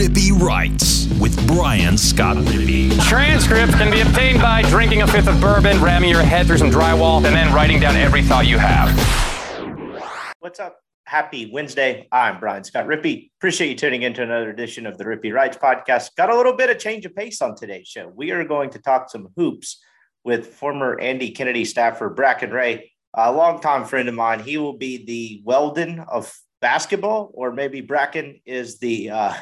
Rippy 0.00 0.32
Writes 0.32 1.08
with 1.20 1.46
Brian 1.46 1.98
Scott 1.98 2.38
Rippy. 2.38 2.98
Transcripts 3.06 3.74
can 3.74 3.90
be 3.90 4.00
obtained 4.00 4.40
by 4.40 4.62
drinking 4.62 5.02
a 5.02 5.06
fifth 5.06 5.28
of 5.28 5.38
bourbon, 5.42 5.78
ramming 5.82 6.08
your 6.08 6.22
head 6.22 6.46
through 6.46 6.56
some 6.56 6.70
drywall, 6.70 7.16
and 7.16 7.36
then 7.36 7.52
writing 7.52 7.78
down 7.78 7.96
every 7.96 8.22
thought 8.22 8.46
you 8.46 8.56
have. 8.56 8.88
What's 10.38 10.58
up? 10.58 10.78
Happy 11.04 11.50
Wednesday. 11.52 12.08
I'm 12.10 12.40
Brian 12.40 12.64
Scott 12.64 12.86
Rippy. 12.86 13.30
Appreciate 13.38 13.68
you 13.68 13.74
tuning 13.74 14.00
into 14.00 14.22
another 14.22 14.48
edition 14.48 14.86
of 14.86 14.96
the 14.96 15.04
Rippy 15.04 15.34
Writes 15.34 15.58
podcast. 15.58 16.16
Got 16.16 16.30
a 16.30 16.34
little 16.34 16.54
bit 16.54 16.70
of 16.70 16.78
change 16.78 17.04
of 17.04 17.14
pace 17.14 17.42
on 17.42 17.54
today's 17.54 17.86
show. 17.86 18.10
We 18.16 18.30
are 18.30 18.42
going 18.42 18.70
to 18.70 18.78
talk 18.78 19.10
some 19.10 19.28
hoops 19.36 19.82
with 20.24 20.46
former 20.46 20.98
Andy 20.98 21.30
Kennedy 21.32 21.66
staffer 21.66 22.08
Bracken 22.08 22.52
Ray, 22.52 22.90
a 23.12 23.30
longtime 23.30 23.84
friend 23.84 24.08
of 24.08 24.14
mine. 24.14 24.40
He 24.40 24.56
will 24.56 24.78
be 24.78 25.04
the 25.04 25.42
Weldon 25.44 26.00
of 26.08 26.34
basketball, 26.62 27.30
or 27.34 27.52
maybe 27.52 27.82
Bracken 27.82 28.40
is 28.46 28.78
the 28.78 29.10
uh, 29.10 29.34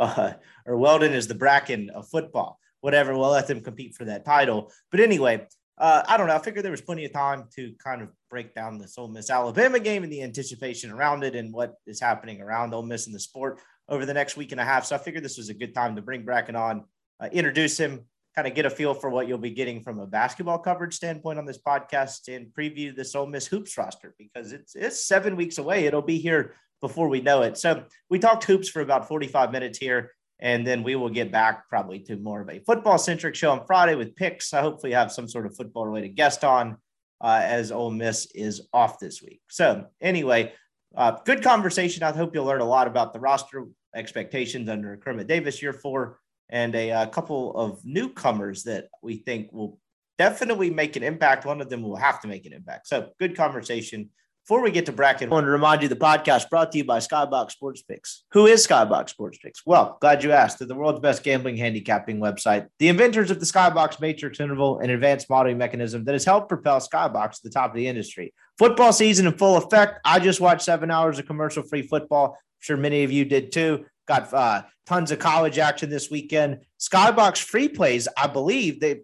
uh, 0.00 0.32
or 0.66 0.76
Weldon 0.76 1.12
is 1.12 1.28
the 1.28 1.34
Bracken 1.34 1.90
of 1.90 2.08
football. 2.08 2.58
Whatever, 2.80 3.16
we'll 3.16 3.30
let 3.30 3.46
them 3.46 3.60
compete 3.60 3.94
for 3.94 4.06
that 4.06 4.24
title. 4.24 4.72
But 4.90 5.00
anyway, 5.00 5.46
uh, 5.78 6.02
I 6.08 6.16
don't 6.16 6.26
know. 6.26 6.34
I 6.34 6.38
figured 6.38 6.64
there 6.64 6.70
was 6.70 6.80
plenty 6.80 7.04
of 7.04 7.12
time 7.12 7.44
to 7.56 7.72
kind 7.82 8.02
of 8.02 8.08
break 8.30 8.54
down 8.54 8.78
the 8.78 8.90
Ole 8.98 9.08
Miss 9.08 9.30
Alabama 9.30 9.78
game 9.78 10.02
and 10.02 10.12
the 10.12 10.22
anticipation 10.22 10.90
around 10.90 11.24
it 11.24 11.36
and 11.36 11.52
what 11.52 11.74
is 11.86 12.00
happening 12.00 12.40
around 12.40 12.74
Ole 12.74 12.82
Miss 12.82 13.06
in 13.06 13.12
the 13.12 13.20
sport 13.20 13.60
over 13.88 14.06
the 14.06 14.14
next 14.14 14.36
week 14.36 14.52
and 14.52 14.60
a 14.60 14.64
half. 14.64 14.86
So 14.86 14.94
I 14.94 14.98
figured 14.98 15.24
this 15.24 15.36
was 15.36 15.48
a 15.48 15.54
good 15.54 15.74
time 15.74 15.96
to 15.96 16.02
bring 16.02 16.24
Bracken 16.24 16.56
on, 16.56 16.84
uh, 17.18 17.28
introduce 17.32 17.78
him, 17.78 18.06
kind 18.36 18.46
of 18.46 18.54
get 18.54 18.66
a 18.66 18.70
feel 18.70 18.94
for 18.94 19.10
what 19.10 19.26
you'll 19.26 19.38
be 19.38 19.50
getting 19.50 19.82
from 19.82 19.98
a 19.98 20.06
basketball 20.06 20.58
coverage 20.58 20.94
standpoint 20.94 21.38
on 21.38 21.44
this 21.44 21.58
podcast 21.58 22.34
and 22.34 22.48
preview 22.54 22.94
this 22.94 23.14
Ole 23.14 23.26
Miss 23.26 23.46
hoops 23.46 23.76
roster 23.76 24.14
because 24.18 24.52
it's 24.52 24.74
it's 24.76 25.04
seven 25.04 25.36
weeks 25.36 25.58
away. 25.58 25.86
It'll 25.86 26.02
be 26.02 26.18
here 26.18 26.54
before 26.80 27.08
we 27.08 27.20
know 27.20 27.42
it. 27.42 27.58
So 27.58 27.84
we 28.08 28.18
talked 28.18 28.44
hoops 28.44 28.68
for 28.68 28.80
about 28.80 29.08
45 29.08 29.52
minutes 29.52 29.78
here, 29.78 30.12
and 30.38 30.66
then 30.66 30.82
we 30.82 30.96
will 30.96 31.10
get 31.10 31.30
back 31.30 31.68
probably 31.68 32.00
to 32.00 32.16
more 32.16 32.40
of 32.40 32.48
a 32.48 32.60
football 32.60 32.98
centric 32.98 33.34
show 33.34 33.50
on 33.52 33.66
Friday 33.66 33.94
with 33.94 34.16
picks. 34.16 34.52
I 34.54 34.60
hopefully 34.60 34.92
have 34.92 35.12
some 35.12 35.28
sort 35.28 35.46
of 35.46 35.56
football 35.56 35.86
related 35.86 36.16
guest 36.16 36.44
on 36.44 36.76
uh, 37.20 37.40
as 37.42 37.70
Ole 37.70 37.90
Miss 37.90 38.26
is 38.34 38.62
off 38.72 38.98
this 38.98 39.22
week. 39.22 39.40
So 39.50 39.86
anyway, 40.00 40.52
uh, 40.96 41.18
good 41.24 41.42
conversation. 41.42 42.02
I 42.02 42.12
hope 42.12 42.34
you'll 42.34 42.46
learn 42.46 42.60
a 42.60 42.64
lot 42.64 42.86
about 42.86 43.12
the 43.12 43.20
roster 43.20 43.66
expectations 43.94 44.68
under 44.68 44.96
Kermit 44.96 45.26
Davis 45.26 45.62
year 45.62 45.72
four 45.72 46.18
and 46.48 46.74
a, 46.74 46.90
a 46.90 46.98
uh, 47.00 47.06
couple 47.06 47.56
of 47.56 47.84
newcomers 47.84 48.64
that 48.64 48.88
we 49.02 49.16
think 49.16 49.52
will 49.52 49.78
definitely 50.18 50.70
make 50.70 50.96
an 50.96 51.02
impact. 51.02 51.46
One 51.46 51.60
of 51.60 51.70
them 51.70 51.82
will 51.82 51.96
have 51.96 52.20
to 52.22 52.28
make 52.28 52.44
an 52.44 52.52
impact. 52.52 52.88
So 52.88 53.10
good 53.18 53.36
conversation. 53.36 54.10
Before 54.50 54.64
we 54.64 54.72
get 54.72 54.86
to 54.86 54.92
Bracken, 54.92 55.28
I 55.30 55.34
want 55.34 55.44
to 55.46 55.50
remind 55.52 55.80
you 55.80 55.86
the 55.86 55.94
podcast 55.94 56.50
brought 56.50 56.72
to 56.72 56.78
you 56.78 56.82
by 56.82 56.98
Skybox 56.98 57.52
Sports 57.52 57.82
Picks. 57.82 58.24
Who 58.32 58.48
is 58.48 58.66
Skybox 58.66 59.10
Sports 59.10 59.38
Picks? 59.38 59.64
Well, 59.64 59.96
glad 60.00 60.24
you 60.24 60.32
asked. 60.32 60.58
They're 60.58 60.66
the 60.66 60.74
world's 60.74 60.98
best 60.98 61.22
gambling 61.22 61.56
handicapping 61.56 62.18
website, 62.18 62.66
the 62.80 62.88
inventors 62.88 63.30
of 63.30 63.38
the 63.38 63.46
Skybox 63.46 64.00
Matrix 64.00 64.40
interval 64.40 64.80
and 64.80 64.90
advanced 64.90 65.30
modeling 65.30 65.56
mechanism 65.56 66.04
that 66.04 66.14
has 66.14 66.24
helped 66.24 66.48
propel 66.48 66.80
Skybox 66.80 67.34
to 67.34 67.40
the 67.44 67.50
top 67.50 67.70
of 67.70 67.76
the 67.76 67.86
industry. 67.86 68.34
Football 68.58 68.92
season 68.92 69.28
in 69.28 69.34
full 69.34 69.56
effect. 69.56 70.00
I 70.04 70.18
just 70.18 70.40
watched 70.40 70.62
seven 70.62 70.90
hours 70.90 71.20
of 71.20 71.26
commercial 71.26 71.62
free 71.62 71.82
football. 71.82 72.30
I'm 72.32 72.58
sure 72.58 72.76
many 72.76 73.04
of 73.04 73.12
you 73.12 73.24
did 73.24 73.52
too. 73.52 73.86
Got 74.08 74.34
uh, 74.34 74.62
tons 74.84 75.12
of 75.12 75.20
college 75.20 75.60
action 75.60 75.90
this 75.90 76.10
weekend. 76.10 76.62
Skybox 76.80 77.40
free 77.40 77.68
plays, 77.68 78.08
I 78.16 78.26
believe 78.26 78.80
they 78.80 79.02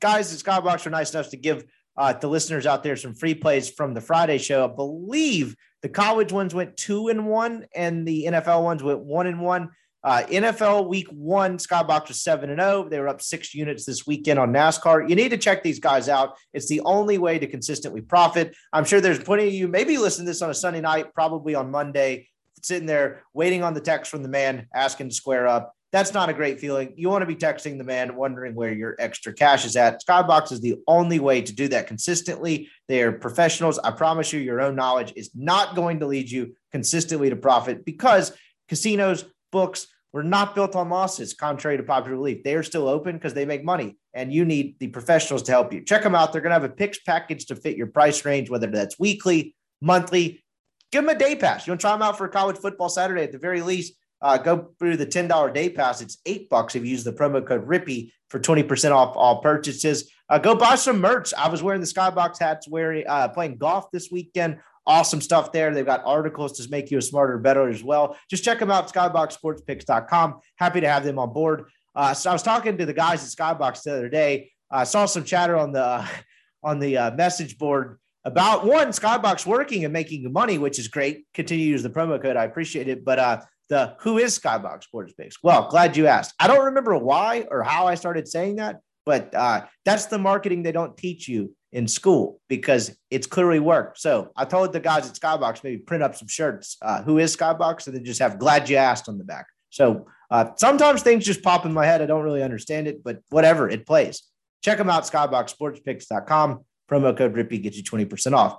guys 0.00 0.32
at 0.32 0.40
Skybox 0.42 0.86
are 0.86 0.90
nice 0.90 1.12
enough 1.12 1.28
to 1.28 1.36
give 1.36 1.64
uh, 2.00 2.14
to 2.14 2.28
listeners 2.28 2.66
out 2.66 2.82
there 2.82 2.96
some 2.96 3.14
free 3.14 3.34
plays 3.34 3.68
from 3.68 3.92
the 3.92 4.00
Friday 4.00 4.38
show. 4.38 4.64
I 4.64 4.74
believe 4.74 5.54
the 5.82 5.88
college 5.90 6.32
ones 6.32 6.54
went 6.54 6.78
two 6.78 7.08
and 7.08 7.26
one, 7.26 7.66
and 7.74 8.08
the 8.08 8.24
NFL 8.24 8.64
ones 8.64 8.82
went 8.82 9.00
one 9.00 9.26
and 9.26 9.38
one. 9.38 9.68
Uh, 10.02 10.22
NFL 10.30 10.88
week 10.88 11.08
one, 11.08 11.58
Skybox 11.58 12.08
was 12.08 12.22
7 12.22 12.48
and 12.48 12.58
0. 12.58 12.88
They 12.88 12.98
were 12.98 13.08
up 13.08 13.20
six 13.20 13.54
units 13.54 13.84
this 13.84 14.06
weekend 14.06 14.38
on 14.38 14.50
NASCAR. 14.50 15.10
You 15.10 15.14
need 15.14 15.28
to 15.28 15.36
check 15.36 15.62
these 15.62 15.78
guys 15.78 16.08
out. 16.08 16.38
It's 16.54 16.68
the 16.68 16.80
only 16.86 17.18
way 17.18 17.38
to 17.38 17.46
consistently 17.46 18.00
profit. 18.00 18.56
I'm 18.72 18.86
sure 18.86 19.02
there's 19.02 19.22
plenty 19.22 19.48
of 19.48 19.52
you, 19.52 19.68
maybe 19.68 19.98
listen 19.98 20.24
to 20.24 20.30
this 20.30 20.40
on 20.40 20.48
a 20.48 20.54
Sunday 20.54 20.80
night, 20.80 21.12
probably 21.12 21.54
on 21.54 21.70
Monday, 21.70 22.28
sitting 22.62 22.86
there 22.86 23.24
waiting 23.34 23.62
on 23.62 23.74
the 23.74 23.80
text 23.82 24.10
from 24.10 24.22
the 24.22 24.30
man 24.30 24.68
asking 24.74 25.10
to 25.10 25.14
square 25.14 25.46
up. 25.46 25.74
That's 25.92 26.14
not 26.14 26.28
a 26.28 26.32
great 26.32 26.60
feeling. 26.60 26.92
You 26.96 27.08
want 27.08 27.22
to 27.22 27.26
be 27.26 27.34
texting 27.34 27.76
the 27.76 27.84
man, 27.84 28.14
wondering 28.14 28.54
where 28.54 28.72
your 28.72 28.94
extra 29.00 29.32
cash 29.32 29.64
is 29.64 29.74
at. 29.74 30.04
Skybox 30.04 30.52
is 30.52 30.60
the 30.60 30.76
only 30.86 31.18
way 31.18 31.42
to 31.42 31.52
do 31.52 31.66
that 31.68 31.88
consistently. 31.88 32.68
They 32.86 33.02
are 33.02 33.10
professionals. 33.10 33.78
I 33.80 33.90
promise 33.90 34.32
you, 34.32 34.38
your 34.38 34.60
own 34.60 34.76
knowledge 34.76 35.12
is 35.16 35.30
not 35.34 35.74
going 35.74 35.98
to 36.00 36.06
lead 36.06 36.30
you 36.30 36.54
consistently 36.70 37.28
to 37.30 37.36
profit 37.36 37.84
because 37.84 38.32
casinos, 38.68 39.24
books, 39.50 39.88
were 40.12 40.22
not 40.22 40.54
built 40.54 40.74
on 40.74 40.88
losses, 40.88 41.34
contrary 41.34 41.76
to 41.76 41.82
popular 41.82 42.16
belief. 42.16 42.42
They 42.42 42.54
are 42.54 42.62
still 42.62 42.88
open 42.88 43.16
because 43.16 43.34
they 43.34 43.44
make 43.44 43.64
money, 43.64 43.96
and 44.12 44.32
you 44.32 44.44
need 44.44 44.76
the 44.78 44.88
professionals 44.88 45.42
to 45.44 45.52
help 45.52 45.72
you. 45.72 45.84
Check 45.84 46.02
them 46.02 46.14
out. 46.14 46.32
They're 46.32 46.40
going 46.40 46.50
to 46.50 46.60
have 46.60 46.64
a 46.64 46.68
picks 46.68 46.98
package 47.00 47.46
to 47.46 47.56
fit 47.56 47.76
your 47.76 47.86
price 47.86 48.24
range, 48.24 48.50
whether 48.50 48.66
that's 48.66 48.98
weekly, 48.98 49.54
monthly. 49.80 50.42
Give 50.90 51.04
them 51.04 51.14
a 51.14 51.18
day 51.18 51.36
pass. 51.36 51.66
You 51.66 51.72
want 51.72 51.80
to 51.80 51.84
try 51.84 51.92
them 51.92 52.02
out 52.02 52.18
for 52.18 52.26
college 52.28 52.58
football 52.58 52.88
Saturday 52.88 53.22
at 53.22 53.30
the 53.30 53.38
very 53.38 53.62
least 53.62 53.94
uh, 54.22 54.38
go 54.38 54.70
through 54.78 54.96
the 54.96 55.06
$10 55.06 55.54
day 55.54 55.70
pass. 55.70 56.00
It's 56.00 56.18
eight 56.26 56.48
bucks 56.48 56.74
if 56.74 56.84
you 56.84 56.90
use 56.90 57.04
the 57.04 57.12
promo 57.12 57.46
code 57.46 57.66
RIPPY 57.66 58.12
for 58.28 58.38
20% 58.38 58.92
off 58.92 59.16
all 59.16 59.40
purchases. 59.40 60.10
Uh, 60.28 60.38
go 60.38 60.54
buy 60.54 60.76
some 60.76 61.00
merch. 61.00 61.34
I 61.34 61.48
was 61.48 61.62
wearing 61.62 61.80
the 61.80 61.86
Skybox 61.86 62.38
hats, 62.38 62.68
wearing 62.68 63.04
uh, 63.08 63.28
playing 63.28 63.56
golf 63.56 63.90
this 63.90 64.10
weekend. 64.10 64.58
Awesome 64.86 65.20
stuff 65.20 65.52
there. 65.52 65.72
They've 65.74 65.84
got 65.84 66.02
articles 66.04 66.58
to 66.58 66.70
make 66.70 66.90
you 66.90 66.98
a 66.98 67.02
smarter, 67.02 67.38
better 67.38 67.68
as 67.68 67.82
well. 67.82 68.16
Just 68.28 68.44
check 68.44 68.58
them 68.58 68.70
out, 68.70 68.92
skyboxsportspicks.com. 68.92 70.40
Happy 70.56 70.80
to 70.80 70.88
have 70.88 71.04
them 71.04 71.18
on 71.18 71.32
board. 71.32 71.64
Uh, 71.94 72.14
so 72.14 72.30
I 72.30 72.32
was 72.32 72.42
talking 72.42 72.78
to 72.78 72.86
the 72.86 72.92
guys 72.94 73.22
at 73.22 73.30
Skybox 73.58 73.82
the 73.82 73.92
other 73.92 74.08
day. 74.08 74.52
I 74.70 74.84
saw 74.84 75.06
some 75.06 75.24
chatter 75.24 75.56
on 75.56 75.72
the 75.72 76.08
on 76.62 76.78
the 76.78 76.96
uh, 76.96 77.10
message 77.12 77.56
board 77.56 77.98
about 78.24 78.66
one 78.66 78.88
Skybox 78.88 79.46
working 79.46 79.84
and 79.84 79.92
making 79.92 80.30
money, 80.30 80.58
which 80.58 80.78
is 80.78 80.88
great. 80.88 81.24
Continue 81.32 81.64
to 81.64 81.70
use 81.70 81.82
the 81.82 81.90
promo 81.90 82.20
code. 82.20 82.36
I 82.36 82.44
appreciate 82.44 82.86
it. 82.86 83.04
But 83.04 83.18
uh, 83.18 83.40
the 83.70 83.96
who 84.00 84.18
is 84.18 84.38
Skybox 84.38 84.84
Sports 84.84 85.14
Picks? 85.14 85.42
Well, 85.42 85.68
glad 85.70 85.96
you 85.96 86.06
asked. 86.06 86.34
I 86.38 86.46
don't 86.46 86.66
remember 86.66 86.96
why 86.98 87.46
or 87.50 87.62
how 87.62 87.86
I 87.86 87.94
started 87.94 88.28
saying 88.28 88.56
that, 88.56 88.80
but 89.06 89.34
uh, 89.34 89.64
that's 89.86 90.06
the 90.06 90.18
marketing 90.18 90.62
they 90.62 90.72
don't 90.72 90.96
teach 90.96 91.26
you 91.26 91.54
in 91.72 91.86
school 91.86 92.40
because 92.48 92.94
it's 93.10 93.26
clearly 93.26 93.60
worked. 93.60 93.98
So 93.98 94.32
I 94.36 94.44
told 94.44 94.72
the 94.72 94.80
guys 94.80 95.08
at 95.08 95.14
Skybox 95.14 95.64
maybe 95.64 95.78
print 95.78 96.02
up 96.02 96.16
some 96.16 96.28
shirts. 96.28 96.76
Uh, 96.82 97.02
who 97.02 97.18
is 97.18 97.34
Skybox? 97.34 97.86
And 97.86 97.96
then 97.96 98.04
just 98.04 98.20
have 98.20 98.38
glad 98.38 98.68
you 98.68 98.76
asked 98.76 99.08
on 99.08 99.18
the 99.18 99.24
back. 99.24 99.46
So 99.70 100.06
uh, 100.30 100.50
sometimes 100.56 101.02
things 101.02 101.24
just 101.24 101.42
pop 101.42 101.64
in 101.64 101.72
my 101.72 101.86
head. 101.86 102.02
I 102.02 102.06
don't 102.06 102.24
really 102.24 102.42
understand 102.42 102.88
it, 102.88 103.02
but 103.04 103.20
whatever, 103.30 103.68
it 103.70 103.86
plays. 103.86 104.22
Check 104.62 104.78
them 104.78 104.90
out, 104.90 105.04
skyboxsportspicks.com. 105.04 106.64
Promo 106.90 107.16
code 107.16 107.34
RIPPY 107.34 107.62
gets 107.62 107.76
you 107.76 107.84
20% 107.84 108.32
off. 108.32 108.58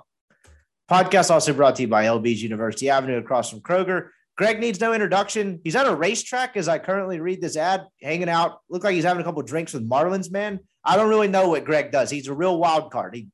Podcast 0.90 1.30
also 1.30 1.52
brought 1.52 1.76
to 1.76 1.82
you 1.82 1.88
by 1.88 2.04
LB's 2.04 2.42
University 2.42 2.90
Avenue 2.90 3.18
across 3.18 3.50
from 3.50 3.60
Kroger. 3.60 4.08
Greg 4.36 4.60
needs 4.60 4.80
no 4.80 4.94
introduction. 4.94 5.60
He's 5.62 5.76
at 5.76 5.86
a 5.86 5.94
racetrack 5.94 6.56
as 6.56 6.68
I 6.68 6.78
currently 6.78 7.20
read 7.20 7.40
this 7.40 7.56
ad, 7.56 7.84
hanging 8.00 8.28
out. 8.28 8.60
Look 8.70 8.84
like 8.84 8.94
he's 8.94 9.04
having 9.04 9.20
a 9.20 9.24
couple 9.24 9.42
drinks 9.42 9.74
with 9.74 9.88
Marlins 9.88 10.30
man. 10.30 10.60
I 10.84 10.96
don't 10.96 11.08
really 11.08 11.28
know 11.28 11.48
what 11.50 11.64
Greg 11.64 11.92
does. 11.92 12.10
He's 12.10 12.28
a 12.28 12.34
real 12.34 12.58
wild 12.58 12.90
card. 12.90 13.14
He, 13.14 13.28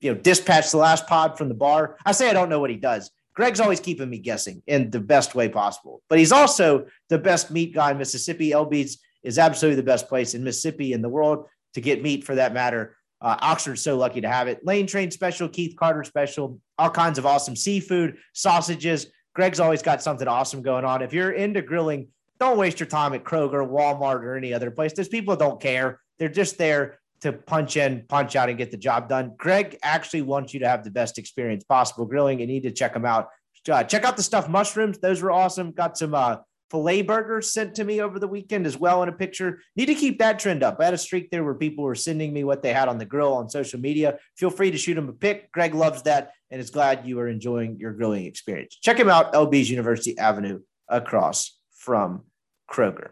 you 0.00 0.12
know, 0.12 0.20
dispatched 0.20 0.70
the 0.70 0.78
last 0.78 1.06
pod 1.06 1.36
from 1.36 1.48
the 1.48 1.54
bar. 1.54 1.96
I 2.04 2.12
say 2.12 2.30
I 2.30 2.32
don't 2.32 2.48
know 2.48 2.60
what 2.60 2.70
he 2.70 2.76
does. 2.76 3.10
Greg's 3.34 3.60
always 3.60 3.78
keeping 3.78 4.10
me 4.10 4.18
guessing 4.18 4.62
in 4.66 4.90
the 4.90 5.00
best 5.00 5.34
way 5.34 5.48
possible. 5.48 6.02
But 6.08 6.18
he's 6.18 6.32
also 6.32 6.86
the 7.08 7.18
best 7.18 7.50
meat 7.50 7.74
guy 7.74 7.92
in 7.92 7.98
Mississippi. 7.98 8.50
LB's 8.50 8.98
is 9.22 9.38
absolutely 9.38 9.76
the 9.76 9.84
best 9.84 10.08
place 10.08 10.34
in 10.34 10.42
Mississippi 10.42 10.92
in 10.92 11.02
the 11.02 11.08
world 11.08 11.46
to 11.74 11.80
get 11.80 12.02
meat 12.02 12.24
for 12.24 12.34
that 12.34 12.54
matter. 12.54 12.96
Uh, 13.20 13.36
Oxford's 13.40 13.82
so 13.82 13.96
lucky 13.96 14.20
to 14.20 14.28
have 14.28 14.48
it. 14.48 14.64
Lane 14.64 14.86
Train 14.86 15.10
special, 15.10 15.48
Keith 15.48 15.76
Carter 15.76 16.04
special, 16.04 16.60
all 16.78 16.90
kinds 16.90 17.18
of 17.18 17.26
awesome 17.26 17.56
seafood, 17.56 18.16
sausages, 18.32 19.06
Greg's 19.38 19.60
always 19.60 19.82
got 19.82 20.02
something 20.02 20.26
awesome 20.26 20.62
going 20.62 20.84
on. 20.84 21.00
If 21.00 21.12
you're 21.12 21.30
into 21.30 21.62
grilling, 21.62 22.08
don't 22.40 22.58
waste 22.58 22.80
your 22.80 22.88
time 22.88 23.14
at 23.14 23.22
Kroger, 23.22 23.64
Walmart, 23.64 24.24
or 24.24 24.36
any 24.36 24.52
other 24.52 24.68
place. 24.68 24.92
There's 24.92 25.06
people 25.06 25.36
don't 25.36 25.60
care. 25.60 26.00
They're 26.18 26.28
just 26.28 26.58
there 26.58 26.98
to 27.20 27.32
punch 27.32 27.76
in, 27.76 28.04
punch 28.08 28.34
out, 28.34 28.48
and 28.48 28.58
get 28.58 28.72
the 28.72 28.76
job 28.76 29.08
done. 29.08 29.34
Greg 29.36 29.78
actually 29.84 30.22
wants 30.22 30.52
you 30.54 30.58
to 30.58 30.68
have 30.68 30.82
the 30.82 30.90
best 30.90 31.18
experience 31.18 31.62
possible 31.62 32.04
grilling. 32.04 32.40
You 32.40 32.48
need 32.48 32.64
to 32.64 32.72
check 32.72 32.92
them 32.92 33.04
out. 33.04 33.28
Uh, 33.70 33.84
check 33.84 34.02
out 34.02 34.16
the 34.16 34.24
stuffed 34.24 34.48
mushrooms; 34.48 34.98
those 34.98 35.22
were 35.22 35.30
awesome. 35.30 35.70
Got 35.70 35.96
some 35.96 36.16
uh, 36.16 36.38
filet 36.70 37.02
burgers 37.02 37.52
sent 37.52 37.74
to 37.76 37.84
me 37.84 38.00
over 38.00 38.18
the 38.18 38.28
weekend 38.28 38.66
as 38.66 38.76
well 38.76 39.02
in 39.02 39.08
a 39.08 39.12
picture. 39.12 39.60
Need 39.76 39.86
to 39.86 39.94
keep 39.94 40.18
that 40.18 40.38
trend 40.38 40.62
up. 40.62 40.76
I 40.80 40.84
had 40.84 40.94
a 40.94 40.98
streak 40.98 41.30
there 41.30 41.44
where 41.44 41.54
people 41.54 41.84
were 41.84 41.94
sending 41.94 42.32
me 42.32 42.44
what 42.44 42.62
they 42.62 42.72
had 42.72 42.88
on 42.88 42.98
the 42.98 43.04
grill 43.04 43.34
on 43.34 43.48
social 43.48 43.80
media. 43.80 44.18
Feel 44.36 44.50
free 44.50 44.70
to 44.70 44.78
shoot 44.78 44.94
them 44.94 45.08
a 45.08 45.12
pic. 45.12 45.50
Greg 45.52 45.74
loves 45.74 46.02
that 46.02 46.32
and 46.50 46.60
is 46.60 46.70
glad 46.70 47.06
you 47.06 47.18
are 47.20 47.28
enjoying 47.28 47.78
your 47.78 47.92
grilling 47.92 48.26
experience. 48.26 48.76
Check 48.80 48.98
him 48.98 49.08
out, 49.08 49.32
LB's 49.32 49.70
University 49.70 50.16
Avenue 50.18 50.60
across 50.88 51.58
from 51.72 52.24
Kroger. 52.70 53.10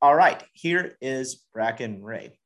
All 0.00 0.14
right, 0.14 0.42
here 0.52 0.96
is 1.00 1.44
Bracken 1.54 2.02
Ray. 2.02 2.38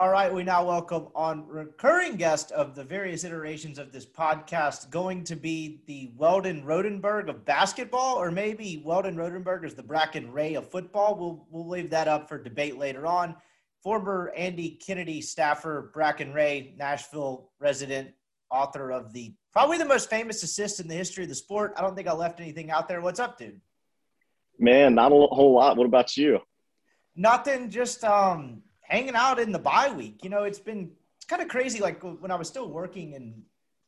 All 0.00 0.10
right, 0.10 0.32
we 0.32 0.44
now 0.44 0.64
welcome 0.64 1.08
on 1.12 1.44
recurring 1.48 2.14
guest 2.14 2.52
of 2.52 2.76
the 2.76 2.84
various 2.84 3.24
iterations 3.24 3.80
of 3.80 3.90
this 3.90 4.06
podcast, 4.06 4.90
going 4.90 5.24
to 5.24 5.34
be 5.34 5.80
the 5.86 6.12
Weldon 6.16 6.62
Rodenberg 6.62 7.28
of 7.28 7.44
basketball, 7.44 8.14
or 8.14 8.30
maybe 8.30 8.80
Weldon 8.84 9.16
Rodenberg 9.16 9.64
is 9.64 9.74
the 9.74 9.82
Bracken 9.82 10.30
Ray 10.30 10.54
of 10.54 10.70
football. 10.70 11.16
We'll 11.16 11.46
we'll 11.50 11.68
leave 11.68 11.90
that 11.90 12.06
up 12.06 12.28
for 12.28 12.40
debate 12.40 12.78
later 12.78 13.08
on. 13.08 13.34
Former 13.82 14.32
Andy 14.36 14.78
Kennedy 14.80 15.20
staffer, 15.20 15.90
Bracken 15.92 16.32
Ray, 16.32 16.74
Nashville 16.78 17.50
resident, 17.58 18.12
author 18.52 18.92
of 18.92 19.12
the 19.12 19.34
probably 19.52 19.78
the 19.78 19.84
most 19.84 20.08
famous 20.08 20.44
assist 20.44 20.78
in 20.78 20.86
the 20.86 20.94
history 20.94 21.24
of 21.24 21.28
the 21.28 21.34
sport. 21.34 21.74
I 21.76 21.80
don't 21.80 21.96
think 21.96 22.06
I 22.06 22.12
left 22.12 22.38
anything 22.38 22.70
out 22.70 22.86
there. 22.86 23.00
What's 23.00 23.18
up, 23.18 23.36
dude? 23.36 23.60
Man, 24.60 24.94
not 24.94 25.10
a 25.10 25.16
whole 25.16 25.54
lot. 25.54 25.76
What 25.76 25.86
about 25.86 26.16
you? 26.16 26.38
Nothing. 27.16 27.68
Just 27.68 28.04
um 28.04 28.62
hanging 28.88 29.14
out 29.14 29.38
in 29.38 29.52
the 29.52 29.58
bye 29.58 29.90
week. 29.90 30.20
You 30.22 30.30
know, 30.30 30.44
it's 30.44 30.58
been 30.58 30.90
it's 31.16 31.26
kind 31.26 31.40
of 31.40 31.48
crazy. 31.48 31.80
Like 31.80 32.02
when 32.02 32.30
I 32.30 32.36
was 32.36 32.48
still 32.48 32.68
working 32.68 33.12
in 33.12 33.42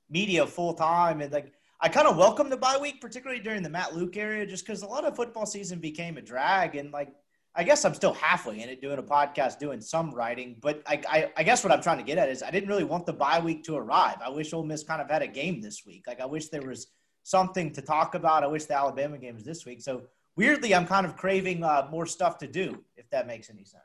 media 0.08 0.46
full 0.46 0.74
time, 0.74 1.20
and 1.20 1.32
like 1.32 1.52
I 1.80 1.88
kind 1.88 2.06
of 2.06 2.16
welcomed 2.16 2.52
the 2.52 2.56
bye 2.56 2.78
week, 2.80 3.00
particularly 3.00 3.42
during 3.42 3.62
the 3.62 3.70
Matt 3.70 3.96
Luke 3.96 4.16
area, 4.16 4.46
just 4.46 4.66
because 4.66 4.82
a 4.82 4.86
lot 4.86 5.04
of 5.04 5.16
football 5.16 5.46
season 5.46 5.80
became 5.80 6.18
a 6.18 6.22
drag. 6.22 6.76
And 6.76 6.92
like, 6.92 7.08
I 7.54 7.64
guess 7.64 7.84
I'm 7.84 7.94
still 7.94 8.12
halfway 8.12 8.60
in 8.60 8.68
it, 8.68 8.82
doing 8.82 8.98
a 8.98 9.02
podcast, 9.02 9.58
doing 9.58 9.80
some 9.80 10.14
writing. 10.14 10.56
But 10.60 10.82
I, 10.86 11.02
I, 11.08 11.30
I 11.38 11.42
guess 11.42 11.64
what 11.64 11.72
I'm 11.72 11.82
trying 11.82 11.98
to 11.98 12.04
get 12.04 12.18
at 12.18 12.28
is 12.28 12.42
I 12.42 12.50
didn't 12.50 12.68
really 12.68 12.84
want 12.84 13.06
the 13.06 13.14
bye 13.14 13.40
week 13.40 13.64
to 13.64 13.76
arrive. 13.76 14.16
I 14.24 14.28
wish 14.28 14.52
Ole 14.52 14.64
Miss 14.64 14.84
kind 14.84 15.00
of 15.00 15.10
had 15.10 15.22
a 15.22 15.26
game 15.26 15.62
this 15.62 15.82
week. 15.86 16.04
Like 16.06 16.20
I 16.20 16.26
wish 16.26 16.48
there 16.48 16.62
was 16.62 16.88
something 17.22 17.72
to 17.72 17.82
talk 17.82 18.14
about. 18.14 18.44
I 18.44 18.46
wish 18.46 18.66
the 18.66 18.76
Alabama 18.76 19.16
game 19.16 19.34
was 19.34 19.44
this 19.44 19.64
week. 19.64 19.80
So 19.80 20.02
weirdly, 20.36 20.74
I'm 20.74 20.86
kind 20.86 21.06
of 21.06 21.16
craving 21.16 21.64
uh, 21.64 21.88
more 21.90 22.06
stuff 22.06 22.36
to 22.38 22.46
do, 22.46 22.84
if 22.96 23.08
that 23.10 23.26
makes 23.26 23.48
any 23.48 23.64
sense. 23.64 23.82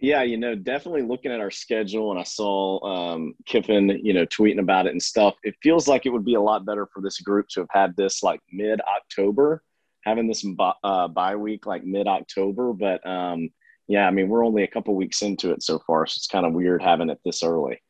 Yeah, 0.00 0.22
you 0.22 0.38
know, 0.38 0.54
definitely 0.54 1.02
looking 1.02 1.30
at 1.30 1.40
our 1.40 1.50
schedule, 1.50 2.10
and 2.10 2.18
I 2.18 2.22
saw 2.22 2.82
um, 2.84 3.34
Kiffin, 3.44 4.00
you 4.02 4.14
know, 4.14 4.24
tweeting 4.24 4.58
about 4.58 4.86
it 4.86 4.92
and 4.92 5.02
stuff. 5.02 5.34
It 5.42 5.54
feels 5.62 5.86
like 5.86 6.06
it 6.06 6.10
would 6.10 6.24
be 6.24 6.36
a 6.36 6.40
lot 6.40 6.64
better 6.64 6.86
for 6.86 7.02
this 7.02 7.20
group 7.20 7.48
to 7.50 7.60
have 7.60 7.68
had 7.70 7.96
this 7.96 8.22
like 8.22 8.40
mid 8.50 8.80
October, 8.80 9.62
having 10.04 10.26
this 10.26 10.42
uh, 10.84 11.08
bye 11.08 11.36
week 11.36 11.66
like 11.66 11.84
mid 11.84 12.06
October. 12.06 12.72
But 12.72 13.06
um, 13.06 13.50
yeah, 13.88 14.06
I 14.06 14.10
mean, 14.10 14.30
we're 14.30 14.46
only 14.46 14.62
a 14.62 14.68
couple 14.68 14.94
weeks 14.94 15.20
into 15.20 15.50
it 15.52 15.62
so 15.62 15.78
far, 15.86 16.06
so 16.06 16.16
it's 16.16 16.26
kind 16.26 16.46
of 16.46 16.54
weird 16.54 16.82
having 16.82 17.10
it 17.10 17.20
this 17.22 17.42
early. 17.42 17.82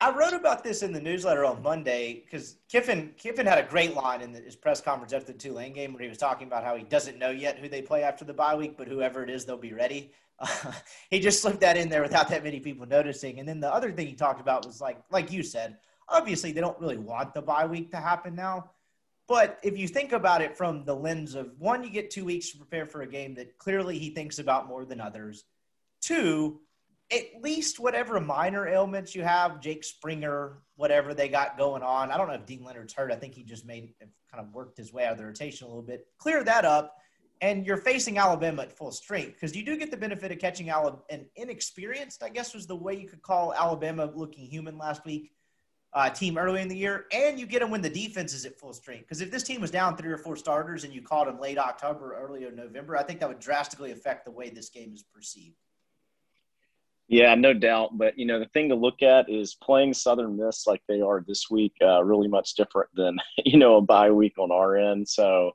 I 0.00 0.10
wrote 0.10 0.34
about 0.34 0.62
this 0.62 0.82
in 0.82 0.92
the 0.92 1.00
newsletter 1.00 1.44
on 1.44 1.62
Monday 1.62 2.22
because 2.24 2.56
Kiffin 2.68 3.14
Kiffin 3.16 3.46
had 3.46 3.58
a 3.58 3.62
great 3.62 3.94
line 3.94 4.20
in 4.20 4.34
his 4.34 4.54
press 4.54 4.80
conference 4.80 5.14
after 5.14 5.32
the 5.32 5.38
Tulane 5.38 5.72
game 5.72 5.94
where 5.94 6.02
he 6.02 6.08
was 6.08 6.18
talking 6.18 6.46
about 6.46 6.64
how 6.64 6.76
he 6.76 6.84
doesn't 6.84 7.18
know 7.18 7.30
yet 7.30 7.58
who 7.58 7.68
they 7.68 7.80
play 7.80 8.02
after 8.02 8.24
the 8.24 8.34
bye 8.34 8.54
week, 8.54 8.76
but 8.76 8.88
whoever 8.88 9.22
it 9.22 9.30
is, 9.30 9.46
they'll 9.46 9.56
be 9.56 9.72
ready. 9.72 10.12
Uh, 10.38 10.72
he 11.10 11.18
just 11.18 11.40
slipped 11.40 11.60
that 11.60 11.78
in 11.78 11.88
there 11.88 12.02
without 12.02 12.28
that 12.28 12.44
many 12.44 12.60
people 12.60 12.86
noticing. 12.86 13.40
And 13.40 13.48
then 13.48 13.58
the 13.58 13.72
other 13.72 13.90
thing 13.90 14.06
he 14.06 14.12
talked 14.12 14.40
about 14.40 14.66
was 14.66 14.82
like, 14.82 14.98
like 15.10 15.32
you 15.32 15.42
said, 15.42 15.78
obviously 16.10 16.52
they 16.52 16.60
don't 16.60 16.78
really 16.78 16.98
want 16.98 17.32
the 17.32 17.40
bye 17.40 17.66
week 17.66 17.90
to 17.92 17.96
happen 17.96 18.34
now. 18.34 18.70
But 19.28 19.58
if 19.62 19.78
you 19.78 19.88
think 19.88 20.12
about 20.12 20.42
it 20.42 20.56
from 20.56 20.84
the 20.84 20.94
lens 20.94 21.34
of 21.34 21.58
one, 21.58 21.82
you 21.82 21.90
get 21.90 22.10
two 22.10 22.24
weeks 22.24 22.50
to 22.50 22.58
prepare 22.58 22.86
for 22.86 23.00
a 23.00 23.06
game 23.06 23.34
that 23.36 23.58
clearly 23.58 23.98
he 23.98 24.10
thinks 24.10 24.38
about 24.38 24.68
more 24.68 24.84
than 24.84 25.00
others. 25.00 25.44
Two, 26.00 26.60
at 27.12 27.40
least 27.40 27.78
whatever 27.78 28.20
minor 28.20 28.66
ailments 28.66 29.14
you 29.14 29.22
have, 29.22 29.60
Jake 29.60 29.84
Springer, 29.84 30.58
whatever 30.74 31.14
they 31.14 31.28
got 31.28 31.56
going 31.56 31.82
on. 31.82 32.10
I 32.10 32.16
don't 32.16 32.28
know 32.28 32.34
if 32.34 32.46
Dean 32.46 32.64
Leonard's 32.64 32.92
hurt. 32.92 33.12
I 33.12 33.16
think 33.16 33.34
he 33.34 33.42
just 33.42 33.64
made 33.64 33.94
kind 34.00 34.44
of 34.44 34.52
worked 34.52 34.76
his 34.76 34.92
way 34.92 35.04
out 35.04 35.12
of 35.12 35.18
the 35.18 35.24
rotation 35.24 35.66
a 35.66 35.68
little 35.68 35.82
bit. 35.82 36.06
Clear 36.18 36.42
that 36.44 36.64
up 36.64 36.96
and 37.40 37.66
you're 37.66 37.76
facing 37.76 38.18
Alabama 38.18 38.62
at 38.62 38.72
full 38.72 38.90
strength 38.90 39.34
because 39.34 39.54
you 39.54 39.64
do 39.64 39.76
get 39.76 39.90
the 39.90 39.96
benefit 39.96 40.32
of 40.32 40.38
catching 40.38 40.70
Alabama, 40.70 41.02
an 41.10 41.26
inexperienced, 41.36 42.22
I 42.22 42.28
guess 42.28 42.54
was 42.54 42.66
the 42.66 42.76
way 42.76 42.94
you 42.94 43.08
could 43.08 43.22
call 43.22 43.52
Alabama 43.52 44.10
looking 44.14 44.46
human 44.46 44.78
last 44.78 45.04
week, 45.04 45.32
uh, 45.92 46.08
team 46.10 46.38
early 46.38 46.62
in 46.62 46.68
the 46.68 46.76
year, 46.76 47.06
and 47.12 47.38
you 47.38 47.46
get 47.46 47.60
them 47.60 47.70
when 47.70 47.82
the 47.82 47.90
defense 47.90 48.32
is 48.32 48.46
at 48.46 48.58
full 48.58 48.72
strength. 48.72 49.02
Because 49.02 49.20
if 49.20 49.30
this 49.30 49.42
team 49.42 49.60
was 49.60 49.70
down 49.70 49.96
three 49.96 50.10
or 50.10 50.18
four 50.18 50.36
starters 50.36 50.84
and 50.84 50.94
you 50.94 51.02
caught 51.02 51.26
them 51.26 51.38
late 51.38 51.58
October, 51.58 52.16
early 52.18 52.46
November, 52.54 52.96
I 52.96 53.02
think 53.02 53.20
that 53.20 53.28
would 53.28 53.38
drastically 53.38 53.92
affect 53.92 54.24
the 54.24 54.30
way 54.30 54.50
this 54.50 54.70
game 54.70 54.92
is 54.94 55.02
perceived. 55.02 55.56
Yeah, 57.08 57.34
no 57.36 57.52
doubt. 57.54 57.96
But 57.96 58.18
you 58.18 58.26
know, 58.26 58.38
the 58.38 58.46
thing 58.46 58.68
to 58.70 58.74
look 58.74 59.02
at 59.02 59.30
is 59.30 59.54
playing 59.62 59.94
Southern 59.94 60.36
Miss 60.36 60.66
like 60.66 60.82
they 60.88 61.00
are 61.00 61.24
this 61.26 61.44
week, 61.50 61.74
uh, 61.80 62.02
really 62.02 62.28
much 62.28 62.54
different 62.54 62.90
than 62.94 63.18
you 63.44 63.58
know 63.58 63.76
a 63.76 63.80
bye 63.82 64.10
week 64.10 64.38
on 64.38 64.50
our 64.50 64.76
end. 64.76 65.08
So 65.08 65.52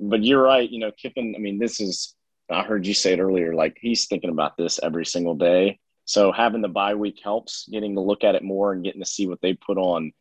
but 0.00 0.24
you're 0.24 0.42
right. 0.42 0.68
You 0.68 0.80
know, 0.80 0.92
Kiffin. 0.92 1.34
I 1.36 1.38
mean, 1.40 1.58
this 1.58 1.80
is. 1.80 2.14
I 2.50 2.62
heard 2.62 2.86
you 2.86 2.92
say 2.92 3.14
it 3.14 3.20
earlier. 3.20 3.54
Like 3.54 3.78
he's 3.80 4.06
thinking 4.06 4.30
about 4.30 4.56
this 4.56 4.78
every 4.82 5.06
single 5.06 5.34
day. 5.34 5.78
So 6.04 6.30
having 6.30 6.60
the 6.60 6.68
bye 6.68 6.94
week 6.94 7.20
helps, 7.22 7.66
getting 7.70 7.94
to 7.94 8.02
look 8.02 8.22
at 8.22 8.34
it 8.34 8.42
more 8.42 8.72
and 8.72 8.84
getting 8.84 9.00
to 9.00 9.08
see 9.08 9.26
what 9.26 9.40
they 9.40 9.54
put 9.54 9.78
on 9.78 10.12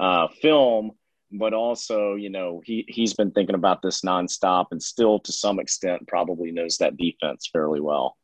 uh, 0.00 0.26
film. 0.42 0.92
But 1.30 1.54
also, 1.54 2.16
you 2.16 2.28
know, 2.28 2.60
he 2.64 2.84
he's 2.88 3.14
been 3.14 3.30
thinking 3.30 3.54
about 3.54 3.82
this 3.82 4.00
nonstop, 4.00 4.66
and 4.72 4.82
still 4.82 5.20
to 5.20 5.32
some 5.32 5.60
extent 5.60 6.08
probably 6.08 6.50
knows 6.50 6.78
that 6.78 6.96
defense 6.96 7.48
fairly 7.52 7.80
well. 7.80 8.16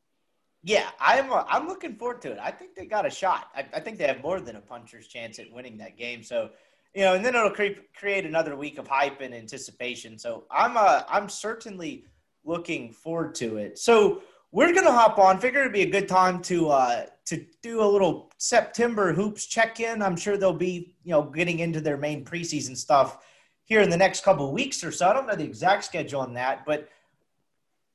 Yeah, 0.66 0.90
I'm 0.98 1.32
uh, 1.32 1.44
I'm 1.48 1.68
looking 1.68 1.94
forward 1.94 2.20
to 2.22 2.32
it. 2.32 2.38
I 2.42 2.50
think 2.50 2.74
they 2.74 2.86
got 2.86 3.06
a 3.06 3.10
shot. 3.10 3.50
I, 3.54 3.64
I 3.72 3.78
think 3.78 3.98
they 3.98 4.06
have 4.08 4.20
more 4.20 4.40
than 4.40 4.56
a 4.56 4.60
puncher's 4.60 5.06
chance 5.06 5.38
at 5.38 5.48
winning 5.52 5.78
that 5.78 5.96
game. 5.96 6.24
So 6.24 6.50
you 6.92 7.02
know, 7.02 7.14
and 7.14 7.24
then 7.24 7.36
it'll 7.36 7.50
create 7.50 7.94
create 7.94 8.26
another 8.26 8.56
week 8.56 8.76
of 8.76 8.88
hype 8.88 9.20
and 9.20 9.32
anticipation. 9.32 10.18
So 10.18 10.42
I'm 10.50 10.76
uh 10.76 11.02
I'm 11.08 11.28
certainly 11.28 12.06
looking 12.44 12.92
forward 12.92 13.36
to 13.36 13.58
it. 13.58 13.78
So 13.78 14.22
we're 14.50 14.74
gonna 14.74 14.90
hop 14.90 15.20
on. 15.20 15.38
Figure 15.38 15.60
it'd 15.60 15.72
be 15.72 15.82
a 15.82 15.90
good 15.90 16.08
time 16.08 16.42
to 16.42 16.70
uh 16.70 17.06
to 17.26 17.46
do 17.62 17.80
a 17.80 17.86
little 17.86 18.32
September 18.38 19.12
hoops 19.12 19.46
check 19.46 19.78
in. 19.78 20.02
I'm 20.02 20.16
sure 20.16 20.36
they'll 20.36 20.52
be 20.52 20.96
you 21.04 21.12
know 21.12 21.22
getting 21.22 21.60
into 21.60 21.80
their 21.80 21.96
main 21.96 22.24
preseason 22.24 22.76
stuff 22.76 23.24
here 23.66 23.82
in 23.82 23.90
the 23.90 23.96
next 23.96 24.24
couple 24.24 24.52
weeks 24.52 24.82
or 24.82 24.90
so. 24.90 25.08
I 25.08 25.12
don't 25.12 25.28
know 25.28 25.36
the 25.36 25.44
exact 25.44 25.84
schedule 25.84 26.22
on 26.22 26.34
that, 26.34 26.66
but 26.66 26.88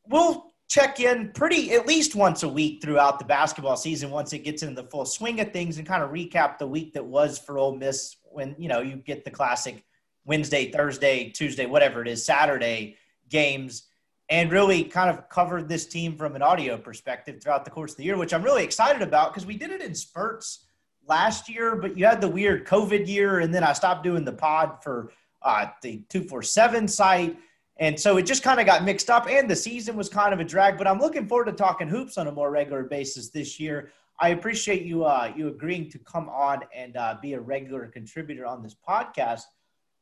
we'll 0.08 0.51
check 0.72 1.02
in 1.02 1.30
pretty 1.34 1.74
at 1.74 1.86
least 1.86 2.16
once 2.16 2.44
a 2.44 2.48
week 2.48 2.82
throughout 2.82 3.20
the 3.20 3.26
basketball 3.26 3.76
season 3.76 4.10
once 4.10 4.32
it 4.32 4.40
gets 4.40 4.64
into 4.64 4.82
the 4.82 4.88
full 4.88 5.04
swing 5.04 5.42
of 5.42 5.52
things 5.52 5.78
and 5.78 5.86
kind 5.86 6.02
of 6.02 6.12
recap 6.12 6.58
the 6.58 6.66
week 6.66 6.94
that 6.94 7.04
was 7.04 7.38
for 7.38 7.58
Ole 7.58 7.76
Miss 7.76 8.16
when 8.24 8.56
you 8.58 8.70
know 8.70 8.80
you 8.80 8.96
get 8.96 9.26
the 9.26 9.32
classic 9.32 9.84
Wednesday, 10.24 10.72
Thursday, 10.72 11.30
Tuesday, 11.30 11.66
whatever 11.66 12.02
it 12.02 12.08
is, 12.08 12.24
Saturday 12.24 12.96
games, 13.28 13.90
and 14.30 14.50
really 14.50 14.86
kind 14.86 15.10
of 15.10 15.28
covered 15.28 15.68
this 15.68 15.88
team 15.88 16.16
from 16.16 16.38
an 16.38 16.42
audio 16.42 16.78
perspective 16.78 17.44
throughout 17.44 17.66
the 17.66 17.72
course 17.72 17.92
of 17.92 17.98
the 17.98 18.06
year, 18.06 18.16
which 18.16 18.34
I'm 18.34 18.44
really 18.44 18.64
excited 18.64 19.02
about 19.02 19.34
because 19.34 19.46
we 19.46 19.58
did 19.58 19.72
it 19.72 19.82
in 19.82 19.94
spurts 19.94 20.68
last 21.06 21.50
year, 21.50 21.76
but 21.76 21.98
you 21.98 22.06
had 22.06 22.22
the 22.22 22.30
weird 22.30 22.66
COVID 22.66 23.10
year, 23.10 23.40
and 23.40 23.54
then 23.54 23.66
I 23.66 23.74
stopped 23.74 24.04
doing 24.06 24.24
the 24.24 24.32
pod 24.32 24.82
for 24.82 25.12
uh, 25.42 25.66
the 25.82 26.06
two 26.08 26.24
four 26.24 26.44
seven 26.44 26.88
site. 26.88 27.38
And 27.82 28.00
so 28.00 28.18
it 28.18 28.28
just 28.28 28.44
kind 28.44 28.60
of 28.60 28.68
got 28.68 28.84
mixed 28.84 29.10
up, 29.10 29.28
and 29.28 29.50
the 29.50 29.56
season 29.56 29.98
was 29.98 30.08
kind 30.08 30.36
of 30.36 30.40
a 30.40 30.44
drag. 30.44 30.78
But 30.78 30.86
I'm 30.86 31.00
looking 31.00 31.28
forward 31.28 31.46
to 31.46 31.52
talking 31.52 31.88
hoops 31.88 32.16
on 32.20 32.28
a 32.28 32.32
more 32.32 32.52
regular 32.52 32.84
basis 32.84 33.30
this 33.30 33.60
year. 33.60 33.92
I 34.20 34.30
appreciate 34.30 34.84
you 34.84 35.04
uh, 35.04 35.34
you 35.36 35.48
agreeing 35.48 35.90
to 35.90 35.98
come 35.98 36.30
on 36.30 36.62
and 36.76 36.96
uh, 36.96 37.18
be 37.20 37.34
a 37.34 37.40
regular 37.40 37.88
contributor 37.88 38.46
on 38.46 38.62
this 38.62 38.76
podcast. 38.88 39.42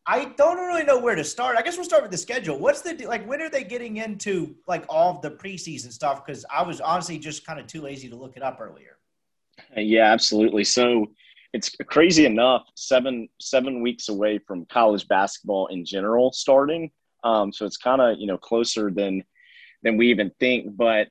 I 0.05 0.25
don't 0.35 0.57
really 0.57 0.83
know 0.83 0.99
where 0.99 1.15
to 1.15 1.23
start. 1.23 1.55
I 1.55 1.61
guess 1.61 1.77
we'll 1.77 1.85
start 1.85 2.01
with 2.01 2.11
the 2.11 2.17
schedule. 2.17 2.59
What's 2.59 2.81
the 2.81 2.95
like? 3.05 3.25
When 3.25 3.41
are 3.41 3.49
they 3.49 3.63
getting 3.63 3.95
into 3.95 4.55
like 4.67 4.83
all 4.89 5.15
of 5.15 5.21
the 5.21 5.31
preseason 5.31 5.93
stuff? 5.93 6.25
Because 6.25 6.45
I 6.53 6.63
was 6.63 6.81
honestly 6.81 7.17
just 7.17 7.45
kind 7.45 7.61
of 7.61 7.67
too 7.67 7.81
lazy 7.81 8.09
to 8.09 8.15
look 8.17 8.35
it 8.35 8.43
up 8.43 8.59
earlier. 8.59 8.97
Yeah, 9.77 10.11
absolutely. 10.11 10.65
So 10.65 11.11
it's 11.53 11.73
crazy 11.87 12.25
enough. 12.25 12.63
Seven 12.75 13.29
seven 13.39 13.81
weeks 13.81 14.09
away 14.09 14.37
from 14.39 14.65
college 14.65 15.07
basketball 15.07 15.67
in 15.67 15.85
general 15.85 16.33
starting. 16.33 16.91
Um, 17.23 17.51
so 17.51 17.65
it's 17.65 17.77
kind 17.77 18.01
of 18.01 18.17
you 18.19 18.27
know 18.27 18.37
closer 18.37 18.91
than 18.91 19.23
than 19.83 19.97
we 19.97 20.09
even 20.09 20.31
think. 20.39 20.75
But 20.75 21.09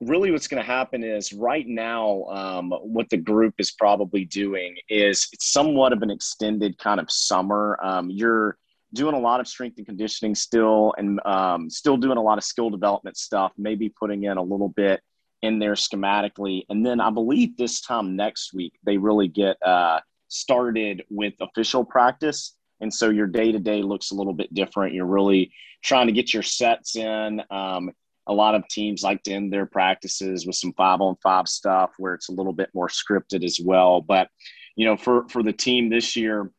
really 0.00 0.30
what's 0.30 0.46
going 0.46 0.62
to 0.62 0.66
happen 0.66 1.02
is 1.02 1.32
right 1.32 1.66
now 1.66 2.24
um, 2.24 2.70
what 2.82 3.08
the 3.08 3.16
group 3.16 3.54
is 3.58 3.72
probably 3.72 4.24
doing 4.24 4.76
is 4.88 5.28
it's 5.32 5.52
somewhat 5.52 5.92
of 5.92 6.02
an 6.02 6.10
extended 6.10 6.76
kind 6.78 7.00
of 7.00 7.10
summer 7.10 7.78
um, 7.82 8.10
you're 8.10 8.58
doing 8.92 9.14
a 9.14 9.18
lot 9.18 9.40
of 9.40 9.48
strength 9.48 9.78
and 9.78 9.86
conditioning 9.86 10.34
still 10.34 10.94
and 10.98 11.18
um, 11.24 11.70
still 11.70 11.96
doing 11.96 12.18
a 12.18 12.22
lot 12.22 12.38
of 12.38 12.44
skill 12.44 12.68
development 12.68 13.16
stuff 13.16 13.52
maybe 13.56 13.88
putting 13.88 14.24
in 14.24 14.36
a 14.36 14.42
little 14.42 14.68
bit 14.68 15.00
in 15.42 15.58
there 15.58 15.74
schematically 15.74 16.62
and 16.68 16.84
then 16.84 17.00
i 17.00 17.10
believe 17.10 17.56
this 17.56 17.80
time 17.80 18.16
next 18.16 18.52
week 18.52 18.74
they 18.84 18.96
really 18.96 19.28
get 19.28 19.56
uh, 19.62 19.98
started 20.28 21.04
with 21.10 21.34
official 21.40 21.84
practice 21.84 22.55
and 22.80 22.92
so 22.92 23.10
your 23.10 23.26
day 23.26 23.52
to 23.52 23.58
day 23.58 23.82
looks 23.82 24.10
a 24.10 24.14
little 24.14 24.34
bit 24.34 24.52
different 24.54 24.94
you're 24.94 25.06
really 25.06 25.52
trying 25.82 26.06
to 26.06 26.12
get 26.12 26.32
your 26.32 26.42
sets 26.42 26.96
in 26.96 27.42
um, 27.50 27.90
a 28.26 28.32
lot 28.32 28.54
of 28.54 28.66
teams 28.68 29.02
like 29.02 29.22
to 29.22 29.32
end 29.32 29.52
their 29.52 29.66
practices 29.66 30.46
with 30.46 30.56
some 30.56 30.72
five 30.72 31.00
on 31.00 31.16
five 31.22 31.46
stuff 31.46 31.92
where 31.98 32.14
it's 32.14 32.28
a 32.28 32.32
little 32.32 32.52
bit 32.52 32.70
more 32.74 32.88
scripted 32.88 33.44
as 33.44 33.60
well. 33.62 34.00
But, 34.00 34.28
you 34.74 34.84
know, 34.84 34.96
for, 34.96 35.28
for 35.28 35.42
the 35.42 35.52
team 35.52 35.88
this 35.88 36.16
year, 36.16 36.50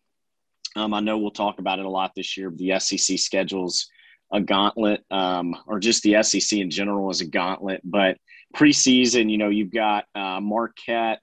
um, 0.76 0.94
I 0.94 1.00
know 1.00 1.18
we'll 1.18 1.32
talk 1.32 1.60
about 1.60 1.80
it 1.80 1.86
a 1.86 1.90
lot 1.90 2.14
this 2.16 2.38
year. 2.38 2.52
The 2.56 2.80
SEC 2.80 3.20
schedules 3.20 3.88
a 4.32 4.42
gauntlet, 4.42 5.04
um, 5.10 5.56
or 5.68 5.80
just 5.80 6.04
the 6.04 6.22
SEC 6.22 6.60
in 6.60 6.70
general 6.70 7.10
is 7.10 7.22
a 7.22 7.26
gauntlet. 7.26 7.82
But 7.84 8.18
preseason, 8.56 9.30
you 9.30 9.38
know, 9.38 9.50
you've 9.50 9.72
got 9.72 10.06
uh, 10.16 10.40
Marquette 10.40 11.22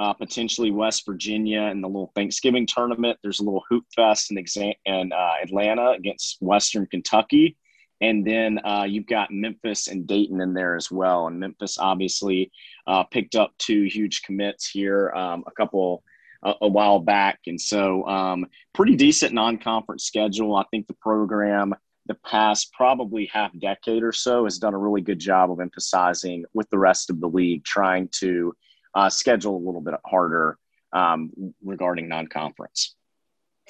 uh, 0.00 0.14
potentially 0.14 0.70
West 0.70 1.04
Virginia 1.04 1.64
in 1.64 1.82
the 1.82 1.86
little 1.86 2.10
Thanksgiving 2.14 2.66
tournament. 2.66 3.18
There's 3.22 3.40
a 3.40 3.44
little 3.44 3.64
hoop 3.68 3.84
fest 3.94 4.30
in, 4.30 4.38
exa- 4.38 4.74
in 4.86 5.12
uh, 5.12 5.32
Atlanta 5.42 5.90
against 5.90 6.38
Western 6.40 6.86
Kentucky. 6.86 7.58
And 8.00 8.26
then 8.26 8.60
uh, 8.64 8.86
you've 8.88 9.06
got 9.06 9.30
Memphis 9.30 9.88
and 9.88 10.06
Dayton 10.06 10.40
in 10.40 10.54
there 10.54 10.74
as 10.74 10.90
well. 10.90 11.26
And 11.26 11.38
Memphis 11.38 11.76
obviously 11.78 12.50
uh, 12.86 13.02
picked 13.04 13.34
up 13.34 13.52
two 13.58 13.82
huge 13.82 14.22
commits 14.22 14.70
here 14.70 15.12
um, 15.14 15.44
a 15.46 15.50
couple 15.50 16.02
a, 16.42 16.54
a, 16.62 16.68
while 16.68 16.98
back, 16.98 17.40
and 17.46 17.60
so 17.60 18.02
um, 18.06 18.46
pretty 18.72 18.96
decent 18.96 19.34
non-conference 19.34 20.04
schedule. 20.04 20.56
I 20.56 20.64
think 20.70 20.86
the 20.86 20.94
program 20.94 21.74
the 22.06 22.14
past 22.24 22.72
probably 22.72 23.26
half 23.30 23.52
decade 23.58 24.02
or 24.02 24.12
so 24.12 24.44
has 24.44 24.56
done 24.56 24.72
a 24.72 24.78
really 24.78 25.02
good 25.02 25.18
job 25.18 25.52
of 25.52 25.60
emphasizing 25.60 26.46
with 26.54 26.68
the 26.70 26.78
rest 26.78 27.10
of 27.10 27.20
the 27.20 27.28
league, 27.28 27.62
trying 27.64 28.08
to 28.12 28.54
uh, 28.94 29.08
schedule 29.08 29.56
a 29.56 29.64
little 29.64 29.80
bit 29.80 29.94
harder 30.04 30.58
um, 30.92 31.30
regarding 31.62 32.08
non-conference 32.08 32.94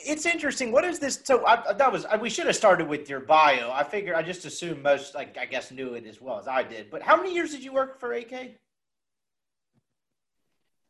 it's 0.07 0.27
interesting. 0.27 0.73
What 0.73 0.85
is 0.85 0.99
this? 0.99 1.21
So 1.25 1.45
I, 1.47 1.73
that 1.73 1.93
was 1.93 2.05
I, 2.05 2.17
we 2.17 2.31
should 2.31 2.47
have 2.47 2.57
started 2.57 2.89
with 2.89 3.09
your 3.09 3.21
bio. 3.21 3.71
I 3.71 3.83
figure 3.85 4.15
I 4.15 4.23
just 4.23 4.45
assumed 4.45 4.83
most, 4.83 5.15
like 5.15 5.37
I 5.39 5.47
guess, 5.47 5.71
knew 5.71 5.95
it 5.95 6.07
as 6.07 6.21
well 6.21 6.39
as 6.39 6.49
I 6.49 6.63
did. 6.63 6.91
But 6.91 7.03
how 7.03 7.17
many 7.17 7.35
years 7.35 7.51
did 7.51 7.63
you 7.63 7.73
work 7.73 8.01
for 8.01 8.13
AK? 8.13 8.57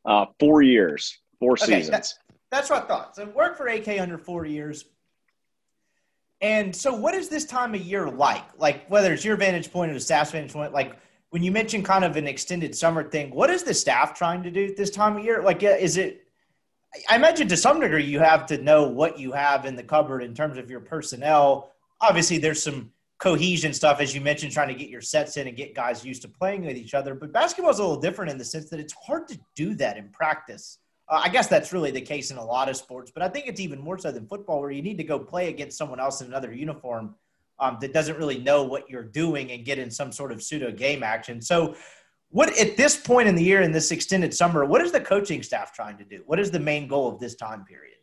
Uh, 0.05 0.27
four 0.39 0.63
years, 0.63 1.19
four 1.39 1.53
okay, 1.53 1.67
seasons. 1.67 1.91
That's, 1.91 2.19
that's 2.51 2.71
what 2.71 2.85
I 2.85 2.87
thought. 2.87 3.17
So 3.17 3.27
work 3.27 3.57
for 3.57 3.67
AK 3.67 4.01
under 4.01 4.19
four 4.19 4.47
years. 4.47 4.85
And 6.41 6.75
so, 6.75 6.95
what 6.95 7.15
is 7.15 7.29
this 7.29 7.45
time 7.45 7.75
of 7.75 7.83
year 7.83 8.09
like? 8.09 8.45
Like, 8.57 8.87
whether 8.89 9.13
it's 9.13 9.25
your 9.25 9.37
vantage 9.37 9.71
point 9.71 9.91
or 9.91 9.95
the 9.95 10.01
staff's 10.01 10.31
vantage 10.31 10.53
point, 10.53 10.73
like 10.73 10.97
when 11.31 11.43
you 11.43 11.51
mentioned 11.53 11.85
kind 11.85 12.05
of 12.05 12.17
an 12.17 12.27
extended 12.27 12.77
summer 12.77 13.09
thing, 13.09 13.31
what 13.31 13.51
is 13.51 13.63
the 13.63 13.75
staff 13.75 14.15
trying 14.15 14.43
to 14.43 14.51
do 14.51 14.67
at 14.67 14.77
this 14.77 14.91
time 14.91 15.17
of 15.17 15.25
year? 15.25 15.43
Like, 15.43 15.63
is 15.63 15.97
it 15.97 16.27
I 17.09 17.17
imagine 17.17 17.47
to 17.49 17.57
some 17.57 17.81
degree 17.81 18.05
you 18.05 18.19
have 18.19 18.47
to 18.47 18.59
know 18.59 18.89
what 18.89 19.19
you 19.19 19.33
have 19.33 19.65
in 19.65 19.77
the 19.77 19.83
cupboard 19.83 20.23
in 20.23 20.35
terms 20.35 20.59
of 20.59 20.71
your 20.71 20.81
personnel. 20.81 21.73
Obviously, 22.01 22.39
there's 22.39 22.63
some 22.63 22.91
cohesion 23.19 23.73
stuff, 23.73 24.01
as 24.01 24.15
you 24.15 24.21
mentioned, 24.21 24.53
trying 24.53 24.69
to 24.69 24.75
get 24.75 24.89
your 24.89 25.03
sets 25.03 25.37
in 25.37 25.47
and 25.47 25.57
get 25.57 25.75
guys 25.75 26.05
used 26.05 26.23
to 26.23 26.29
playing 26.29 26.65
with 26.65 26.77
each 26.77 26.95
other. 26.95 27.15
But 27.15 27.33
basketball 27.33 27.71
is 27.71 27.79
a 27.79 27.83
little 27.83 28.01
different 28.01 28.31
in 28.31 28.39
the 28.39 28.45
sense 28.45 28.71
that 28.71 28.81
it's 28.81 28.95
hard 28.95 29.29
to 29.29 29.39
do 29.55 29.75
that 29.75 29.99
in 29.99 30.09
practice. 30.09 30.79
Uh, 31.09 31.21
I 31.23 31.29
guess 31.29 31.47
that's 31.47 31.73
really 31.73 31.91
the 31.91 32.01
case 32.01 32.31
in 32.31 32.39
a 32.39 32.45
lot 32.45 32.69
of 32.69 32.77
sports, 32.77 33.13
but 33.13 33.23
I 33.23 33.29
think 33.29 33.47
it's 33.47 33.61
even 33.61 33.81
more 33.81 33.99
so 33.99 34.11
than 34.11 34.27
football, 34.27 34.61
where 34.61 34.71
you 34.71 34.83
need 34.83 34.97
to 34.99 35.05
go 35.05 35.19
play 35.19 35.49
against 35.49 35.79
someone 35.79 36.01
else 36.01 36.21
in 36.21 36.29
another 36.29 36.53
uniform 36.53 37.15
um, 37.61 37.79
that 37.81 37.93
doesn't 37.93 38.17
really 38.17 38.39
know 38.39 38.65
what 38.65 38.89
you're 38.89 39.03
doing 39.03 39.53
and 39.53 39.65
get 39.65 39.79
in 39.79 39.91
some 39.91 40.13
sort 40.13 40.33
of 40.33 40.43
pseudo 40.43 40.71
game 40.71 41.03
action. 41.03 41.41
So, 41.41 41.75
what 42.31 42.57
at 42.59 42.77
this 42.77 42.97
point 42.97 43.29
in 43.29 43.35
the 43.35 43.43
year 43.43 43.61
in 43.61 43.73
this 43.73 43.91
extended 43.91 44.33
summer 44.33 44.65
what 44.65 44.81
is 44.81 44.93
the 44.93 45.01
coaching 45.01 45.43
staff 45.43 45.75
trying 45.75 45.99
to 45.99 46.05
do 46.05 46.23
what 46.27 46.39
is 46.39 46.51
the 46.51 46.61
main 46.61 46.87
goal 46.87 47.09
of 47.09 47.19
this 47.19 47.35
time 47.35 47.65
period 47.65 47.97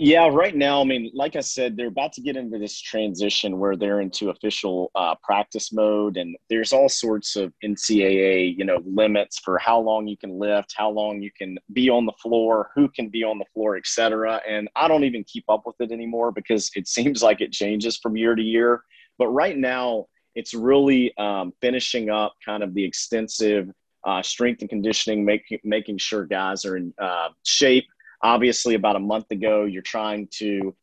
yeah 0.00 0.28
right 0.28 0.54
now 0.54 0.80
i 0.80 0.84
mean 0.84 1.10
like 1.12 1.34
i 1.34 1.40
said 1.40 1.76
they're 1.76 1.88
about 1.88 2.12
to 2.12 2.20
get 2.20 2.36
into 2.36 2.56
this 2.56 2.80
transition 2.80 3.58
where 3.58 3.74
they're 3.74 4.00
into 4.00 4.30
official 4.30 4.92
uh, 4.94 5.14
practice 5.24 5.72
mode 5.72 6.16
and 6.16 6.36
there's 6.48 6.72
all 6.72 6.88
sorts 6.88 7.34
of 7.34 7.52
ncaa 7.64 8.56
you 8.56 8.64
know 8.64 8.80
limits 8.86 9.40
for 9.40 9.58
how 9.58 9.78
long 9.78 10.06
you 10.06 10.16
can 10.16 10.38
lift 10.38 10.72
how 10.76 10.88
long 10.88 11.20
you 11.20 11.30
can 11.36 11.58
be 11.72 11.90
on 11.90 12.06
the 12.06 12.12
floor 12.22 12.70
who 12.76 12.88
can 12.88 13.08
be 13.08 13.24
on 13.24 13.38
the 13.38 13.44
floor 13.52 13.76
etc 13.76 14.40
and 14.48 14.68
i 14.76 14.86
don't 14.86 15.02
even 15.02 15.24
keep 15.24 15.44
up 15.48 15.64
with 15.66 15.74
it 15.80 15.90
anymore 15.90 16.30
because 16.30 16.70
it 16.76 16.86
seems 16.96 17.20
like 17.20 17.40
it 17.40 17.50
changes 17.50 17.96
from 17.96 18.16
year 18.16 18.36
to 18.36 18.42
year 18.42 18.84
but 19.18 19.26
right 19.28 19.58
now 19.58 20.06
it's 20.36 20.54
really 20.54 21.12
um, 21.18 21.52
finishing 21.60 22.08
up 22.08 22.34
kind 22.46 22.62
of 22.62 22.72
the 22.72 22.84
extensive 22.84 23.68
uh, 24.06 24.22
strength 24.22 24.60
and 24.60 24.70
conditioning, 24.70 25.24
making 25.24 25.58
making 25.64 25.98
sure 25.98 26.24
guys 26.24 26.64
are 26.64 26.76
in 26.76 26.94
uh, 27.00 27.28
shape. 27.44 27.86
Obviously, 28.22 28.74
about 28.74 28.96
a 28.96 29.00
month 29.00 29.30
ago, 29.30 29.64
you're 29.64 29.82
trying 29.82 30.28
to 30.38 30.74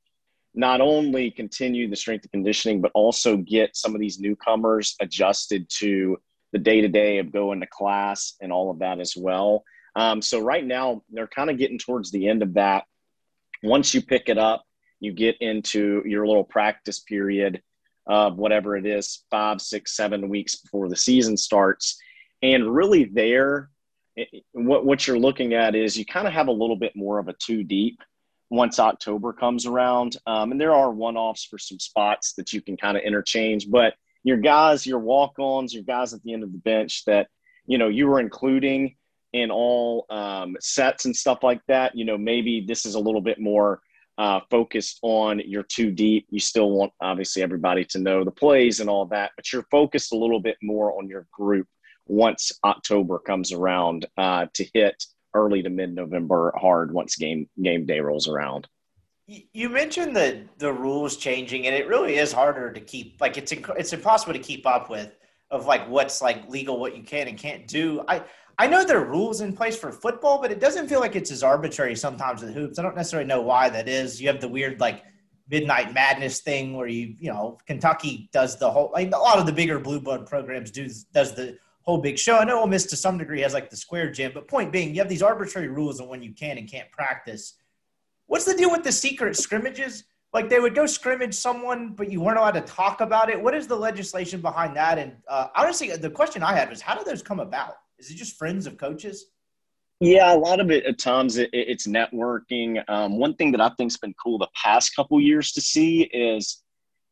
not 0.54 0.80
only 0.80 1.32
continue 1.32 1.89
the 1.89 1.96
strength 1.96 2.24
and 2.24 2.32
conditioning, 2.32 2.82
but 2.82 2.92
also 2.94 3.36
get 3.38 3.75
some 3.75 3.94
of 3.94 4.00
these 4.00 4.20
newcomers 4.20 4.96
adjusted 5.01 5.70
to 5.70 6.18
the 6.54 6.60
day 6.60 6.80
to 6.82 6.88
day 6.88 7.18
of 7.18 7.34
going 7.34 7.60
to 7.60 7.68
class 7.68 8.36
and 8.42 8.51
all 8.51 8.72
of 8.72 8.80
that 8.80 9.00
as 9.01 9.15
well. 9.18 9.63
Um, 9.98 10.22
so 10.22 10.39
right 10.39 10.65
now, 10.65 11.04
they're 11.10 11.27
kind 11.27 11.50
of 11.50 11.58
getting 11.58 11.77
towards 11.77 12.12
the 12.12 12.27
end 12.27 12.42
of 12.42 12.54
that. 12.54 12.86
Once 13.63 13.94
you 13.94 14.01
pick 14.01 14.30
it 14.30 14.38
up, 14.38 14.63
you 15.00 15.12
get 15.12 15.36
into 15.42 16.01
your 16.06 16.25
little 16.25 16.44
practice 16.44 17.00
period 17.00 17.62
of 18.08 18.38
whatever 18.38 18.77
it 18.77 18.86
is, 18.86 19.24
five, 19.30 19.60
six, 19.60 19.96
seven 19.96 20.30
weeks 20.30 20.56
before 20.56 20.88
the 20.88 20.96
season 20.96 21.36
starts. 21.36 21.98
And 22.42 22.74
really, 22.74 23.06
there, 23.06 23.70
it, 24.15 24.43
what, 24.53 24.86
what 24.86 25.07
you're 25.07 25.19
looking 25.19 25.53
at 25.53 25.75
is 25.75 25.98
you 25.98 26.05
kind 26.05 26.27
of 26.27 26.34
have 26.34 26.48
a 26.48 26.51
little 26.51 26.75
bit 26.75 26.95
more 26.95 27.19
of 27.19 27.27
a 27.27 27.34
two 27.34 27.63
deep 27.63 28.00
once 28.50 28.79
October 28.79 29.34
comes 29.34 29.65
around. 29.65 30.17
Um, 30.27 30.51
and 30.51 30.62
there 30.62 30.74
are 30.74 30.91
one 30.91 31.17
offs 31.17 31.45
for 31.45 31.57
some 31.57 31.79
spots 31.79 32.34
that 32.34 32.53
you 32.53 32.62
can 32.62 32.77
kind 32.77 32.98
of 32.98 33.03
interchange, 33.03 33.69
but 33.69 33.95
your 34.24 34.38
guys, 34.38 34.86
your 34.86 35.00
walk 35.00 35.34
ons, 35.39 35.74
your 35.74 35.84
guys 35.84 36.13
at 36.13 36.22
the 36.24 36.34
end 36.34 36.43
of 36.43 36.51
the 36.51 36.57
bench 36.60 37.03
that, 37.05 37.27
you 37.67 37.77
know, 37.77 37.88
you 37.88 38.07
were 38.07 38.19
including 38.19 38.95
in 39.34 39.51
all 39.51 40.05
um, 40.10 40.55
sets 40.62 41.05
and 41.05 41.15
stuff 41.15 41.39
like 41.43 41.62
that, 41.67 41.95
you 41.95 42.05
know, 42.05 42.17
maybe 42.17 42.63
this 42.65 42.86
is 42.86 42.95
a 42.95 43.00
little 43.00 43.22
bit 43.22 43.39
more 43.39 43.81
uh, 44.17 44.39
focused 44.50 44.98
on 45.01 45.41
your 45.45 45.63
two 45.63 45.91
deep. 45.91 46.25
You 46.29 46.39
still 46.39 46.72
want 46.72 46.93
obviously 47.01 47.41
everybody 47.41 47.84
to 47.86 48.00
know 48.00 48.24
the 48.24 48.31
plays 48.31 48.79
and 48.79 48.89
all 48.89 49.05
that, 49.07 49.31
but 49.36 49.51
you're 49.51 49.67
focused 49.69 50.13
a 50.13 50.17
little 50.17 50.39
bit 50.39 50.55
more 50.62 50.98
on 50.98 51.10
your 51.10 51.27
group 51.34 51.67
once 52.07 52.51
October 52.63 53.19
comes 53.19 53.51
around 53.51 54.05
uh, 54.17 54.47
to 54.53 54.65
hit 54.74 55.03
early 55.33 55.62
to 55.62 55.69
mid 55.69 55.93
November 55.93 56.53
hard 56.57 56.93
once 56.93 57.15
game 57.15 57.47
game 57.62 57.85
day 57.85 58.00
rolls 58.00 58.27
around. 58.27 58.67
You 59.27 59.69
mentioned 59.69 60.15
the 60.15 60.43
the 60.57 60.71
rules 60.71 61.17
changing, 61.17 61.65
and 61.67 61.75
it 61.75 61.88
really 61.88 62.17
is 62.17 62.31
harder 62.31 62.71
to 62.71 62.79
keep. 62.79 63.19
Like 63.19 63.38
it's 63.38 63.51
it's 63.51 63.93
impossible 63.93 64.33
to 64.33 64.39
keep 64.39 64.65
up 64.67 64.89
with 64.89 65.15
of 65.51 65.65
like 65.65 65.88
what's 65.89 66.21
like 66.21 66.47
legal, 66.50 66.79
what 66.79 66.95
you 66.95 67.03
can 67.03 67.27
and 67.27 67.38
can't 67.38 67.67
do. 67.67 68.03
I 68.07 68.24
I 68.57 68.67
know 68.67 68.85
there 68.85 69.00
are 69.00 69.05
rules 69.05 69.41
in 69.41 69.53
place 69.53 69.77
for 69.77 69.91
football, 69.91 70.39
but 70.41 70.51
it 70.51 70.59
doesn't 70.59 70.88
feel 70.88 71.00
like 71.00 71.15
it's 71.15 71.31
as 71.31 71.43
arbitrary 71.43 71.95
sometimes 71.95 72.41
with 72.41 72.53
hoops. 72.53 72.79
I 72.79 72.83
don't 72.83 72.95
necessarily 72.95 73.27
know 73.27 73.41
why 73.41 73.69
that 73.69 73.89
is. 73.89 74.21
You 74.21 74.27
have 74.27 74.39
the 74.39 74.47
weird 74.47 74.79
like 74.79 75.03
midnight 75.50 75.93
madness 75.93 76.41
thing 76.41 76.75
where 76.75 76.88
you 76.88 77.15
you 77.19 77.31
know 77.31 77.57
Kentucky 77.67 78.29
does 78.31 78.57
the 78.57 78.69
whole 78.69 78.91
like 78.93 79.07
a 79.07 79.17
lot 79.17 79.39
of 79.39 79.45
the 79.45 79.51
bigger 79.51 79.79
blue 79.79 80.00
blood 80.00 80.25
programs 80.25 80.71
do 80.71 80.88
does 81.13 81.33
the 81.33 81.57
whole 81.86 82.00
big 82.00 82.18
show. 82.18 82.38
I 82.38 82.46
know 82.46 82.60
Ole 82.60 82.68
Miss 82.68 82.86
to 82.88 82.96
some 82.96 83.18
degree 83.18 83.42
has 83.42 83.54
like 83.54 83.70
the 83.70 83.77
square 83.77 84.12
gym, 84.12 84.32
but 84.34 84.48
point 84.48 84.72
being, 84.72 84.94
you 84.94 85.01
have 85.01 85.10
these 85.10 85.22
arbitrary 85.22 85.68
rules 85.68 86.01
on 86.01 86.08
when 86.08 86.22
you 86.22 86.34
can 86.34 86.58
and 86.58 86.70
can't 86.70 86.92
practice. 86.92 87.56
What's 88.27 88.46
the 88.46 88.56
deal 88.56 88.72
with 88.72 88.84
the 88.84 88.92
secret 88.92 89.38
scrimmages? 89.38 90.04
Like 90.34 90.50
they 90.50 90.60
would 90.60 90.75
go 90.75 90.86
scrimmage 90.86 91.34
someone, 91.34 91.94
but 91.94 92.12
you 92.12 92.22
weren't 92.22 92.38
allowed 92.38 92.56
to 92.56 92.62
talk 92.62 93.01
about 93.01 93.30
it. 93.30 93.42
What 93.42 93.56
is 93.56 93.68
the 93.68 93.75
legislation 93.75 94.42
behind 94.42 94.75
that? 94.75 94.98
And 94.98 95.13
uh, 95.30 95.48
honestly, 95.56 95.96
the 95.96 96.10
question 96.10 96.44
I 96.44 96.54
had 96.54 96.70
was, 96.70 96.82
how 96.82 96.96
do 96.96 97.04
those 97.06 97.22
come 97.22 97.39
about? 97.39 97.75
Is 98.00 98.10
it 98.10 98.15
just 98.15 98.36
friends 98.36 98.68
of 98.68 98.77
coaches? 98.77 99.27
Yeah, 100.01 100.34
a 100.34 100.36
lot 100.36 100.60
of 100.60 100.72
it 100.72 100.86
at 100.86 100.98
times 100.98 101.38
it, 101.38 101.50
it's 101.54 101.88
networking. 101.88 102.84
Um, 102.89 103.18
one 103.18 103.36
thing 103.36 103.51
that 103.54 103.62
I 103.62 103.70
think's 103.77 103.96
been 103.96 104.13
cool 104.22 104.38
the 104.38 104.50
past 104.62 104.94
couple 104.96 105.22
years 105.22 105.54
to 105.54 105.62
see 105.62 106.01
is 106.04 106.63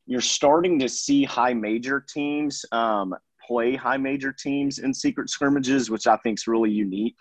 you're 0.06 0.20
starting 0.20 0.78
to 0.80 0.90
see 0.90 1.24
high 1.24 1.54
major 1.54 2.02
teams 2.02 2.66
um, 2.74 3.16
play 3.46 3.76
high 3.76 3.98
major 3.98 4.32
teams 4.32 4.80
in 4.80 4.94
secret 4.94 5.30
scrimmages, 5.30 5.90
which 5.90 6.08
I 6.08 6.18
think 6.18 6.40
is 6.40 6.48
really 6.48 6.72
unique. 6.72 7.16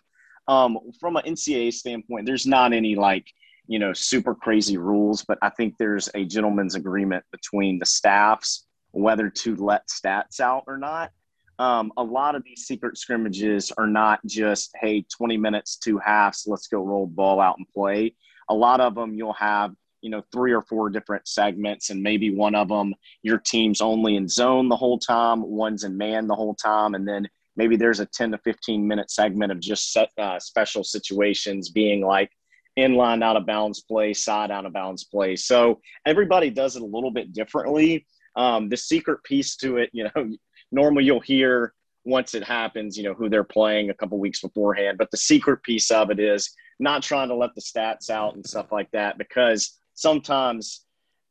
Um, 0.48 0.78
from 0.98 1.16
an 1.16 1.24
NCAA 1.24 1.72
standpoint, 1.72 2.26
there's 2.26 2.46
not 2.46 2.72
any 2.72 2.94
like 2.94 3.26
you 3.66 3.78
know 3.78 3.92
super 3.92 4.34
crazy 4.34 4.76
rules, 4.76 5.24
but 5.26 5.38
I 5.42 5.50
think 5.50 5.74
there's 5.78 6.08
a 6.14 6.24
gentleman's 6.24 6.74
agreement 6.74 7.24
between 7.32 7.78
the 7.78 7.86
staffs 7.86 8.66
whether 8.92 9.28
to 9.30 9.56
let 9.56 9.88
stats 9.88 10.38
out 10.38 10.64
or 10.66 10.78
not 10.78 11.10
um, 11.58 11.92
a 11.96 12.02
lot 12.02 12.34
of 12.34 12.42
these 12.44 12.64
secret 12.66 12.96
scrimmages 12.96 13.72
are 13.76 13.86
not 13.86 14.20
just 14.26 14.70
hey 14.80 15.04
20 15.16 15.36
minutes 15.36 15.76
two 15.76 15.98
halves 15.98 16.44
let's 16.46 16.68
go 16.68 16.82
roll 16.82 17.06
ball 17.06 17.40
out 17.40 17.56
and 17.58 17.66
play 17.68 18.14
a 18.48 18.54
lot 18.54 18.80
of 18.80 18.94
them 18.94 19.14
you'll 19.14 19.32
have 19.32 19.74
you 20.02 20.10
know 20.10 20.22
three 20.32 20.52
or 20.52 20.62
four 20.62 20.90
different 20.90 21.26
segments 21.26 21.90
and 21.90 22.02
maybe 22.02 22.34
one 22.34 22.54
of 22.54 22.68
them 22.68 22.94
your 23.22 23.38
team's 23.38 23.80
only 23.80 24.16
in 24.16 24.28
zone 24.28 24.68
the 24.68 24.76
whole 24.76 24.98
time 24.98 25.42
one's 25.42 25.84
in 25.84 25.96
man 25.96 26.26
the 26.26 26.34
whole 26.34 26.54
time 26.54 26.94
and 26.94 27.08
then 27.08 27.26
maybe 27.56 27.76
there's 27.76 28.00
a 28.00 28.06
10 28.06 28.32
to 28.32 28.38
15 28.38 28.86
minute 28.86 29.10
segment 29.10 29.52
of 29.52 29.60
just 29.60 29.92
set, 29.92 30.10
uh, 30.18 30.38
special 30.38 30.82
situations 30.82 31.70
being 31.70 32.04
like 32.04 32.30
inline 32.78 33.22
out 33.22 33.36
of 33.36 33.46
bounds 33.46 33.82
play 33.82 34.12
side 34.12 34.50
out 34.50 34.66
of 34.66 34.72
bounds 34.72 35.04
play 35.04 35.36
so 35.36 35.80
everybody 36.06 36.50
does 36.50 36.76
it 36.76 36.82
a 36.82 36.86
little 36.86 37.10
bit 37.10 37.32
differently 37.32 38.06
um, 38.36 38.68
the 38.68 38.76
secret 38.76 39.22
piece 39.24 39.56
to 39.56 39.76
it 39.76 39.90
you 39.92 40.04
know 40.04 40.30
normally 40.72 41.04
you'll 41.04 41.20
hear 41.20 41.74
once 42.04 42.34
it 42.34 42.42
happens, 42.42 42.96
you 42.96 43.04
know, 43.04 43.14
who 43.14 43.28
they're 43.28 43.44
playing 43.44 43.90
a 43.90 43.94
couple 43.94 44.18
weeks 44.18 44.40
beforehand. 44.40 44.98
But 44.98 45.10
the 45.10 45.16
secret 45.16 45.62
piece 45.62 45.90
of 45.90 46.10
it 46.10 46.18
is 46.18 46.52
not 46.80 47.02
trying 47.02 47.28
to 47.28 47.34
let 47.34 47.54
the 47.54 47.60
stats 47.60 48.10
out 48.10 48.34
and 48.34 48.44
stuff 48.44 48.72
like 48.72 48.90
that 48.92 49.18
because 49.18 49.78
sometimes, 50.02 50.84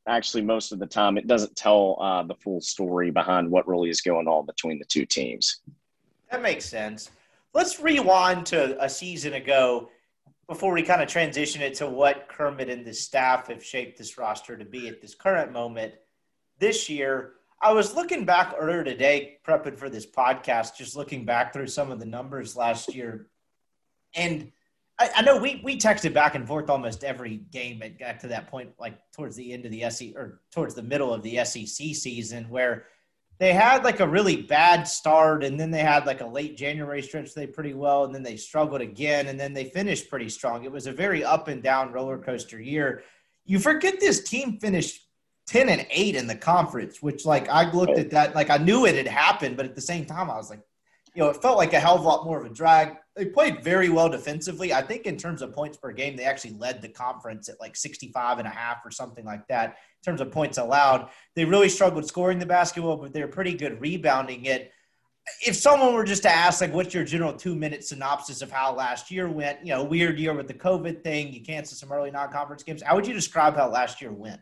actually, 0.07 0.41
most 0.41 0.71
of 0.71 0.79
the 0.79 0.87
time, 0.87 1.17
it 1.17 1.27
doesn't 1.27 1.55
tell 1.55 1.97
uh, 2.01 2.23
the 2.23 2.35
full 2.35 2.61
story 2.61 3.11
behind 3.11 3.51
what 3.51 3.67
really 3.67 3.89
is 3.89 4.01
going 4.01 4.27
on 4.27 4.45
between 4.45 4.79
the 4.79 4.85
two 4.85 5.05
teams. 5.05 5.59
That 6.31 6.41
makes 6.41 6.65
sense. 6.65 7.11
Let's 7.53 7.81
rewind 7.81 8.45
to 8.47 8.81
a 8.83 8.89
season 8.89 9.33
ago. 9.33 9.89
before 10.47 10.73
we 10.73 10.83
kind 10.83 11.01
of 11.01 11.07
transition 11.07 11.61
it 11.61 11.75
to 11.75 11.87
what 11.87 12.27
Kermit 12.27 12.69
and 12.69 12.85
the 12.85 12.93
staff 12.93 13.47
have 13.47 13.63
shaped 13.63 13.97
this 13.97 14.17
roster 14.17 14.57
to 14.57 14.65
be 14.65 14.87
at 14.87 15.01
this 15.01 15.15
current 15.15 15.51
moment 15.51 15.93
this 16.59 16.89
year, 16.89 17.33
I 17.61 17.73
was 17.73 17.95
looking 17.95 18.25
back 18.25 18.55
earlier 18.57 18.83
today, 18.83 19.37
prepping 19.45 19.77
for 19.77 19.89
this 19.89 20.05
podcast, 20.05 20.77
just 20.77 20.95
looking 20.95 21.25
back 21.25 21.53
through 21.53 21.67
some 21.67 21.91
of 21.91 21.99
the 21.99 22.05
numbers 22.05 22.55
last 22.55 22.95
year. 22.95 23.27
And 24.15 24.51
I, 25.01 25.09
I 25.15 25.21
know 25.23 25.37
we, 25.37 25.61
we 25.63 25.77
texted 25.77 26.13
back 26.13 26.35
and 26.35 26.47
forth 26.47 26.69
almost 26.69 27.03
every 27.03 27.37
game. 27.51 27.81
It 27.81 27.97
got 27.97 28.19
to 28.19 28.27
that 28.27 28.47
point, 28.51 28.69
like 28.79 28.99
towards 29.11 29.35
the 29.35 29.51
end 29.51 29.65
of 29.65 29.71
the 29.71 29.89
SEC 29.89 30.15
or 30.15 30.41
towards 30.51 30.75
the 30.75 30.83
middle 30.83 31.11
of 31.11 31.23
the 31.23 31.43
SEC 31.43 31.95
season, 31.95 32.47
where 32.49 32.85
they 33.39 33.51
had 33.51 33.83
like 33.83 33.99
a 33.99 34.07
really 34.07 34.43
bad 34.43 34.83
start 34.83 35.43
and 35.43 35.59
then 35.59 35.71
they 35.71 35.79
had 35.79 36.05
like 36.05 36.21
a 36.21 36.25
late 36.27 36.55
January 36.55 37.01
stretch 37.01 37.33
they 37.33 37.47
pretty 37.47 37.73
well 37.73 38.03
and 38.03 38.13
then 38.13 38.21
they 38.21 38.37
struggled 38.37 38.81
again 38.81 39.27
and 39.27 39.39
then 39.39 39.55
they 39.55 39.65
finished 39.65 40.07
pretty 40.07 40.29
strong. 40.29 40.65
It 40.65 40.71
was 40.71 40.85
a 40.85 40.91
very 40.91 41.23
up 41.23 41.47
and 41.47 41.63
down 41.63 41.91
roller 41.91 42.19
coaster 42.19 42.61
year. 42.61 43.01
You 43.43 43.57
forget 43.57 43.99
this 43.99 44.23
team 44.23 44.59
finished 44.59 45.07
10 45.47 45.69
and 45.69 45.87
8 45.89 46.15
in 46.15 46.27
the 46.27 46.35
conference, 46.35 47.01
which 47.01 47.25
like 47.25 47.49
I 47.49 47.71
looked 47.71 47.97
at 47.97 48.11
that, 48.11 48.35
like 48.35 48.51
I 48.51 48.57
knew 48.57 48.85
it 48.85 48.93
had 48.93 49.07
happened, 49.07 49.57
but 49.57 49.65
at 49.65 49.73
the 49.73 49.81
same 49.81 50.05
time, 50.05 50.29
I 50.29 50.35
was 50.35 50.51
like, 50.51 50.61
you 51.13 51.21
know, 51.21 51.29
it 51.29 51.41
felt 51.41 51.57
like 51.57 51.73
a 51.73 51.79
hell 51.79 51.95
of 51.95 52.01
a 52.01 52.07
lot 52.07 52.25
more 52.25 52.39
of 52.39 52.45
a 52.45 52.53
drag. 52.53 52.95
They 53.15 53.25
played 53.25 53.63
very 53.63 53.89
well 53.89 54.07
defensively. 54.07 54.73
I 54.73 54.81
think 54.81 55.05
in 55.05 55.17
terms 55.17 55.41
of 55.41 55.51
points 55.51 55.77
per 55.77 55.91
game, 55.91 56.15
they 56.15 56.23
actually 56.23 56.53
led 56.53 56.81
the 56.81 56.87
conference 56.87 57.49
at 57.49 57.59
like 57.59 57.75
65 57.75 58.39
and 58.39 58.47
a 58.47 58.51
half 58.51 58.85
or 58.85 58.91
something 58.91 59.25
like 59.25 59.45
that 59.47 59.69
in 59.69 60.03
terms 60.05 60.21
of 60.21 60.31
points 60.31 60.57
allowed. 60.57 61.09
They 61.35 61.43
really 61.43 61.67
struggled 61.67 62.07
scoring 62.07 62.39
the 62.39 62.45
basketball, 62.45 62.95
but 62.95 63.11
they're 63.11 63.27
pretty 63.27 63.53
good 63.53 63.81
rebounding 63.81 64.45
it. 64.45 64.71
If 65.45 65.55
someone 65.55 65.93
were 65.93 66.05
just 66.05 66.23
to 66.23 66.31
ask, 66.31 66.61
like, 66.61 66.73
what's 66.73 66.93
your 66.93 67.03
general 67.03 67.33
two 67.33 67.55
minute 67.55 67.83
synopsis 67.83 68.41
of 68.41 68.49
how 68.49 68.73
last 68.73 69.11
year 69.11 69.29
went? 69.29 69.65
You 69.65 69.75
know, 69.75 69.83
weird 69.83 70.17
year 70.17 70.33
with 70.33 70.47
the 70.47 70.53
COVID 70.53 71.03
thing, 71.03 71.33
you 71.33 71.41
canceled 71.41 71.77
some 71.77 71.91
early 71.91 72.09
non 72.09 72.31
conference 72.31 72.63
games. 72.63 72.81
How 72.81 72.95
would 72.95 73.05
you 73.05 73.13
describe 73.13 73.55
how 73.55 73.69
last 73.69 74.01
year 74.01 74.11
went? 74.11 74.41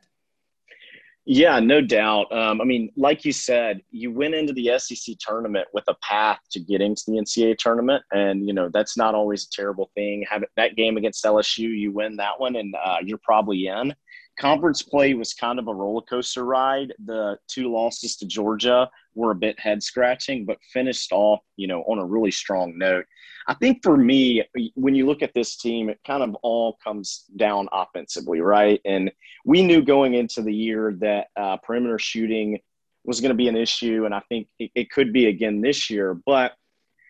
Yeah, 1.25 1.59
no 1.59 1.79
doubt. 1.81 2.31
Um, 2.31 2.59
I 2.59 2.63
mean, 2.63 2.91
like 2.95 3.23
you 3.23 3.31
said, 3.31 3.81
you 3.91 4.11
went 4.11 4.33
into 4.33 4.53
the 4.53 4.71
SEC 4.79 5.15
tournament 5.19 5.67
with 5.73 5.83
a 5.87 5.95
path 6.01 6.39
to 6.51 6.59
getting 6.59 6.95
to 6.95 7.03
the 7.07 7.17
NCAA 7.17 7.57
tournament, 7.57 8.03
and 8.11 8.47
you 8.47 8.53
know 8.53 8.69
that's 8.73 8.97
not 8.97 9.13
always 9.13 9.43
a 9.45 9.49
terrible 9.51 9.91
thing. 9.93 10.25
Have 10.29 10.43
that 10.55 10.75
game 10.75 10.97
against 10.97 11.23
LSU, 11.23 11.69
you 11.77 11.91
win 11.91 12.15
that 12.17 12.39
one, 12.39 12.55
and 12.55 12.73
uh, 12.83 12.97
you're 13.03 13.19
probably 13.21 13.67
in. 13.67 13.93
Conference 14.39 14.81
play 14.81 15.13
was 15.15 15.33
kind 15.33 15.59
of 15.59 15.67
a 15.67 15.73
roller 15.73 16.01
coaster 16.01 16.45
ride. 16.45 16.93
The 17.05 17.37
two 17.49 17.71
losses 17.71 18.15
to 18.17 18.25
Georgia 18.25 18.89
were 19.13 19.31
a 19.31 19.35
bit 19.35 19.59
head 19.59 19.83
scratching, 19.83 20.45
but 20.45 20.57
finished 20.71 21.11
off, 21.11 21.41
you 21.57 21.67
know, 21.67 21.81
on 21.81 21.99
a 21.99 22.05
really 22.05 22.31
strong 22.31 22.77
note. 22.77 23.05
I 23.47 23.53
think 23.53 23.83
for 23.83 23.97
me, 23.97 24.43
when 24.75 24.95
you 24.95 25.05
look 25.05 25.21
at 25.21 25.33
this 25.33 25.57
team, 25.57 25.89
it 25.89 25.99
kind 26.07 26.23
of 26.23 26.35
all 26.41 26.77
comes 26.81 27.25
down 27.35 27.67
offensively, 27.73 28.39
right? 28.39 28.79
And 28.85 29.11
we 29.43 29.61
knew 29.61 29.81
going 29.81 30.13
into 30.13 30.41
the 30.41 30.53
year 30.53 30.95
that 31.01 31.27
uh, 31.35 31.57
perimeter 31.57 31.99
shooting 31.99 32.59
was 33.03 33.19
going 33.19 33.31
to 33.31 33.35
be 33.35 33.49
an 33.49 33.57
issue, 33.57 34.05
and 34.05 34.13
I 34.13 34.21
think 34.29 34.47
it, 34.57 34.71
it, 34.73 34.91
could 34.91 35.11
be 35.11 35.25
again 35.25 35.61
this 35.61 35.89
year. 35.89 36.13
But 36.13 36.53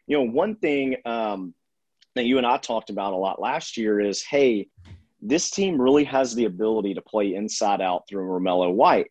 you 0.08 0.18
know, 0.18 0.24
one 0.24 0.56
thing 0.56 0.96
um, 1.06 1.54
that 2.16 2.26
you 2.26 2.38
and 2.38 2.48
I 2.48 2.58
talked 2.58 2.90
about 2.90 3.14
a 3.14 3.18
lot 3.18 3.42
last 3.42 3.78
year 3.78 4.00
is, 4.00 4.24
hey, 4.24 4.70
this 5.22 5.52
team 5.52 5.82
really 5.82 6.04
has 6.06 6.34
the 6.34 6.46
ability 6.46 6.94
to 6.94 7.02
play 7.02 7.36
inside 7.36 7.82
out 7.82 8.04
through 8.08 8.28
Romello 8.28 8.74
White. 8.74 9.10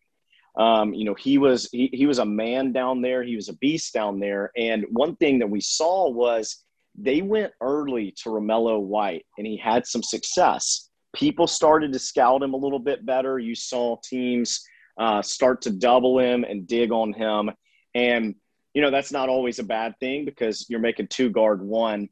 Um, 0.57 0.93
you 0.93 1.05
know, 1.05 1.13
he 1.13 1.37
was 1.37 1.69
he, 1.71 1.89
he 1.93 2.05
was 2.05 2.19
a 2.19 2.25
man 2.25 2.71
down 2.71 3.01
there. 3.01 3.23
He 3.23 3.35
was 3.35 3.49
a 3.49 3.55
beast 3.57 3.93
down 3.93 4.19
there. 4.19 4.51
And 4.57 4.85
one 4.89 5.15
thing 5.17 5.39
that 5.39 5.49
we 5.49 5.61
saw 5.61 6.09
was 6.09 6.63
they 6.95 7.21
went 7.21 7.53
early 7.61 8.13
to 8.23 8.29
Romello 8.29 8.81
White 8.81 9.25
and 9.37 9.45
he 9.45 9.55
had 9.55 9.85
some 9.85 10.03
success. 10.03 10.89
People 11.15 11.47
started 11.47 11.93
to 11.93 11.99
scout 11.99 12.43
him 12.43 12.53
a 12.53 12.57
little 12.57 12.79
bit 12.79 13.05
better. 13.05 13.39
You 13.39 13.55
saw 13.55 13.97
teams 14.03 14.61
uh, 14.99 15.21
start 15.21 15.61
to 15.61 15.71
double 15.71 16.19
him 16.19 16.43
and 16.43 16.67
dig 16.67 16.91
on 16.91 17.13
him. 17.13 17.51
And, 17.95 18.35
you 18.73 18.81
know, 18.81 18.91
that's 18.91 19.11
not 19.11 19.29
always 19.29 19.59
a 19.59 19.63
bad 19.63 19.95
thing 19.99 20.25
because 20.25 20.65
you're 20.69 20.79
making 20.79 21.07
two 21.07 21.29
guard 21.29 21.61
one 21.61 22.09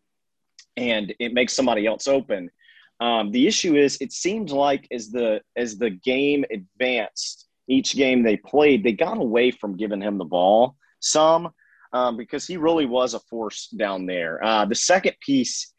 and 0.77 1.13
it 1.19 1.33
makes 1.33 1.53
somebody 1.53 1.85
else 1.85 2.07
open. 2.07 2.49
Um, 2.99 3.31
the 3.31 3.47
issue 3.47 3.75
is 3.75 3.97
it 4.01 4.11
seemed 4.11 4.49
like 4.49 4.87
as 4.91 5.09
the 5.09 5.41
as 5.55 5.77
the 5.77 5.91
game 5.91 6.45
advanced, 6.51 7.47
each 7.67 7.95
game 7.95 8.23
they 8.23 8.37
played, 8.37 8.83
they 8.83 8.93
got 8.93 9.17
away 9.17 9.51
from 9.51 9.77
giving 9.77 10.01
him 10.01 10.17
the 10.17 10.25
ball 10.25 10.75
some 10.99 11.49
um, 11.93 12.17
because 12.17 12.47
he 12.47 12.57
really 12.57 12.85
was 12.85 13.13
a 13.13 13.19
force 13.19 13.67
down 13.67 14.05
there. 14.05 14.43
Uh, 14.43 14.65
the 14.65 14.75
second 14.75 15.15
piece 15.21 15.73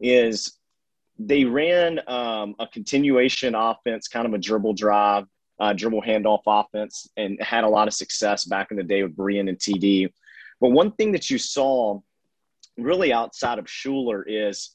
is 0.00 0.58
they 1.18 1.44
ran 1.44 2.00
um, 2.08 2.54
a 2.58 2.66
continuation 2.66 3.54
offense, 3.54 4.08
kind 4.08 4.26
of 4.26 4.34
a 4.34 4.38
dribble 4.38 4.74
drive, 4.74 5.24
uh, 5.60 5.72
dribble 5.72 6.02
handoff 6.02 6.42
offense, 6.46 7.08
and 7.16 7.40
had 7.40 7.64
a 7.64 7.68
lot 7.68 7.88
of 7.88 7.94
success 7.94 8.44
back 8.44 8.70
in 8.70 8.76
the 8.76 8.82
day 8.82 9.02
with 9.02 9.16
Brian 9.16 9.48
and 9.48 9.58
TD. 9.58 10.12
But 10.60 10.70
one 10.70 10.92
thing 10.92 11.12
that 11.12 11.30
you 11.30 11.38
saw 11.38 12.00
really 12.76 13.12
outside 13.12 13.58
of 13.58 13.66
Shuler 13.66 14.22
is 14.26 14.74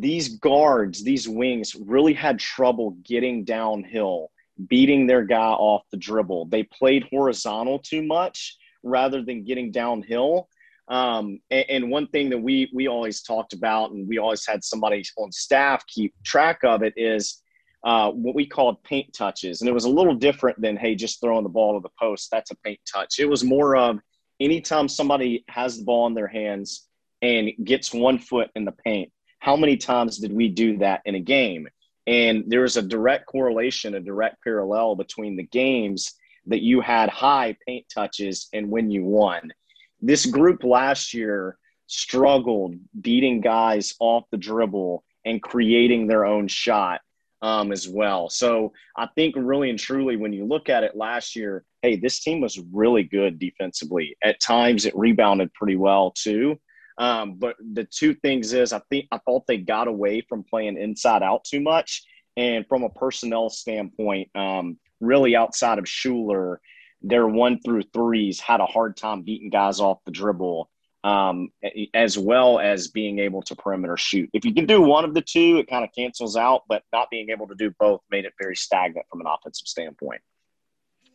these 0.00 0.36
guards, 0.38 1.04
these 1.04 1.28
wings 1.28 1.74
really 1.74 2.14
had 2.14 2.38
trouble 2.38 2.92
getting 3.02 3.44
downhill, 3.44 4.30
beating 4.68 5.06
their 5.06 5.24
guy 5.24 5.52
off 5.52 5.82
the 5.90 5.96
dribble. 5.96 6.46
They 6.46 6.64
played 6.64 7.06
horizontal 7.10 7.78
too 7.78 8.02
much 8.02 8.56
rather 8.82 9.22
than 9.22 9.44
getting 9.44 9.70
downhill. 9.70 10.48
Um, 10.88 11.40
and, 11.50 11.64
and, 11.70 11.90
one 11.90 12.08
thing 12.08 12.28
that 12.28 12.38
we 12.38 12.70
we 12.74 12.88
always 12.88 13.22
talked 13.22 13.54
about, 13.54 13.92
and 13.92 14.06
we 14.06 14.18
always 14.18 14.46
had 14.46 14.62
somebody 14.62 15.02
on 15.16 15.32
staff 15.32 15.82
keep 15.86 16.12
track 16.24 16.58
of 16.62 16.82
it, 16.82 16.92
is 16.94 17.42
uh, 17.84 18.10
what 18.10 18.34
we 18.34 18.44
called 18.44 18.82
paint 18.84 19.10
touches. 19.14 19.62
And 19.62 19.68
it 19.68 19.72
was 19.72 19.84
a 19.84 19.90
little 19.90 20.14
different 20.14 20.60
than 20.60 20.76
hey, 20.76 20.94
just 20.94 21.22
throwing 21.22 21.42
the 21.42 21.48
ball 21.48 21.78
to 21.78 21.82
the 21.82 21.92
post. 21.98 22.28
That's 22.30 22.50
a 22.50 22.56
paint 22.56 22.80
touch. 22.92 23.18
It 23.18 23.28
was 23.28 23.42
more 23.42 23.76
of 23.76 23.98
anytime 24.40 24.88
somebody 24.88 25.42
has 25.48 25.78
the 25.78 25.84
ball 25.84 26.06
in 26.06 26.12
their 26.12 26.28
hands 26.28 26.86
and 27.22 27.50
gets 27.62 27.94
one 27.94 28.18
foot 28.18 28.50
in 28.54 28.66
the 28.66 28.72
paint. 28.72 29.10
How 29.44 29.56
many 29.56 29.76
times 29.76 30.16
did 30.16 30.32
we 30.32 30.48
do 30.48 30.78
that 30.78 31.02
in 31.04 31.16
a 31.16 31.20
game? 31.20 31.68
And 32.06 32.44
there 32.46 32.64
is 32.64 32.78
a 32.78 32.82
direct 32.82 33.26
correlation, 33.26 33.94
a 33.94 34.00
direct 34.00 34.42
parallel 34.42 34.96
between 34.96 35.36
the 35.36 35.42
games 35.42 36.14
that 36.46 36.62
you 36.62 36.80
had 36.80 37.10
high 37.10 37.54
paint 37.68 37.84
touches 37.94 38.48
and 38.54 38.70
when 38.70 38.90
you 38.90 39.04
won. 39.04 39.52
This 40.00 40.24
group 40.24 40.64
last 40.64 41.12
year 41.12 41.58
struggled 41.88 42.76
beating 43.02 43.42
guys 43.42 43.94
off 44.00 44.24
the 44.30 44.38
dribble 44.38 45.04
and 45.26 45.42
creating 45.42 46.06
their 46.06 46.24
own 46.24 46.48
shot 46.48 47.02
um, 47.42 47.70
as 47.70 47.86
well. 47.86 48.30
So 48.30 48.72
I 48.96 49.08
think 49.14 49.34
really 49.36 49.68
and 49.68 49.78
truly, 49.78 50.16
when 50.16 50.32
you 50.32 50.46
look 50.46 50.70
at 50.70 50.84
it 50.84 50.96
last 50.96 51.36
year, 51.36 51.66
hey, 51.82 51.96
this 51.96 52.20
team 52.20 52.40
was 52.40 52.58
really 52.72 53.02
good 53.02 53.38
defensively. 53.38 54.16
At 54.24 54.40
times, 54.40 54.86
it 54.86 54.96
rebounded 54.96 55.52
pretty 55.52 55.76
well 55.76 56.12
too. 56.16 56.58
Um, 56.98 57.34
but 57.34 57.56
the 57.58 57.84
two 57.84 58.14
things 58.14 58.52
is, 58.52 58.72
I 58.72 58.80
think 58.90 59.08
I 59.10 59.18
thought 59.18 59.46
they 59.46 59.58
got 59.58 59.88
away 59.88 60.20
from 60.28 60.44
playing 60.44 60.78
inside 60.78 61.22
out 61.22 61.44
too 61.44 61.60
much, 61.60 62.04
and 62.36 62.66
from 62.68 62.84
a 62.84 62.90
personnel 62.90 63.50
standpoint, 63.50 64.28
um, 64.34 64.78
really 65.00 65.34
outside 65.36 65.78
of 65.78 65.84
Shuler, 65.84 66.58
their 67.02 67.26
one 67.26 67.60
through 67.60 67.82
threes 67.92 68.40
had 68.40 68.60
a 68.60 68.66
hard 68.66 68.96
time 68.96 69.22
beating 69.22 69.50
guys 69.50 69.80
off 69.80 69.98
the 70.04 70.12
dribble, 70.12 70.70
um, 71.02 71.50
as 71.92 72.16
well 72.16 72.58
as 72.58 72.88
being 72.88 73.18
able 73.18 73.42
to 73.42 73.54
perimeter 73.54 73.96
shoot. 73.96 74.30
If 74.32 74.44
you 74.44 74.54
can 74.54 74.64
do 74.64 74.80
one 74.80 75.04
of 75.04 75.14
the 75.14 75.20
two, 75.20 75.58
it 75.58 75.68
kind 75.68 75.84
of 75.84 75.90
cancels 75.96 76.36
out, 76.36 76.62
but 76.68 76.82
not 76.92 77.10
being 77.10 77.28
able 77.30 77.46
to 77.48 77.54
do 77.54 77.72
both 77.78 78.00
made 78.10 78.24
it 78.24 78.32
very 78.40 78.56
stagnant 78.56 79.06
from 79.10 79.20
an 79.20 79.26
offensive 79.26 79.66
standpoint. 79.66 80.22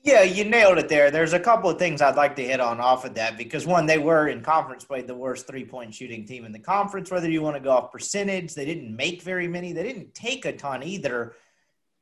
Yeah, 0.02 0.24
you 0.24 0.46
nailed 0.46 0.78
it 0.78 0.88
there. 0.88 1.12
There's 1.12 1.34
a 1.34 1.40
couple 1.40 1.70
of 1.70 1.78
things 1.78 2.02
I'd 2.02 2.16
like 2.16 2.36
to 2.38 2.44
hit 2.44 2.62
on 2.62 2.80
off 2.80 3.04
of 3.04 3.16
that 3.16 3.38
because 3.38 3.68
one, 3.68 3.86
they 3.86 3.98
were 3.98 4.30
in 4.30 4.42
conference 4.42 4.86
play 4.86 5.02
the 5.02 5.16
worst 5.16 5.46
three 5.46 5.66
point 5.66 5.94
shooting 5.94 6.26
team 6.26 6.46
in 6.46 6.54
the 6.54 6.60
conference. 6.60 7.12
Whether 7.12 7.30
you 7.30 7.42
want 7.42 7.58
to 7.58 7.62
go 7.62 7.72
off 7.72 7.92
percentage, 7.92 8.54
they 8.54 8.66
didn't 8.66 8.96
make 8.96 9.22
very 9.22 9.48
many. 9.48 9.74
They 9.74 9.84
didn't 9.84 10.14
take 10.14 10.46
a 10.46 10.54
ton 10.54 10.84
either. 10.84 11.36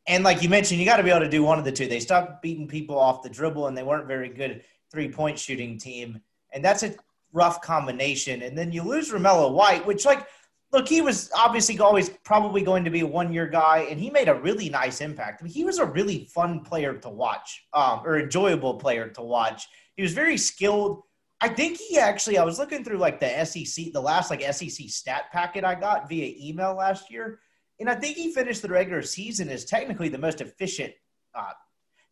And 0.07 0.23
like 0.23 0.43
you 0.43 0.49
mentioned, 0.49 0.79
you 0.79 0.85
got 0.85 0.97
to 0.97 1.03
be 1.03 1.09
able 1.09 1.21
to 1.21 1.29
do 1.29 1.43
one 1.43 1.57
of 1.57 1.65
the 1.65 1.71
two. 1.71 1.87
They 1.87 1.99
stopped 1.99 2.41
beating 2.41 2.67
people 2.67 2.97
off 2.97 3.23
the 3.23 3.29
dribble, 3.29 3.67
and 3.67 3.75
they 3.75 3.83
weren't 3.83 4.07
very 4.07 4.29
good 4.29 4.63
three 4.91 5.09
point 5.09 5.39
shooting 5.39 5.79
team. 5.79 6.21
And 6.53 6.63
that's 6.63 6.83
a 6.83 6.95
rough 7.33 7.61
combination. 7.61 8.43
And 8.43 8.57
then 8.57 8.71
you 8.71 8.83
lose 8.83 9.11
Romello 9.11 9.51
White, 9.51 9.85
which 9.87 10.05
like 10.05 10.25
look, 10.71 10.87
he 10.87 11.01
was 11.01 11.31
obviously 11.35 11.79
always 11.79 12.09
probably 12.23 12.61
going 12.61 12.83
to 12.83 12.89
be 12.89 13.01
a 13.01 13.07
one 13.07 13.31
year 13.31 13.47
guy, 13.47 13.87
and 13.89 13.99
he 13.99 14.09
made 14.09 14.29
a 14.29 14.35
really 14.35 14.69
nice 14.69 15.01
impact. 15.01 15.41
I 15.41 15.45
mean, 15.45 15.53
he 15.53 15.63
was 15.63 15.79
a 15.79 15.85
really 15.85 16.25
fun 16.33 16.61
player 16.61 16.93
to 16.93 17.09
watch, 17.09 17.65
um, 17.73 18.01
or 18.05 18.19
enjoyable 18.19 18.75
player 18.75 19.09
to 19.09 19.21
watch. 19.21 19.67
He 19.95 20.03
was 20.03 20.13
very 20.13 20.37
skilled. 20.37 21.01
I 21.39 21.49
think 21.49 21.77
he 21.77 21.99
actually, 21.99 22.37
I 22.37 22.43
was 22.43 22.57
looking 22.57 22.83
through 22.83 22.97
like 22.97 23.19
the 23.19 23.45
SEC, 23.45 23.93
the 23.93 24.01
last 24.01 24.31
like 24.31 24.41
SEC 24.41 24.89
stat 24.89 25.25
packet 25.31 25.63
I 25.63 25.75
got 25.75 26.09
via 26.09 26.33
email 26.39 26.73
last 26.73 27.11
year 27.11 27.39
and 27.79 27.89
I 27.89 27.95
think 27.95 28.17
he 28.17 28.33
finished 28.33 28.61
the 28.61 28.69
regular 28.69 29.01
season 29.01 29.49
as 29.49 29.65
technically 29.65 30.09
the 30.09 30.17
most 30.17 30.41
efficient, 30.41 30.93
uh, 31.35 31.51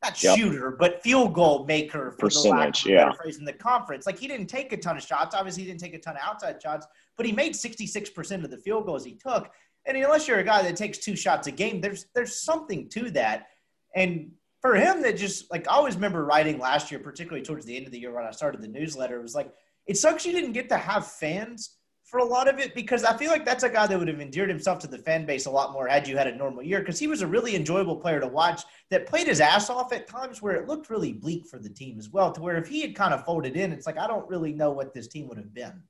not 0.05 0.23
yep. 0.23 0.37
shooter, 0.37 0.71
but 0.71 1.01
field 1.01 1.33
goal 1.33 1.65
maker 1.65 2.11
for 2.11 2.27
Percentage, 2.27 2.83
the 2.83 2.93
lack 2.93 3.07
of 3.07 3.11
yeah. 3.11 3.13
phrase 3.13 3.37
in 3.37 3.45
the 3.45 3.53
conference. 3.53 4.05
Like 4.05 4.19
he 4.19 4.27
didn't 4.27 4.47
take 4.47 4.71
a 4.73 4.77
ton 4.77 4.97
of 4.97 5.03
shots. 5.03 5.35
Obviously, 5.35 5.63
he 5.63 5.69
didn't 5.69 5.81
take 5.81 5.93
a 5.93 5.99
ton 5.99 6.15
of 6.15 6.21
outside 6.23 6.61
shots, 6.61 6.87
but 7.17 7.25
he 7.25 7.31
made 7.31 7.53
66% 7.53 8.43
of 8.43 8.51
the 8.51 8.57
field 8.57 8.85
goals 8.85 9.03
he 9.03 9.13
took. 9.13 9.49
And 9.85 9.97
unless 9.97 10.27
you're 10.27 10.39
a 10.39 10.43
guy 10.43 10.63
that 10.63 10.75
takes 10.75 10.99
two 10.99 11.15
shots 11.15 11.47
a 11.47 11.51
game, 11.51 11.81
there's 11.81 12.07
there's 12.15 12.41
something 12.41 12.89
to 12.89 13.11
that. 13.11 13.47
And 13.95 14.31
for 14.61 14.75
him, 14.75 15.01
that 15.03 15.17
just 15.17 15.51
like 15.51 15.67
I 15.67 15.75
always 15.75 15.95
remember 15.95 16.25
writing 16.25 16.59
last 16.59 16.91
year, 16.91 16.99
particularly 16.99 17.45
towards 17.45 17.65
the 17.65 17.75
end 17.77 17.85
of 17.85 17.91
the 17.91 17.99
year 17.99 18.13
when 18.13 18.25
I 18.25 18.31
started 18.31 18.61
the 18.61 18.67
newsletter, 18.67 19.19
it 19.19 19.21
was 19.21 19.35
like 19.35 19.53
it 19.87 19.97
sucks 19.97 20.25
you 20.25 20.31
didn't 20.31 20.53
get 20.53 20.69
to 20.69 20.77
have 20.77 21.07
fans 21.07 21.77
for 22.05 22.19
a 22.19 22.23
lot 22.23 22.47
of 22.47 22.59
it 22.59 22.75
because 22.75 23.03
I 23.03 23.17
feel 23.17 23.31
like 23.31 23.43
that's 23.43 23.63
a 23.63 23.69
guy 23.69 23.87
that 23.87 23.97
would 23.97 24.07
have 24.07 24.21
endeared 24.21 24.47
himself 24.47 24.77
to 24.79 24.87
the 24.87 24.99
fan 24.99 25.25
base 25.25 25.47
a 25.47 25.51
lot 25.51 25.73
more 25.73 25.87
had 25.87 26.07
you 26.07 26.15
had 26.15 26.27
a 26.27 26.35
normal 26.35 26.61
year 26.61 26.79
because 26.79 26.99
he 26.99 27.07
was 27.07 27.21
a 27.21 27.27
really 27.27 27.55
enjoyable 27.55 27.95
player 27.95 28.19
to 28.19 28.27
watch 28.27 28.61
that 28.91 29.07
played 29.07 29.27
his 29.27 29.41
ass 29.41 29.71
off 29.71 29.91
at 29.91 30.07
times 30.07 30.41
where 30.41 30.53
it 30.53 30.67
looked 30.67 30.89
really 30.91 31.13
bleak 31.13 31.47
for 31.47 31.57
the 31.57 31.69
team 31.69 31.97
as 31.97 32.09
well. 32.09 32.31
To 32.31 32.41
where 32.41 32.57
if 32.57 32.67
he 32.67 32.81
had 32.81 32.95
kind 32.95 33.13
of 33.13 33.25
folded 33.25 33.57
in, 33.57 33.71
it's 33.71 33.87
like 33.87 33.97
I 33.97 34.05
don't 34.05 34.29
really 34.29 34.53
know 34.53 34.69
what 34.69 34.93
this 34.93 35.07
team 35.07 35.27
would 35.27 35.37
have 35.37 35.53
been. 35.53 35.81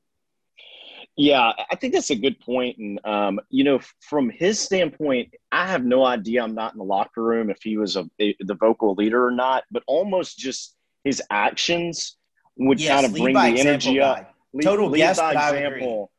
Yeah, 1.18 1.52
I 1.72 1.76
think 1.76 1.94
that's 1.94 2.10
a 2.10 2.16
good 2.16 2.40
point. 2.40 2.78
And, 2.78 3.00
um, 3.06 3.40
you 3.50 3.64
know, 3.64 3.80
from 4.02 4.30
his 4.30 4.60
standpoint, 4.60 5.34
I 5.52 5.66
have 5.68 5.86
no 5.86 6.06
idea. 6.06 6.44
I'm 6.44 6.56
not 6.56 6.74
in 6.74 6.78
the 6.78 6.84
locker 6.84 7.24
room 7.24 7.50
if 7.50 7.60
he 7.62 7.78
was 7.78 7.96
a, 7.96 8.10
a 8.20 8.36
the 8.40 8.56
vocal 8.56 8.96
leader 8.96 9.26
or 9.26 9.32
not, 9.32 9.64
but 9.72 9.84
almost 9.88 10.38
just 10.38 10.76
his 11.06 11.22
actions 11.30 12.18
would 12.58 12.82
yes, 12.82 12.94
kind 12.94 13.06
of 13.06 13.14
bring 13.14 13.34
the 13.34 13.60
energy 13.60 14.02
up. 14.02 14.35
Lead, 14.56 14.64
Total 14.64 14.90
lead 14.90 15.16
by 15.18 15.34
example. 15.34 16.12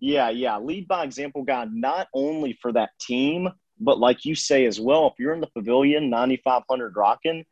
Yeah, 0.00 0.28
yeah. 0.28 0.58
Lead 0.58 0.86
by 0.88 1.04
example 1.04 1.42
guy, 1.42 1.66
not 1.70 2.08
only 2.12 2.58
for 2.60 2.72
that 2.72 2.90
team, 3.00 3.48
but 3.80 3.98
like 3.98 4.24
you 4.24 4.34
say 4.34 4.66
as 4.66 4.80
well, 4.80 5.06
if 5.06 5.14
you're 5.18 5.32
in 5.32 5.40
the 5.40 5.46
pavilion, 5.46 6.10
9,500 6.10 6.96
rocking, 6.96 7.44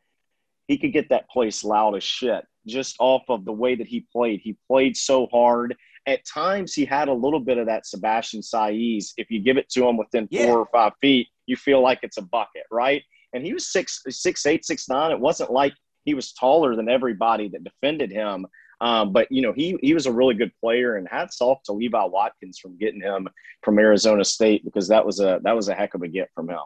he 0.67 0.77
could 0.77 0.93
get 0.93 1.09
that 1.11 1.29
place 1.31 1.65
loud 1.65 1.97
as 1.97 2.05
shit 2.05 2.45
just 2.67 2.97
off 2.99 3.23
of 3.29 3.45
the 3.45 3.53
way 3.53 3.75
that 3.75 3.87
he 3.87 4.07
played. 4.13 4.41
He 4.43 4.57
played 4.69 4.97
so 4.97 5.29
hard 5.31 5.77
at 6.07 6.25
times 6.27 6.75
he 6.75 6.85
had 6.85 7.09
a 7.09 7.13
little 7.13 7.41
bit 7.41 7.59
of 7.59 7.67
that 7.67 7.87
Sebastian 7.87 8.41
Saiz. 8.41 9.13
If 9.17 9.31
you 9.31 9.41
give 9.41 9.57
it 9.57 9.69
to 9.71 9.87
him 9.87 9.97
within 9.97 10.29
yeah. 10.31 10.47
four 10.47 10.59
or 10.59 10.69
five 10.73 10.93
feet, 11.01 11.29
you 11.47 11.57
feel 11.57 11.81
like 11.81 12.01
it's 12.03 12.19
a 12.19 12.23
bucket, 12.23 12.65
right? 12.71 13.03
And 13.33 13.45
he 13.45 13.53
was 13.53 13.73
six, 13.73 14.03
six, 14.09 14.45
eight, 14.47 14.65
six, 14.65 14.89
nine. 14.89 15.13
It 15.13 15.21
wasn't 15.21 15.51
like 15.51 15.73
he 16.05 16.15
was 16.15 16.33
taller 16.33 16.77
than 16.77 16.89
everybody 16.89 17.49
that 17.49 17.65
defended 17.65 18.11
him. 18.11 18.47
Um, 18.81 19.13
but 19.13 19.31
you 19.31 19.43
know, 19.43 19.53
he 19.53 19.77
he 19.81 19.95
was 19.95 20.07
a 20.07 20.13
really 20.13 20.35
good 20.35 20.53
player, 20.61 20.97
and 20.97 21.09
hats 21.09 21.41
off 21.41 21.63
to 21.65 21.73
Levi 21.73 22.05
Watkins 22.05 22.59
from 22.59 22.77
getting 22.77 23.01
him 23.01 23.29
from 23.63 23.79
Arizona 23.79 24.25
State 24.25 24.65
because 24.65 24.89
that 24.89 25.05
was 25.05 25.21
a 25.21 25.41
that 25.43 25.57
was 25.57 25.69
a 25.69 25.75
heck 25.75 25.95
of 25.95 26.03
a 26.03 26.09
get 26.09 26.31
from 26.35 26.51
him. 26.51 26.59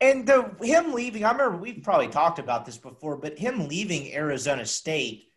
And 0.00 0.26
the 0.26 0.50
him 0.60 0.92
leaving, 0.92 1.24
I 1.24 1.32
remember 1.32 1.56
we've 1.56 1.82
probably 1.82 2.08
talked 2.08 2.38
about 2.38 2.66
this 2.66 2.76
before, 2.76 3.16
but 3.16 3.38
him 3.38 3.68
leaving 3.68 4.12
Arizona 4.12 4.66
State 4.66 5.28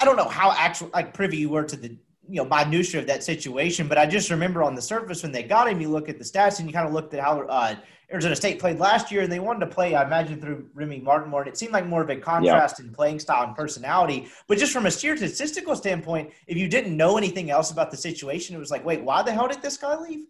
I 0.00 0.04
don't 0.04 0.16
know 0.16 0.28
how 0.28 0.52
actual 0.52 0.90
like 0.92 1.14
privy 1.14 1.38
you 1.38 1.48
were 1.48 1.64
to 1.64 1.76
the 1.76 1.96
you 2.28 2.36
know 2.36 2.44
minutia 2.44 3.00
of 3.00 3.06
that 3.06 3.22
situation, 3.22 3.88
but 3.88 3.98
I 3.98 4.06
just 4.06 4.30
remember 4.30 4.62
on 4.62 4.74
the 4.74 4.82
surface 4.82 5.22
when 5.22 5.32
they 5.32 5.42
got 5.42 5.68
him, 5.68 5.80
you 5.80 5.88
look 5.88 6.08
at 6.08 6.18
the 6.18 6.24
stats 6.24 6.58
and 6.58 6.68
you 6.68 6.72
kind 6.72 6.86
of 6.86 6.92
looked 6.92 7.14
at 7.14 7.20
how 7.20 7.42
uh, 7.42 7.74
Arizona 8.12 8.36
State 8.36 8.58
played 8.58 8.78
last 8.78 9.10
year, 9.10 9.22
and 9.22 9.32
they 9.32 9.40
wanted 9.40 9.60
to 9.60 9.66
play, 9.66 9.94
I 9.94 10.04
imagine, 10.04 10.40
through 10.40 10.68
Remy 10.74 11.00
Martin 11.00 11.30
more, 11.30 11.40
and 11.40 11.48
it 11.48 11.56
seemed 11.56 11.72
like 11.72 11.86
more 11.86 12.02
of 12.02 12.10
a 12.10 12.16
contrast 12.16 12.78
yeah. 12.78 12.86
in 12.86 12.92
playing 12.92 13.18
style 13.18 13.44
and 13.44 13.56
personality. 13.56 14.28
But 14.46 14.58
just 14.58 14.72
from 14.72 14.86
a 14.86 14.90
statistical 14.90 15.74
standpoint, 15.74 16.30
if 16.46 16.56
you 16.56 16.68
didn't 16.68 16.96
know 16.96 17.16
anything 17.16 17.50
else 17.50 17.70
about 17.70 17.90
the 17.90 17.96
situation, 17.96 18.54
it 18.54 18.58
was 18.58 18.70
like, 18.70 18.84
wait, 18.84 19.02
why 19.02 19.22
the 19.22 19.32
hell 19.32 19.48
did 19.48 19.62
this 19.62 19.76
guy 19.76 19.96
leave? 19.96 20.26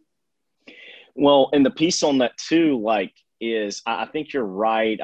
Well, 1.14 1.50
and 1.52 1.64
the 1.64 1.70
piece 1.70 2.02
on 2.02 2.18
that 2.18 2.36
too, 2.38 2.80
like 2.80 3.12
is 3.40 3.82
I 3.86 4.06
think 4.06 4.32
you're 4.32 4.44
right, 4.44 4.98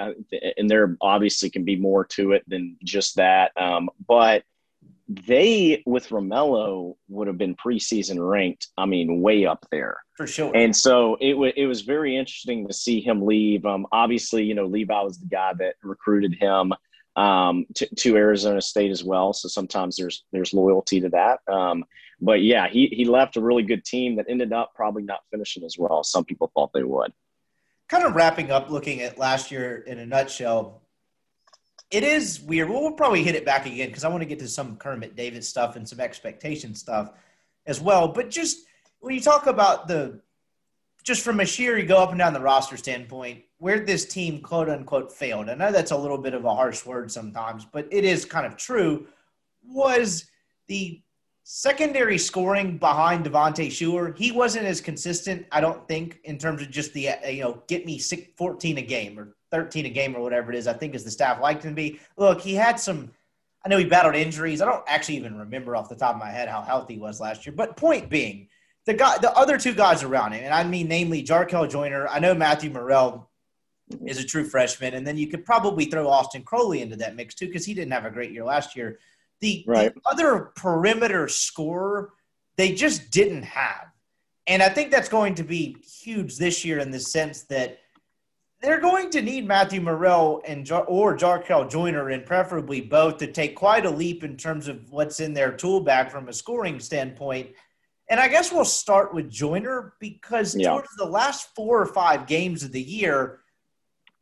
and 0.57 0.71
there 0.71 0.97
obviously 1.01 1.51
can 1.51 1.65
be 1.65 1.77
more 1.77 2.05
to 2.07 2.33
it 2.33 2.49
than 2.49 2.77
just 2.85 3.17
that. 3.17 3.53
Um, 3.57 3.91
but 4.07 4.45
they 5.11 5.83
with 5.87 6.09
Romello 6.09 6.95
would 7.09 7.27
have 7.27 7.37
been 7.37 7.57
preseason 7.57 8.17
ranked. 8.19 8.69
I 8.79 8.87
mean, 8.87 9.21
way 9.21 9.45
up 9.45 9.67
there 9.71 9.99
for 10.17 10.27
sure. 10.27 10.53
And 10.55 10.75
so 10.75 11.17
it 11.21 11.35
was 11.35 11.53
it 11.57 11.67
was 11.67 11.83
very 11.83 12.17
interesting 12.17 12.67
to 12.69 12.73
see 12.73 13.01
him 13.01 13.27
leave. 13.27 13.67
Um, 13.67 13.87
obviously, 13.91 14.45
you 14.45 14.55
know, 14.55 14.67
Levi 14.67 15.01
was 15.03 15.19
the 15.19 15.27
guy 15.27 15.53
that 15.59 15.75
recruited 15.83 16.35
him 16.35 16.73
um, 17.17 17.67
to, 17.75 17.93
to 17.97 18.17
Arizona 18.17 18.61
State 18.61 18.93
as 18.93 19.03
well. 19.03 19.33
So 19.33 19.49
sometimes 19.49 19.97
there's 19.97 20.25
there's 20.33 20.55
loyalty 20.55 21.01
to 21.01 21.09
that. 21.09 21.41
Um, 21.53 21.85
but 22.21 22.43
yeah, 22.43 22.69
he 22.69 22.87
he 22.87 23.05
left 23.05 23.37
a 23.37 23.41
really 23.41 23.65
good 23.65 23.85
team 23.85 24.17
that 24.17 24.27
ended 24.29 24.53
up 24.53 24.73
probably 24.77 25.03
not 25.03 25.21
finishing 25.33 25.65
as 25.65 25.77
well 25.77 26.05
some 26.05 26.25
people 26.25 26.53
thought 26.55 26.71
they 26.73 26.85
would 26.85 27.13
kind 27.91 28.05
of 28.05 28.15
wrapping 28.15 28.53
up 28.53 28.71
looking 28.71 29.03
at 29.03 29.19
last 29.19 29.51
year 29.51 29.79
in 29.79 29.99
a 29.99 30.07
nutshell, 30.07 30.81
it 31.91 32.05
is 32.05 32.41
weird. 32.41 32.69
We'll, 32.69 32.93
probably 32.93 33.23
hit 33.23 33.35
it 33.35 33.45
back 33.45 33.67
again 33.67 33.89
because 33.89 34.05
I 34.05 34.09
want 34.09 34.23
to 34.23 34.27
get 34.27 34.39
to 34.41 34.49
some 34.49 34.77
Kermit 34.77 35.17
Davis 35.17 35.49
stuff 35.49 35.77
and 35.77 35.89
some 35.89 36.01
expectation 36.01 36.75
stuff 36.75 37.13
as 37.67 37.81
well. 37.81 38.09
But 38.09 38.31
just 38.31 38.67
when 39.01 39.15
you 39.15 39.21
talk 39.21 39.47
about 39.47 39.89
the 39.89 40.21
just 41.03 41.23
from 41.23 41.41
a 41.41 41.47
sheer 41.47 41.79
you 41.79 41.87
go 41.87 41.97
up 41.97 42.11
and 42.11 42.19
down 42.19 42.35
the 42.35 42.41
roster 42.41 42.77
standpoint, 42.77 43.43
where 43.59 43.81
this 43.81 44.05
team 44.05 44.41
quote 44.41 44.69
unquote 44.69 45.13
failed. 45.13 45.49
I 45.49 45.55
know 45.55 45.73
that's 45.73 45.91
a 45.91 45.97
little 45.97 46.19
bit 46.19 46.35
of 46.35 46.45
a 46.45 46.55
harsh 46.55 46.85
word 46.85 47.11
sometimes, 47.11 47.65
but 47.65 47.89
it 47.91 48.05
is 48.05 48.25
kind 48.25 48.47
of 48.47 48.57
true. 48.57 49.07
Was 49.65 50.27
the 50.67 51.03
secondary 51.43 52.19
scoring 52.19 52.79
behind 52.79 53.25
Devontae 53.25 53.69
Shuler, 53.69 54.17
he 54.17 54.31
wasn't 54.31 54.67
as 54.67 54.81
consistent, 54.81 55.47
I 55.51 55.61
don't 55.61 55.87
think, 55.89 56.21
in 56.25 56.39
terms 56.39 56.63
of 56.63 56.71
just 56.71 56.93
the, 56.93 57.11
you 57.29 57.43
know, 57.43 57.63
get 57.67 57.85
me 57.87 57.99
14 57.99 58.79
a 58.79 58.83
game 58.83 59.19
or 59.19 59.35
13 59.51 59.87
a 59.87 59.91
game 59.91 60.17
or 60.17 60.21
whatever 60.21 60.53
it 60.53 60.59
is, 60.59 60.67
I 60.67 60.73
think, 60.73 60.95
is 60.95 61.05
the 61.05 61.11
staff 61.11 61.41
liked 61.41 61.65
him 61.65 61.73
to 61.73 61.77
be. 61.77 62.01
Look, 62.17 62.41
he 62.41 62.55
had 62.55 62.79
some, 62.79 63.11
I 63.65 63.69
know 63.69 63.79
he 63.79 63.85
battled 63.85 64.15
injuries. 64.15 64.61
I 64.61 64.67
don't 64.67 64.85
actually 64.87 65.17
even 65.17 65.39
remember 65.39 65.77
off 65.77 65.89
the 65.89 65.97
top 65.97 66.15
of 66.15 66.21
my 66.21 66.31
head 66.31 66.49
how 66.49 66.63
healthy 66.63 66.95
he 66.95 67.01
was 67.01 67.21
last 67.21 67.47
year. 67.47 67.55
But 67.55 67.77
point 67.77 68.09
being, 68.09 68.49
the 68.87 68.95
guy, 68.95 69.19
the 69.19 69.33
other 69.33 69.59
two 69.59 69.75
guys 69.75 70.03
around 70.03 70.33
him, 70.33 70.45
and 70.45 70.55
I 70.55 70.65
mean 70.65 70.89
namely 70.89 71.23
Jarkel 71.23 71.71
Joiner. 71.71 72.09
I 72.09 72.19
know 72.19 72.35
Matthew 72.35 72.71
Murrell 72.71 73.29
is 74.07 74.19
a 74.19 74.25
true 74.25 74.45
freshman, 74.45 74.95
and 74.95 75.07
then 75.07 75.19
you 75.19 75.27
could 75.27 75.45
probably 75.45 75.85
throw 75.85 76.09
Austin 76.09 76.43
Crowley 76.43 76.81
into 76.81 76.97
that 76.97 77.15
mix 77.15 77.35
too 77.35 77.47
because 77.47 77.67
he 77.67 77.75
didn't 77.75 77.93
have 77.93 78.07
a 78.07 78.11
great 78.11 78.33
year 78.33 78.45
last 78.45 78.75
year. 78.75 78.99
The, 79.41 79.65
right. 79.67 79.95
the 79.95 80.01
other 80.07 80.53
perimeter 80.55 81.29
scorer 81.29 82.13
they 82.61 82.73
just 82.73 83.11
didn't 83.11 83.45
have. 83.45 83.87
And 84.47 84.63
I 84.63 84.69
think 84.69 84.91
that's 84.91 85.09
going 85.09 85.35
to 85.37 85.43
be 85.43 85.77
huge 85.83 86.37
this 86.37 86.63
year 86.63 86.79
in 86.79 86.91
the 86.91 87.01
sense 87.01 87.45
that 87.45 87.79
they're 88.61 88.81
going 88.81 89.11
to 89.11 89.23
need 89.23 89.47
Matthew 89.47 89.81
Murrell 89.81 90.43
and 90.47 90.71
or 90.71 91.17
Jarkel 91.17 91.71
Joiner, 91.71 92.11
and 92.11 92.27
preferably 92.27 92.81
both, 92.81 93.19
to 93.19 93.27
take 93.27 93.57
quite 93.57 93.87
a 93.87 93.91
leap 93.91 94.23
in 94.23 94.37
terms 94.37 94.69
of 94.69 94.91
what's 94.91 95.21
in 95.21 95.33
their 95.33 95.53
tool 95.53 95.81
bag 95.81 96.11
from 96.11 96.29
a 96.29 96.33
scoring 96.33 96.79
standpoint. 96.79 97.51
And 98.11 98.21
I 98.21 98.29
guess 98.29 98.53
we'll 98.53 98.65
start 98.65 99.15
with 99.15 99.31
Joiner 99.31 99.95
because 99.99 100.55
yeah. 100.55 100.71
towards 100.71 100.95
the 100.97 101.07
last 101.07 101.55
four 101.55 101.81
or 101.81 101.87
five 101.87 102.27
games 102.27 102.63
of 102.63 102.73
the 102.73 102.83
year, 102.83 103.41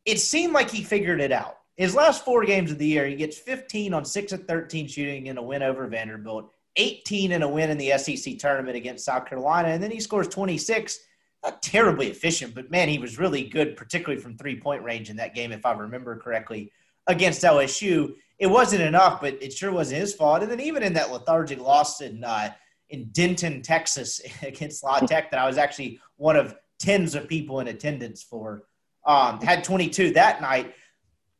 it 0.05 0.19
seemed 0.19 0.53
like 0.53 0.69
he 0.69 0.83
figured 0.83 1.19
it 1.19 1.31
out. 1.31 1.57
His 1.75 1.95
last 1.95 2.23
four 2.23 2.45
games 2.45 2.71
of 2.71 2.77
the 2.77 2.85
year, 2.85 3.07
he 3.07 3.15
gets 3.15 3.37
15 3.37 3.93
on 3.93 4.05
6 4.05 4.31
of 4.31 4.45
13 4.45 4.87
shooting 4.87 5.27
in 5.27 5.37
a 5.37 5.41
win 5.41 5.63
over 5.63 5.87
Vanderbilt, 5.87 6.51
18 6.75 7.31
in 7.31 7.41
a 7.41 7.47
win 7.47 7.69
in 7.69 7.77
the 7.77 7.97
SEC 7.97 8.37
tournament 8.37 8.77
against 8.77 9.05
South 9.05 9.25
Carolina, 9.25 9.69
and 9.69 9.81
then 9.81 9.91
he 9.91 9.99
scores 9.99 10.27
26. 10.27 10.99
Not 11.43 11.61
terribly 11.61 12.07
efficient, 12.07 12.53
but 12.53 12.69
man, 12.69 12.89
he 12.89 12.99
was 12.99 13.17
really 13.17 13.43
good, 13.43 13.77
particularly 13.77 14.21
from 14.21 14.37
three 14.37 14.59
point 14.59 14.83
range 14.83 15.09
in 15.09 15.15
that 15.17 15.33
game, 15.35 15.51
if 15.51 15.65
I 15.65 15.73
remember 15.73 16.17
correctly, 16.17 16.71
against 17.07 17.43
LSU. 17.43 18.13
It 18.39 18.47
wasn't 18.47 18.81
enough, 18.81 19.21
but 19.21 19.41
it 19.41 19.53
sure 19.53 19.71
wasn't 19.71 20.01
his 20.01 20.13
fault. 20.13 20.43
And 20.43 20.51
then 20.51 20.59
even 20.59 20.83
in 20.83 20.93
that 20.93 21.11
lethargic 21.11 21.59
loss 21.59 22.01
in 22.01 22.23
uh, 22.23 22.51
in 22.89 23.09
Denton, 23.11 23.61
Texas, 23.61 24.21
against 24.41 24.83
La 24.83 24.99
Tech, 24.99 25.31
that 25.31 25.39
I 25.39 25.47
was 25.47 25.57
actually 25.57 25.99
one 26.17 26.35
of 26.35 26.55
tens 26.79 27.15
of 27.15 27.27
people 27.27 27.59
in 27.59 27.67
attendance 27.67 28.23
for, 28.23 28.63
um, 29.05 29.39
had 29.41 29.63
22 29.63 30.13
that 30.13 30.41
night 30.41 30.73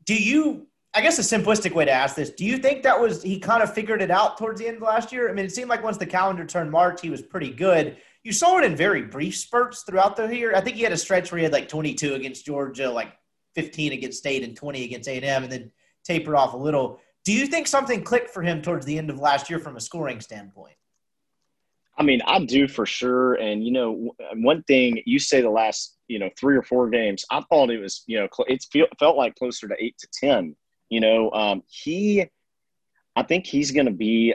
do 0.09 0.15
you 0.15 0.65
I 0.95 1.01
guess 1.01 1.19
a 1.19 1.21
simplistic 1.21 1.71
way 1.75 1.85
to 1.85 1.91
ask 1.91 2.15
this, 2.15 2.31
do 2.31 2.43
you 2.43 2.57
think 2.57 2.81
that 2.81 2.99
was 2.99 3.21
he 3.21 3.38
kind 3.38 3.62
of 3.62 3.71
figured 3.71 4.01
it 4.01 4.09
out 4.09 4.39
towards 4.39 4.59
the 4.59 4.67
end 4.67 4.77
of 4.77 4.81
last 4.81 5.12
year? 5.12 5.29
I 5.29 5.33
mean, 5.33 5.45
it 5.45 5.53
seemed 5.53 5.69
like 5.69 5.83
once 5.83 5.97
the 5.97 6.07
calendar 6.07 6.43
turned 6.45 6.71
March, 6.71 6.99
he 6.99 7.12
was 7.12 7.21
pretty 7.21 7.51
good. 7.51 7.97
You 8.29 8.33
saw 8.33 8.59
it 8.59 8.63
in 8.63 8.75
very 8.75 9.01
brief 9.01 9.35
spurts 9.35 9.81
throughout 9.81 10.15
the 10.15 10.27
year. 10.27 10.55
I 10.55 10.61
think 10.61 10.75
he 10.77 10.83
had 10.83 10.91
a 10.91 10.97
stretch 10.97 11.31
where 11.31 11.39
he 11.39 11.43
had 11.45 11.51
like 11.51 11.67
22 11.67 12.13
against 12.13 12.45
Georgia, 12.45 12.87
like 12.87 13.11
15 13.55 13.91
against 13.91 14.19
State, 14.19 14.43
and 14.43 14.55
20 14.55 14.83
against 14.83 15.09
A&M, 15.09 15.41
and 15.41 15.51
then 15.51 15.71
tapered 16.03 16.35
off 16.35 16.53
a 16.53 16.57
little. 16.57 16.99
Do 17.25 17.33
you 17.33 17.47
think 17.47 17.65
something 17.65 18.03
clicked 18.03 18.29
for 18.29 18.43
him 18.43 18.61
towards 18.61 18.85
the 18.85 18.99
end 18.99 19.09
of 19.09 19.17
last 19.17 19.49
year 19.49 19.57
from 19.57 19.77
a 19.77 19.81
scoring 19.81 20.21
standpoint? 20.21 20.75
I 21.97 22.03
mean, 22.03 22.21
I 22.23 22.45
do 22.45 22.67
for 22.67 22.85
sure. 22.85 23.33
And 23.33 23.65
you 23.65 23.71
know, 23.71 24.11
one 24.35 24.61
thing 24.61 25.01
you 25.07 25.17
say 25.17 25.41
the 25.41 25.49
last 25.49 25.97
you 26.07 26.19
know 26.19 26.29
three 26.39 26.55
or 26.55 26.61
four 26.61 26.87
games, 26.87 27.25
I 27.31 27.41
thought 27.49 27.71
it 27.71 27.79
was 27.79 28.03
you 28.05 28.19
know 28.19 28.27
it 28.47 28.63
felt 28.99 29.17
like 29.17 29.33
closer 29.37 29.67
to 29.67 29.75
eight 29.79 29.97
to 29.97 30.07
ten. 30.13 30.55
You 30.89 30.99
know, 30.99 31.31
um, 31.31 31.63
he, 31.67 32.27
I 33.19 33.23
think 33.23 33.45
he's 33.45 33.71
going 33.71 33.86
to 33.86 33.91
be. 33.91 34.34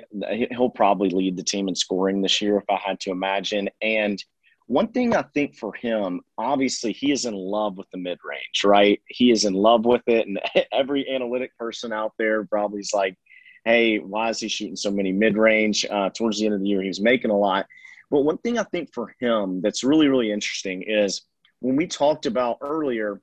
He'll 0.51 0.71
probably 0.71 1.11
lead 1.11 1.37
the 1.37 1.43
team 1.43 1.69
in 1.69 1.75
scoring 1.75 2.21
this 2.21 2.41
year 2.41 2.59
if 2.59 2.65
I 2.69 2.77
had 2.77 3.01
to 3.01 3.11
imagine. 3.11 3.71
And 3.81 4.23
one 4.67 4.89
thing 4.89 5.15
I 5.15 5.23
think 5.35 5.57
for 5.57 5.73
him, 5.73 6.21
obviously, 6.39 6.93
he 6.93 7.11
is 7.11 7.25
in 7.25 7.35
love 7.35 7.79
with 7.79 7.91
the 7.91 7.99
mid 7.99 8.19
range, 8.25 8.63
right? 8.65 9.01
He 9.09 9.31
is 9.31 9.45
in 9.45 9.55
love 9.55 9.85
with 9.85 10.03
it, 10.07 10.27
and 10.27 10.39
every 10.73 11.09
analytic 11.09 11.57
person 11.59 11.93
out 11.93 12.13
there 12.19 12.45
probably 12.45 12.81
is 12.81 12.93
like 12.95 13.17
hey, 13.65 13.99
why 13.99 14.29
is 14.29 14.41
he 14.41 14.49
shooting 14.49 14.77
so 14.77 14.91
many 14.91 15.13
mid 15.13 15.37
range? 15.37 15.87
Uh, 15.91 16.11
towards 16.11 16.39
the 16.39 16.47
end 16.47 16.55
of 16.55 16.61
the 16.61 16.69
year, 16.69 16.83
he 16.83 16.89
was 16.89 17.01
making 17.01 17.31
a 17.31 17.37
lot. 17.37 17.67
But 18.11 18.21
one 18.21 18.39
thing 18.39 18.59
I 18.59 18.65
think 18.65 18.93
for 18.93 19.15
him 19.21 19.61
that's 19.63 19.83
really, 19.83 20.09
really 20.09 20.31
interesting 20.31 20.83
is 20.87 21.23
when 21.61 21.77
we 21.77 21.87
talked 21.87 22.27
about 22.27 22.59
earlier 22.61 23.21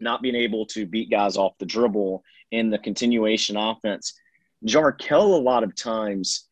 not 0.00 0.22
being 0.22 0.36
able 0.36 0.66
to 0.66 0.86
beat 0.86 1.10
guys 1.10 1.36
off 1.36 1.58
the 1.58 1.66
dribble 1.66 2.22
in 2.52 2.70
the 2.70 2.78
continuation 2.78 3.56
offense, 3.56 4.14
Jarkel 4.64 5.34
a 5.34 5.42
lot 5.42 5.64
of 5.64 5.74
times 5.74 6.48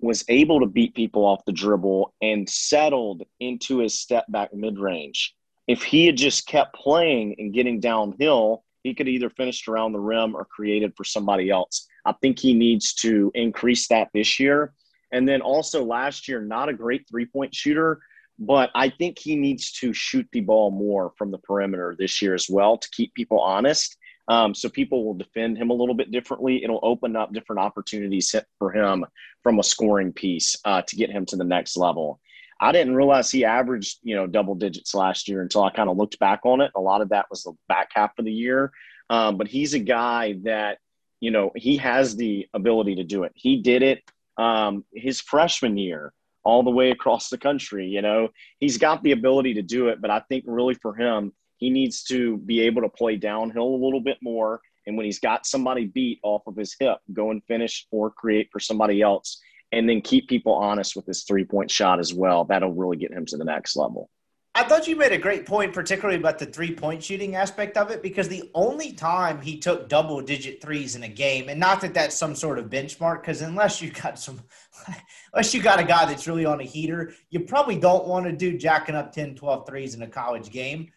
was 0.00 0.24
able 0.28 0.60
to 0.60 0.66
beat 0.66 0.94
people 0.94 1.24
off 1.24 1.44
the 1.44 1.52
dribble 1.52 2.12
and 2.20 2.48
settled 2.48 3.22
into 3.40 3.78
his 3.78 3.98
step 3.98 4.24
back 4.28 4.52
mid 4.52 4.78
range. 4.78 5.34
If 5.66 5.82
he 5.82 6.06
had 6.06 6.16
just 6.16 6.46
kept 6.46 6.74
playing 6.74 7.36
and 7.38 7.52
getting 7.52 7.78
downhill, 7.78 8.64
he 8.82 8.94
could 8.94 9.08
either 9.08 9.30
finished 9.30 9.68
around 9.68 9.92
the 9.92 10.00
rim 10.00 10.34
or 10.34 10.44
created 10.44 10.94
for 10.96 11.04
somebody 11.04 11.50
else. 11.50 11.86
I 12.04 12.12
think 12.12 12.38
he 12.38 12.54
needs 12.54 12.94
to 12.94 13.30
increase 13.34 13.86
that 13.88 14.08
this 14.14 14.40
year. 14.40 14.72
And 15.12 15.28
then 15.28 15.40
also 15.40 15.84
last 15.84 16.28
year, 16.28 16.40
not 16.40 16.68
a 16.68 16.74
great 16.74 17.06
three 17.08 17.26
point 17.26 17.54
shooter, 17.54 18.00
but 18.38 18.70
I 18.74 18.88
think 18.88 19.18
he 19.18 19.36
needs 19.36 19.72
to 19.72 19.92
shoot 19.92 20.26
the 20.32 20.40
ball 20.40 20.70
more 20.70 21.12
from 21.16 21.30
the 21.30 21.38
perimeter 21.38 21.96
this 21.98 22.22
year 22.22 22.34
as 22.34 22.48
well 22.48 22.78
to 22.78 22.88
keep 22.90 23.14
people 23.14 23.40
honest. 23.40 23.96
Um, 24.28 24.54
so 24.54 24.68
people 24.68 25.04
will 25.04 25.14
defend 25.14 25.56
him 25.56 25.70
a 25.70 25.74
little 25.74 25.94
bit 25.94 26.10
differently. 26.10 26.62
It'll 26.62 26.80
open 26.82 27.16
up 27.16 27.32
different 27.32 27.60
opportunities 27.60 28.34
for 28.58 28.70
him 28.70 29.06
from 29.42 29.58
a 29.58 29.62
scoring 29.62 30.12
piece 30.12 30.56
uh, 30.64 30.82
to 30.82 30.96
get 30.96 31.10
him 31.10 31.24
to 31.26 31.36
the 31.36 31.44
next 31.44 31.76
level. 31.76 32.20
I 32.60 32.72
didn't 32.72 32.94
realize 32.94 33.30
he 33.30 33.44
averaged, 33.44 33.98
you 34.02 34.16
know, 34.16 34.26
double 34.26 34.54
digits 34.54 34.94
last 34.94 35.28
year 35.28 35.42
until 35.42 35.62
I 35.62 35.70
kind 35.70 35.88
of 35.88 35.96
looked 35.96 36.18
back 36.18 36.40
on 36.44 36.60
it. 36.60 36.72
A 36.74 36.80
lot 36.80 37.00
of 37.00 37.08
that 37.10 37.26
was 37.30 37.44
the 37.44 37.52
back 37.68 37.90
half 37.94 38.18
of 38.18 38.24
the 38.24 38.32
year. 38.32 38.72
Um, 39.10 39.38
but 39.38 39.48
he's 39.48 39.74
a 39.74 39.78
guy 39.78 40.34
that, 40.42 40.78
you 41.20 41.30
know, 41.30 41.50
he 41.54 41.76
has 41.78 42.16
the 42.16 42.46
ability 42.52 42.96
to 42.96 43.04
do 43.04 43.22
it. 43.22 43.32
He 43.34 43.62
did 43.62 43.82
it 43.82 44.02
um, 44.36 44.84
his 44.92 45.20
freshman 45.20 45.76
year 45.76 46.12
all 46.44 46.62
the 46.62 46.70
way 46.70 46.90
across 46.90 47.28
the 47.28 47.38
country. 47.38 47.86
You 47.86 48.02
know, 48.02 48.28
he's 48.60 48.78
got 48.78 49.02
the 49.02 49.12
ability 49.12 49.54
to 49.54 49.62
do 49.62 49.88
it, 49.88 50.00
but 50.00 50.10
I 50.10 50.20
think 50.28 50.44
really 50.46 50.74
for 50.74 50.94
him, 50.94 51.32
he 51.58 51.70
needs 51.70 52.02
to 52.04 52.38
be 52.38 52.60
able 52.62 52.82
to 52.82 52.88
play 52.88 53.16
downhill 53.16 53.74
a 53.74 53.82
little 53.84 54.00
bit 54.00 54.18
more. 54.22 54.60
And 54.86 54.96
when 54.96 55.04
he's 55.04 55.20
got 55.20 55.46
somebody 55.46 55.86
beat 55.86 56.18
off 56.22 56.42
of 56.46 56.56
his 56.56 56.74
hip, 56.78 56.98
go 57.12 57.30
and 57.30 57.44
finish 57.44 57.86
or 57.90 58.10
create 58.10 58.48
for 58.50 58.58
somebody 58.58 59.02
else 59.02 59.40
and 59.72 59.88
then 59.88 60.00
keep 60.00 60.28
people 60.28 60.54
honest 60.54 60.96
with 60.96 61.06
his 61.06 61.24
three 61.24 61.44
point 61.44 61.70
shot 61.70 61.98
as 61.98 62.14
well. 62.14 62.44
That'll 62.44 62.72
really 62.72 62.96
get 62.96 63.12
him 63.12 63.26
to 63.26 63.36
the 63.36 63.44
next 63.44 63.76
level. 63.76 64.08
I 64.54 64.64
thought 64.64 64.88
you 64.88 64.96
made 64.96 65.12
a 65.12 65.18
great 65.18 65.46
point, 65.46 65.72
particularly 65.72 66.18
about 66.18 66.38
the 66.38 66.46
three 66.46 66.74
point 66.74 67.04
shooting 67.04 67.36
aspect 67.36 67.76
of 67.76 67.90
it, 67.90 68.02
because 68.02 68.28
the 68.28 68.50
only 68.54 68.92
time 68.92 69.40
he 69.40 69.58
took 69.58 69.88
double 69.88 70.20
digit 70.20 70.60
threes 70.60 70.96
in 70.96 71.04
a 71.04 71.08
game, 71.08 71.48
and 71.48 71.60
not 71.60 71.80
that 71.82 71.94
that's 71.94 72.16
some 72.16 72.34
sort 72.34 72.58
of 72.58 72.66
benchmark, 72.66 73.20
because 73.20 73.40
unless 73.40 73.80
you 73.80 73.90
got 73.90 74.18
some, 74.18 74.40
unless 75.32 75.54
you 75.54 75.62
got 75.62 75.78
a 75.78 75.84
guy 75.84 76.06
that's 76.06 76.26
really 76.26 76.44
on 76.44 76.60
a 76.60 76.64
heater, 76.64 77.12
you 77.30 77.40
probably 77.40 77.78
don't 77.78 78.08
want 78.08 78.24
to 78.26 78.32
do 78.32 78.58
jacking 78.58 78.96
up 78.96 79.12
10, 79.12 79.36
12 79.36 79.66
threes 79.66 79.94
in 79.94 80.02
a 80.02 80.08
college 80.08 80.50
game. 80.50 80.90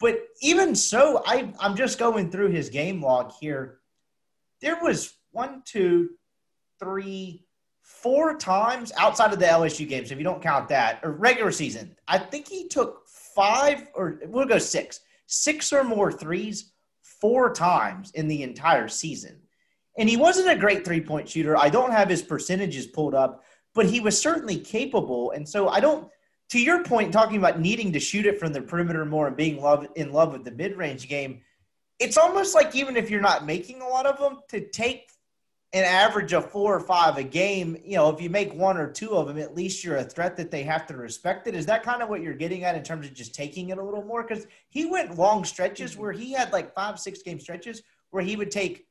But 0.00 0.28
even 0.40 0.74
so, 0.74 1.22
I, 1.26 1.52
I'm 1.58 1.76
just 1.76 1.98
going 1.98 2.30
through 2.30 2.50
his 2.50 2.68
game 2.68 3.02
log 3.02 3.32
here. 3.40 3.80
There 4.60 4.78
was 4.80 5.14
one, 5.32 5.62
two, 5.64 6.10
three, 6.78 7.44
four 7.82 8.36
times 8.36 8.92
outside 8.96 9.32
of 9.32 9.38
the 9.38 9.46
LSU 9.46 9.88
games, 9.88 10.12
if 10.12 10.18
you 10.18 10.24
don't 10.24 10.42
count 10.42 10.68
that, 10.68 11.00
or 11.02 11.12
regular 11.12 11.50
season, 11.50 11.96
I 12.06 12.18
think 12.18 12.46
he 12.46 12.68
took 12.68 13.08
five 13.08 13.88
or 13.94 14.20
we'll 14.26 14.46
go 14.46 14.58
six, 14.58 15.00
six 15.26 15.72
or 15.72 15.82
more 15.82 16.12
threes 16.12 16.72
four 17.02 17.52
times 17.52 18.12
in 18.12 18.28
the 18.28 18.42
entire 18.42 18.88
season. 18.88 19.40
And 19.98 20.08
he 20.08 20.16
wasn't 20.16 20.50
a 20.50 20.56
great 20.56 20.84
three 20.84 21.00
point 21.00 21.28
shooter. 21.28 21.56
I 21.56 21.70
don't 21.70 21.90
have 21.90 22.08
his 22.08 22.22
percentages 22.22 22.86
pulled 22.86 23.14
up, 23.14 23.42
but 23.74 23.86
he 23.86 24.00
was 24.00 24.20
certainly 24.20 24.58
capable. 24.58 25.32
And 25.32 25.48
so 25.48 25.68
I 25.68 25.80
don't, 25.80 26.08
to 26.50 26.60
your 26.60 26.82
point, 26.82 27.12
talking 27.12 27.36
about 27.36 27.60
needing 27.60 27.92
to 27.92 28.00
shoot 28.00 28.26
it 28.26 28.38
from 28.38 28.52
the 28.52 28.62
perimeter 28.62 29.04
more 29.04 29.26
and 29.26 29.36
being 29.36 29.60
love, 29.60 29.86
in 29.96 30.12
love 30.12 30.32
with 30.32 30.44
the 30.44 30.50
mid 30.50 30.76
range 30.76 31.08
game, 31.08 31.42
it's 31.98 32.16
almost 32.16 32.54
like 32.54 32.74
even 32.74 32.96
if 32.96 33.10
you're 33.10 33.20
not 33.20 33.44
making 33.44 33.82
a 33.82 33.88
lot 33.88 34.06
of 34.06 34.18
them, 34.18 34.40
to 34.48 34.66
take 34.68 35.10
an 35.74 35.84
average 35.84 36.32
of 36.32 36.50
four 36.50 36.74
or 36.74 36.80
five 36.80 37.18
a 37.18 37.22
game, 37.22 37.76
you 37.84 37.96
know, 37.96 38.08
if 38.08 38.22
you 38.22 38.30
make 38.30 38.54
one 38.54 38.78
or 38.78 38.90
two 38.90 39.10
of 39.10 39.26
them, 39.26 39.36
at 39.36 39.54
least 39.54 39.84
you're 39.84 39.98
a 39.98 40.04
threat 40.04 40.36
that 40.36 40.50
they 40.50 40.62
have 40.62 40.86
to 40.86 40.96
respect 40.96 41.46
it. 41.46 41.54
Is 41.54 41.66
that 41.66 41.82
kind 41.82 42.00
of 42.00 42.08
what 42.08 42.22
you're 42.22 42.32
getting 42.32 42.64
at 42.64 42.74
in 42.74 42.82
terms 42.82 43.06
of 43.06 43.12
just 43.12 43.34
taking 43.34 43.68
it 43.68 43.76
a 43.76 43.84
little 43.84 44.04
more? 44.04 44.22
Because 44.22 44.46
he 44.70 44.86
went 44.86 45.18
long 45.18 45.44
stretches 45.44 45.92
mm-hmm. 45.92 46.00
where 46.00 46.12
he 46.12 46.32
had 46.32 46.52
like 46.52 46.74
five, 46.74 46.98
six 46.98 47.22
game 47.22 47.38
stretches 47.38 47.82
where 48.10 48.22
he 48.22 48.36
would 48.36 48.50
take. 48.50 48.86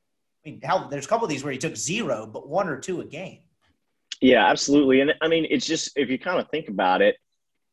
I 0.46 0.50
mean, 0.52 0.62
there's 0.92 1.06
a 1.06 1.10
couple 1.10 1.26
of 1.26 1.32
these 1.32 1.44
where 1.44 1.52
he 1.52 1.58
took 1.58 1.76
zero, 1.76 2.28
but 2.28 2.48
one 2.48 2.70
or 2.70 2.78
two 2.78 3.02
a 3.02 3.06
game. 3.06 3.40
Yeah, 4.22 4.48
absolutely. 4.48 5.02
And 5.02 5.14
I 5.22 5.28
mean, 5.28 5.48
it's 5.50 5.66
just 5.66 5.92
if 5.96 6.10
you 6.10 6.20
kind 6.20 6.40
of 6.40 6.50
think 6.50 6.70
about 6.70 7.02
it, 7.02 7.18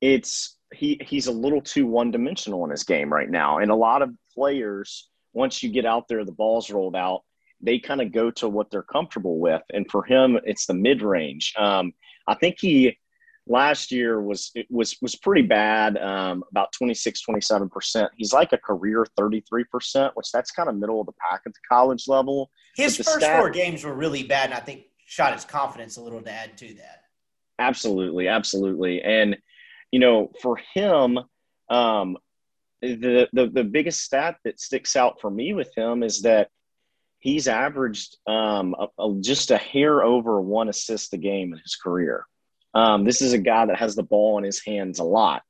it's 0.05 0.59
he 0.75 1.01
he's 1.05 1.27
a 1.27 1.33
little 1.33 1.61
too 1.61 1.87
one 1.87 2.11
dimensional 2.11 2.65
in 2.65 2.71
his 2.71 2.85
game 2.85 3.13
right 3.13 3.31
now, 3.31 3.59
and 3.59 3.71
a 3.71 3.77
lot 3.77 4.03
of 4.03 4.11
players 4.33 5.09
once 5.33 5.63
you 5.63 5.71
get 5.71 5.85
out 5.85 6.07
there, 6.09 6.25
the 6.25 6.33
ball's 6.33 6.71
rolled 6.71 6.95
out 6.95 7.23
they 7.65 7.79
kind 7.79 8.01
of 8.01 8.13
go 8.13 8.31
to 8.31 8.49
what 8.49 8.71
they're 8.71 8.83
comfortable 8.83 9.39
with. 9.39 9.63
And 9.73 9.91
for 9.91 10.05
him, 10.05 10.39
it's 10.45 10.67
the 10.67 10.75
mid 10.75 11.03
range. 11.03 11.55
Um, 11.57 11.93
I 12.29 12.35
think 12.35 12.57
he 12.61 12.97
last 13.47 13.91
year 13.91 14.21
was 14.21 14.53
was 14.71 14.97
was 15.01 15.17
pretty 15.17 15.43
bad, 15.43 15.97
um, 15.99 16.45
about 16.51 16.73
26, 16.73 17.23
27 17.23 17.69
percent. 17.69 18.11
He's 18.17 18.33
like 18.33 18.53
a 18.53 18.59
career 18.59 19.07
thirty 19.17 19.43
three 19.49 19.65
percent, 19.65 20.13
which 20.15 20.31
that's 20.33 20.51
kind 20.51 20.69
of 20.69 20.77
middle 20.77 21.01
of 21.01 21.07
the 21.07 21.13
pack 21.13 21.43
at 21.47 21.53
the 21.55 21.61
college 21.69 22.07
level. 22.07 22.51
His 22.77 22.97
first 22.97 23.17
stat, 23.17 23.41
four 23.41 23.51
games 23.51 23.85
were 23.85 23.95
really 23.95 24.23
bad, 24.23 24.47
and 24.47 24.55
I 24.55 24.61
think 24.61 24.85
shot 25.07 25.33
his 25.33 25.45
confidence 25.45 25.97
a 25.97 26.03
little 26.03 26.23
to 26.23 26.31
add 26.31 26.57
to 26.59 26.75
that. 26.75 27.03
Absolutely, 27.59 28.29
absolutely, 28.29 29.03
and 29.03 29.37
you 29.95 30.01
know, 30.01 30.29
for 30.43 30.59
him. 30.75 31.21
Um, 31.71 32.19
the, 32.83 33.29
the 33.33 33.47
the 33.47 33.63
biggest 33.63 34.01
stat 34.01 34.39
that 34.45 34.59
sticks 34.59 34.97
out 34.97 35.21
for 35.21 35.31
me 35.31 35.55
with 35.55 35.71
him 35.77 36.03
is 36.03 36.23
that 36.23 36.49
he's 37.21 37.47
averaged 37.47 38.17
um, 38.27 38.75
a, 38.77 38.89
a, 39.01 39.15
just 39.21 39.53
a 39.53 39.57
hair 39.57 40.03
over 40.03 40.41
one 40.41 40.69
assist 40.69 41.13
a 41.13 41.17
game 41.17 41.53
in 41.53 41.61
his 41.61 41.77
career. 41.77 42.27
Um, 42.75 43.05
this 43.05 43.23
is 43.23 43.35
a 43.35 43.39
guy 43.39 43.67
that 43.67 43.79
has 43.79 43.95
the 43.95 44.03
ball 44.03 44.37
in 44.37 44.43
his 44.43 44.61
hands 44.65 44.99
a 44.99 45.05
lot. 45.05 45.43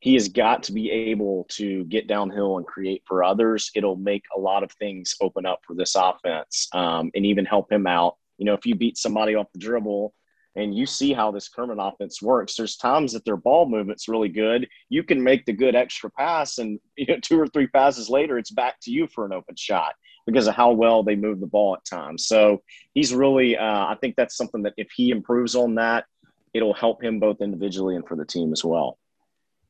He 0.00 0.14
has 0.14 0.30
got 0.30 0.62
to 0.62 0.72
be 0.72 0.90
able 0.90 1.46
to 1.50 1.84
get 1.84 2.08
downhill 2.08 2.56
and 2.56 2.66
create 2.66 3.02
for 3.06 3.22
others. 3.22 3.70
It'll 3.74 3.96
make 3.96 4.24
a 4.34 4.40
lot 4.40 4.62
of 4.62 4.72
things 4.72 5.14
open 5.20 5.44
up 5.44 5.60
for 5.66 5.76
this 5.76 5.94
offense 5.94 6.68
um, 6.72 7.10
and 7.14 7.26
even 7.26 7.44
help 7.44 7.70
him 7.70 7.86
out. 7.86 8.16
You 8.38 8.46
know, 8.46 8.54
if 8.54 8.64
you 8.64 8.76
beat 8.76 8.96
somebody 8.96 9.34
off 9.34 9.52
the 9.52 9.58
dribble 9.58 10.14
and 10.56 10.74
you 10.74 10.86
see 10.86 11.12
how 11.12 11.30
this 11.30 11.48
Kermit 11.48 11.78
offense 11.80 12.22
works, 12.22 12.56
there's 12.56 12.76
times 12.76 13.12
that 13.12 13.24
their 13.24 13.36
ball 13.36 13.66
movement's 13.66 14.08
really 14.08 14.28
good. 14.28 14.68
You 14.88 15.02
can 15.02 15.22
make 15.22 15.44
the 15.46 15.52
good 15.52 15.74
extra 15.74 16.10
pass, 16.10 16.58
and 16.58 16.78
you 16.96 17.06
know, 17.06 17.18
two 17.20 17.38
or 17.38 17.46
three 17.46 17.66
passes 17.66 18.08
later, 18.08 18.38
it's 18.38 18.50
back 18.50 18.80
to 18.82 18.90
you 18.90 19.06
for 19.06 19.24
an 19.24 19.32
open 19.32 19.56
shot 19.56 19.94
because 20.26 20.46
of 20.46 20.54
how 20.54 20.72
well 20.72 21.02
they 21.02 21.16
move 21.16 21.40
the 21.40 21.46
ball 21.46 21.74
at 21.74 21.84
times. 21.84 22.26
So 22.26 22.62
he's 22.94 23.14
really, 23.14 23.56
uh, 23.56 23.86
I 23.86 23.96
think 24.00 24.16
that's 24.16 24.36
something 24.36 24.62
that 24.62 24.74
if 24.76 24.90
he 24.90 25.10
improves 25.10 25.54
on 25.54 25.74
that, 25.74 26.06
it'll 26.54 26.72
help 26.72 27.02
him 27.02 27.18
both 27.18 27.40
individually 27.40 27.96
and 27.96 28.06
for 28.06 28.16
the 28.16 28.24
team 28.24 28.52
as 28.52 28.64
well. 28.64 28.98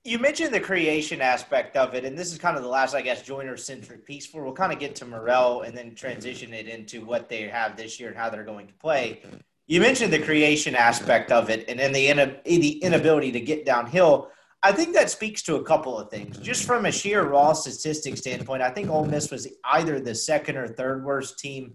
You 0.07 0.19
mentioned 0.19 0.53
the 0.53 0.61
creation 0.61 1.23
aspect 1.23 1.79
of 1.79 1.95
it, 1.95 2.05
and 2.05 2.17
this 2.17 2.31
is 2.31 2.39
kind 2.39 2.59
of 2.59 2.63
the 2.63 2.69
last, 2.69 2.95
I 2.95 3.01
guess, 3.01 3.23
joiner 3.23 3.57
centric 3.57 4.05
piece 4.05 4.27
for. 4.27 4.45
We'll 4.45 4.53
kind 4.53 4.71
of 4.71 4.79
get 4.79 4.95
to 4.97 5.07
Murrell 5.07 5.63
and 5.63 5.75
then 5.75 5.95
transition 5.95 6.53
it 6.53 6.69
into 6.69 7.03
what 7.03 7.31
they 7.31 7.49
have 7.49 7.75
this 7.75 7.99
year 7.99 8.11
and 8.11 8.19
how 8.19 8.29
they're 8.29 8.45
going 8.45 8.67
to 8.67 8.75
play. 8.75 9.23
You 9.67 9.81
mentioned 9.81 10.13
the 10.13 10.19
creation 10.19 10.75
aspect 10.75 11.33
of 11.33 11.49
it, 11.49 11.65
and 11.69 11.79
then 11.79 11.93
the, 11.93 12.41
the 12.45 12.79
inability 12.83 13.33
to 13.33 13.41
get 13.41 13.65
downhill. 13.65 14.31
I 14.63 14.73
think 14.73 14.95
that 14.95 15.11
speaks 15.11 15.43
to 15.43 15.57
a 15.57 15.65
couple 15.65 15.99
of 15.99 16.11
things. 16.11 16.39
Just 16.39 16.65
from 16.65 16.87
a 16.87 16.93
sheer 16.93 17.23
raw 17.23 17.53
statistic 17.55 18.17
standpoint, 18.17 18.63
I 18.63 18.71
think 18.71 18.91
Ole 18.91 19.07
Miss 19.07 19.31
was 19.31 19.49
either 19.73 20.01
the 20.01 20.15
second 20.15 20.57
or 20.57 20.69
third 20.69 21.05
worst 21.05 21.39
team 21.39 21.75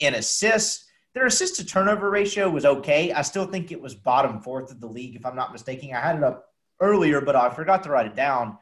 in 0.00 0.14
assists. 0.14 0.86
Their 1.14 1.26
assist 1.26 1.56
to 1.56 1.64
turnover 1.64 2.10
ratio 2.10 2.48
was 2.48 2.64
okay. 2.64 3.12
I 3.12 3.22
still 3.22 3.46
think 3.46 3.72
it 3.72 3.80
was 3.80 3.94
bottom 3.94 4.40
fourth 4.40 4.70
of 4.70 4.80
the 4.80 4.86
league, 4.86 5.16
if 5.16 5.24
I'm 5.26 5.36
not 5.36 5.52
mistaken. 5.52 5.94
I 5.94 6.00
had 6.00 6.16
it 6.16 6.22
up 6.22 6.46
earlier, 6.80 7.20
but 7.20 7.36
I 7.36 7.50
forgot 7.50 7.82
to 7.84 7.90
write 7.90 8.06
it 8.06 8.16
down. 8.16 8.58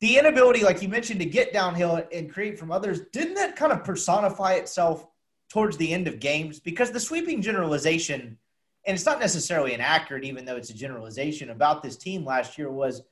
The 0.00 0.18
inability, 0.18 0.62
like 0.62 0.82
you 0.82 0.88
mentioned, 0.88 1.20
to 1.20 1.26
get 1.26 1.52
downhill 1.52 2.02
and 2.12 2.30
create 2.30 2.58
from 2.58 2.70
others, 2.70 3.00
didn't 3.12 3.34
that 3.34 3.56
kind 3.56 3.72
of 3.72 3.84
personify 3.84 4.54
itself 4.54 5.06
towards 5.48 5.76
the 5.76 5.92
end 5.92 6.08
of 6.08 6.20
games? 6.20 6.60
Because 6.60 6.90
the 6.90 7.00
sweeping 7.00 7.42
generalization– 7.42 8.38
and 8.86 8.94
it's 8.94 9.04
not 9.04 9.18
necessarily 9.18 9.74
inaccurate, 9.74 10.24
even 10.24 10.44
though 10.44 10.56
it's 10.56 10.70
a 10.70 10.74
generalization 10.74 11.50
about 11.50 11.82
this 11.82 11.96
team 11.96 12.24
last 12.24 12.56
year, 12.56 12.70
was 12.70 13.02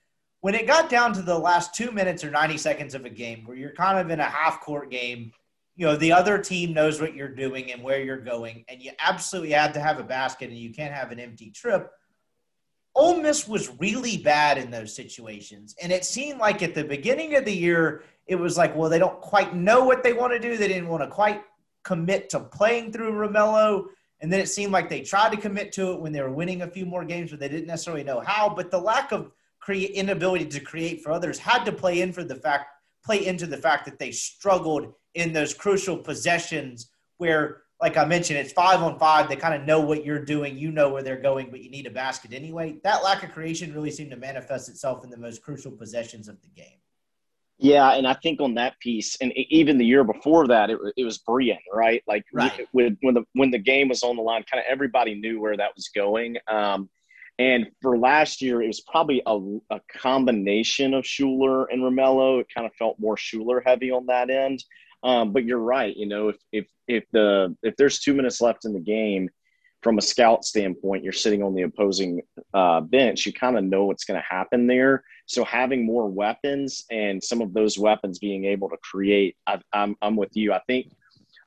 when 0.40 0.54
it 0.54 0.68
got 0.68 0.88
down 0.88 1.12
to 1.14 1.22
the 1.22 1.36
last 1.36 1.74
two 1.74 1.90
minutes 1.90 2.22
or 2.22 2.30
90 2.30 2.56
seconds 2.58 2.94
of 2.94 3.04
a 3.04 3.10
game 3.10 3.44
where 3.44 3.56
you're 3.56 3.72
kind 3.72 3.98
of 3.98 4.10
in 4.10 4.20
a 4.20 4.24
half 4.24 4.60
court 4.60 4.90
game, 4.90 5.32
you 5.74 5.84
know, 5.84 5.96
the 5.96 6.12
other 6.12 6.38
team 6.38 6.72
knows 6.72 7.00
what 7.00 7.14
you're 7.14 7.28
doing 7.28 7.72
and 7.72 7.82
where 7.82 8.00
you're 8.00 8.16
going, 8.16 8.64
and 8.68 8.80
you 8.80 8.92
absolutely 9.00 9.50
had 9.50 9.74
to 9.74 9.80
have 9.80 9.98
a 9.98 10.04
basket 10.04 10.48
and 10.48 10.58
you 10.58 10.72
can't 10.72 10.94
have 10.94 11.10
an 11.10 11.18
empty 11.18 11.50
trip. 11.50 11.90
Ole 12.94 13.20
Miss 13.20 13.48
was 13.48 13.72
really 13.80 14.18
bad 14.18 14.56
in 14.56 14.70
those 14.70 14.94
situations. 14.94 15.74
And 15.82 15.90
it 15.90 16.04
seemed 16.04 16.38
like 16.38 16.62
at 16.62 16.76
the 16.76 16.84
beginning 16.84 17.34
of 17.34 17.44
the 17.44 17.52
year, 17.52 18.04
it 18.28 18.36
was 18.36 18.56
like, 18.56 18.76
well, 18.76 18.88
they 18.88 19.00
don't 19.00 19.20
quite 19.20 19.56
know 19.56 19.84
what 19.84 20.04
they 20.04 20.12
want 20.12 20.32
to 20.32 20.38
do. 20.38 20.56
They 20.56 20.68
didn't 20.68 20.88
want 20.88 21.02
to 21.02 21.08
quite 21.08 21.42
commit 21.84 22.28
to 22.30 22.40
playing 22.40 22.92
through 22.92 23.12
Romello 23.12 23.86
And 24.20 24.32
then 24.32 24.40
it 24.40 24.48
seemed 24.48 24.72
like 24.72 24.88
they 24.88 25.02
tried 25.02 25.32
to 25.32 25.40
commit 25.40 25.72
to 25.72 25.92
it 25.92 26.00
when 26.00 26.12
they 26.12 26.22
were 26.22 26.30
winning 26.30 26.62
a 26.62 26.70
few 26.70 26.86
more 26.86 27.04
games, 27.04 27.30
but 27.30 27.40
they 27.40 27.48
didn't 27.48 27.66
necessarily 27.66 28.04
know 28.04 28.20
how. 28.20 28.48
But 28.48 28.70
the 28.70 28.80
lack 28.80 29.12
of 29.12 29.30
create 29.60 29.90
inability 29.90 30.46
to 30.46 30.60
create 30.60 31.02
for 31.02 31.12
others 31.12 31.38
had 31.38 31.64
to 31.64 31.72
play 31.72 32.00
in 32.00 32.12
for 32.12 32.24
the 32.24 32.34
fact 32.34 32.66
play 33.04 33.26
into 33.26 33.46
the 33.46 33.56
fact 33.56 33.84
that 33.84 33.98
they 33.98 34.10
struggled 34.10 34.94
in 35.14 35.32
those 35.32 35.52
crucial 35.52 35.96
possessions 35.96 36.90
where 37.18 37.64
like 37.80 37.96
I 37.96 38.04
mentioned, 38.04 38.38
it's 38.38 38.52
five 38.52 38.82
on 38.82 38.98
five. 38.98 39.28
They 39.28 39.36
kind 39.36 39.54
of 39.54 39.66
know 39.66 39.80
what 39.80 40.04
you're 40.04 40.24
doing. 40.24 40.56
You 40.56 40.70
know 40.70 40.88
where 40.88 41.02
they're 41.02 41.20
going, 41.20 41.50
but 41.50 41.60
you 41.60 41.70
need 41.70 41.86
a 41.86 41.90
basket 41.90 42.32
anyway. 42.32 42.76
That 42.82 43.02
lack 43.02 43.22
of 43.24 43.32
creation 43.32 43.74
really 43.74 43.90
seemed 43.90 44.10
to 44.12 44.16
manifest 44.16 44.68
itself 44.68 45.04
in 45.04 45.10
the 45.10 45.18
most 45.18 45.42
crucial 45.42 45.72
possessions 45.72 46.28
of 46.28 46.40
the 46.40 46.48
game. 46.48 46.78
Yeah, 47.58 47.92
and 47.92 48.06
I 48.06 48.14
think 48.14 48.40
on 48.40 48.54
that 48.54 48.78
piece, 48.80 49.16
and 49.20 49.32
even 49.36 49.78
the 49.78 49.86
year 49.86 50.02
before 50.02 50.48
that, 50.48 50.70
it, 50.70 50.78
it 50.96 51.04
was 51.04 51.18
Brian, 51.18 51.58
right? 51.72 52.02
Like 52.06 52.24
right. 52.32 52.66
when 52.72 52.98
when 53.00 53.14
the 53.14 53.22
when 53.34 53.50
the 53.50 53.58
game 53.58 53.88
was 53.88 54.02
on 54.02 54.16
the 54.16 54.22
line, 54.22 54.44
kind 54.50 54.60
of 54.60 54.66
everybody 54.68 55.14
knew 55.14 55.40
where 55.40 55.56
that 55.56 55.70
was 55.74 55.88
going. 55.94 56.36
Um, 56.48 56.90
and 57.38 57.66
for 57.80 57.98
last 57.98 58.42
year, 58.42 58.62
it 58.62 58.66
was 58.66 58.80
probably 58.80 59.22
a, 59.26 59.38
a 59.70 59.80
combination 59.96 60.94
of 60.94 61.04
Shuler 61.04 61.66
and 61.70 61.82
Romello. 61.82 62.40
It 62.40 62.46
kind 62.54 62.66
of 62.66 62.74
felt 62.74 62.98
more 62.98 63.16
Shuler 63.16 63.60
heavy 63.64 63.90
on 63.90 64.06
that 64.06 64.30
end. 64.30 64.62
Um, 65.02 65.32
but 65.32 65.44
you're 65.44 65.58
right. 65.58 65.94
You 65.96 66.06
know, 66.06 66.28
if 66.28 66.36
if 66.52 66.66
if 66.88 67.04
the 67.12 67.56
if 67.62 67.76
there's 67.76 68.00
two 68.00 68.14
minutes 68.14 68.40
left 68.40 68.64
in 68.64 68.72
the 68.72 68.80
game, 68.80 69.28
from 69.84 69.98
a 69.98 70.02
scout 70.02 70.44
standpoint, 70.44 71.04
you're 71.04 71.12
sitting 71.12 71.42
on 71.42 71.54
the 71.54 71.62
opposing 71.62 72.22
uh, 72.54 72.80
bench. 72.80 73.26
You 73.26 73.34
kind 73.34 73.58
of 73.58 73.64
know 73.64 73.84
what's 73.84 74.04
going 74.04 74.18
to 74.18 74.26
happen 74.26 74.66
there. 74.66 75.04
So 75.26 75.44
having 75.44 75.84
more 75.84 76.08
weapons 76.08 76.86
and 76.90 77.22
some 77.22 77.42
of 77.42 77.52
those 77.52 77.78
weapons 77.78 78.18
being 78.18 78.46
able 78.46 78.70
to 78.70 78.78
create, 78.78 79.36
I, 79.46 79.60
I'm 79.74 79.94
I'm 80.00 80.16
with 80.16 80.34
you. 80.34 80.54
I 80.54 80.60
think 80.66 80.90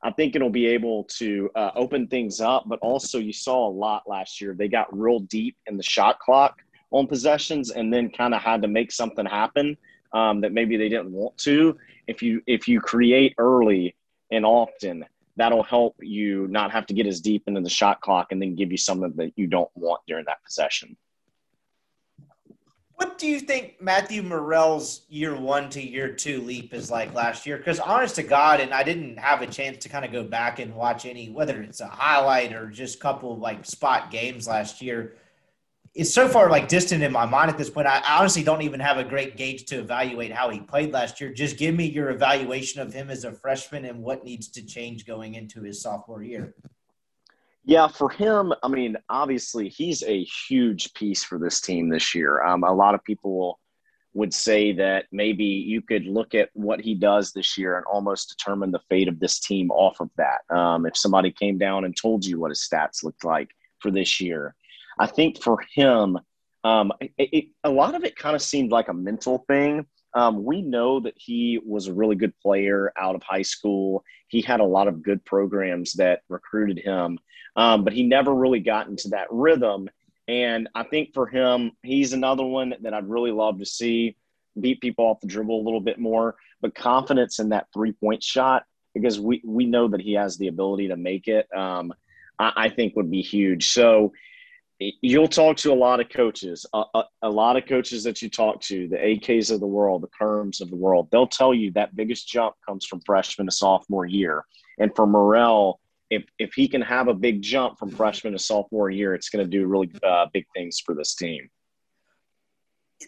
I 0.04 0.12
think 0.12 0.36
it'll 0.36 0.50
be 0.50 0.66
able 0.66 1.04
to 1.18 1.50
uh, 1.56 1.72
open 1.74 2.06
things 2.06 2.40
up. 2.40 2.64
But 2.66 2.78
also, 2.78 3.18
you 3.18 3.32
saw 3.32 3.68
a 3.68 3.72
lot 3.72 4.04
last 4.06 4.40
year. 4.40 4.54
They 4.54 4.68
got 4.68 4.96
real 4.96 5.18
deep 5.18 5.56
in 5.66 5.76
the 5.76 5.82
shot 5.82 6.20
clock 6.20 6.62
on 6.92 7.08
possessions, 7.08 7.72
and 7.72 7.92
then 7.92 8.08
kind 8.08 8.34
of 8.34 8.40
had 8.40 8.62
to 8.62 8.68
make 8.68 8.92
something 8.92 9.26
happen 9.26 9.76
um, 10.12 10.40
that 10.42 10.52
maybe 10.52 10.76
they 10.76 10.88
didn't 10.88 11.12
want 11.12 11.36
to 11.38 11.76
if 12.06 12.22
you 12.22 12.40
if 12.46 12.68
you 12.68 12.80
create 12.80 13.34
early 13.38 13.96
and 14.30 14.46
often 14.46 15.04
that'll 15.38 15.62
help 15.62 15.96
you 16.00 16.48
not 16.48 16.72
have 16.72 16.84
to 16.86 16.94
get 16.94 17.06
as 17.06 17.20
deep 17.20 17.44
into 17.46 17.60
the 17.60 17.70
shot 17.70 18.00
clock 18.00 18.32
and 18.32 18.42
then 18.42 18.56
give 18.56 18.70
you 18.70 18.76
something 18.76 19.12
that 19.16 19.32
you 19.36 19.46
don't 19.46 19.70
want 19.74 20.02
during 20.06 20.24
that 20.26 20.42
possession. 20.44 20.96
What 22.96 23.16
do 23.16 23.28
you 23.28 23.38
think 23.38 23.80
Matthew 23.80 24.22
Murrell's 24.22 25.02
year 25.08 25.36
one 25.36 25.70
to 25.70 25.80
year 25.80 26.12
two 26.12 26.40
leap 26.40 26.74
is 26.74 26.90
like 26.90 27.14
last 27.14 27.46
year? 27.46 27.56
Because 27.56 27.78
honest 27.78 28.16
to 28.16 28.24
God, 28.24 28.58
and 28.58 28.74
I 28.74 28.82
didn't 28.82 29.16
have 29.20 29.40
a 29.40 29.46
chance 29.46 29.78
to 29.84 29.88
kind 29.88 30.04
of 30.04 30.10
go 30.10 30.24
back 30.24 30.58
and 30.58 30.74
watch 30.74 31.06
any, 31.06 31.30
whether 31.30 31.62
it's 31.62 31.80
a 31.80 31.86
highlight 31.86 32.52
or 32.52 32.68
just 32.68 32.96
a 32.96 32.98
couple 32.98 33.32
of 33.32 33.38
like 33.38 33.64
spot 33.64 34.10
games 34.10 34.48
last 34.48 34.82
year 34.82 35.14
it's 35.98 36.14
so 36.14 36.28
far 36.28 36.48
like 36.48 36.68
distant 36.68 37.02
in 37.02 37.10
my 37.10 37.26
mind 37.26 37.50
at 37.50 37.58
this 37.58 37.68
point. 37.68 37.88
I 37.88 38.00
honestly 38.08 38.44
don't 38.44 38.62
even 38.62 38.78
have 38.78 38.98
a 38.98 39.04
great 39.04 39.36
gauge 39.36 39.64
to 39.66 39.80
evaluate 39.80 40.32
how 40.32 40.48
he 40.48 40.60
played 40.60 40.92
last 40.92 41.20
year. 41.20 41.32
Just 41.32 41.58
give 41.58 41.74
me 41.74 41.86
your 41.86 42.10
evaluation 42.10 42.80
of 42.80 42.92
him 42.92 43.10
as 43.10 43.24
a 43.24 43.32
freshman 43.32 43.84
and 43.84 44.00
what 44.00 44.24
needs 44.24 44.46
to 44.50 44.64
change 44.64 45.06
going 45.06 45.34
into 45.34 45.60
his 45.60 45.82
sophomore 45.82 46.22
year. 46.22 46.54
Yeah, 47.64 47.88
for 47.88 48.10
him, 48.10 48.54
I 48.62 48.68
mean, 48.68 48.96
obviously 49.08 49.68
he's 49.68 50.04
a 50.04 50.22
huge 50.48 50.94
piece 50.94 51.24
for 51.24 51.36
this 51.36 51.60
team 51.60 51.88
this 51.88 52.14
year. 52.14 52.44
Um, 52.44 52.62
a 52.62 52.72
lot 52.72 52.94
of 52.94 53.02
people 53.02 53.58
would 54.14 54.32
say 54.32 54.72
that 54.74 55.06
maybe 55.10 55.44
you 55.44 55.82
could 55.82 56.06
look 56.06 56.32
at 56.32 56.48
what 56.54 56.80
he 56.80 56.94
does 56.94 57.32
this 57.32 57.58
year 57.58 57.76
and 57.76 57.84
almost 57.86 58.28
determine 58.28 58.70
the 58.70 58.80
fate 58.88 59.08
of 59.08 59.18
this 59.18 59.40
team 59.40 59.72
off 59.72 60.00
of 60.00 60.10
that. 60.16 60.42
Um, 60.48 60.86
if 60.86 60.96
somebody 60.96 61.32
came 61.32 61.58
down 61.58 61.84
and 61.84 61.96
told 61.96 62.24
you 62.24 62.38
what 62.38 62.52
his 62.52 62.66
stats 62.72 63.02
looked 63.02 63.24
like 63.24 63.50
for 63.80 63.90
this 63.90 64.20
year, 64.20 64.54
I 64.98 65.06
think 65.06 65.42
for 65.42 65.58
him, 65.74 66.18
um, 66.64 66.92
it, 67.00 67.12
it, 67.18 67.44
a 67.64 67.70
lot 67.70 67.94
of 67.94 68.04
it 68.04 68.16
kind 68.16 68.34
of 68.34 68.42
seemed 68.42 68.70
like 68.70 68.88
a 68.88 68.94
mental 68.94 69.44
thing. 69.48 69.86
Um, 70.14 70.44
we 70.44 70.62
know 70.62 71.00
that 71.00 71.14
he 71.16 71.60
was 71.64 71.86
a 71.86 71.92
really 71.92 72.16
good 72.16 72.32
player 72.40 72.92
out 72.98 73.14
of 73.14 73.22
high 73.22 73.42
school. 73.42 74.04
He 74.28 74.40
had 74.40 74.60
a 74.60 74.64
lot 74.64 74.88
of 74.88 75.02
good 75.02 75.24
programs 75.24 75.92
that 75.94 76.22
recruited 76.28 76.78
him, 76.78 77.18
um, 77.56 77.84
but 77.84 77.92
he 77.92 78.02
never 78.02 78.34
really 78.34 78.60
got 78.60 78.88
into 78.88 79.08
that 79.10 79.28
rhythm. 79.30 79.88
And 80.26 80.68
I 80.74 80.82
think 80.82 81.14
for 81.14 81.26
him, 81.26 81.72
he's 81.82 82.12
another 82.12 82.44
one 82.44 82.74
that 82.80 82.94
I'd 82.94 83.08
really 83.08 83.32
love 83.32 83.58
to 83.58 83.66
see 83.66 84.16
beat 84.60 84.80
people 84.80 85.04
off 85.04 85.20
the 85.20 85.26
dribble 85.26 85.60
a 85.60 85.64
little 85.64 85.80
bit 85.80 85.98
more, 85.98 86.36
but 86.60 86.74
confidence 86.74 87.38
in 87.38 87.50
that 87.50 87.68
three 87.72 87.92
point 87.92 88.22
shot 88.22 88.64
because 88.94 89.20
we, 89.20 89.40
we 89.44 89.66
know 89.66 89.88
that 89.88 90.00
he 90.00 90.14
has 90.14 90.36
the 90.36 90.48
ability 90.48 90.88
to 90.88 90.96
make 90.96 91.28
it. 91.28 91.46
Um, 91.56 91.92
I, 92.38 92.52
I 92.56 92.68
think 92.68 92.96
would 92.96 93.10
be 93.10 93.22
huge. 93.22 93.68
So 93.68 94.12
you'll 94.78 95.28
talk 95.28 95.56
to 95.58 95.72
a 95.72 95.74
lot 95.74 96.00
of 96.00 96.08
coaches, 96.08 96.64
a, 96.72 96.84
a, 96.94 97.04
a, 97.22 97.30
lot 97.30 97.56
of 97.56 97.66
coaches 97.66 98.04
that 98.04 98.22
you 98.22 98.30
talk 98.30 98.60
to, 98.62 98.88
the 98.88 98.96
AKs 98.96 99.50
of 99.50 99.60
the 99.60 99.66
world, 99.66 100.02
the 100.02 100.08
Kerms 100.08 100.60
of 100.60 100.70
the 100.70 100.76
world, 100.76 101.08
they'll 101.10 101.26
tell 101.26 101.52
you 101.52 101.72
that 101.72 101.96
biggest 101.96 102.28
jump 102.28 102.54
comes 102.66 102.86
from 102.86 103.00
freshman 103.00 103.46
to 103.46 103.52
sophomore 103.52 104.06
year. 104.06 104.44
And 104.78 104.94
for 104.94 105.06
Murrell, 105.06 105.80
if, 106.10 106.24
if 106.38 106.54
he 106.54 106.68
can 106.68 106.80
have 106.80 107.08
a 107.08 107.14
big 107.14 107.42
jump 107.42 107.78
from 107.78 107.90
freshman 107.90 108.32
to 108.32 108.38
sophomore 108.38 108.88
year, 108.88 109.14
it's 109.14 109.28
going 109.28 109.44
to 109.44 109.50
do 109.50 109.66
really 109.66 109.90
uh, 110.02 110.26
big 110.32 110.46
things 110.54 110.80
for 110.80 110.94
this 110.94 111.14
team. 111.14 111.50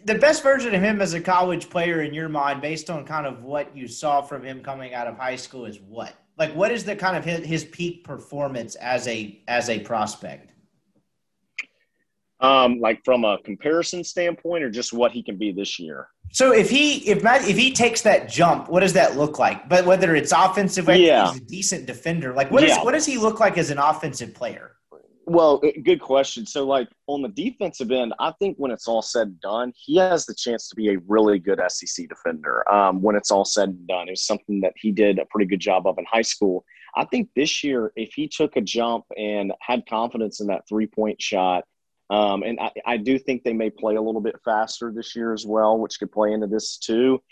The 0.05 0.17
best 0.17 0.43
version 0.43 0.75
of 0.75 0.83
him 0.83 1.01
as 1.01 1.15
a 1.15 1.21
college 1.21 1.69
player 1.71 2.03
in 2.03 2.15
your 2.15 2.29
mind, 2.29 2.63
based 2.63 2.91
on 2.91 3.05
kind 3.05 3.27
of 3.27 3.43
what 3.43 3.77
you 3.77 3.89
saw 3.89 4.23
from 4.23 4.45
him 4.45 4.63
coming 4.63 4.95
out 4.95 5.07
of 5.07 5.17
high 5.17 5.37
school, 5.37 5.65
is 5.67 5.81
what? 5.81 6.15
Like, 6.39 6.55
what 6.55 6.71
is 6.71 6.85
the 6.85 6.95
kind 6.95 7.17
of 7.17 7.25
his, 7.25 7.45
his 7.45 7.65
peak 7.65 8.05
performance 8.05 8.77
as 8.77 9.09
a 9.09 9.43
as 9.49 9.69
a 9.69 9.81
prospect? 9.81 10.53
Um, 12.41 12.81
like 12.81 13.05
from 13.05 13.25
a 13.25 13.39
comparison 13.45 14.03
standpoint, 14.03 14.65
or 14.65 14.71
just 14.71 14.93
what 14.93 15.13
he 15.13 15.23
can 15.23 15.37
be 15.37 15.53
this 15.53 15.79
year. 15.79 16.09
So 16.33 16.53
if 16.53 16.71
he 16.71 16.99
if 17.09 17.23
Matt 17.23 17.47
if 17.47 17.57
he 17.57 17.73
takes 17.73 18.03
that 18.03 18.29
jump, 18.29 18.69
what 18.69 18.81
does 18.81 18.93
that 18.95 19.17
look 19.17 19.39
like? 19.39 19.69
But 19.69 19.85
whether 19.85 20.15
it's 20.15 20.33
offensive, 20.33 20.89
yeah. 20.89 21.33
he's 21.33 21.41
a 21.41 21.45
decent 21.45 21.87
defender. 21.87 22.33
Like 22.33 22.51
what, 22.51 22.63
yeah. 22.63 22.79
is, 22.79 22.85
what 22.85 22.93
does 22.93 23.05
he 23.05 23.19
look 23.19 23.41
like 23.41 23.59
as 23.59 23.71
an 23.71 23.79
offensive 23.79 24.35
player? 24.35 24.77
Well, 25.27 25.63
good 25.85 26.01
question. 26.01 26.45
So, 26.47 26.67
like 26.67 26.89
on 27.07 27.23
the 27.23 27.29
defensive 27.29 27.91
end, 27.91 28.15
I 28.19 28.33
think 28.41 28.57
when 28.57 28.73
it's 28.73 28.89
all 28.89 29.03
said 29.03 29.29
and 29.29 29.41
done, 29.41 29.73
he 29.77 29.97
has 29.97 30.27
the 30.27 30.35
chance 30.35 30.69
to 30.69 30.75
be 30.75 30.93
a 30.93 30.99
really 31.07 31.39
good 31.39 31.61
SEC 31.69 32.09
defender. 32.09 32.69
Um, 32.73 33.01
when 33.01 33.15
it's 33.15 33.31
all 33.31 33.45
said 33.45 33.69
and 33.69 33.87
done, 33.87 34.09
it 34.09 34.13
was 34.13 34.27
something 34.27 34.61
that 34.63 34.73
he 34.77 34.91
did 34.91 35.19
a 35.19 35.27
pretty 35.27 35.47
good 35.47 35.61
job 35.61 35.87
of 35.87 35.99
in 35.99 36.05
high 36.11 36.23
school. 36.23 36.65
I 36.97 37.05
think 37.05 37.29
this 37.37 37.63
year, 37.63 37.93
if 37.95 38.13
he 38.15 38.27
took 38.27 38.57
a 38.57 38.61
jump 38.61 39.05
and 39.17 39.53
had 39.61 39.87
confidence 39.89 40.41
in 40.41 40.49
that 40.49 40.67
three 40.69 40.87
point 40.87 41.23
shot 41.23 41.65
um, 42.11 42.43
and 42.43 42.59
I, 42.61 42.71
I 42.85 42.97
do 42.97 43.19
think 43.19 43.45
they 43.45 43.53
may 43.53 43.71
play 43.71 43.95
a 43.95 44.03
little 44.03 44.21
bit 44.21 44.37
faster 44.45 44.93
this 44.93 45.15
year 45.15 45.33
as 45.33 45.47
well, 45.47 45.79
which 45.79 45.99
could 45.99 46.11
play 46.11 46.33
into 46.33 46.49
this 46.49 46.77
too. 46.77 47.23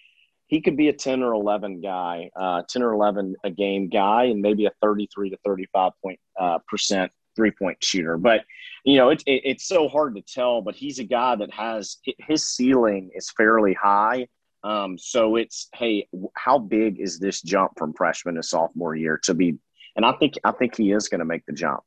He 0.46 0.62
could 0.62 0.76
be 0.76 0.88
a 0.88 0.92
10 0.92 1.22
or 1.22 1.34
11 1.34 1.82
guy, 1.82 2.30
uh, 2.34 2.62
10 2.68 2.82
or 2.82 2.94
11 2.94 3.34
a 3.44 3.50
game 3.50 3.88
guy, 3.88 4.24
and 4.24 4.40
maybe 4.40 4.64
a 4.64 4.70
33 4.80 5.30
to 5.30 5.36
35 5.44 5.92
point 6.02 6.20
uh, 6.40 6.58
percent 6.66 7.12
three 7.36 7.50
point 7.50 7.78
shooter. 7.82 8.16
But 8.16 8.44
you 8.84 8.96
know, 8.96 9.10
it, 9.10 9.22
it, 9.26 9.42
it's 9.44 9.66
so 9.66 9.88
hard 9.88 10.16
to 10.16 10.22
tell. 10.22 10.62
But 10.62 10.74
he's 10.74 10.98
a 10.98 11.04
guy 11.04 11.36
that 11.36 11.52
has 11.52 11.98
his 12.18 12.46
ceiling 12.48 13.10
is 13.14 13.30
fairly 13.36 13.74
high. 13.74 14.26
Um, 14.64 14.96
so 14.98 15.36
it's 15.36 15.68
hey, 15.74 16.08
how 16.34 16.58
big 16.58 17.00
is 17.00 17.18
this 17.18 17.42
jump 17.42 17.72
from 17.76 17.94
freshman 17.94 18.36
to 18.36 18.42
sophomore 18.42 18.96
year 18.96 19.20
to 19.24 19.34
be? 19.34 19.56
And 19.96 20.06
I 20.06 20.12
think 20.12 20.34
I 20.44 20.52
think 20.52 20.76
he 20.76 20.92
is 20.92 21.08
going 21.08 21.20
to 21.20 21.24
make 21.24 21.46
the 21.46 21.52
jump. 21.52 21.80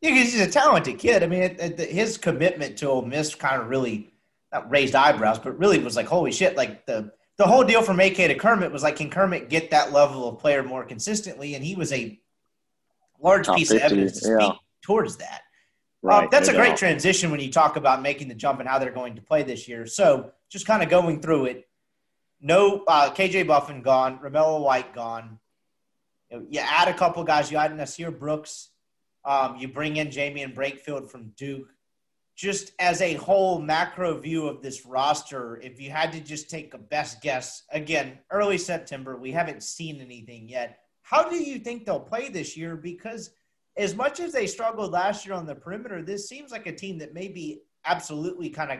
Yeah, 0.00 0.12
because 0.12 0.32
he's 0.32 0.40
a 0.40 0.50
talented 0.50 0.98
kid. 0.98 1.22
I 1.22 1.26
mean, 1.26 1.42
it, 1.42 1.60
it, 1.60 1.90
his 1.90 2.16
commitment 2.16 2.78
to 2.78 2.88
Ole 2.88 3.02
Miss 3.02 3.34
kind 3.34 3.60
of 3.60 3.68
really 3.68 4.10
not 4.52 4.70
raised 4.70 4.94
eyebrows, 4.94 5.38
but 5.38 5.58
really 5.58 5.78
was 5.78 5.96
like, 5.96 6.06
holy 6.06 6.32
shit! 6.32 6.56
Like 6.56 6.86
the 6.86 7.12
the 7.36 7.46
whole 7.46 7.64
deal 7.64 7.82
from 7.82 8.00
AK 8.00 8.16
to 8.16 8.34
Kermit 8.34 8.72
was 8.72 8.82
like, 8.82 8.96
can 8.96 9.10
Kermit 9.10 9.48
get 9.48 9.70
that 9.70 9.92
level 9.92 10.28
of 10.28 10.38
player 10.38 10.62
more 10.62 10.84
consistently? 10.84 11.54
And 11.54 11.64
he 11.64 11.74
was 11.74 11.92
a 11.92 12.20
large 13.18 13.46
Top 13.46 13.56
piece 13.56 13.70
50, 13.70 13.76
of 13.76 13.92
evidence 13.92 14.20
to 14.20 14.28
yeah. 14.28 14.46
speak 14.46 14.58
towards 14.82 15.16
that. 15.16 15.42
Right, 16.02 16.24
uh, 16.24 16.28
that's 16.30 16.48
a 16.48 16.54
great 16.54 16.76
transition 16.76 17.30
when 17.30 17.40
you 17.40 17.50
talk 17.50 17.76
about 17.76 18.02
making 18.02 18.28
the 18.28 18.34
jump 18.34 18.60
and 18.60 18.68
how 18.68 18.78
they're 18.78 18.90
going 18.90 19.16
to 19.16 19.22
play 19.22 19.42
this 19.42 19.68
year. 19.68 19.86
So 19.86 20.32
just 20.48 20.66
kind 20.66 20.82
of 20.82 20.88
going 20.88 21.20
through 21.20 21.46
it. 21.46 21.68
No, 22.40 22.84
uh, 22.86 23.10
KJ 23.10 23.46
Buffen 23.46 23.82
gone, 23.82 24.18
Romello 24.18 24.62
White 24.62 24.94
gone. 24.94 25.38
You, 26.30 26.38
know, 26.38 26.46
you 26.48 26.60
add 26.60 26.88
a 26.88 26.94
couple 26.94 27.22
guys. 27.24 27.50
You 27.50 27.58
add 27.58 27.70
Nysier 27.72 28.18
Brooks 28.18 28.69
um, 29.24 29.56
you 29.56 29.68
bring 29.68 29.96
in 29.96 30.08
Jaemyn 30.08 30.54
Brakefield 30.54 31.10
from 31.10 31.32
Duke. 31.36 31.68
Just 32.36 32.72
as 32.78 33.02
a 33.02 33.14
whole 33.14 33.60
macro 33.60 34.16
view 34.18 34.46
of 34.46 34.62
this 34.62 34.86
roster, 34.86 35.58
if 35.58 35.78
you 35.78 35.90
had 35.90 36.10
to 36.12 36.20
just 36.20 36.48
take 36.48 36.72
a 36.72 36.78
best 36.78 37.20
guess, 37.20 37.64
again, 37.70 38.18
early 38.30 38.56
September, 38.56 39.16
we 39.16 39.30
haven't 39.30 39.62
seen 39.62 40.00
anything 40.00 40.48
yet. 40.48 40.78
How 41.02 41.28
do 41.28 41.36
you 41.36 41.58
think 41.58 41.84
they'll 41.84 42.00
play 42.00 42.30
this 42.30 42.56
year? 42.56 42.76
Because 42.76 43.30
as 43.76 43.94
much 43.94 44.20
as 44.20 44.32
they 44.32 44.46
struggled 44.46 44.92
last 44.92 45.26
year 45.26 45.34
on 45.34 45.44
the 45.44 45.54
perimeter, 45.54 46.02
this 46.02 46.28
seems 46.28 46.50
like 46.50 46.66
a 46.66 46.74
team 46.74 46.98
that 46.98 47.12
may 47.12 47.28
be 47.28 47.60
absolutely 47.84 48.48
kind 48.48 48.72
of 48.72 48.78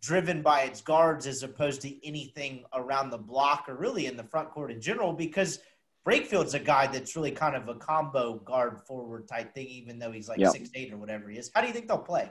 driven 0.00 0.40
by 0.40 0.62
its 0.62 0.80
guards 0.80 1.26
as 1.26 1.42
opposed 1.42 1.82
to 1.82 2.06
anything 2.06 2.64
around 2.72 3.10
the 3.10 3.18
block 3.18 3.68
or 3.68 3.76
really 3.76 4.06
in 4.06 4.16
the 4.16 4.24
front 4.24 4.50
court 4.50 4.70
in 4.70 4.80
general 4.80 5.12
because– 5.12 5.58
Brakefield's 6.04 6.54
a 6.54 6.58
guy 6.58 6.88
that's 6.88 7.14
really 7.14 7.30
kind 7.30 7.54
of 7.54 7.68
a 7.68 7.74
combo 7.76 8.34
guard 8.34 8.80
forward 8.86 9.28
type 9.28 9.54
thing, 9.54 9.66
even 9.68 9.98
though 9.98 10.10
he's 10.10 10.28
like 10.28 10.38
Yep. 10.38 10.52
six 10.52 10.70
eight 10.74 10.92
or 10.92 10.96
whatever 10.96 11.28
he 11.30 11.38
is. 11.38 11.50
How 11.54 11.60
do 11.60 11.68
you 11.68 11.72
think 11.72 11.86
they'll 11.88 11.98
play? 11.98 12.30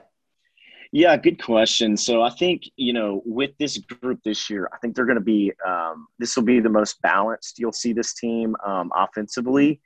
Yeah, 0.94 1.16
good 1.16 1.42
question. 1.42 1.96
So 1.96 2.20
I 2.20 2.28
think 2.28 2.64
you 2.76 2.92
know 2.92 3.22
with 3.24 3.52
this 3.58 3.78
group 3.78 4.20
this 4.24 4.50
year, 4.50 4.68
I 4.74 4.78
think 4.78 4.94
they're 4.94 5.06
going 5.06 5.18
to 5.18 5.24
be. 5.24 5.52
Um, 5.66 6.06
this 6.18 6.36
will 6.36 6.42
be 6.42 6.60
the 6.60 6.68
most 6.68 7.00
balanced 7.00 7.58
you'll 7.58 7.72
see 7.72 7.94
this 7.94 8.12
team 8.14 8.54
um, 8.64 8.90
offensively. 8.94 9.80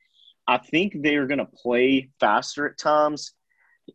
I 0.48 0.58
think 0.58 1.02
they 1.02 1.16
are 1.16 1.26
going 1.26 1.38
to 1.38 1.46
play 1.46 2.10
faster 2.18 2.66
at 2.66 2.78
times. 2.78 3.32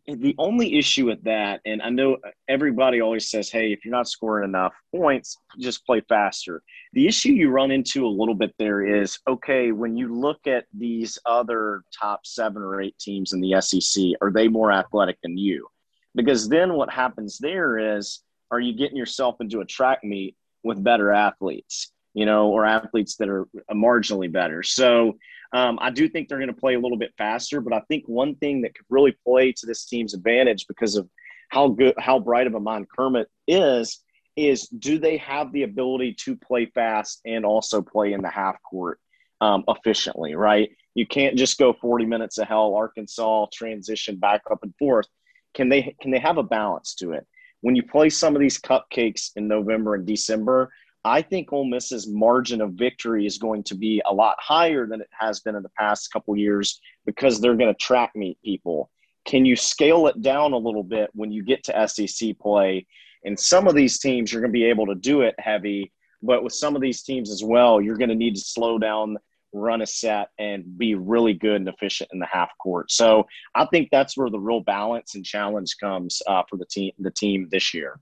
The 0.08 0.36
only 0.38 0.78
issue 0.78 1.06
with 1.06 1.24
that, 1.24 1.62
and 1.66 1.82
I 1.82 1.90
know 1.90 2.18
everybody 2.48 3.02
always 3.02 3.30
says, 3.30 3.50
"Hey, 3.50 3.74
if 3.74 3.84
you're 3.84 3.92
not 3.92 4.08
scoring 4.08 4.48
enough 4.48 4.74
points, 4.96 5.38
just 5.60 5.86
play 5.86 6.02
faster." 6.08 6.64
The 6.94 7.08
issue 7.08 7.34
you 7.34 7.50
run 7.50 7.72
into 7.72 8.06
a 8.06 8.08
little 8.08 8.36
bit 8.36 8.54
there 8.58 9.02
is 9.02 9.20
okay 9.28 9.72
when 9.72 9.98
you 9.98 10.14
look 10.14 10.48
at 10.48 10.66
these 10.74 11.20
other 11.26 11.84
top 11.98 12.26
seven 12.26 12.62
or 12.62 12.82
eight 12.82 12.98
teams 13.00 13.34
in 13.34 13.42
the 13.42 13.60
SEC, 13.62 14.14
are 14.22 14.32
they 14.32 14.48
more 14.48 14.72
athletic 14.72 15.18
than 15.22 15.38
you? 15.38 15.68
because 16.16 16.50
then 16.50 16.74
what 16.74 16.90
happens 16.90 17.38
there 17.38 17.98
is 17.98 18.22
are 18.52 18.60
you 18.60 18.74
getting 18.74 18.98
yourself 18.98 19.40
into 19.40 19.62
a 19.62 19.66
track 19.66 20.04
meet 20.04 20.36
with 20.64 20.84
better 20.84 21.12
athletes 21.12 21.92
you 22.14 22.26
know 22.26 22.50
or 22.50 22.66
athletes 22.66 23.16
that 23.18 23.30
are 23.30 23.48
marginally 23.72 24.32
better. 24.32 24.64
So 24.64 25.18
um, 25.54 25.78
i 25.82 25.90
do 25.90 26.08
think 26.08 26.30
they're 26.30 26.38
going 26.38 26.48
to 26.48 26.54
play 26.54 26.76
a 26.76 26.80
little 26.80 26.98
bit 26.98 27.14
faster 27.18 27.60
but 27.60 27.74
i 27.74 27.82
think 27.90 28.06
one 28.08 28.36
thing 28.36 28.62
that 28.62 28.74
could 28.74 28.86
really 28.90 29.14
play 29.26 29.52
to 29.52 29.66
this 29.66 29.86
team's 29.86 30.14
advantage 30.14 30.66
because 30.66 30.96
of 30.96 31.10
how 31.50 31.68
good 31.68 31.94
how 32.00 32.18
bright 32.18 32.48
of 32.48 32.56
a 32.56 32.60
mind 32.60 32.88
kermit 32.96 33.28
is 33.50 34.02
is 34.36 34.68
do 34.68 34.98
they 34.98 35.18
have 35.18 35.52
the 35.52 35.64
ability 35.64 36.14
to 36.14 36.36
play 36.36 36.66
fast 36.68 37.22
and 37.26 37.46
also 37.46 37.82
play 37.82 38.14
in 38.14 38.22
the 38.22 38.30
half 38.30 38.56
court 38.64 39.00
um, 39.42 39.64
efficiently 39.68 40.36
right? 40.36 40.70
You 40.94 41.08
can't 41.08 41.38
just 41.38 41.58
go 41.58 41.74
40 41.74 42.06
minutes 42.06 42.38
of 42.38 42.48
hell 42.48 42.76
arkansas 42.76 43.48
transition 43.52 44.18
back 44.18 44.42
up 44.52 44.60
and 44.64 44.74
forth. 44.78 45.08
Can 45.54 45.70
they 45.70 45.96
can 46.02 46.12
they 46.12 46.20
have 46.20 46.38
a 46.38 46.44
balance 46.44 46.96
to 46.96 47.12
it? 47.12 47.26
When 47.62 47.76
you 47.76 47.84
play 47.84 48.10
some 48.10 48.36
of 48.36 48.42
these 48.42 48.60
cupcakes 48.60 49.32
in 49.36 49.48
November 49.48 49.96
and 49.96 50.06
December, 50.06 50.72
I 51.04 51.22
think 51.22 51.52
Ole 51.52 51.66
Miss's 51.66 52.08
margin 52.08 52.62
of 52.62 52.74
victory 52.74 53.26
is 53.26 53.38
going 53.38 53.64
to 53.64 53.76
be 53.76 54.02
a 54.06 54.14
lot 54.14 54.36
higher 54.40 54.86
than 54.86 55.02
it 55.02 55.10
has 55.18 55.40
been 55.40 55.56
in 55.56 55.64
the 55.64 55.70
past 55.70 56.12
couple 56.14 56.36
years 56.36 56.80
because 57.06 57.42
they're 57.42 57.56
going 57.56 57.74
to 57.74 57.80
track 57.80 58.12
meet 58.16 58.38
people. 58.44 58.90
Can 59.26 59.46
you 59.46 59.56
scale 59.56 60.08
it 60.08 60.22
down 60.22 60.54
a 60.54 60.58
little 60.58 60.84
bit 60.84 61.10
when 61.14 61.32
you 61.32 61.44
get 61.44 61.64
to 61.66 61.88
SEC 61.88 62.38
play? 62.40 62.86
And 63.26 63.40
some 63.40 63.68
of 63.68 63.76
these 63.76 64.00
teams, 64.00 64.32
you're 64.32 64.42
going 64.42 64.52
to 64.52 64.60
be 64.60 64.66
able 64.66 64.88
to 64.88 64.96
do 64.96 65.22
it 65.22 65.36
heavy, 65.40 65.92
but 66.22 66.44
with 66.44 66.54
some 66.54 66.76
of 66.76 66.82
these 66.82 67.04
teams 67.04 67.32
as 67.32 67.44
well, 67.44 67.82
you're 67.82 67.98
going 67.98 68.10
to 68.10 68.16
need 68.16 68.36
to 68.36 68.42
slow 68.42 68.78
down 68.78 69.18
run 69.54 69.82
a 69.82 69.86
set 69.86 70.30
and 70.40 70.78
be 70.78 70.96
really 70.96 71.34
good 71.34 71.58
and 71.58 71.68
efficient 71.68 72.10
in 72.14 72.20
the 72.20 72.26
half 72.26 72.50
court. 72.62 72.92
So 72.92 73.26
I 73.56 73.66
think 73.66 73.90
that's 73.92 74.18
where 74.18 74.30
the 74.30 74.40
real 74.40 74.62
balance 74.62 75.16
and 75.16 75.26
challenge 75.26 75.76
comes 75.80 76.22
uh, 76.28 76.44
for 76.50 76.58
the 76.58 76.66
team 76.66 76.92
the 77.00 77.12
team 77.12 77.48
this 77.52 77.74
year. 77.74 78.00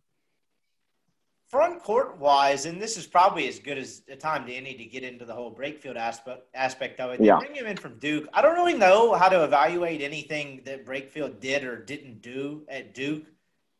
Front 1.49 1.81
court 1.81 2.19
wise, 2.19 2.67
and 2.67 2.79
this 2.79 2.95
is 2.95 3.07
probably 3.07 3.47
as 3.47 3.57
good 3.57 3.79
as 3.79 4.03
a 4.07 4.15
time 4.15 4.45
Danny, 4.45 4.75
to 4.75 4.85
get 4.85 5.03
into 5.03 5.25
the 5.25 5.33
whole 5.33 5.53
Brakefield 5.53 5.95
aspect 5.95 6.43
aspect 6.53 6.99
of 6.99 7.09
it. 7.11 7.19
They 7.19 7.25
Yeah. 7.25 7.39
bring 7.39 7.55
him 7.55 7.65
in 7.65 7.75
from 7.75 7.97
Duke. 7.97 8.29
I 8.33 8.43
don't 8.43 8.53
really 8.53 8.77
know 8.77 9.13
how 9.13 9.29
to 9.29 9.43
evaluate 9.43 10.01
anything 10.01 10.61
that 10.65 10.85
Brakefield 10.85 11.39
did 11.39 11.63
or 11.63 11.83
didn't 11.83 12.21
do 12.21 12.67
at 12.69 12.93
Duke. 12.93 13.25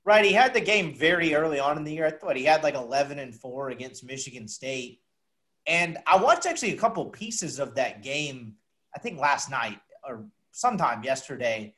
Right, 0.04 0.26
he 0.26 0.34
had 0.34 0.56
the 0.56 0.62
game 0.62 0.96
very 0.96 1.36
early 1.36 1.60
on 1.60 1.78
in 1.78 1.84
the 1.84 1.94
year. 1.94 2.08
I 2.08 2.12
thought 2.12 2.36
he 2.36 2.46
had 2.46 2.64
like 2.64 2.74
eleven 2.74 3.20
and 3.20 3.36
four 3.36 3.70
against 3.70 4.04
Michigan 4.04 4.48
State. 4.48 5.04
And 5.68 6.00
I 6.08 6.18
watched 6.18 6.48
actually 6.48 6.74
a 6.74 6.78
couple 6.78 7.06
pieces 7.06 7.60
of 7.60 7.76
that 7.76 8.02
game, 8.02 8.56
I 8.96 9.00
think 9.00 9.20
last 9.20 9.52
night 9.52 9.80
or 10.04 10.26
sometime 10.54 11.04
yesterday. 11.04 11.76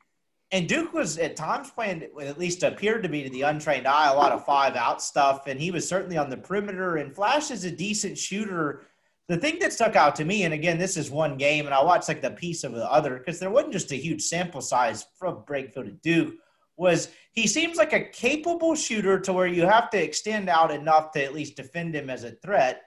And 0.52 0.68
Duke 0.68 0.92
was 0.92 1.16
at 1.16 1.34
times 1.34 1.70
playing, 1.70 2.02
at 2.20 2.38
least 2.38 2.62
appeared 2.62 3.02
to 3.02 3.08
be 3.08 3.22
to 3.22 3.30
the 3.30 3.40
untrained 3.40 3.86
eye, 3.86 4.12
a 4.12 4.14
lot 4.14 4.32
of 4.32 4.44
five 4.44 4.76
out 4.76 5.02
stuff. 5.02 5.46
And 5.46 5.58
he 5.58 5.70
was 5.70 5.88
certainly 5.88 6.18
on 6.18 6.28
the 6.28 6.36
perimeter. 6.36 6.96
And 6.96 7.14
Flash 7.14 7.50
is 7.50 7.64
a 7.64 7.70
decent 7.70 8.18
shooter. 8.18 8.82
The 9.28 9.38
thing 9.38 9.58
that 9.60 9.72
stuck 9.72 9.96
out 9.96 10.14
to 10.16 10.26
me, 10.26 10.42
and 10.42 10.52
again, 10.52 10.78
this 10.78 10.98
is 10.98 11.10
one 11.10 11.38
game, 11.38 11.64
and 11.64 11.74
I 11.74 11.82
watched 11.82 12.08
like 12.08 12.20
the 12.20 12.32
piece 12.32 12.64
of 12.64 12.72
the 12.72 12.90
other 12.90 13.16
because 13.16 13.40
there 13.40 13.50
wasn't 13.50 13.72
just 13.72 13.92
a 13.92 13.96
huge 13.96 14.20
sample 14.20 14.60
size 14.60 15.06
from 15.18 15.36
Brakefield 15.36 15.86
to 15.86 15.92
Duke. 16.02 16.34
Was 16.76 17.08
he 17.32 17.46
seems 17.46 17.78
like 17.78 17.94
a 17.94 18.04
capable 18.10 18.74
shooter 18.74 19.18
to 19.20 19.32
where 19.32 19.46
you 19.46 19.66
have 19.66 19.88
to 19.90 20.02
extend 20.02 20.50
out 20.50 20.70
enough 20.70 21.12
to 21.12 21.24
at 21.24 21.32
least 21.32 21.56
defend 21.56 21.94
him 21.94 22.10
as 22.10 22.24
a 22.24 22.32
threat 22.32 22.82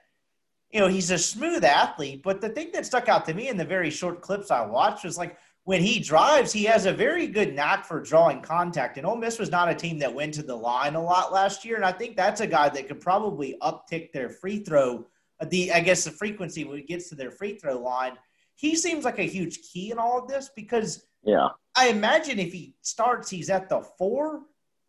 you 0.72 0.80
know, 0.80 0.88
he's 0.88 1.10
a 1.10 1.18
smooth 1.18 1.64
athlete, 1.64 2.22
but 2.22 2.40
the 2.40 2.48
thing 2.48 2.70
that 2.72 2.84
stuck 2.84 3.08
out 3.08 3.24
to 3.26 3.34
me 3.34 3.48
in 3.48 3.56
the 3.56 3.64
very 3.64 3.90
short 3.90 4.20
clips 4.20 4.50
I 4.50 4.66
watched 4.66 5.04
was 5.04 5.16
like 5.16 5.38
when 5.66 5.82
he 5.82 5.98
drives, 5.98 6.52
he 6.52 6.62
has 6.62 6.86
a 6.86 6.92
very 6.92 7.26
good 7.26 7.52
knack 7.52 7.84
for 7.84 8.00
drawing 8.00 8.40
contact. 8.40 8.98
And 8.98 9.04
Ole 9.06 9.16
Miss 9.16 9.36
was 9.36 9.50
not 9.50 9.68
a 9.68 9.74
team 9.74 9.98
that 9.98 10.14
went 10.14 10.32
to 10.34 10.44
the 10.44 10.54
line 10.54 10.94
a 10.94 11.02
lot 11.02 11.32
last 11.32 11.64
year, 11.64 11.74
and 11.74 11.84
I 11.84 11.90
think 11.90 12.16
that's 12.16 12.40
a 12.40 12.46
guy 12.46 12.68
that 12.68 12.86
could 12.86 13.00
probably 13.00 13.58
uptick 13.60 14.12
their 14.12 14.30
free 14.30 14.60
throw. 14.60 15.04
Uh, 15.40 15.46
the 15.50 15.72
I 15.72 15.80
guess 15.80 16.04
the 16.04 16.12
frequency 16.12 16.62
when 16.62 16.78
it 16.78 16.86
gets 16.86 17.08
to 17.08 17.16
their 17.16 17.32
free 17.32 17.58
throw 17.58 17.78
line. 17.80 18.12
He 18.54 18.76
seems 18.76 19.04
like 19.04 19.18
a 19.18 19.24
huge 19.24 19.58
key 19.62 19.90
in 19.90 19.98
all 19.98 20.22
of 20.22 20.28
this 20.28 20.50
because 20.54 21.04
Yeah. 21.24 21.48
I 21.76 21.88
imagine 21.88 22.38
if 22.38 22.52
he 22.52 22.76
starts, 22.82 23.28
he's 23.28 23.50
at 23.50 23.68
the 23.68 23.80
four. 23.98 24.42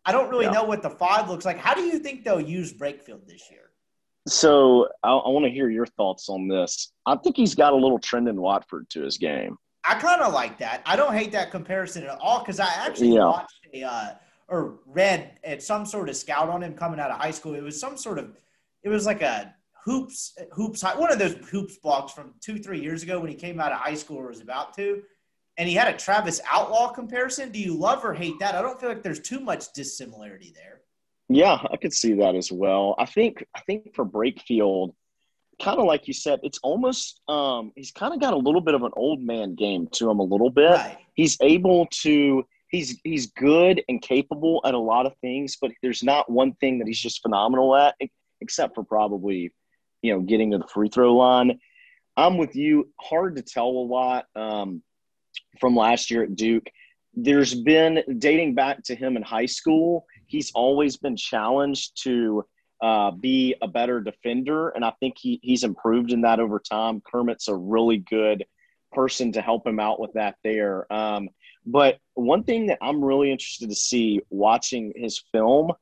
I 0.04 0.12
don't 0.12 0.30
really 0.30 0.44
Yeah. 0.46 0.52
know 0.52 0.64
what 0.64 0.80
the 0.80 0.90
five 0.90 1.28
looks 1.28 1.44
like. 1.44 1.58
How 1.58 1.74
do 1.74 1.82
you 1.82 1.98
think 1.98 2.22
they'll 2.24 2.40
use 2.40 2.72
Brakefield 2.72 3.26
this 3.26 3.50
year? 3.50 3.72
So 4.28 4.88
I, 5.02 5.10
I 5.10 5.28
want 5.28 5.44
to 5.44 5.50
hear 5.50 5.68
your 5.68 5.86
thoughts 5.86 6.28
on 6.28 6.46
this. 6.46 6.92
I 7.04 7.16
think 7.16 7.36
he's 7.36 7.56
got 7.56 7.72
a 7.72 7.76
little 7.76 7.98
Trendon 7.98 8.36
Watford 8.36 8.88
to 8.90 9.02
his 9.02 9.18
game. 9.18 9.58
I 9.88 9.98
kind 9.98 10.20
of 10.20 10.34
like 10.34 10.58
that. 10.58 10.82
I 10.84 10.96
don't 10.96 11.14
hate 11.14 11.32
that 11.32 11.50
comparison 11.50 12.04
at 12.04 12.18
all 12.20 12.40
because 12.40 12.60
I 12.60 12.68
actually 12.86 13.14
Yeah. 13.14 13.24
watched 13.24 13.66
a, 13.72 13.82
uh, 13.82 14.14
or 14.48 14.80
read 14.86 15.38
at 15.44 15.62
some 15.62 15.86
sort 15.86 16.08
of 16.08 16.16
scout 16.16 16.48
on 16.50 16.62
him 16.62 16.74
coming 16.74 17.00
out 17.00 17.10
of 17.10 17.18
high 17.18 17.30
school. 17.30 17.54
It 17.54 17.62
was 17.62 17.80
some 17.80 17.96
sort 17.96 18.18
of, 18.18 18.36
it 18.82 18.90
was 18.90 19.06
like 19.06 19.22
a 19.22 19.54
hoops, 19.84 20.36
hoops, 20.52 20.82
one 20.82 21.10
of 21.10 21.18
those 21.18 21.34
hoops 21.50 21.78
blogs 21.82 22.10
from 22.10 22.34
two, 22.40 22.58
three 22.58 22.80
years 22.80 23.02
ago 23.02 23.18
when 23.18 23.30
he 23.30 23.34
came 23.34 23.58
out 23.60 23.72
of 23.72 23.78
high 23.78 23.94
school 23.94 24.18
or 24.18 24.28
was 24.28 24.40
about 24.40 24.74
to. 24.74 25.02
And 25.56 25.68
he 25.68 25.74
had 25.74 25.92
a 25.92 25.96
Travis 25.96 26.40
Outlaw 26.52 26.92
comparison. 26.92 27.50
Do 27.50 27.58
you 27.58 27.74
love 27.74 28.04
or 28.04 28.12
hate 28.14 28.38
that? 28.40 28.54
I 28.54 28.62
don't 28.62 28.78
feel 28.78 28.90
like 28.90 29.02
there's 29.02 29.20
too 29.20 29.40
much 29.40 29.72
dissimilarity 29.72 30.52
there. 30.54 30.82
Yeah, 31.30 31.58
I 31.70 31.76
could 31.76 31.92
see 31.92 32.12
that 32.14 32.34
as 32.34 32.52
well. 32.52 32.94
I 32.98 33.06
think 33.06 33.44
I 33.54 33.60
think 33.62 33.94
for 33.94 34.06
Brakefield, 34.06 34.94
kind 35.62 35.78
of 35.78 35.86
like 35.86 36.06
you 36.06 36.14
said, 36.14 36.40
it's 36.42 36.58
almost 36.62 37.20
um, 37.28 37.72
he's 37.74 37.90
kind 37.90 38.14
of 38.14 38.20
got 38.20 38.34
a 38.34 38.36
little 38.36 38.60
bit 38.60 38.74
of 38.74 38.82
an 38.82 38.92
old 38.96 39.20
man 39.20 39.54
game 39.54 39.88
to 39.92 40.10
him 40.10 40.18
a 40.18 40.24
little 40.24 40.50
bit. 40.50 40.70
Right. 40.70 40.98
He's 41.14 41.36
able 41.40 41.86
to 42.02 42.44
he's 42.68 42.98
he's 43.04 43.26
good 43.26 43.82
and 43.88 44.00
capable 44.00 44.60
at 44.64 44.74
a 44.74 44.78
lot 44.78 45.06
of 45.06 45.14
things, 45.20 45.56
but 45.60 45.72
there's 45.82 46.02
not 46.02 46.30
one 46.30 46.54
thing 46.54 46.78
that 46.78 46.86
he's 46.86 47.00
just 47.00 47.22
phenomenal 47.22 47.74
at, 47.74 47.96
except 48.40 48.74
for 48.74 48.84
probably 48.84 49.52
you 50.02 50.12
know 50.12 50.20
getting 50.20 50.52
to 50.52 50.58
the 50.58 50.68
free 50.68 50.88
throw 50.88 51.14
line. 51.14 51.58
I'm 52.16 52.36
with 52.36 52.56
you. 52.56 52.88
Hard 53.00 53.36
to 53.36 53.42
tell 53.42 53.68
a 53.68 53.86
lot 53.86 54.26
um, 54.34 54.82
from 55.60 55.76
last 55.76 56.10
year 56.10 56.24
at 56.24 56.36
Duke. 56.36 56.68
There's 57.14 57.54
been 57.54 58.02
dating 58.18 58.54
back 58.54 58.82
to 58.84 58.94
him 58.94 59.16
in 59.16 59.22
high 59.22 59.46
school. 59.46 60.06
He's 60.26 60.52
always 60.52 60.96
been 60.96 61.16
challenged 61.16 62.02
to 62.04 62.44
uh, 62.80 63.10
be 63.10 63.54
a 63.60 63.68
better 63.68 64.00
defender, 64.00 64.68
and 64.68 64.84
I 64.84 64.92
think 65.00 65.16
he 65.18 65.40
he's 65.42 65.64
improved 65.64 66.12
in 66.12 66.22
that 66.22 66.40
over 66.40 66.60
time. 66.60 67.00
Kermit's 67.00 67.48
a 67.48 67.54
really 67.54 67.98
good 67.98 68.44
person 68.92 69.32
to 69.32 69.42
help 69.42 69.66
him 69.66 69.80
out 69.80 70.00
with 70.00 70.12
that 70.14 70.36
there. 70.44 70.90
Um, 70.92 71.28
but 71.66 71.98
one 72.14 72.44
thing 72.44 72.66
that 72.66 72.78
I'm 72.80 73.04
really 73.04 73.30
interested 73.30 73.68
to 73.68 73.74
see 73.74 74.22
watching 74.30 74.92
his 74.96 75.22
film, 75.32 75.72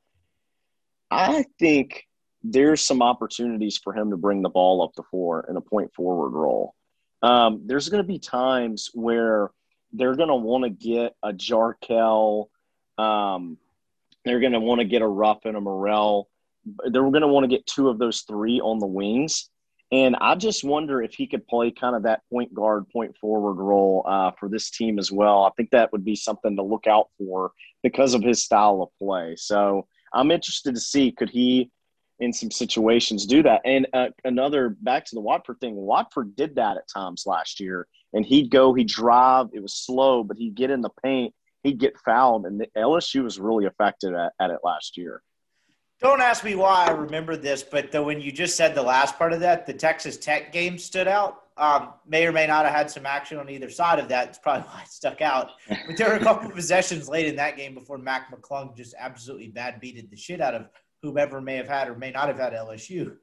I 1.11 1.45
think 1.59 2.07
there's 2.43 2.81
some 2.81 3.03
opportunities 3.03 3.79
for 3.79 3.95
him 3.95 4.11
to 4.11 4.17
bring 4.17 4.43
the 4.43 4.49
ball 4.49 4.83
up 4.83 4.95
the 4.97 5.03
floor 5.05 5.47
in 5.49 5.57
a 5.57 5.61
point 5.61 5.93
forward 5.95 6.31
role. 6.31 6.75
Um, 7.23 7.63
there's 7.67 7.89
going 7.89 8.03
to 8.03 8.07
be 8.07 8.19
times 8.19 8.91
where 8.95 9.51
they're 9.93 10.17
going 10.17 10.29
to 10.29 10.37
want 10.37 10.65
to 10.65 10.71
get 10.71 11.15
a 11.23 11.33
Jarkel. 11.33 12.47
Um, 12.99 13.59
they're 14.25 14.41
going 14.41 14.53
to 14.53 14.61
want 14.61 14.81
to 14.81 14.85
get 14.85 15.03
a 15.03 15.07
Ruff 15.07 15.45
and 15.45 15.57
a 15.57 15.61
Murrell. 15.61 16.29
They're 16.91 17.03
going 17.03 17.21
to 17.21 17.29
want 17.29 17.45
to 17.45 17.49
get 17.49 17.67
two 17.67 17.89
of 17.89 17.99
those 17.99 18.23
three 18.23 18.61
on 18.61 18.79
the 18.79 18.87
wings. 18.87 19.49
And 19.93 20.17
I 20.17 20.35
just 20.35 20.65
wonder 20.65 21.01
if 21.01 21.15
he 21.15 21.29
could 21.29 21.47
play 21.47 21.71
kind 21.71 21.95
of 21.95 22.03
that 22.03 22.23
point 22.31 22.53
guard, 22.53 22.89
point 22.89 23.17
forward 23.19 23.55
role 23.55 24.05
uh, 24.07 24.33
for 24.39 24.49
this 24.49 24.71
team 24.71 24.99
as 24.99 25.13
well. 25.13 25.45
I 25.45 25.51
think 25.57 25.71
that 25.71 25.93
would 25.93 26.05
be 26.05 26.17
something 26.17 26.57
to 26.57 26.63
look 26.63 26.89
out 26.89 27.09
for 27.19 27.53
because 27.85 28.15
of 28.15 28.23
his 28.23 28.43
style 28.43 28.83
of 28.83 28.89
play. 28.99 29.37
So 29.37 29.87
I'm 30.13 30.33
interested 30.33 30.75
to 30.75 30.81
see 30.81 31.13
could 31.13 31.31
he, 31.31 31.71
in 32.19 32.33
some 32.33 32.51
situations, 32.51 33.27
do 33.27 33.45
that. 33.45 33.61
And 33.65 33.87
uh, 33.93 34.09
another 34.25 34.77
back 34.81 35.05
to 35.07 35.15
the 35.15 35.21
Watford 35.21 35.61
thing. 35.61 35.77
Watford 35.77 36.35
did 36.35 36.57
that 36.57 36.77
at 36.77 36.89
times 36.93 37.25
last 37.25 37.61
year, 37.61 37.87
and 38.13 38.27
he'd 38.27 38.51
go, 38.51 38.75
he'd 38.75 38.89
drive. 38.89 39.51
It 39.53 39.63
was 39.63 39.75
slow, 39.75 40.25
but 40.25 40.37
he'd 40.37 40.57
get 40.57 40.71
in 40.71 40.81
the 40.81 40.91
paint, 41.05 41.33
he'd 41.63 41.79
get 41.79 41.99
fouled, 42.05 42.47
and 42.47 42.61
the 42.61 42.67
LSU 42.77 43.23
was 43.23 43.39
really 43.39 43.67
effective 43.67 44.15
at, 44.15 44.33
at 44.41 44.51
it 44.51 44.61
last 44.65 44.97
year. 44.97 45.23
Don't 46.01 46.21
ask 46.21 46.45
me 46.45 46.55
why 46.55 46.87
I 46.87 46.91
remember 46.91 47.37
this, 47.37 47.63
but 47.63 47.91
though 47.91 48.03
when 48.03 48.21
you 48.21 48.31
just 48.31 48.57
said 48.57 48.75
the 48.75 48.83
last 48.83 49.17
part 49.17 49.33
of 49.33 49.41
that, 49.41 49.67
the 49.67 49.73
Texas 49.73 50.19
Tech 50.19 50.53
game 50.53 50.79
stood 50.79 51.09
out 51.09 51.43
Um, 51.59 51.95
may 52.07 52.27
or 52.27 52.33
may 52.33 52.47
not 52.47 52.67
have 52.67 52.75
had 52.75 52.91
some 52.91 53.07
action 53.07 53.39
on 53.39 53.49
either 53.49 53.71
side 53.71 53.99
of 53.99 54.09
that. 54.09 54.29
It's 54.29 54.39
probably 54.39 54.69
why 54.69 54.83
it 54.83 54.89
stuck 54.89 55.23
out. 55.23 55.53
But 55.69 55.97
there 55.97 56.11
were 56.11 56.17
a 56.17 56.21
couple 56.23 56.49
of 56.49 56.55
possessions 56.61 57.09
late 57.09 57.27
in 57.27 57.37
that 57.37 57.57
game 57.57 57.73
before 57.73 57.97
Mac 57.97 58.31
McClung 58.31 58.77
just 58.77 58.95
absolutely 58.99 59.49
bad 59.49 59.81
beated 59.81 60.11
the 60.11 60.17
shit 60.17 60.43
out 60.43 60.55
of 60.55 60.69
whomever 61.03 61.41
may 61.41 61.57
have 61.57 61.69
had 61.69 61.89
or 61.89 61.95
may 61.95 62.11
not 62.11 62.29
have 62.29 62.39
had 62.39 62.53
LSU. 62.53 63.17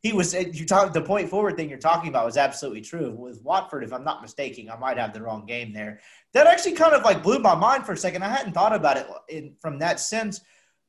He 0.00 0.12
was 0.12 0.32
you 0.32 0.64
talk 0.64 0.92
the 0.92 1.00
point 1.00 1.28
forward 1.28 1.56
thing 1.56 1.68
you're 1.68 1.78
talking 1.78 2.08
about 2.08 2.24
was 2.24 2.36
absolutely 2.36 2.82
true. 2.82 3.10
With 3.10 3.42
Watford, 3.42 3.82
if 3.82 3.92
I'm 3.92 4.04
not 4.04 4.22
mistaken, 4.22 4.70
I 4.70 4.76
might 4.76 4.98
have 4.98 5.12
the 5.12 5.22
wrong 5.22 5.44
game 5.44 5.72
there. 5.72 6.00
That 6.34 6.46
actually 6.46 6.72
kind 6.72 6.92
of 6.92 7.02
like 7.02 7.22
blew 7.22 7.40
my 7.40 7.54
mind 7.56 7.84
for 7.84 7.92
a 7.92 7.96
second. 7.96 8.22
I 8.22 8.28
hadn't 8.28 8.52
thought 8.52 8.74
about 8.74 8.96
it 8.96 9.08
in, 9.28 9.54
from 9.60 9.78
that 9.80 9.98
sense, 9.98 10.40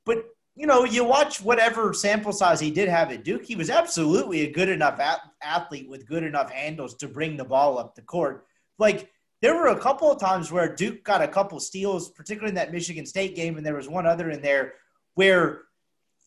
but 0.05 0.17
you 0.56 0.68
know, 0.68 0.84
you 0.84 1.04
watch 1.04 1.41
whatever 1.41 1.93
sample 1.93 2.32
size 2.32 2.60
he 2.60 2.70
did 2.70 2.88
have 2.88 3.12
at 3.12 3.24
Duke, 3.24 3.43
he 3.43 3.56
was 3.56 3.70
absolutely 3.70 4.41
a 4.41 4.51
good 4.51 4.70
enough 4.70 4.99
athlete 5.41 5.89
with 5.89 6.06
good 6.08 6.24
enough 6.24 6.51
handles 6.51 6.95
to 6.95 7.08
bring 7.08 7.38
the 7.38 7.43
ball 7.43 7.80
up 7.80 7.95
the 7.95 8.04
court. 8.04 8.45
Like, 8.78 9.10
there 9.41 9.56
were 9.56 9.68
a 9.68 9.80
couple 9.80 10.12
of 10.12 10.20
times 10.20 10.51
where 10.51 10.74
Duke 10.74 11.04
got 11.04 11.22
a 11.22 11.28
couple 11.28 11.60
steals, 11.60 12.10
particularly 12.12 12.49
in 12.49 12.56
that 12.56 12.72
Michigan 12.72 13.06
State 13.06 13.36
game, 13.36 13.58
and 13.58 13.66
there 13.66 13.76
was 13.76 13.89
one 13.89 14.06
other 14.06 14.30
in 14.30 14.41
there 14.41 14.76
where, 15.16 15.64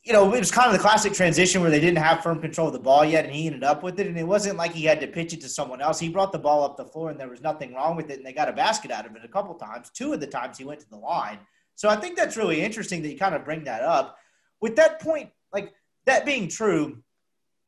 you 0.04 0.12
know, 0.12 0.34
it 0.34 0.38
was 0.38 0.50
kind 0.50 0.66
of 0.66 0.74
the 0.74 0.78
classic 0.78 1.14
transition 1.14 1.62
where 1.62 1.70
they 1.70 1.80
didn't 1.80 1.98
have 1.98 2.22
firm 2.22 2.40
control 2.40 2.66
of 2.66 2.72
the 2.72 2.78
ball 2.78 3.04
yet, 3.04 3.24
and 3.24 3.34
he 3.34 3.46
ended 3.46 3.64
up 3.64 3.82
with 3.82 3.98
it. 4.00 4.06
And 4.06 4.18
it 4.18 4.26
wasn't 4.26 4.58
like 4.58 4.72
he 4.72 4.84
had 4.84 5.00
to 5.00 5.06
pitch 5.06 5.32
it 5.32 5.40
to 5.40 5.48
someone 5.48 5.80
else. 5.80 5.98
He 5.98 6.08
brought 6.08 6.30
the 6.30 6.38
ball 6.38 6.62
up 6.62 6.76
the 6.76 6.84
floor, 6.84 7.10
and 7.10 7.18
there 7.18 7.30
was 7.30 7.40
nothing 7.40 7.72
wrong 7.74 7.96
with 7.96 8.10
it, 8.10 8.18
and 8.18 8.26
they 8.26 8.32
got 8.34 8.50
a 8.50 8.52
basket 8.52 8.90
out 8.90 9.06
of 9.06 9.16
it 9.16 9.24
a 9.24 9.28
couple 9.28 9.54
times. 9.54 9.90
Two 9.90 10.12
of 10.12 10.20
the 10.20 10.26
times 10.26 10.58
he 10.58 10.64
went 10.64 10.80
to 10.80 10.90
the 10.90 10.96
line. 10.96 11.38
So 11.76 11.88
I 11.88 11.96
think 11.96 12.16
that's 12.16 12.36
really 12.36 12.62
interesting 12.62 13.02
that 13.02 13.10
you 13.10 13.18
kind 13.18 13.34
of 13.34 13.44
bring 13.44 13.64
that 13.64 13.82
up. 13.82 14.18
With 14.60 14.76
that 14.76 15.00
point, 15.00 15.30
like 15.52 15.74
that 16.06 16.24
being 16.24 16.48
true, 16.48 17.02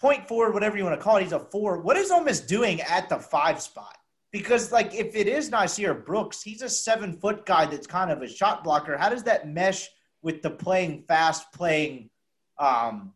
point 0.00 0.26
forward, 0.26 0.54
whatever 0.54 0.76
you 0.76 0.84
want 0.84 0.98
to 0.98 1.02
call 1.02 1.16
it, 1.16 1.22
he's 1.22 1.32
a 1.32 1.38
four. 1.38 1.80
What 1.80 1.96
is 1.96 2.10
Ole 2.10 2.22
Miss 2.22 2.40
doing 2.40 2.80
at 2.80 3.08
the 3.08 3.18
five 3.18 3.60
spot? 3.60 3.96
Because 4.32 4.72
like 4.72 4.94
if 4.94 5.14
it 5.14 5.26
is 5.26 5.50
Nysier 5.50 6.04
Brooks, 6.04 6.42
he's 6.42 6.62
a 6.62 6.68
seven 6.68 7.12
foot 7.12 7.46
guy 7.46 7.66
that's 7.66 7.86
kind 7.86 8.10
of 8.10 8.22
a 8.22 8.28
shot 8.28 8.64
blocker. 8.64 8.96
How 8.96 9.10
does 9.10 9.22
that 9.24 9.48
mesh 9.48 9.88
with 10.22 10.42
the 10.42 10.50
playing 10.50 11.04
fast, 11.06 11.52
playing 11.52 12.10
um, 12.58 13.12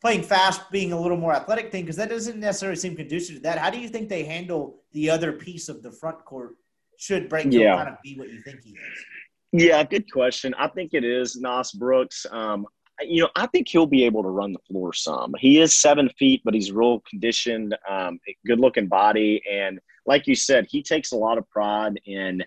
playing 0.00 0.22
fast, 0.22 0.70
being 0.70 0.92
a 0.92 1.00
little 1.00 1.16
more 1.16 1.34
athletic 1.34 1.72
thing? 1.72 1.82
Because 1.82 1.96
that 1.96 2.08
doesn't 2.08 2.38
necessarily 2.38 2.76
seem 2.76 2.94
conducive 2.94 3.36
to 3.36 3.42
that. 3.42 3.58
How 3.58 3.70
do 3.70 3.78
you 3.78 3.88
think 3.88 4.08
they 4.08 4.24
handle 4.24 4.82
the 4.92 5.10
other 5.10 5.32
piece 5.32 5.68
of 5.68 5.82
the 5.82 5.90
front 5.90 6.24
court? 6.24 6.54
Should 6.96 7.28
break 7.28 7.46
yeah. 7.50 7.76
kind 7.76 7.88
of 7.88 8.02
be 8.02 8.16
what 8.16 8.28
you 8.28 8.40
think 8.42 8.64
he 8.64 8.70
is? 8.70 9.04
Yeah, 9.52 9.82
good 9.82 10.10
question. 10.12 10.54
I 10.58 10.68
think 10.68 10.92
it 10.92 11.04
is 11.04 11.36
Nas 11.36 11.72
Brooks. 11.72 12.26
Um, 12.30 12.66
you 13.00 13.22
know, 13.22 13.30
I 13.36 13.46
think 13.46 13.68
he'll 13.68 13.86
be 13.86 14.04
able 14.04 14.22
to 14.22 14.28
run 14.28 14.52
the 14.52 14.58
floor 14.68 14.92
some. 14.92 15.34
He 15.38 15.60
is 15.60 15.78
seven 15.78 16.08
feet, 16.18 16.42
but 16.44 16.54
he's 16.54 16.72
real 16.72 17.00
conditioned, 17.08 17.76
um, 17.88 18.18
good 18.46 18.60
looking 18.60 18.88
body. 18.88 19.42
And 19.50 19.78
like 20.04 20.26
you 20.26 20.34
said, 20.34 20.66
he 20.68 20.82
takes 20.82 21.12
a 21.12 21.16
lot 21.16 21.38
of 21.38 21.48
pride 21.48 22.00
in 22.04 22.44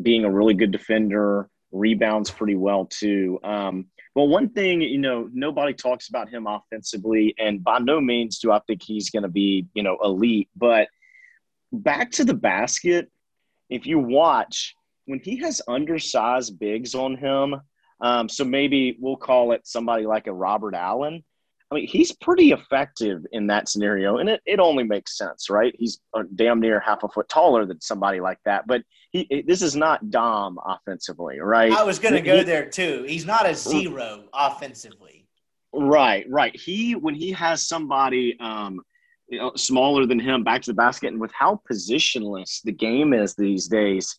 being 0.00 0.24
a 0.24 0.30
really 0.30 0.54
good 0.54 0.70
defender, 0.70 1.50
rebounds 1.70 2.30
pretty 2.30 2.54
well 2.54 2.86
too. 2.86 3.38
Um, 3.44 3.86
but 4.14 4.24
one 4.24 4.48
thing, 4.48 4.80
you 4.80 4.98
know, 4.98 5.28
nobody 5.32 5.74
talks 5.74 6.08
about 6.08 6.28
him 6.28 6.46
offensively, 6.46 7.34
and 7.38 7.62
by 7.62 7.78
no 7.78 8.00
means 8.00 8.38
do 8.38 8.50
I 8.50 8.60
think 8.66 8.82
he's 8.82 9.10
going 9.10 9.22
to 9.22 9.28
be, 9.28 9.66
you 9.74 9.82
know, 9.82 9.98
elite. 10.02 10.48
But 10.56 10.88
back 11.72 12.10
to 12.12 12.24
the 12.24 12.34
basket, 12.34 13.10
if 13.68 13.86
you 13.86 13.98
watch, 13.98 14.74
when 15.08 15.20
he 15.20 15.36
has 15.38 15.62
undersized 15.66 16.58
bigs 16.58 16.94
on 16.94 17.16
him, 17.16 17.56
um, 18.02 18.28
so 18.28 18.44
maybe 18.44 18.96
we'll 19.00 19.16
call 19.16 19.52
it 19.52 19.66
somebody 19.66 20.04
like 20.04 20.26
a 20.26 20.32
Robert 20.32 20.74
Allen. 20.74 21.24
I 21.70 21.74
mean, 21.74 21.86
he's 21.86 22.12
pretty 22.12 22.52
effective 22.52 23.24
in 23.32 23.46
that 23.46 23.70
scenario, 23.70 24.18
and 24.18 24.28
it, 24.28 24.42
it 24.44 24.60
only 24.60 24.84
makes 24.84 25.16
sense, 25.16 25.48
right? 25.48 25.74
He's 25.78 25.98
damn 26.34 26.60
near 26.60 26.78
half 26.80 27.02
a 27.04 27.08
foot 27.08 27.28
taller 27.28 27.64
than 27.64 27.80
somebody 27.80 28.20
like 28.20 28.38
that. 28.44 28.66
But 28.66 28.82
he, 29.10 29.44
this 29.46 29.62
is 29.62 29.74
not 29.74 30.10
Dom 30.10 30.58
offensively, 30.64 31.40
right? 31.40 31.72
I 31.72 31.84
was 31.84 31.98
going 31.98 32.14
to 32.14 32.20
go 32.20 32.42
there 32.42 32.68
too. 32.68 33.04
He's 33.08 33.24
not 33.24 33.48
a 33.48 33.54
zero 33.54 34.24
offensively. 34.34 35.26
Right, 35.72 36.26
right. 36.28 36.54
He 36.54 36.94
when 36.94 37.14
he 37.14 37.32
has 37.32 37.66
somebody 37.66 38.36
um, 38.40 38.82
you 39.28 39.38
know, 39.38 39.52
smaller 39.56 40.04
than 40.04 40.20
him 40.20 40.44
back 40.44 40.62
to 40.62 40.70
the 40.70 40.76
basket, 40.76 41.08
and 41.08 41.20
with 41.20 41.32
how 41.32 41.60
positionless 41.70 42.60
the 42.62 42.72
game 42.72 43.14
is 43.14 43.34
these 43.34 43.68
days, 43.68 44.18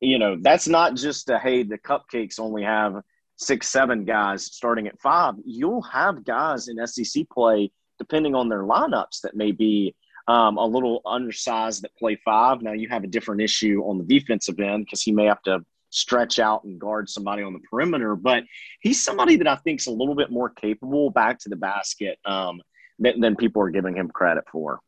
you 0.00 0.18
know, 0.18 0.36
that's 0.40 0.68
not 0.68 0.94
just 0.94 1.30
a 1.30 1.38
hey, 1.38 1.62
the 1.62 1.78
cupcakes 1.78 2.38
only 2.38 2.62
have 2.62 3.02
six, 3.36 3.68
seven 3.68 4.04
guys 4.04 4.44
starting 4.44 4.86
at 4.86 5.00
five. 5.00 5.34
You'll 5.44 5.82
have 5.82 6.24
guys 6.24 6.68
in 6.68 6.84
SEC 6.86 7.28
play, 7.30 7.70
depending 7.98 8.34
on 8.34 8.48
their 8.48 8.62
lineups, 8.62 9.20
that 9.22 9.36
may 9.36 9.52
be 9.52 9.94
um, 10.28 10.56
a 10.56 10.66
little 10.66 11.00
undersized 11.06 11.82
that 11.82 11.96
play 11.96 12.18
five. 12.24 12.62
Now 12.62 12.72
you 12.72 12.88
have 12.88 13.04
a 13.04 13.08
different 13.08 13.40
issue 13.40 13.82
on 13.86 13.98
the 13.98 14.04
defensive 14.04 14.58
end 14.58 14.86
because 14.86 15.02
he 15.02 15.12
may 15.12 15.26
have 15.26 15.42
to 15.42 15.64
stretch 15.90 16.38
out 16.38 16.64
and 16.64 16.80
guard 16.80 17.08
somebody 17.08 17.42
on 17.42 17.52
the 17.52 17.60
perimeter. 17.70 18.16
But 18.16 18.44
he's 18.80 19.02
somebody 19.02 19.36
that 19.36 19.46
I 19.46 19.56
think 19.56 19.80
is 19.80 19.86
a 19.86 19.92
little 19.92 20.16
bit 20.16 20.30
more 20.30 20.50
capable 20.50 21.10
back 21.10 21.38
to 21.40 21.48
the 21.48 21.56
basket 21.56 22.18
um, 22.24 22.60
than, 22.98 23.20
than 23.20 23.36
people 23.36 23.62
are 23.62 23.70
giving 23.70 23.96
him 23.96 24.08
credit 24.08 24.44
for 24.50 24.80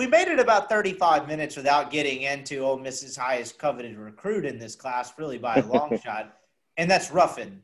we 0.00 0.06
made 0.06 0.28
it 0.28 0.38
about 0.38 0.70
35 0.70 1.28
minutes 1.28 1.56
without 1.56 1.90
getting 1.90 2.22
into 2.22 2.60
Ole 2.60 2.78
Miss's 2.78 3.14
highest 3.14 3.58
coveted 3.58 3.98
recruit 3.98 4.46
in 4.46 4.58
this 4.58 4.74
class, 4.74 5.12
really 5.18 5.36
by 5.36 5.56
a 5.56 5.66
long 5.66 6.00
shot, 6.02 6.38
and 6.78 6.90
that's 6.90 7.10
Ruffin. 7.10 7.60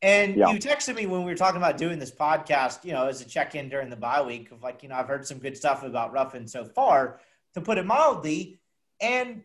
And 0.00 0.36
yeah. 0.36 0.48
you 0.48 0.58
texted 0.58 0.96
me 0.96 1.04
when 1.04 1.20
we 1.20 1.30
were 1.30 1.36
talking 1.36 1.58
about 1.58 1.76
doing 1.76 1.98
this 1.98 2.10
podcast, 2.10 2.82
you 2.82 2.94
know, 2.94 3.08
as 3.08 3.20
a 3.20 3.26
check-in 3.26 3.68
during 3.68 3.90
the 3.90 3.96
bye 3.96 4.22
week 4.22 4.52
of 4.52 4.62
like, 4.62 4.82
you 4.82 4.88
know, 4.88 4.94
I've 4.94 5.06
heard 5.06 5.26
some 5.26 5.36
good 5.36 5.54
stuff 5.54 5.82
about 5.82 6.14
Ruffin 6.14 6.48
so 6.48 6.64
far, 6.64 7.20
to 7.52 7.60
put 7.60 7.76
it 7.76 7.84
mildly, 7.84 8.58
and 9.02 9.42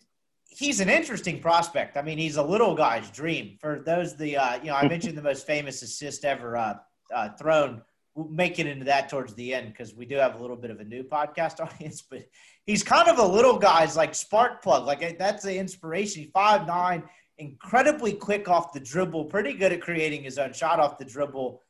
he's 0.48 0.80
an 0.80 0.90
interesting 0.90 1.42
prospect. 1.42 1.98
I 1.98 2.02
mean, 2.02 2.18
he's 2.18 2.38
a 2.38 2.44
little 2.44 2.76
guy's 2.76 3.12
dream. 3.12 3.58
For 3.60 3.84
those 3.86 4.16
the, 4.16 4.38
uh, 4.38 4.56
you 4.62 4.68
know, 4.68 4.76
I 4.76 4.88
mentioned 4.96 5.18
the 5.18 5.22
most 5.22 5.46
famous 5.46 5.82
assist 5.82 6.24
ever 6.24 6.56
uh, 6.56 6.76
uh, 7.14 7.28
thrown 7.32 7.82
we'll 8.22 8.32
make 8.32 8.60
it 8.60 8.68
into 8.68 8.86
that 8.86 9.10
towards 9.10 9.34
the 9.34 9.54
end 9.54 9.70
because 9.70 9.96
we 9.96 10.06
do 10.06 10.16
have 10.16 10.36
a 10.36 10.42
little 10.42 10.56
bit 10.56 10.72
of 10.72 10.80
a 10.80 10.84
new 10.84 11.04
podcast 11.04 11.60
audience. 11.66 12.02
But 12.02 12.26
he's 12.66 12.84
kind 12.84 13.10
of 13.10 13.18
a 13.18 13.26
little 13.26 13.58
guy's 13.58 13.96
like 13.96 14.16
spark 14.16 14.62
plug. 14.62 14.86
Like 14.86 15.18
that's 15.18 15.44
the 15.44 15.58
inspiration. 15.58 16.30
Five 16.34 16.68
nine, 16.68 17.04
incredibly 17.38 18.14
quick 18.14 18.48
off 18.50 18.74
the 18.74 18.80
dribble, 18.80 19.26
pretty 19.26 19.54
good 19.54 19.72
at 19.72 19.82
creating 19.82 20.24
his 20.24 20.38
own 20.38 20.54
shot 20.54 20.80
off 20.80 20.98
the 20.98 21.06
dribble. 21.06 21.62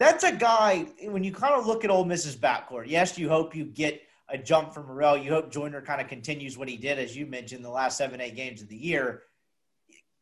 That's 0.00 0.24
a 0.24 0.32
guy 0.32 0.86
when 1.02 1.22
you 1.22 1.32
kind 1.32 1.54
of 1.54 1.66
look 1.66 1.84
at 1.84 1.90
Ole 1.90 2.04
Miss's 2.04 2.36
backcourt. 2.36 2.84
Yes, 2.86 3.16
you 3.16 3.28
hope 3.28 3.54
you 3.54 3.64
get 3.64 4.02
a 4.28 4.36
jump 4.36 4.74
from 4.74 4.86
Murrell. 4.86 5.16
You 5.16 5.30
hope 5.30 5.52
Joiner 5.52 5.80
kind 5.80 6.00
of 6.00 6.08
continues 6.08 6.58
what 6.58 6.68
he 6.68 6.76
did, 6.76 6.98
as 6.98 7.16
you 7.16 7.26
mentioned, 7.26 7.64
the 7.64 7.70
last 7.70 7.96
seven, 7.96 8.20
eight 8.20 8.34
games 8.34 8.62
of 8.62 8.68
the 8.68 8.76
year. 8.76 9.22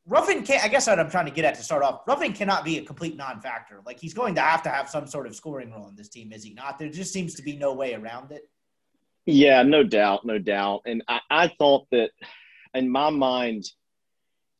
Ruffin 0.06 0.42
can't. 0.42 0.64
I 0.64 0.68
guess 0.68 0.88
what 0.88 0.98
I'm 0.98 1.10
trying 1.10 1.26
to 1.26 1.30
get 1.30 1.44
at 1.44 1.54
to 1.54 1.62
start 1.62 1.82
off. 1.82 2.02
Ruffin 2.06 2.32
cannot 2.32 2.64
be 2.64 2.78
a 2.78 2.82
complete 2.82 3.16
non-factor. 3.16 3.82
Like 3.86 4.00
he's 4.00 4.14
going 4.14 4.34
to 4.34 4.40
have 4.40 4.62
to 4.64 4.68
have 4.68 4.88
some 4.88 5.06
sort 5.06 5.26
of 5.26 5.36
scoring 5.36 5.70
role 5.70 5.88
in 5.88 5.94
this 5.94 6.08
team, 6.08 6.32
is 6.32 6.42
he 6.42 6.54
not? 6.54 6.78
There 6.78 6.88
just 6.88 7.12
seems 7.12 7.34
to 7.34 7.42
be 7.42 7.56
no 7.56 7.72
way 7.72 7.94
around 7.94 8.32
it. 8.32 8.42
Yeah, 9.26 9.62
no 9.62 9.84
doubt, 9.84 10.26
no 10.26 10.38
doubt. 10.38 10.82
And 10.86 11.04
I, 11.06 11.20
I 11.30 11.48
thought 11.56 11.86
that, 11.92 12.10
in 12.74 12.90
my 12.90 13.10
mind, 13.10 13.64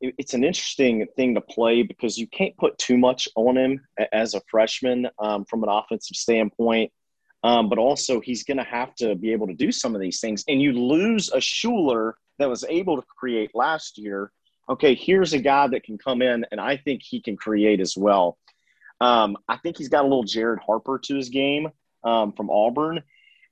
it, 0.01 0.15
it's 0.19 0.35
an 0.35 0.45
interesting 0.45 1.05
thing 1.17 1.35
to 1.35 1.41
play 1.41 1.83
because 1.83 2.17
you 2.17 2.29
can't 2.29 2.57
put 2.57 2.79
too 2.79 2.97
much 2.97 3.29
on 3.35 3.57
him 3.57 3.81
as 4.13 4.35
a 4.35 4.43
freshman 4.49 5.09
um, 5.19 5.45
from 5.47 5.65
an 5.65 5.69
offensive 5.69 6.17
standpoint. 6.17 6.93
Um, 7.43 7.69
but 7.69 7.79
also, 7.79 8.21
he's 8.21 8.45
going 8.45 8.59
to 8.59 8.63
have 8.63 8.95
to 8.97 9.17
be 9.17 9.33
able 9.33 9.49
to 9.49 9.55
do 9.55 9.73
some 9.73 9.97
of 9.97 10.01
these 10.01 10.21
things. 10.21 10.45
And 10.47 10.63
you 10.63 10.73
lose 10.73 11.31
a 11.31 11.39
Shuler 11.39 12.13
that 12.39 12.49
was 12.49 12.65
able 12.69 12.97
to 12.97 13.07
create 13.19 13.51
last 13.55 13.99
year 13.99 14.31
okay, 14.69 14.95
here's 14.95 15.33
a 15.33 15.39
guy 15.39 15.67
that 15.69 15.85
can 15.85 15.99
come 15.99 16.23
in 16.23 16.47
and 16.51 16.61
I 16.61 16.77
think 16.77 17.03
he 17.03 17.21
can 17.21 17.37
create 17.37 17.81
as 17.81 17.97
well. 17.97 18.39
Um, 19.01 19.37
I 19.49 19.57
think 19.57 19.77
he's 19.77 19.89
got 19.89 20.03
a 20.03 20.09
little 20.09 20.23
Jared 20.23 20.61
Harper 20.65 20.99
to 21.05 21.17
his 21.17 21.29
game 21.29 21.69
um, 22.05 22.33
from 22.33 22.51
Auburn. 22.51 23.03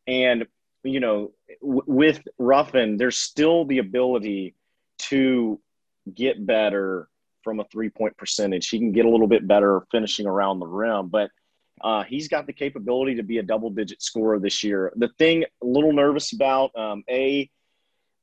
And, 0.06 0.46
you 0.84 1.00
know, 1.00 1.32
w- 1.60 1.82
with 1.86 2.22
Ruffin, 2.38 2.96
there's 2.96 3.18
still 3.18 3.64
the 3.64 3.78
ability 3.78 4.54
to 4.98 5.60
get 6.14 6.44
better 6.46 7.08
from 7.42 7.60
a 7.60 7.64
three 7.64 7.88
point 7.88 8.16
percentage. 8.16 8.68
He 8.68 8.78
can 8.78 8.92
get 8.92 9.06
a 9.06 9.10
little 9.10 9.26
bit 9.26 9.46
better 9.46 9.82
finishing 9.90 10.26
around 10.26 10.60
the 10.60 10.66
rim, 10.66 11.08
but 11.08 11.30
uh, 11.80 12.04
he's 12.04 12.28
got 12.28 12.46
the 12.46 12.52
capability 12.52 13.16
to 13.16 13.22
be 13.22 13.38
a 13.38 13.42
double 13.42 13.70
digit 13.70 14.02
scorer 14.02 14.38
this 14.38 14.62
year. 14.62 14.92
The 14.96 15.08
thing 15.18 15.44
a 15.62 15.66
little 15.66 15.92
nervous 15.92 16.32
about, 16.32 16.76
um, 16.76 17.02
A, 17.08 17.50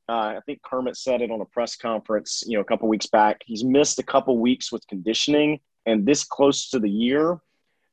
uh, 0.09 0.35
I 0.37 0.39
think 0.45 0.61
Kermit 0.61 0.95
said 0.95 1.21
it 1.21 1.31
on 1.31 1.41
a 1.41 1.45
press 1.45 1.75
conference, 1.75 2.43
you 2.47 2.57
know, 2.57 2.61
a 2.61 2.65
couple 2.65 2.87
weeks 2.87 3.07
back. 3.07 3.41
He's 3.45 3.63
missed 3.63 3.99
a 3.99 4.03
couple 4.03 4.37
weeks 4.37 4.71
with 4.71 4.87
conditioning, 4.87 5.59
and 5.85 6.05
this 6.05 6.23
close 6.23 6.69
to 6.69 6.79
the 6.79 6.89
year, 6.89 7.39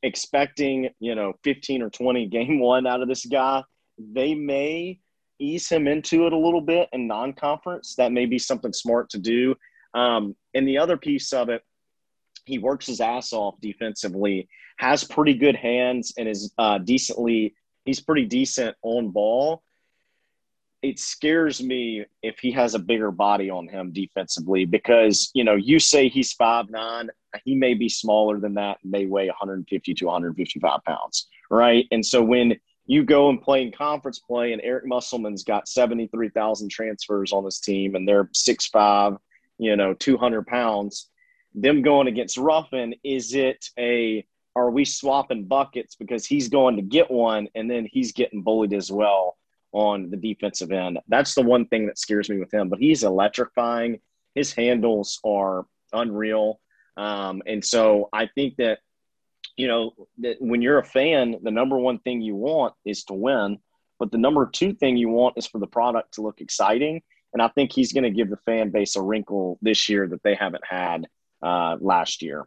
expecting 0.02 0.90
you 1.00 1.14
know 1.14 1.32
15 1.42 1.82
or 1.82 1.90
20 1.90 2.26
game 2.28 2.60
one 2.60 2.86
out 2.86 3.02
of 3.02 3.08
this 3.08 3.26
guy, 3.26 3.62
they 3.98 4.34
may 4.34 5.00
ease 5.40 5.68
him 5.68 5.88
into 5.88 6.26
it 6.26 6.32
a 6.32 6.38
little 6.38 6.60
bit 6.60 6.88
in 6.92 7.08
non-conference. 7.08 7.96
That 7.96 8.12
may 8.12 8.26
be 8.26 8.38
something 8.38 8.72
smart 8.72 9.10
to 9.10 9.18
do. 9.18 9.56
Um, 9.92 10.36
and 10.54 10.66
the 10.66 10.78
other 10.78 10.96
piece 10.96 11.32
of 11.32 11.48
it, 11.48 11.62
he 12.44 12.58
works 12.58 12.86
his 12.86 13.00
ass 13.00 13.32
off 13.32 13.60
defensively, 13.60 14.48
has 14.76 15.02
pretty 15.02 15.34
good 15.34 15.56
hands, 15.56 16.12
and 16.16 16.28
is 16.28 16.52
uh, 16.58 16.78
decently. 16.78 17.54
He's 17.84 18.00
pretty 18.00 18.24
decent 18.24 18.76
on 18.82 19.10
ball 19.10 19.62
it 20.84 20.98
scares 20.98 21.62
me 21.62 22.04
if 22.22 22.38
he 22.38 22.50
has 22.50 22.74
a 22.74 22.78
bigger 22.78 23.10
body 23.10 23.48
on 23.48 23.66
him 23.66 23.90
defensively 23.90 24.66
because 24.66 25.30
you 25.32 25.42
know 25.42 25.54
you 25.54 25.78
say 25.78 26.08
he's 26.08 26.34
five 26.34 26.68
nine 26.68 27.08
he 27.44 27.54
may 27.54 27.72
be 27.72 27.88
smaller 27.88 28.38
than 28.38 28.52
that 28.52 28.76
may 28.84 29.06
weigh 29.06 29.26
150 29.28 29.94
to 29.94 30.04
155 30.04 30.84
pounds 30.84 31.28
right? 31.50 31.86
And 31.90 32.04
so 32.04 32.22
when 32.22 32.58
you 32.86 33.02
go 33.02 33.30
and 33.30 33.40
play 33.40 33.62
in 33.62 33.72
conference 33.72 34.18
play 34.18 34.52
and 34.52 34.60
eric 34.62 34.86
musselman's 34.86 35.42
got 35.42 35.68
73000 35.68 36.68
transfers 36.68 37.32
on 37.32 37.44
his 37.44 37.60
team 37.60 37.94
and 37.94 38.06
they're 38.06 38.26
6'5 38.26 39.16
you 39.58 39.74
know 39.76 39.94
200 39.94 40.46
pounds 40.46 41.08
them 41.54 41.80
going 41.80 42.08
against 42.08 42.36
ruffin 42.36 42.94
is 43.02 43.34
it 43.34 43.64
a 43.78 44.26
are 44.54 44.70
we 44.70 44.84
swapping 44.84 45.46
buckets 45.46 45.96
because 45.96 46.26
he's 46.26 46.48
going 46.48 46.76
to 46.76 46.82
get 46.82 47.10
one 47.10 47.48
and 47.54 47.70
then 47.70 47.88
he's 47.90 48.12
getting 48.12 48.42
bullied 48.42 48.74
as 48.74 48.92
well 48.92 49.38
on 49.74 50.08
the 50.08 50.16
defensive 50.16 50.70
end. 50.70 50.98
That's 51.08 51.34
the 51.34 51.42
one 51.42 51.66
thing 51.66 51.86
that 51.86 51.98
scares 51.98 52.30
me 52.30 52.38
with 52.38 52.54
him, 52.54 52.68
but 52.68 52.78
he's 52.78 53.02
electrifying. 53.02 54.00
His 54.34 54.52
handles 54.52 55.20
are 55.24 55.66
unreal. 55.92 56.60
Um, 56.96 57.42
and 57.46 57.62
so 57.62 58.08
I 58.12 58.28
think 58.34 58.56
that, 58.56 58.78
you 59.56 59.66
know, 59.66 59.92
that 60.18 60.36
when 60.40 60.62
you're 60.62 60.78
a 60.78 60.84
fan, 60.84 61.36
the 61.42 61.50
number 61.50 61.76
one 61.76 61.98
thing 61.98 62.22
you 62.22 62.36
want 62.36 62.74
is 62.84 63.04
to 63.04 63.14
win. 63.14 63.58
But 63.98 64.12
the 64.12 64.18
number 64.18 64.46
two 64.46 64.74
thing 64.74 64.96
you 64.96 65.08
want 65.08 65.34
is 65.36 65.46
for 65.46 65.58
the 65.58 65.66
product 65.66 66.14
to 66.14 66.22
look 66.22 66.40
exciting. 66.40 67.02
And 67.32 67.42
I 67.42 67.48
think 67.48 67.72
he's 67.72 67.92
going 67.92 68.04
to 68.04 68.10
give 68.10 68.30
the 68.30 68.38
fan 68.46 68.70
base 68.70 68.94
a 68.94 69.02
wrinkle 69.02 69.58
this 69.60 69.88
year 69.88 70.06
that 70.08 70.22
they 70.22 70.36
haven't 70.36 70.64
had 70.64 71.06
uh, 71.42 71.76
last 71.80 72.22
year. 72.22 72.46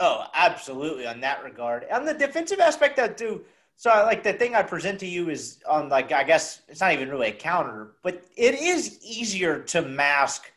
Oh, 0.00 0.24
absolutely. 0.34 1.06
On 1.06 1.20
that 1.20 1.44
regard, 1.44 1.86
on 1.92 2.06
the 2.06 2.14
defensive 2.14 2.60
aspect, 2.60 2.96
that 2.96 3.18
too. 3.18 3.44
So, 3.76 3.90
like 3.90 4.22
the 4.22 4.32
thing 4.32 4.54
I 4.54 4.62
present 4.62 5.00
to 5.00 5.06
you 5.06 5.30
is 5.30 5.58
on 5.68 5.88
like 5.88 6.12
I 6.12 6.22
guess 6.22 6.62
it's 6.68 6.80
not 6.80 6.92
even 6.92 7.08
really 7.08 7.28
a 7.28 7.32
counter, 7.32 7.92
but 8.02 8.24
it 8.36 8.54
is 8.54 8.98
easier 9.02 9.60
to 9.60 9.82
mask 9.82 10.52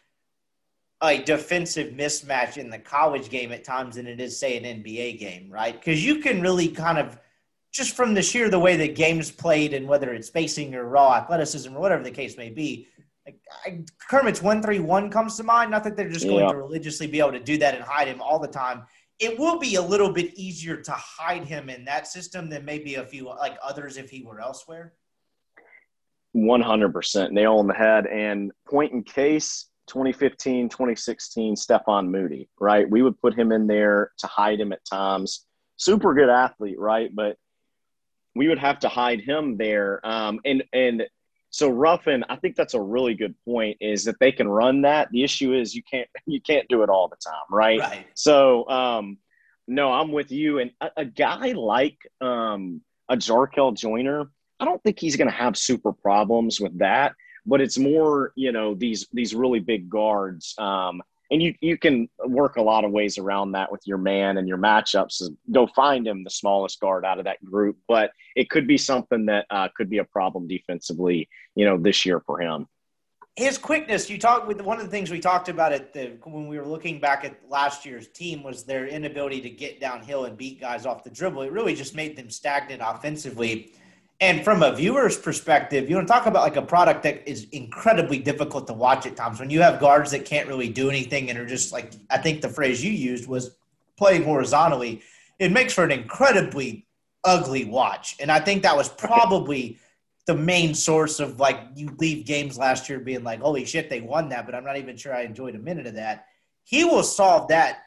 a 1.01 1.21
defensive 1.23 1.93
mismatch 1.93 2.57
in 2.57 2.69
the 2.69 2.79
college 2.79 3.29
game 3.29 3.51
at 3.51 3.63
times 3.63 3.95
than 3.95 4.07
it 4.07 4.19
is 4.19 4.37
say 4.37 4.57
an 4.57 4.83
NBA 4.83 5.19
game, 5.19 5.49
right? 5.49 5.73
Because 5.73 6.05
you 6.05 6.19
can 6.19 6.41
really 6.41 6.67
kind 6.67 6.97
of 6.97 7.19
just 7.71 7.95
from 7.95 8.13
the 8.13 8.21
sheer 8.21 8.49
the 8.49 8.59
way 8.59 8.77
the 8.77 8.87
game's 8.87 9.31
played 9.31 9.73
and 9.73 9.87
whether 9.87 10.13
it's 10.13 10.27
spacing 10.27 10.73
or 10.73 10.85
raw 10.85 11.15
athleticism 11.15 11.75
or 11.75 11.79
whatever 11.79 12.03
the 12.03 12.11
case 12.11 12.37
may 12.37 12.49
be. 12.49 12.87
Like 13.25 13.39
I, 13.65 13.83
Kermit's 14.09 14.41
one 14.41 14.61
three 14.61 14.79
one 14.79 15.09
comes 15.09 15.35
to 15.37 15.43
mind. 15.43 15.71
Not 15.71 15.83
that 15.83 15.97
they're 15.97 16.09
just 16.09 16.27
going 16.27 16.47
to 16.47 16.55
religiously 16.55 17.07
be 17.07 17.19
able 17.19 17.33
to 17.33 17.39
do 17.39 17.57
that 17.57 17.75
and 17.75 17.83
hide 17.83 18.07
him 18.07 18.21
all 18.21 18.39
the 18.39 18.47
time 18.47 18.83
it 19.19 19.39
will 19.39 19.59
be 19.59 19.75
a 19.75 19.81
little 19.81 20.11
bit 20.11 20.33
easier 20.35 20.77
to 20.77 20.91
hide 20.91 21.45
him 21.45 21.69
in 21.69 21.85
that 21.85 22.07
system 22.07 22.49
than 22.49 22.65
maybe 22.65 22.95
a 22.95 23.05
few 23.05 23.27
like 23.27 23.57
others 23.63 23.97
if 23.97 24.09
he 24.09 24.23
were 24.23 24.41
elsewhere. 24.41 24.93
100% 26.35 27.31
nail 27.31 27.57
on 27.57 27.67
the 27.67 27.73
head. 27.73 28.07
And 28.07 28.51
point 28.67 28.91
in 28.91 29.03
case 29.03 29.69
2015, 29.87 30.67
2016, 30.67 31.55
Stefan 31.55 32.11
Moody, 32.11 32.49
right? 32.59 32.89
We 32.89 33.01
would 33.01 33.19
put 33.21 33.37
him 33.37 33.51
in 33.51 33.67
there 33.67 34.11
to 34.17 34.27
hide 34.27 34.59
him 34.59 34.73
at 34.73 34.83
times. 34.83 35.45
Super 35.77 36.13
good 36.13 36.29
athlete, 36.29 36.79
right? 36.79 37.09
But 37.13 37.37
we 38.35 38.49
would 38.49 38.59
have 38.59 38.79
to 38.79 38.89
hide 38.89 39.21
him 39.21 39.55
there. 39.55 40.05
Um, 40.05 40.41
and, 40.43 40.63
and 40.73 41.03
so 41.55 41.69
Ruffin, 41.69 42.21
I 42.27 42.35
think 42.35 42.57
that's 42.57 42.73
a 42.73 42.81
really 42.81 43.13
good 43.13 43.33
point. 43.45 43.77
Is 43.79 44.03
that 44.03 44.19
they 44.19 44.33
can 44.33 44.45
run 44.45 44.81
that. 44.81 45.09
The 45.11 45.23
issue 45.23 45.53
is 45.53 45.73
you 45.73 45.83
can't 45.89 46.09
you 46.25 46.41
can't 46.41 46.67
do 46.67 46.83
it 46.83 46.89
all 46.89 47.07
the 47.07 47.15
time, 47.15 47.47
right? 47.49 47.79
Right. 47.79 48.07
So 48.13 48.67
um, 48.67 49.17
no, 49.65 49.93
I'm 49.93 50.11
with 50.11 50.33
you. 50.33 50.59
And 50.59 50.71
a, 50.81 50.91
a 50.97 51.05
guy 51.05 51.53
like 51.53 51.97
um, 52.19 52.81
a 53.07 53.15
Jarkel 53.15 53.73
Joiner, 53.73 54.25
I 54.59 54.65
don't 54.65 54.83
think 54.83 54.99
he's 54.99 55.15
going 55.15 55.29
to 55.29 55.33
have 55.33 55.55
super 55.55 55.93
problems 55.93 56.59
with 56.59 56.77
that. 56.79 57.13
But 57.45 57.61
it's 57.61 57.77
more, 57.77 58.33
you 58.35 58.51
know, 58.51 58.75
these 58.75 59.07
these 59.13 59.33
really 59.33 59.61
big 59.61 59.89
guards. 59.89 60.55
Um, 60.57 61.01
and 61.31 61.41
you 61.41 61.53
you 61.61 61.77
can 61.77 62.07
work 62.25 62.57
a 62.57 62.61
lot 62.61 62.85
of 62.85 62.91
ways 62.91 63.17
around 63.17 63.53
that 63.53 63.71
with 63.71 63.81
your 63.85 63.97
man 63.97 64.37
and 64.37 64.47
your 64.47 64.57
matchups. 64.57 65.21
Go 65.51 65.67
find 65.67 66.07
him 66.07 66.23
the 66.23 66.29
smallest 66.29 66.79
guard 66.79 67.05
out 67.05 67.19
of 67.19 67.25
that 67.25 67.43
group, 67.43 67.77
but 67.87 68.11
it 68.35 68.49
could 68.49 68.67
be 68.67 68.77
something 68.77 69.25
that 69.25 69.45
uh, 69.49 69.69
could 69.75 69.89
be 69.89 69.99
a 69.99 70.03
problem 70.03 70.47
defensively, 70.47 71.29
you 71.55 71.65
know, 71.65 71.77
this 71.77 72.05
year 72.05 72.21
for 72.25 72.39
him. 72.39 72.67
His 73.35 73.57
quickness, 73.57 74.09
you 74.09 74.17
talked 74.17 74.47
with 74.47 74.61
one 74.61 74.77
of 74.77 74.85
the 74.85 74.89
things 74.89 75.11
we 75.11 75.19
talked 75.19 75.49
about 75.49 75.73
at 75.73 75.91
the 75.91 76.17
when 76.23 76.47
we 76.47 76.57
were 76.57 76.65
looking 76.65 77.01
back 77.01 77.25
at 77.25 77.37
last 77.49 77.85
year's 77.85 78.07
team 78.07 78.43
was 78.43 78.63
their 78.63 78.87
inability 78.87 79.41
to 79.41 79.49
get 79.49 79.81
downhill 79.81 80.23
and 80.23 80.37
beat 80.37 80.61
guys 80.61 80.85
off 80.85 81.03
the 81.03 81.09
dribble. 81.09 81.41
It 81.41 81.51
really 81.51 81.75
just 81.75 81.95
made 81.95 82.15
them 82.15 82.29
stagnant 82.29 82.81
offensively. 82.85 83.73
And 84.21 84.45
from 84.45 84.63
a 84.63 84.73
viewer's 84.73 85.17
perspective, 85.17 85.89
you 85.89 85.95
want 85.95 86.07
to 86.07 86.13
talk 86.13 86.25
about 86.25 86.43
like 86.43 86.55
a 86.55 86.61
product 86.61 87.03
that 87.03 87.27
is 87.29 87.47
incredibly 87.51 88.17
difficult 88.17 88.65
to 88.67 88.73
watch 88.73 89.05
at 89.05 89.17
times 89.17 89.39
when 89.39 89.49
you 89.49 89.61
have 89.61 89.79
guards 89.79 90.11
that 90.11 90.23
can't 90.23 90.47
really 90.47 90.69
do 90.69 90.89
anything 90.89 91.29
and 91.29 91.37
are 91.37 91.45
just 91.45 91.73
like 91.73 91.93
I 92.09 92.17
think 92.17 92.41
the 92.41 92.49
phrase 92.49 92.83
you 92.83 92.91
used 92.91 93.27
was 93.27 93.57
playing 93.97 94.23
horizontally. 94.23 95.01
It 95.37 95.51
makes 95.51 95.73
for 95.73 95.83
an 95.83 95.91
incredibly 95.91 96.87
ugly 97.25 97.65
watch. 97.65 98.15
And 98.21 98.31
I 98.31 98.39
think 98.39 98.63
that 98.63 98.77
was 98.77 98.87
probably 98.87 99.79
the 100.27 100.35
main 100.35 100.73
source 100.73 101.19
of 101.19 101.39
like 101.39 101.59
you 101.75 101.93
leave 101.99 102.25
games 102.25 102.57
last 102.57 102.87
year 102.87 102.99
being 102.99 103.23
like, 103.23 103.41
holy 103.41 103.65
shit, 103.65 103.89
they 103.89 104.01
won 104.01 104.29
that, 104.29 104.45
but 104.45 104.55
I'm 104.55 104.63
not 104.63 104.77
even 104.77 104.95
sure 104.95 105.13
I 105.13 105.21
enjoyed 105.21 105.55
a 105.55 105.59
minute 105.59 105.87
of 105.87 105.95
that. 105.95 106.27
He 106.63 106.83
will 106.83 107.03
solve 107.03 107.49
that 107.49 107.83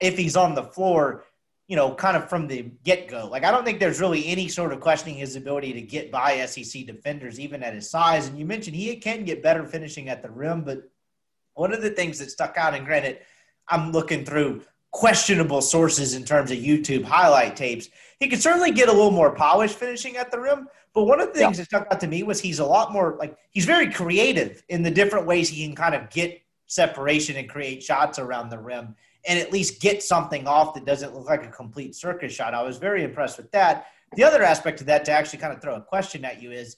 if 0.00 0.16
he's 0.16 0.36
on 0.36 0.54
the 0.54 0.62
floor 0.62 1.24
you 1.66 1.76
know, 1.76 1.94
kind 1.94 2.16
of 2.16 2.28
from 2.28 2.46
the 2.46 2.70
get 2.84 3.08
go. 3.08 3.26
Like, 3.26 3.44
I 3.44 3.50
don't 3.50 3.64
think 3.64 3.80
there's 3.80 4.00
really 4.00 4.26
any 4.26 4.48
sort 4.48 4.72
of 4.72 4.80
questioning 4.80 5.16
his 5.16 5.36
ability 5.36 5.72
to 5.72 5.80
get 5.80 6.10
by 6.10 6.44
SEC 6.46 6.86
defenders, 6.86 7.40
even 7.40 7.62
at 7.62 7.74
his 7.74 7.88
size. 7.88 8.28
And 8.28 8.38
you 8.38 8.44
mentioned 8.44 8.76
he 8.76 8.94
can 8.96 9.24
get 9.24 9.42
better 9.42 9.64
finishing 9.64 10.08
at 10.08 10.22
the 10.22 10.30
rim, 10.30 10.62
but 10.62 10.90
one 11.54 11.72
of 11.72 11.80
the 11.80 11.90
things 11.90 12.18
that 12.18 12.30
stuck 12.30 12.56
out, 12.56 12.74
and 12.74 12.84
granted, 12.84 13.20
I'm 13.68 13.92
looking 13.92 14.24
through 14.24 14.62
questionable 14.90 15.60
sources 15.60 16.14
in 16.14 16.24
terms 16.24 16.50
of 16.50 16.58
YouTube 16.58 17.02
highlight 17.02 17.56
tapes. 17.56 17.88
He 18.20 18.28
could 18.28 18.40
certainly 18.40 18.70
get 18.70 18.88
a 18.88 18.92
little 18.92 19.10
more 19.10 19.34
polished 19.34 19.76
finishing 19.76 20.16
at 20.16 20.30
the 20.30 20.38
rim, 20.38 20.68
but 20.92 21.04
one 21.04 21.20
of 21.20 21.28
the 21.28 21.34
things 21.34 21.58
yeah. 21.58 21.62
that 21.62 21.66
stuck 21.66 21.86
out 21.90 22.00
to 22.00 22.06
me 22.06 22.22
was 22.22 22.40
he's 22.40 22.60
a 22.60 22.64
lot 22.64 22.92
more 22.92 23.16
like 23.18 23.36
he's 23.50 23.64
very 23.64 23.90
creative 23.90 24.62
in 24.68 24.82
the 24.82 24.90
different 24.90 25.26
ways 25.26 25.48
he 25.48 25.66
can 25.66 25.74
kind 25.74 25.96
of 25.96 26.08
get 26.10 26.40
separation 26.66 27.36
and 27.36 27.48
create 27.48 27.82
shots 27.82 28.20
around 28.20 28.50
the 28.50 28.58
rim 28.58 28.94
and 29.26 29.38
at 29.38 29.52
least 29.52 29.80
get 29.80 30.02
something 30.02 30.46
off 30.46 30.74
that 30.74 30.84
doesn't 30.84 31.14
look 31.14 31.28
like 31.28 31.44
a 31.44 31.50
complete 31.50 31.94
circus 31.94 32.32
shot. 32.32 32.54
I 32.54 32.62
was 32.62 32.76
very 32.76 33.04
impressed 33.04 33.36
with 33.36 33.50
that. 33.52 33.86
The 34.16 34.24
other 34.24 34.42
aspect 34.42 34.80
of 34.80 34.86
that, 34.86 35.04
to 35.06 35.12
actually 35.12 35.38
kind 35.38 35.52
of 35.52 35.60
throw 35.60 35.76
a 35.76 35.80
question 35.80 36.24
at 36.24 36.42
you, 36.42 36.52
is 36.52 36.76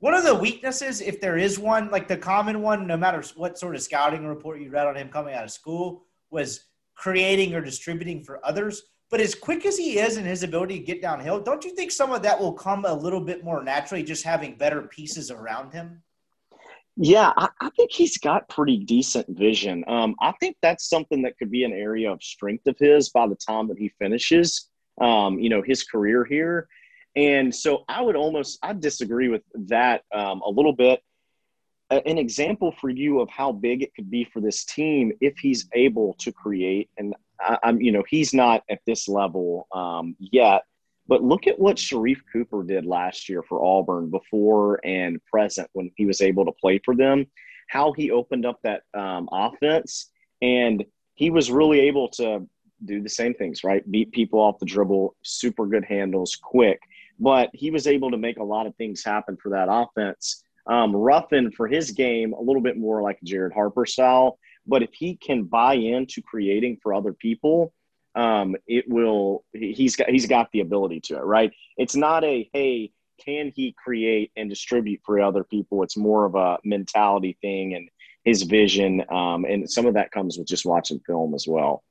what 0.00 0.14
are 0.14 0.22
the 0.22 0.34
weaknesses, 0.34 1.00
if 1.00 1.20
there 1.20 1.38
is 1.38 1.58
one, 1.58 1.90
like 1.90 2.06
the 2.06 2.16
common 2.16 2.62
one, 2.62 2.86
no 2.86 2.96
matter 2.96 3.22
what 3.36 3.58
sort 3.58 3.74
of 3.74 3.82
scouting 3.82 4.26
report 4.26 4.60
you 4.60 4.70
read 4.70 4.86
on 4.86 4.96
him 4.96 5.08
coming 5.08 5.34
out 5.34 5.44
of 5.44 5.50
school, 5.50 6.04
was 6.30 6.66
creating 6.94 7.54
or 7.54 7.60
distributing 7.60 8.22
for 8.22 8.44
others. 8.46 8.82
But 9.10 9.20
as 9.20 9.34
quick 9.34 9.64
as 9.64 9.78
he 9.78 9.98
is 9.98 10.18
in 10.18 10.24
his 10.24 10.42
ability 10.42 10.78
to 10.78 10.84
get 10.84 11.00
downhill, 11.00 11.40
don't 11.40 11.64
you 11.64 11.74
think 11.74 11.90
some 11.90 12.12
of 12.12 12.22
that 12.22 12.38
will 12.38 12.52
come 12.52 12.84
a 12.84 12.92
little 12.92 13.20
bit 13.20 13.42
more 13.42 13.64
naturally 13.64 14.04
just 14.04 14.22
having 14.22 14.56
better 14.56 14.82
pieces 14.82 15.30
around 15.30 15.72
him? 15.72 16.02
Yeah, 17.00 17.32
I, 17.36 17.48
I, 17.60 17.70
think 17.70 17.92
he's 17.92 18.18
got 18.18 18.48
pretty 18.48 18.76
decent 18.76 19.28
vision. 19.28 19.84
Um, 19.86 20.16
I 20.20 20.32
think 20.40 20.56
that's 20.60 20.88
something 20.88 21.22
that 21.22 21.38
could 21.38 21.48
be 21.48 21.62
an 21.62 21.72
area 21.72 22.10
of 22.10 22.20
strength 22.20 22.66
of 22.66 22.76
his 22.76 23.10
by 23.10 23.28
the 23.28 23.36
time 23.36 23.68
that 23.68 23.78
he 23.78 23.92
finishes, 24.00 24.68
um, 25.00 25.38
you 25.38 25.48
know, 25.48 25.62
his 25.62 25.84
career 25.84 26.24
here. 26.24 26.66
And 27.14 27.54
so 27.54 27.84
I 27.88 28.02
would 28.02 28.16
almost 28.16 28.58
I 28.64 28.72
disagree 28.72 29.28
with 29.28 29.42
that 29.68 30.02
um, 30.12 30.40
a 30.44 30.50
little 30.50 30.72
bit. 30.72 31.00
an 31.90 32.18
example 32.18 32.72
for 32.72 32.90
you 32.90 33.20
of 33.20 33.30
how 33.30 33.52
big 33.52 33.84
it 33.84 33.94
could 33.94 34.10
be 34.10 34.24
for 34.24 34.40
this 34.40 34.64
team 34.64 35.12
if 35.20 35.38
he's 35.38 35.68
able 35.74 36.14
to 36.14 36.32
create, 36.32 36.90
and 36.98 37.14
I, 37.40 37.58
am 37.62 37.80
you 37.80 37.92
know 37.92 38.02
he's 38.08 38.34
not 38.34 38.64
at 38.68 38.80
this 38.86 39.06
level 39.06 39.68
um, 39.72 40.16
yet, 40.18 40.62
but 41.08 41.24
look 41.24 41.46
at 41.46 41.58
what 41.58 41.76
Sharife 41.76 42.20
Cooper 42.30 42.62
did 42.62 42.84
last 42.84 43.28
year 43.28 43.42
for 43.42 43.64
Auburn 43.64 44.10
before 44.10 44.78
and 44.84 45.24
present 45.24 45.68
when 45.72 45.90
he 45.96 46.04
was 46.04 46.20
able 46.20 46.44
to 46.44 46.52
play 46.52 46.78
for 46.84 46.94
them, 46.94 47.26
how 47.68 47.92
he 47.92 48.10
opened 48.10 48.44
up 48.44 48.60
that 48.62 48.82
um, 48.94 49.28
offense. 49.32 50.10
And 50.42 50.84
he 51.14 51.30
was 51.30 51.50
really 51.50 51.80
able 51.80 52.08
to 52.10 52.46
do 52.84 53.02
the 53.02 53.08
same 53.08 53.34
things, 53.34 53.64
right? 53.64 53.90
Beat 53.90 54.12
people 54.12 54.38
off 54.38 54.58
the 54.58 54.66
dribble, 54.66 55.16
super 55.22 55.66
good 55.66 55.84
handles, 55.84 56.36
quick. 56.36 56.78
But 57.18 57.50
he 57.54 57.70
was 57.70 57.86
able 57.86 58.10
to 58.10 58.18
make 58.18 58.38
a 58.38 58.44
lot 58.44 58.66
of 58.66 58.76
things 58.76 59.02
happen 59.02 59.36
for 59.42 59.48
that 59.50 59.68
offense. 59.70 60.44
Um, 60.66 60.94
Ruffin 60.94 61.50
for 61.50 61.66
his 61.66 61.90
game, 61.90 62.34
a 62.34 62.40
little 62.40 62.62
bit 62.62 62.76
more 62.76 63.02
like 63.02 63.18
Jared 63.24 63.54
Harper 63.54 63.86
style. 63.86 64.38
But 64.66 64.82
if 64.82 64.90
he 64.92 65.16
can 65.16 65.44
buy 65.44 65.74
into 65.74 66.20
creating 66.20 66.78
for 66.82 66.92
other 66.92 67.14
people, 67.14 67.72
um, 68.14 68.56
it 68.66 68.84
will 68.88 69.44
he's 69.52 69.96
got 69.96 70.08
he's 70.08 70.26
got 70.26 70.50
the 70.52 70.60
ability 70.60 71.00
to 71.00 71.16
it 71.16 71.24
right 71.24 71.52
it's 71.76 71.96
not 71.96 72.24
a 72.24 72.48
hey 72.52 72.90
can 73.24 73.52
he 73.54 73.74
create 73.82 74.30
and 74.36 74.48
distribute 74.48 75.00
for 75.04 75.20
other 75.20 75.44
people 75.44 75.82
it's 75.82 75.96
more 75.96 76.24
of 76.24 76.34
a 76.34 76.58
mentality 76.64 77.36
thing 77.40 77.74
and 77.74 77.88
his 78.24 78.42
vision 78.42 79.04
um, 79.10 79.44
and 79.44 79.70
some 79.70 79.86
of 79.86 79.94
that 79.94 80.10
comes 80.10 80.38
with 80.38 80.46
just 80.46 80.66
watching 80.66 81.00
film 81.00 81.34
as 81.34 81.46
well 81.46 81.82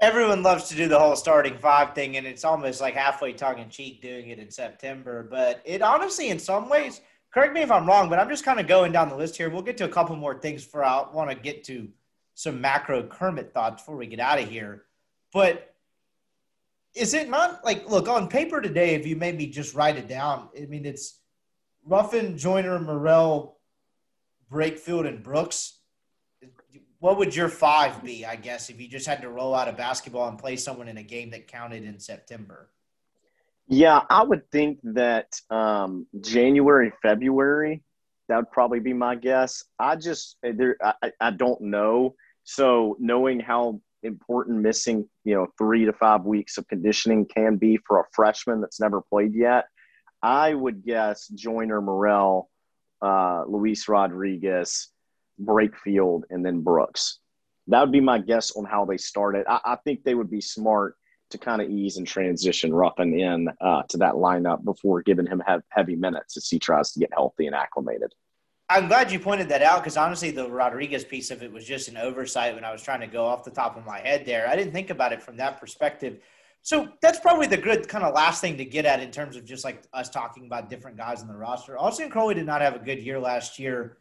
everyone 0.00 0.42
loves 0.42 0.68
to 0.68 0.76
do 0.76 0.88
the 0.88 0.98
whole 0.98 1.16
starting 1.16 1.56
five 1.58 1.94
thing 1.94 2.16
and 2.16 2.26
it's 2.26 2.44
almost 2.44 2.80
like 2.80 2.94
halfway 2.94 3.32
tongue 3.32 3.58
in 3.58 3.68
cheek 3.68 4.02
doing 4.02 4.28
it 4.28 4.38
in 4.38 4.50
september 4.50 5.26
but 5.30 5.62
it 5.64 5.82
honestly 5.82 6.28
in 6.28 6.38
some 6.38 6.68
ways 6.68 7.00
correct 7.36 7.52
me 7.52 7.60
if 7.60 7.70
I'm 7.70 7.86
wrong, 7.86 8.08
but 8.08 8.18
I'm 8.18 8.30
just 8.30 8.46
kind 8.46 8.58
of 8.58 8.66
going 8.66 8.92
down 8.92 9.10
the 9.10 9.14
list 9.14 9.36
here. 9.36 9.50
We'll 9.50 9.60
get 9.60 9.76
to 9.76 9.84
a 9.84 9.90
couple 9.90 10.16
more 10.16 10.40
things 10.40 10.64
for 10.64 10.82
I 10.82 11.04
want 11.12 11.28
to 11.28 11.36
get 11.36 11.64
to 11.64 11.86
some 12.32 12.62
macro 12.62 13.02
Kermit 13.02 13.52
thoughts 13.52 13.82
before 13.82 13.96
we 13.96 14.06
get 14.06 14.20
out 14.20 14.40
of 14.40 14.48
here. 14.48 14.85
But 15.36 15.74
is 16.94 17.12
it 17.12 17.28
not 17.28 17.62
like 17.62 17.90
look 17.90 18.08
on 18.08 18.26
paper 18.26 18.62
today? 18.62 18.94
If 18.94 19.06
you 19.06 19.16
maybe 19.16 19.46
just 19.48 19.74
write 19.74 19.98
it 19.98 20.08
down, 20.08 20.48
I 20.56 20.64
mean 20.64 20.86
it's 20.86 21.20
Ruffin, 21.84 22.38
Joiner, 22.38 22.78
Murrell, 22.78 23.58
Brakefield, 24.50 25.06
and 25.06 25.22
Brooks. 25.22 25.80
What 27.00 27.18
would 27.18 27.36
your 27.36 27.50
five 27.50 28.02
be? 28.02 28.24
I 28.24 28.36
guess 28.36 28.70
if 28.70 28.80
you 28.80 28.88
just 28.88 29.06
had 29.06 29.20
to 29.20 29.28
roll 29.28 29.54
out 29.54 29.68
a 29.68 29.72
basketball 29.72 30.26
and 30.26 30.38
play 30.38 30.56
someone 30.56 30.88
in 30.88 30.96
a 30.96 31.02
game 31.02 31.28
that 31.32 31.48
counted 31.48 31.84
in 31.84 32.00
September. 32.00 32.70
Yeah, 33.68 34.00
I 34.08 34.22
would 34.22 34.50
think 34.50 34.78
that 34.84 35.38
um, 35.50 36.06
January, 36.18 36.94
February, 37.02 37.82
that 38.30 38.36
would 38.36 38.50
probably 38.52 38.80
be 38.80 38.94
my 38.94 39.16
guess. 39.16 39.64
I 39.78 39.96
just 39.96 40.38
there, 40.42 40.78
I, 40.82 41.12
I 41.20 41.30
don't 41.30 41.60
know. 41.60 42.14
So 42.44 42.96
knowing 42.98 43.40
how 43.40 43.82
important 44.06 44.60
missing, 44.60 45.08
you 45.24 45.34
know, 45.34 45.46
three 45.58 45.84
to 45.84 45.92
five 45.92 46.24
weeks 46.24 46.56
of 46.58 46.66
conditioning 46.68 47.26
can 47.26 47.56
be 47.56 47.78
for 47.86 48.00
a 48.00 48.04
freshman 48.14 48.60
that's 48.60 48.80
never 48.80 49.00
played 49.00 49.34
yet, 49.34 49.66
I 50.22 50.54
would 50.54 50.84
guess 50.84 51.28
Joiner, 51.28 51.80
Murrell, 51.80 52.48
uh, 53.02 53.44
Luis 53.46 53.88
Rodriguez, 53.88 54.88
Brakefield, 55.40 56.22
and 56.30 56.44
then 56.44 56.62
Brooks. 56.62 57.18
That 57.68 57.80
would 57.80 57.92
be 57.92 58.00
my 58.00 58.18
guess 58.18 58.52
on 58.56 58.64
how 58.64 58.84
they 58.84 58.96
started. 58.96 59.44
I, 59.48 59.60
I 59.64 59.76
think 59.84 60.04
they 60.04 60.14
would 60.14 60.30
be 60.30 60.40
smart 60.40 60.96
to 61.30 61.38
kind 61.38 61.60
of 61.60 61.68
ease 61.68 61.96
and 61.96 62.06
transition 62.06 62.72
Ruffin 62.72 63.18
in 63.18 63.48
uh, 63.60 63.82
to 63.88 63.96
that 63.98 64.14
lineup 64.14 64.64
before 64.64 65.02
giving 65.02 65.26
him 65.26 65.42
heavy 65.70 65.96
minutes 65.96 66.36
as 66.36 66.48
he 66.48 66.58
tries 66.58 66.92
to 66.92 67.00
get 67.00 67.10
healthy 67.12 67.46
and 67.46 67.54
acclimated. 67.54 68.14
I'm 68.68 68.88
glad 68.88 69.12
you 69.12 69.20
pointed 69.20 69.48
that 69.50 69.62
out 69.62 69.82
because 69.82 69.96
honestly, 69.96 70.32
the 70.32 70.50
Rodriguez 70.50 71.04
piece 71.04 71.30
of 71.30 71.42
it 71.42 71.52
was 71.52 71.64
just 71.64 71.88
an 71.88 71.96
oversight 71.96 72.54
when 72.54 72.64
I 72.64 72.72
was 72.72 72.82
trying 72.82 73.00
to 73.00 73.06
go 73.06 73.24
off 73.24 73.44
the 73.44 73.50
top 73.50 73.76
of 73.76 73.86
my 73.86 74.00
head 74.00 74.26
there. 74.26 74.48
I 74.48 74.56
didn't 74.56 74.72
think 74.72 74.90
about 74.90 75.12
it 75.12 75.22
from 75.22 75.36
that 75.36 75.60
perspective. 75.60 76.18
So 76.62 76.88
that's 77.00 77.20
probably 77.20 77.46
the 77.46 77.56
good 77.56 77.88
kind 77.88 78.02
of 78.02 78.12
last 78.12 78.40
thing 78.40 78.56
to 78.56 78.64
get 78.64 78.84
at 78.84 78.98
in 79.00 79.12
terms 79.12 79.36
of 79.36 79.44
just 79.44 79.62
like 79.64 79.84
us 79.92 80.10
talking 80.10 80.46
about 80.46 80.68
different 80.68 80.96
guys 80.96 81.22
in 81.22 81.28
the 81.28 81.36
roster. 81.36 81.78
Austin 81.78 82.10
Crowley 82.10 82.34
did 82.34 82.44
not 82.44 82.60
have 82.60 82.74
a 82.74 82.80
good 82.80 82.98
year 82.98 83.20
last 83.20 83.60
year. 83.60 83.98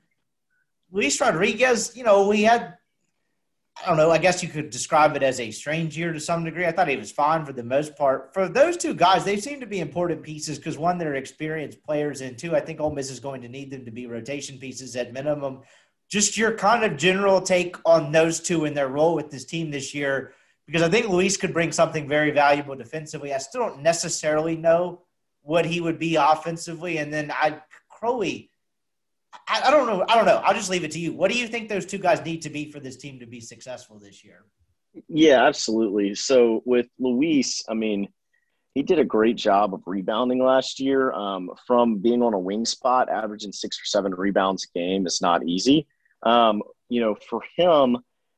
Luis 0.92 1.22
Rodriguez, 1.22 1.96
you 1.96 2.04
know, 2.04 2.28
we 2.28 2.42
had 2.42 2.76
I 3.82 3.88
don't 3.88 3.98
know. 3.98 4.10
I 4.10 4.18
guess 4.18 4.42
you 4.42 4.48
could 4.48 4.70
describe 4.70 5.16
it 5.16 5.24
as 5.24 5.40
a 5.40 5.52
strange 5.52 5.98
year 5.98 6.14
to 6.14 6.20
some 6.20 6.46
degree. 6.46 6.66
I 6.66 6.72
thought 6.72 6.88
he 6.88 6.96
was 6.96 7.12
fine 7.12 7.46
for 7.46 7.52
the 7.52 7.64
most 7.64 7.96
part. 7.98 8.34
For 8.34 8.48
those 8.48 8.78
two 8.78 8.94
guys, 8.94 9.26
they 9.26 9.38
seem 9.38 9.60
to 9.60 9.66
be 9.66 9.80
important 9.80 10.24
pieces 10.24 10.58
because 10.58 10.78
one, 10.78 10.98
they're 10.98 11.16
experienced 11.16 11.84
players, 11.84 12.22
and 12.22 12.38
two, 12.38 12.56
I 12.56 12.62
think 12.62 12.80
Ole 12.80 12.94
Miss 12.94 13.12
is 13.12 13.20
going 13.20 13.42
to 13.42 13.50
need 13.50 13.72
them 13.72 13.84
to 13.86 13.92
be 13.92 14.08
rotation 14.08 14.58
pieces 14.58 14.96
at 14.96 15.12
minimum. 15.12 15.62
Just 16.10 16.38
your 16.38 16.54
kind 16.54 16.84
of 16.84 16.98
general 16.98 17.42
take 17.42 17.76
on 17.86 18.12
those 18.12 18.40
two 18.40 18.66
and 18.66 18.78
their 18.78 18.88
role 18.88 19.14
with 19.14 19.30
this 19.30 19.44
team 19.44 19.72
this 19.72 19.94
year, 19.94 20.34
because 20.66 20.82
I 20.82 20.90
think 20.90 21.10
Luis 21.10 21.36
could 21.36 21.54
bring 21.54 21.72
something 21.72 22.08
very 22.08 22.32
valuable 22.32 22.76
defensively. 22.76 23.34
I 23.34 23.40
still 23.40 23.68
don't 23.68 23.82
necessarily 23.82 24.56
know 24.56 25.02
what 25.42 25.66
he 25.66 25.82
would 25.82 26.00
be 26.00 26.16
offensively, 26.16 26.98
and 26.98 27.14
then 27.14 27.30
I 27.32 27.62
Crowley 27.90 28.50
I, 29.48 29.64
I, 29.66 29.72
don't 29.72 29.88
know. 29.88 30.06
I 30.08 30.16
don't 30.16 30.26
know. 30.26 30.42
I'll 30.44 30.54
just 30.54 30.70
leave 30.70 30.84
it 30.84 30.92
to 30.92 31.00
you. 31.00 31.14
What 31.14 31.32
do 31.32 31.38
you 31.38 31.48
think 31.48 31.70
those 31.70 31.86
two 31.86 31.98
guys 31.98 32.24
need 32.24 32.42
to 32.44 32.50
be 32.50 32.72
for 32.72 32.80
this 32.80 32.98
team 32.98 33.20
to 33.20 33.26
be 33.26 33.40
successful 33.40 34.00
this 34.00 34.24
year? 34.24 34.46
Yeah, 35.08 35.46
absolutely. 35.46 36.16
So 36.16 36.62
with 36.66 36.88
Luis, 37.00 37.64
I 37.70 37.74
mean, 37.74 38.10
he 38.74 38.84
did 38.84 39.00
a 39.00 39.06
great 39.06 39.38
job 39.38 39.74
of 39.74 39.82
rebounding 39.86 40.44
last 40.44 40.80
year. 40.80 41.12
Um, 41.14 41.50
from 41.66 42.00
being 42.00 42.22
on 42.22 42.34
a 42.34 42.40
wing 42.40 42.66
spot, 42.66 43.10
averaging 43.10 43.54
six 43.54 43.78
or 43.78 43.86
seven 43.86 44.14
rebounds 44.14 44.66
a 44.66 44.78
game 44.78 45.08
is 45.08 45.22
not 45.22 45.46
easy. 45.48 45.88
Um, 46.24 46.62
you 46.90 47.02
know, 47.02 47.16
for 47.30 47.42
him, 47.56 47.98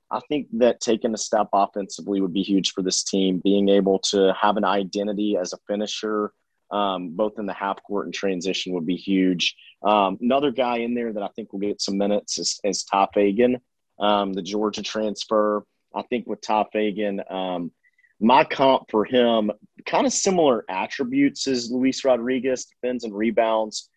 I 0.09 0.21
think 0.29 0.47
that 0.53 0.79
taking 0.79 1.13
a 1.13 1.17
step 1.17 1.49
offensively 1.51 2.21
would 2.21 2.33
be 2.33 2.43
huge 2.43 2.71
for 2.71 2.81
this 2.81 3.03
team. 3.03 3.41
Being 3.43 3.69
able 3.69 3.99
to 3.99 4.33
have 4.39 4.57
an 4.57 4.63
identity 4.63 5.37
as 5.37 5.53
a 5.53 5.57
finisher, 5.67 6.31
um, 6.71 7.15
both 7.15 7.39
in 7.39 7.45
the 7.45 7.53
half 7.53 7.81
court 7.83 8.05
and 8.05 8.13
transition, 8.13 8.73
would 8.73 8.85
be 8.85 8.95
huge. 8.95 9.55
Um, 9.83 10.17
another 10.21 10.51
guy 10.51 10.77
in 10.77 10.93
there 10.93 11.13
that 11.13 11.23
I 11.23 11.29
think 11.29 11.53
will 11.53 11.59
get 11.59 11.81
some 11.81 11.97
minutes 11.97 12.39
is, 12.39 12.59
is 12.63 12.83
Tye 12.83 13.07
Fagan, 13.13 13.59
um, 13.99 14.33
the 14.33 14.41
Georgia 14.41 14.81
transfer. 14.81 15.63
I 15.95 16.03
think 16.03 16.27
with 16.27 16.41
Tye 16.41 16.65
Fagan, 16.73 17.21
um, 17.29 17.71
my 18.19 18.43
comp 18.43 18.89
for 18.89 19.05
him, 19.05 19.51
kind 19.85 20.07
of 20.07 20.13
similar 20.13 20.65
attributes 20.69 21.47
as 21.47 21.71
Luis 21.71 22.03
Rodriguez, 22.03 22.65
defends 22.65 23.03
and 23.03 23.13
rebounds. 23.13 23.89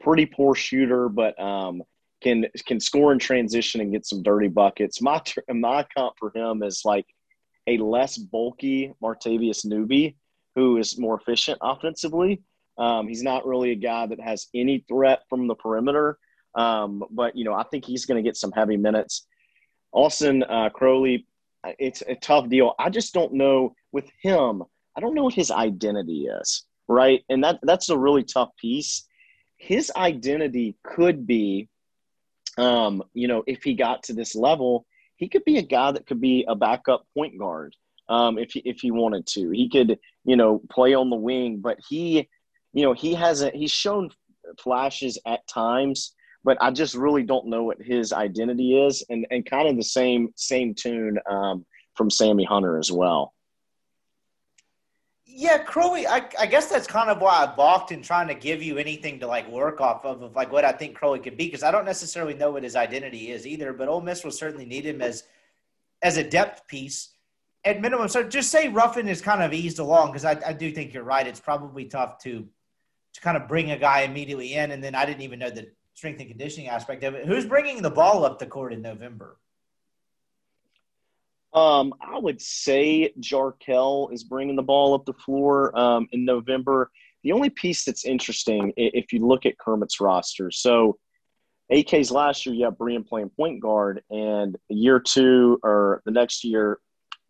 Pretty 0.00 0.26
poor 0.26 0.54
shooter, 0.54 1.08
but 1.08 1.38
um, 1.40 1.82
can 2.20 2.46
can 2.66 2.80
score 2.80 3.12
in 3.12 3.18
transition 3.18 3.80
and 3.80 3.92
get 3.92 4.06
some 4.06 4.22
dirty 4.22 4.48
buckets. 4.48 5.00
My 5.00 5.22
my 5.48 5.86
comp 5.96 6.14
for 6.18 6.32
him 6.34 6.62
is 6.62 6.82
like 6.84 7.06
a 7.66 7.78
less 7.78 8.16
bulky 8.16 8.92
Martavious 9.02 9.64
Newby, 9.64 10.16
who 10.54 10.78
is 10.78 10.98
more 10.98 11.20
efficient 11.20 11.58
offensively. 11.60 12.42
Um, 12.78 13.08
he's 13.08 13.22
not 13.22 13.46
really 13.46 13.72
a 13.72 13.76
guy 13.76 14.06
that 14.06 14.20
has 14.20 14.46
any 14.54 14.84
threat 14.88 15.22
from 15.28 15.48
the 15.48 15.54
perimeter, 15.54 16.18
um, 16.54 17.02
but 17.10 17.36
you 17.36 17.44
know 17.44 17.54
I 17.54 17.64
think 17.64 17.84
he's 17.84 18.06
going 18.06 18.22
to 18.22 18.28
get 18.28 18.36
some 18.36 18.52
heavy 18.52 18.76
minutes. 18.76 19.26
Austin 19.92 20.42
uh, 20.44 20.68
Crowley, 20.70 21.26
it's 21.78 22.02
a 22.06 22.14
tough 22.14 22.48
deal. 22.48 22.74
I 22.78 22.90
just 22.90 23.14
don't 23.14 23.34
know 23.34 23.74
with 23.92 24.08
him. 24.22 24.62
I 24.96 25.00
don't 25.00 25.14
know 25.14 25.24
what 25.24 25.34
his 25.34 25.50
identity 25.50 26.26
is, 26.26 26.64
right? 26.86 27.24
And 27.28 27.42
that 27.44 27.58
that's 27.62 27.88
a 27.88 27.98
really 27.98 28.22
tough 28.22 28.50
piece. 28.60 29.06
His 29.56 29.90
identity 29.96 30.76
could 30.84 31.26
be, 31.26 31.68
um, 32.58 33.02
you 33.12 33.26
know, 33.26 33.42
if 33.46 33.64
he 33.64 33.74
got 33.74 34.04
to 34.04 34.12
this 34.12 34.36
level, 34.36 34.86
he 35.16 35.28
could 35.28 35.44
be 35.44 35.58
a 35.58 35.62
guy 35.62 35.90
that 35.92 36.06
could 36.06 36.20
be 36.20 36.44
a 36.46 36.54
backup 36.54 37.06
point 37.12 37.38
guard 37.38 37.74
um, 38.08 38.38
if 38.38 38.52
he, 38.52 38.60
if 38.60 38.80
he 38.80 38.92
wanted 38.92 39.26
to. 39.26 39.50
He 39.50 39.68
could, 39.68 39.98
you 40.24 40.36
know, 40.36 40.62
play 40.70 40.94
on 40.94 41.10
the 41.10 41.16
wing, 41.16 41.58
but 41.58 41.78
he 41.88 42.28
you 42.78 42.84
know, 42.84 42.92
he 42.92 43.14
hasn't, 43.14 43.54
he's 43.54 43.72
shown 43.72 44.10
flashes 44.62 45.18
at 45.26 45.46
times, 45.48 46.14
but 46.44 46.56
I 46.60 46.70
just 46.70 46.94
really 46.94 47.22
don't 47.22 47.46
know 47.46 47.64
what 47.64 47.82
his 47.82 48.12
identity 48.12 48.80
is. 48.80 49.04
And, 49.08 49.26
and 49.30 49.44
kind 49.44 49.68
of 49.68 49.76
the 49.76 49.82
same, 49.82 50.32
same 50.36 50.74
tune 50.74 51.18
um, 51.28 51.66
from 51.96 52.10
Sammy 52.10 52.44
Hunter 52.44 52.78
as 52.78 52.92
well. 52.92 53.34
Yeah, 55.26 55.58
Crowley, 55.58 56.06
I, 56.06 56.28
I, 56.38 56.46
guess 56.46 56.68
that's 56.68 56.86
kind 56.86 57.10
of 57.10 57.20
why 57.20 57.44
I 57.44 57.46
balked 57.54 57.92
in 57.92 58.02
trying 58.02 58.26
to 58.28 58.34
give 58.34 58.60
you 58.60 58.78
anything 58.78 59.20
to 59.20 59.26
like 59.26 59.48
work 59.48 59.80
off 59.80 60.04
of, 60.04 60.22
of 60.22 60.34
like 60.34 60.50
what 60.50 60.64
I 60.64 60.72
think 60.72 60.96
Crowley 60.96 61.20
could 61.20 61.36
be, 61.36 61.44
because 61.44 61.62
I 61.62 61.70
don't 61.70 61.84
necessarily 61.84 62.34
know 62.34 62.50
what 62.50 62.64
his 62.64 62.74
identity 62.74 63.30
is 63.30 63.46
either. 63.46 63.72
But 63.72 63.88
Ole 63.88 64.00
Miss 64.00 64.24
will 64.24 64.32
certainly 64.32 64.64
need 64.64 64.84
him 64.84 65.00
as 65.00 65.24
as 66.02 66.16
a 66.16 66.24
depth 66.24 66.66
piece 66.66 67.10
at 67.64 67.80
minimum. 67.80 68.08
So 68.08 68.22
just 68.22 68.50
say 68.50 68.68
Ruffin 68.68 69.06
is 69.06 69.20
kind 69.20 69.42
of 69.42 69.52
eased 69.52 69.78
along, 69.78 70.08
because 70.08 70.24
I, 70.24 70.40
I 70.44 70.52
do 70.52 70.72
think 70.72 70.92
you're 70.92 71.04
right. 71.04 71.26
It's 71.26 71.40
probably 71.40 71.84
tough 71.84 72.18
to 72.22 72.48
to 73.18 73.24
kind 73.24 73.36
of 73.36 73.48
bring 73.48 73.72
a 73.72 73.78
guy 73.78 74.02
immediately 74.02 74.54
in. 74.54 74.70
And 74.70 74.82
then 74.82 74.94
I 74.94 75.04
didn't 75.04 75.22
even 75.22 75.38
know 75.38 75.50
the 75.50 75.68
strength 75.94 76.20
and 76.20 76.28
conditioning 76.28 76.68
aspect 76.68 77.02
of 77.04 77.14
it. 77.14 77.26
Who's 77.26 77.44
bringing 77.44 77.82
the 77.82 77.90
ball 77.90 78.24
up 78.24 78.38
the 78.38 78.46
court 78.46 78.72
in 78.72 78.80
November? 78.80 79.36
Um, 81.52 81.94
I 82.00 82.18
would 82.18 82.40
say 82.40 83.12
Jarkel 83.20 84.12
is 84.12 84.22
bringing 84.22 84.54
the 84.54 84.62
ball 84.62 84.94
up 84.94 85.06
the 85.06 85.14
floor 85.14 85.76
um, 85.78 86.06
in 86.12 86.24
November. 86.24 86.90
The 87.24 87.32
only 87.32 87.50
piece 87.50 87.84
that's 87.84 88.04
interesting, 88.04 88.72
if 88.76 89.12
you 89.12 89.26
look 89.26 89.44
at 89.44 89.58
Kermit's 89.58 90.00
roster, 90.00 90.50
so 90.50 90.98
AK's 91.70 92.10
last 92.10 92.46
year, 92.46 92.54
you 92.54 92.64
have 92.64 92.78
Brian 92.78 93.02
playing 93.02 93.30
point 93.30 93.60
guard, 93.60 94.02
and 94.10 94.56
year 94.68 95.00
two 95.00 95.58
or 95.62 96.02
the 96.04 96.12
next 96.12 96.44
year, 96.44 96.78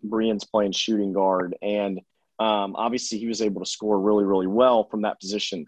Brian's 0.03 0.45
playing 0.45 0.73
shooting 0.73 1.13
guard. 1.13 1.57
And 1.63 2.01
um, 2.39 2.77
obviously, 2.77 3.19
he 3.19 3.27
was 3.27 3.41
able 3.41 3.65
to 3.65 3.71
score 3.71 3.99
really, 3.99 4.25
really 4.25 4.47
well 4.47 4.85
from 4.85 5.03
that 5.03 5.19
position. 5.21 5.67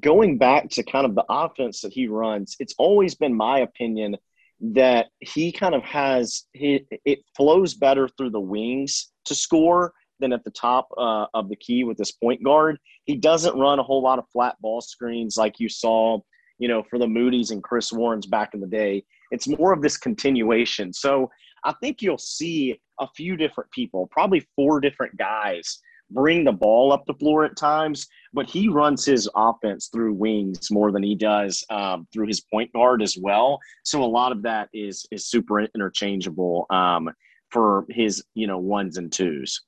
Going 0.00 0.38
back 0.38 0.70
to 0.70 0.82
kind 0.82 1.06
of 1.06 1.14
the 1.14 1.24
offense 1.28 1.80
that 1.82 1.92
he 1.92 2.08
runs, 2.08 2.56
it's 2.58 2.74
always 2.78 3.14
been 3.14 3.34
my 3.34 3.60
opinion 3.60 4.16
that 4.60 5.08
he 5.20 5.52
kind 5.52 5.74
of 5.74 5.82
has 5.82 6.44
he, 6.52 6.86
it 7.04 7.20
flows 7.36 7.74
better 7.74 8.08
through 8.08 8.30
the 8.30 8.40
wings 8.40 9.12
to 9.26 9.34
score 9.34 9.92
than 10.20 10.32
at 10.32 10.44
the 10.44 10.50
top 10.50 10.88
uh, 10.96 11.26
of 11.34 11.48
the 11.48 11.56
key 11.56 11.84
with 11.84 11.98
this 11.98 12.12
point 12.12 12.42
guard. 12.42 12.78
He 13.04 13.16
doesn't 13.16 13.58
run 13.58 13.78
a 13.78 13.82
whole 13.82 14.02
lot 14.02 14.18
of 14.18 14.24
flat 14.32 14.56
ball 14.60 14.80
screens 14.80 15.36
like 15.36 15.60
you 15.60 15.68
saw, 15.68 16.18
you 16.58 16.68
know, 16.68 16.82
for 16.88 16.98
the 16.98 17.06
Moody's 17.06 17.50
and 17.50 17.62
Chris 17.62 17.92
Warrens 17.92 18.26
back 18.26 18.54
in 18.54 18.60
the 18.60 18.66
day. 18.66 19.04
It's 19.30 19.48
more 19.48 19.72
of 19.72 19.82
this 19.82 19.96
continuation. 19.96 20.92
So 20.92 21.30
I 21.64 21.74
think 21.80 22.00
you'll 22.00 22.18
see 22.18 22.80
a 23.00 23.08
few 23.16 23.36
different 23.36 23.70
people, 23.70 24.08
probably 24.10 24.46
four 24.54 24.80
different 24.80 25.16
guys, 25.16 25.80
bring 26.14 26.44
the 26.44 26.52
ball 26.52 26.92
up 26.92 27.04
the 27.06 27.14
floor 27.14 27.44
at 27.44 27.56
times, 27.56 28.06
but 28.32 28.48
he 28.48 28.68
runs 28.68 29.04
his 29.04 29.28
offense 29.34 29.88
through 29.88 30.14
wings 30.14 30.70
more 30.70 30.92
than 30.92 31.02
he 31.02 31.14
does 31.14 31.64
um, 31.68 32.06
through 32.12 32.28
his 32.28 32.40
point 32.40 32.72
guard 32.72 33.02
as 33.02 33.18
well. 33.18 33.58
So 33.82 34.02
a 34.02 34.06
lot 34.06 34.32
of 34.32 34.42
that 34.42 34.68
is 34.72 35.06
is 35.10 35.26
super 35.26 35.60
interchangeable 35.60 36.66
um, 36.70 37.10
for 37.50 37.84
his 37.90 38.24
you 38.34 38.46
know 38.46 38.58
ones 38.58 38.96
and 38.96 39.12
twos. 39.12 39.62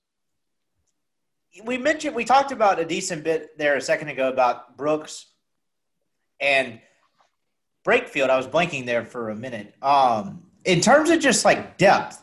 We 1.64 1.78
mentioned 1.78 2.14
we 2.14 2.24
talked 2.24 2.52
about 2.52 2.78
a 2.78 2.84
decent 2.84 3.24
bit 3.24 3.58
there 3.58 3.76
a 3.76 3.80
second 3.80 4.08
ago 4.08 4.28
about 4.28 4.76
Brooks, 4.76 5.26
and 6.40 6.80
Brakefield, 7.84 8.30
I 8.30 8.36
was 8.36 8.46
blanking 8.46 8.86
there 8.86 9.04
for 9.04 9.30
a 9.30 9.36
minute. 9.36 9.74
Um, 9.82 10.42
in 10.64 10.80
terms 10.80 11.10
of 11.10 11.20
just 11.20 11.44
like 11.44 11.78
depth 11.78 12.20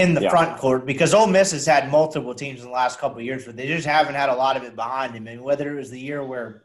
in 0.00 0.14
the 0.14 0.22
yeah. 0.22 0.30
front 0.30 0.58
court, 0.58 0.86
because 0.86 1.12
Ole 1.12 1.26
Miss 1.26 1.52
has 1.52 1.66
had 1.66 1.90
multiple 1.90 2.34
teams 2.34 2.60
in 2.60 2.66
the 2.66 2.72
last 2.72 2.98
couple 2.98 3.18
of 3.18 3.24
years, 3.24 3.44
but 3.44 3.56
they 3.56 3.66
just 3.66 3.86
haven't 3.86 4.14
had 4.14 4.28
a 4.28 4.34
lot 4.34 4.56
of 4.56 4.62
it 4.62 4.74
behind 4.74 5.14
him. 5.14 5.26
And 5.26 5.42
whether 5.42 5.72
it 5.72 5.78
was 5.78 5.90
the 5.90 6.00
year 6.00 6.24
where 6.24 6.64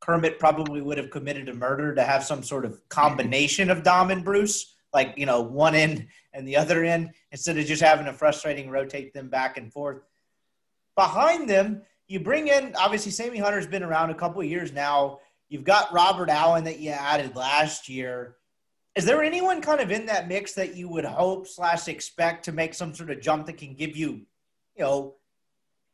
Kermit 0.00 0.38
probably 0.38 0.80
would 0.80 0.98
have 0.98 1.10
committed 1.10 1.48
a 1.48 1.54
murder 1.54 1.94
to 1.94 2.02
have 2.02 2.24
some 2.24 2.42
sort 2.42 2.64
of 2.64 2.86
combination 2.88 3.70
of 3.70 3.82
Dom 3.82 4.10
and 4.10 4.24
Bruce, 4.24 4.74
like 4.92 5.14
you 5.16 5.26
know 5.26 5.40
one 5.40 5.74
end 5.74 6.08
and 6.32 6.46
the 6.48 6.56
other 6.56 6.84
end, 6.84 7.10
instead 7.32 7.58
of 7.58 7.66
just 7.66 7.82
having 7.82 8.06
a 8.06 8.12
frustrating 8.12 8.70
rotate 8.70 9.12
them 9.12 9.28
back 9.28 9.56
and 9.56 9.72
forth. 9.72 10.00
Behind 10.96 11.48
them, 11.48 11.82
you 12.08 12.18
bring 12.18 12.48
in 12.48 12.74
obviously 12.76 13.12
Sammy 13.12 13.38
Hunter's 13.38 13.66
been 13.66 13.82
around 13.82 14.10
a 14.10 14.14
couple 14.14 14.40
of 14.40 14.48
years 14.48 14.72
now. 14.72 15.20
You've 15.48 15.64
got 15.64 15.92
Robert 15.92 16.28
Allen 16.28 16.64
that 16.64 16.80
you 16.80 16.90
added 16.90 17.36
last 17.36 17.88
year. 17.88 18.36
Is 18.96 19.04
there 19.04 19.22
anyone 19.22 19.62
kind 19.62 19.80
of 19.80 19.92
in 19.92 20.06
that 20.06 20.28
mix 20.28 20.54
that 20.54 20.76
you 20.76 20.88
would 20.88 21.04
hope 21.04 21.46
slash 21.46 21.86
expect 21.86 22.44
to 22.46 22.52
make 22.52 22.74
some 22.74 22.94
sort 22.94 23.10
of 23.10 23.20
jump 23.20 23.46
that 23.46 23.56
can 23.56 23.74
give 23.74 23.96
you, 23.96 24.26
you 24.76 24.84
know, 24.84 25.14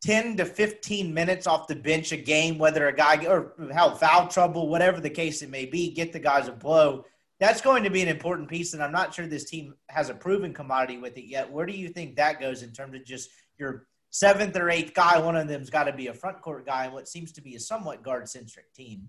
10 0.03 0.37
to 0.37 0.45
15 0.45 1.13
minutes 1.13 1.47
off 1.47 1.67
the 1.67 1.75
bench 1.75 2.13
a 2.13 2.17
game, 2.17 2.59
whether 2.59 2.87
a 2.87 2.95
guy 2.95 3.25
or 3.27 3.55
hell 3.73 3.95
foul 3.95 4.29
trouble, 4.29 4.69
whatever 4.69 5.01
the 5.01 5.11
case 5.11 5.43
it 5.43 5.51
may 5.51 5.67
be, 5.67 5.91
get 5.91 6.13
the 6.13 6.19
guys 6.19 6.49
a 6.49 6.53
blow. 6.53 7.05
That's 7.39 7.61
going 7.61 7.85
to 7.85 7.91
be 7.91 8.03
an 8.03 8.09
important 8.09 8.49
piece, 8.49 8.73
and 8.73 8.83
I'm 8.83 8.93
not 8.93 9.13
sure 9.13 9.27
this 9.27 9.51
team 9.51 9.75
has 9.89 10.09
a 10.09 10.15
proven 10.15 10.55
commodity 10.55 10.99
with 10.99 11.19
it 11.19 11.27
yet. 11.27 11.51
Where 11.51 11.67
do 11.67 11.73
you 11.73 11.89
think 11.89 12.17
that 12.17 12.41
goes 12.41 12.63
in 12.63 12.73
terms 12.73 12.95
of 12.95 13.05
just 13.05 13.29
your 13.59 13.87
seventh 14.11 14.57
or 14.57 14.71
eighth 14.71 14.95
guy? 14.95 15.19
One 15.19 15.37
of 15.37 15.47
them's 15.47 15.69
got 15.69 15.85
to 15.85 15.93
be 15.93 16.07
a 16.07 16.15
front 16.15 16.41
court 16.41 16.65
guy, 16.65 16.85
and 16.85 16.95
what 16.95 17.09
seems 17.09 17.33
to 17.33 17.43
be 17.43 17.55
a 17.55 17.61
somewhat 17.61 18.03
guard 18.03 18.29
centric 18.29 18.73
team. 18.73 19.09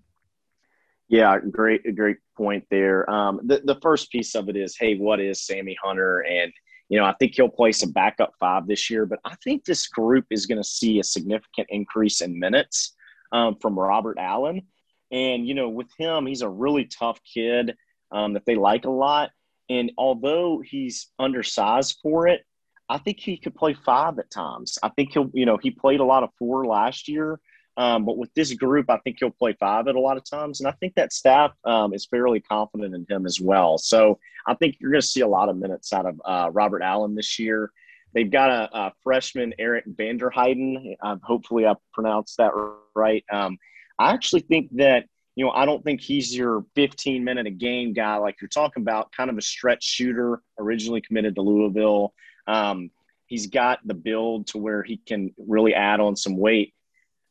Yeah, 1.08 1.38
great, 1.38 1.96
great 1.96 2.18
point 2.36 2.64
there. 2.70 3.08
Um, 3.10 3.40
the 3.44 3.62
the 3.64 3.78
first 3.80 4.10
piece 4.10 4.34
of 4.34 4.48
it 4.48 4.56
is, 4.56 4.76
hey, 4.78 4.96
what 4.96 5.20
is 5.20 5.46
Sammy 5.46 5.76
Hunter? 5.82 6.20
And 6.20 6.52
you 6.88 6.98
know, 6.98 7.04
I 7.04 7.14
think 7.18 7.34
he'll 7.34 7.48
play 7.48 7.72
some 7.72 7.92
backup 7.92 8.32
five 8.38 8.66
this 8.66 8.88
year, 8.90 9.06
but 9.06 9.18
I 9.24 9.34
think 9.44 9.64
this 9.64 9.88
group 9.88 10.26
is 10.30 10.46
going 10.46 10.60
to 10.60 10.68
see 10.68 11.00
a 11.00 11.04
significant 11.04 11.68
increase 11.70 12.20
in 12.20 12.38
minutes 12.38 12.94
um, 13.32 13.56
from 13.60 13.78
Robert 13.78 14.18
Allen. 14.18 14.62
And 15.10 15.46
you 15.46 15.54
know, 15.54 15.68
with 15.68 15.88
him, 15.98 16.26
he's 16.26 16.42
a 16.42 16.48
really 16.48 16.84
tough 16.84 17.18
kid 17.24 17.74
um, 18.12 18.34
that 18.34 18.44
they 18.46 18.54
like 18.54 18.84
a 18.84 18.90
lot. 18.90 19.30
And 19.70 19.92
although 19.98 20.62
he's 20.64 21.08
undersized 21.18 21.98
for 22.02 22.26
it, 22.26 22.42
I 22.88 22.98
think 22.98 23.20
he 23.20 23.36
could 23.36 23.54
play 23.54 23.74
five 23.74 24.18
at 24.18 24.30
times. 24.30 24.78
I 24.82 24.88
think 24.90 25.12
he'll, 25.12 25.30
you 25.34 25.44
know, 25.44 25.58
he 25.62 25.70
played 25.70 26.00
a 26.00 26.04
lot 26.04 26.22
of 26.22 26.30
four 26.38 26.66
last 26.66 27.06
year. 27.08 27.38
Um, 27.78 28.04
but 28.04 28.18
with 28.18 28.34
this 28.34 28.52
group, 28.54 28.90
I 28.90 28.98
think 28.98 29.18
he'll 29.20 29.30
play 29.30 29.52
five 29.52 29.86
at 29.86 29.94
a 29.94 30.00
lot 30.00 30.16
of 30.16 30.28
times. 30.28 30.60
And 30.60 30.68
I 30.68 30.72
think 30.72 30.96
that 30.96 31.12
staff 31.12 31.52
um, 31.64 31.94
is 31.94 32.06
fairly 32.06 32.40
confident 32.40 32.92
in 32.92 33.06
him 33.08 33.24
as 33.24 33.40
well. 33.40 33.78
So 33.78 34.18
I 34.48 34.54
think 34.54 34.76
you're 34.80 34.90
going 34.90 35.00
to 35.00 35.06
see 35.06 35.20
a 35.20 35.28
lot 35.28 35.48
of 35.48 35.56
minutes 35.56 35.92
out 35.92 36.04
of 36.04 36.20
uh, 36.24 36.50
Robert 36.52 36.82
Allen 36.82 37.14
this 37.14 37.38
year. 37.38 37.70
They've 38.14 38.30
got 38.30 38.50
a, 38.50 38.76
a 38.76 38.92
freshman, 39.04 39.54
Eric 39.60 39.84
Vanderheiden. 39.86 40.96
Uh, 41.00 41.16
hopefully, 41.22 41.66
I 41.66 41.74
pronounced 41.94 42.36
that 42.38 42.50
right. 42.96 43.24
Um, 43.30 43.56
I 44.00 44.12
actually 44.12 44.40
think 44.40 44.70
that, 44.76 45.06
you 45.36 45.44
know, 45.44 45.52
I 45.52 45.64
don't 45.64 45.84
think 45.84 46.00
he's 46.00 46.36
your 46.36 46.64
15 46.74 47.22
minute 47.22 47.46
a 47.46 47.50
game 47.50 47.92
guy 47.92 48.16
like 48.16 48.40
you're 48.40 48.48
talking 48.48 48.82
about, 48.82 49.12
kind 49.12 49.30
of 49.30 49.38
a 49.38 49.42
stretch 49.42 49.84
shooter, 49.84 50.42
originally 50.58 51.00
committed 51.00 51.36
to 51.36 51.42
Louisville. 51.42 52.12
Um, 52.48 52.90
he's 53.26 53.46
got 53.46 53.78
the 53.86 53.94
build 53.94 54.48
to 54.48 54.58
where 54.58 54.82
he 54.82 54.96
can 54.96 55.32
really 55.36 55.74
add 55.74 56.00
on 56.00 56.16
some 56.16 56.36
weight. 56.36 56.74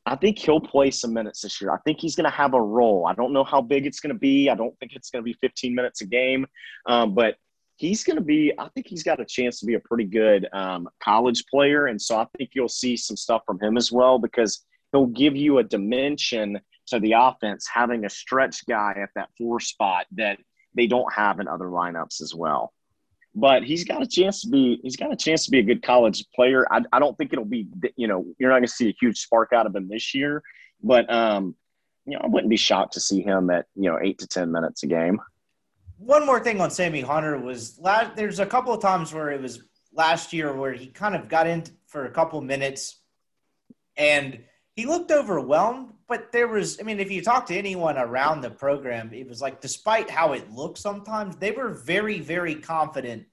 I 0.08 0.16
think 0.16 0.40
he'll 0.40 0.62
play 0.62 0.90
some 0.90 1.14
minutes 1.14 1.42
this 1.42 1.60
year. 1.60 1.70
I 1.72 1.78
think 1.86 2.00
he's 2.00 2.16
going 2.16 2.30
to 2.30 2.36
have 2.36 2.54
a 2.54 2.62
role. 2.62 3.06
I 3.08 3.14
don't 3.14 3.34
know 3.34 3.44
how 3.44 3.62
big 3.62 3.86
it's 3.86 4.00
going 4.00 4.14
to 4.14 4.20
be. 4.20 4.50
I 4.50 4.56
don't 4.56 4.78
think 4.80 4.94
it's 4.96 5.10
going 5.10 5.22
to 5.22 5.26
be 5.26 5.38
15 5.42 5.76
minutes 5.76 6.02
a 6.02 6.06
game, 6.06 6.48
um, 6.86 7.14
but 7.14 7.36
he's 7.76 8.06
going 8.06 8.16
to 8.16 8.24
be. 8.24 8.54
I 8.58 8.70
think 8.70 8.88
he's 8.88 9.04
got 9.04 9.20
a 9.20 9.26
chance 9.26 9.60
to 9.60 9.66
be 9.66 9.74
a 9.74 9.82
pretty 9.82 10.06
good 10.06 10.48
um, 10.54 10.88
college 11.04 11.44
player, 11.48 11.88
and 11.88 12.02
so 12.02 12.18
I 12.18 12.26
think 12.38 12.52
you'll 12.54 12.70
see 12.70 12.96
some 12.96 13.18
stuff 13.18 13.42
from 13.46 13.60
him 13.60 13.76
as 13.76 13.92
well 13.92 14.18
because 14.18 14.66
he'll 14.94 15.08
give 15.08 15.36
you 15.36 15.58
a 15.58 15.64
dimension 15.64 16.58
to 16.88 17.02
the 17.02 17.12
offense, 17.12 17.68
having 17.72 18.06
a 18.06 18.10
stretch 18.10 18.66
guy 18.66 18.96
at 19.02 19.10
that 19.16 19.28
four 19.38 19.60
spot 19.60 20.06
that 20.16 20.40
they 20.74 20.88
don't 20.88 21.12
have 21.12 21.42
in 21.42 21.50
other 21.50 21.66
lineups 21.66 22.22
as 22.22 22.34
well 22.34 22.72
but 23.38 23.64
he's 23.64 23.84
got 23.84 24.02
a 24.02 24.08
chance 24.08 24.42
to 24.42 24.50
be 24.50 24.80
he's 24.82 24.96
got 24.96 25.14
a 25.14 25.16
chance 25.16 25.46
to 25.46 25.52
be 25.52 25.60
a 25.60 25.64
good 25.64 25.84
college 25.84 26.26
player. 26.34 26.66
I, 26.72 26.82
I 26.92 26.98
don't 26.98 27.16
think 27.18 27.32
it'll 27.32 27.46
be 27.46 27.68
you 27.96 28.08
know 28.08 28.26
you're 28.40 28.50
not 28.50 28.58
going 28.58 28.66
to 28.66 28.72
see 28.72 28.90
a 28.90 28.96
huge 29.00 29.20
spark 29.20 29.54
out 29.54 29.68
of 29.68 29.76
him 29.76 29.88
this 29.88 30.16
year, 30.16 30.42
but 30.82 31.12
um, 31.14 31.56
you 32.06 32.14
know 32.14 32.22
I 32.24 32.28
wouldn't 32.28 32.50
be 32.50 32.58
shocked 32.58 32.94
to 32.94 33.00
see 33.00 33.22
him 33.22 33.52
at 33.52 33.68
you 33.76 33.92
know 33.92 34.00
eight 34.02 34.18
to 34.20 34.28
ten 34.28 34.52
minutes 34.52 34.82
a 34.82 34.88
game. 34.88 35.20
One 36.00 36.26
more 36.26 36.40
thing 36.40 36.60
on 36.60 36.72
Sammy 36.72 37.02
Hunter 37.02 37.38
was 37.38 37.78
last, 37.80 38.16
there's 38.16 38.40
a 38.40 38.46
couple 38.46 38.74
of 38.74 38.82
times 38.82 39.14
where 39.14 39.30
it 39.30 39.42
was 39.42 39.64
last 39.94 40.34
year 40.34 40.54
where 40.54 40.74
he 40.74 40.88
kind 40.88 41.16
of 41.16 41.28
got 41.28 41.48
in 41.48 41.64
for 41.86 42.06
a 42.06 42.12
couple 42.12 42.42
minutes 42.42 43.02
and 43.98 44.40
he 44.78 44.86
looked 44.86 45.12
overwhelmed 45.12 45.92
but 46.08 46.32
there 46.32 46.48
was 46.48 46.80
i 46.80 46.84
mean 46.84 47.02
if 47.02 47.12
you 47.12 47.22
talk 47.22 47.46
to 47.46 47.58
anyone 47.58 47.98
around 47.98 48.40
the 48.40 48.50
program 48.50 49.12
it 49.14 49.28
was 49.28 49.42
like 49.42 49.60
despite 49.60 50.10
how 50.10 50.32
it 50.32 50.50
looked 50.52 50.78
sometimes 50.78 51.36
they 51.36 51.52
were 51.52 51.70
very 51.70 52.22
very 52.22 52.56
confident 52.56 53.26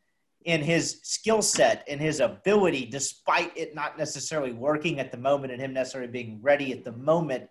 in 0.44 0.60
his 0.62 1.00
skill 1.02 1.40
set 1.40 1.84
and 1.88 2.00
his 2.00 2.20
ability 2.20 2.84
despite 2.84 3.56
it 3.56 3.74
not 3.74 3.96
necessarily 3.96 4.52
working 4.52 5.00
at 5.00 5.10
the 5.10 5.16
moment 5.16 5.52
and 5.52 5.60
him 5.60 5.72
necessarily 5.72 6.10
being 6.10 6.38
ready 6.42 6.72
at 6.72 6.84
the 6.84 6.92
moment. 6.92 7.48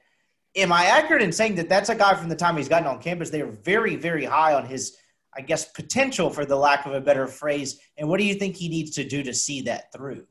Am 0.55 0.71
i 0.71 0.85
accurate 0.85 1.23
in 1.23 1.31
saying 1.31 1.55
that 1.55 1.69
that's 1.69 1.89
a 1.89 1.95
guy 1.95 2.13
from 2.13 2.29
the 2.29 2.35
time 2.35 2.55
he's 2.55 2.69
gotten 2.69 2.87
on 2.87 3.01
campus 3.01 3.31
They 3.31 3.41
are 3.41 3.51
very 3.51 3.95
very 3.95 4.25
high 4.25 4.53
on 4.53 4.67
his 4.67 4.97
i 5.35 5.41
guess 5.41 5.65
potential 5.65 6.29
for 6.29 6.45
the 6.45 6.55
lack 6.55 6.85
of 6.85 6.93
a 6.93 7.01
better 7.01 7.25
phrase? 7.25 7.79
And 7.97 8.07
what 8.07 8.19
do 8.19 8.25
you 8.25 8.35
think 8.35 8.55
he 8.55 8.69
needs 8.69 8.91
to 8.91 9.03
do 9.03 9.23
to 9.23 9.33
see 9.33 9.61
that 9.61 9.91
through? 9.91 10.27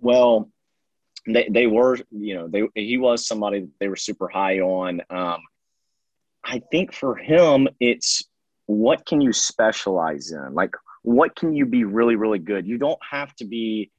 Well 0.00 0.50
they, 1.34 1.48
they 1.50 1.66
were, 1.66 1.98
you 2.10 2.34
know, 2.34 2.48
they, 2.48 2.68
he 2.74 2.98
was 2.98 3.26
somebody 3.26 3.68
they 3.80 3.88
were 3.88 3.96
super 3.96 4.28
high 4.28 4.60
on. 4.60 5.02
Um, 5.10 5.40
I 6.44 6.62
think 6.70 6.94
for 6.94 7.16
him, 7.16 7.68
it's 7.80 8.24
what 8.66 9.06
can 9.06 9.20
you 9.20 9.32
specialize 9.32 10.30
in? 10.30 10.54
Like, 10.54 10.74
what 11.02 11.36
can 11.36 11.54
you 11.54 11.66
be 11.66 11.84
really, 11.84 12.16
really 12.16 12.38
good? 12.38 12.66
You 12.66 12.78
don't 12.78 12.98
have 13.08 13.34
to 13.36 13.44
be 13.44 13.90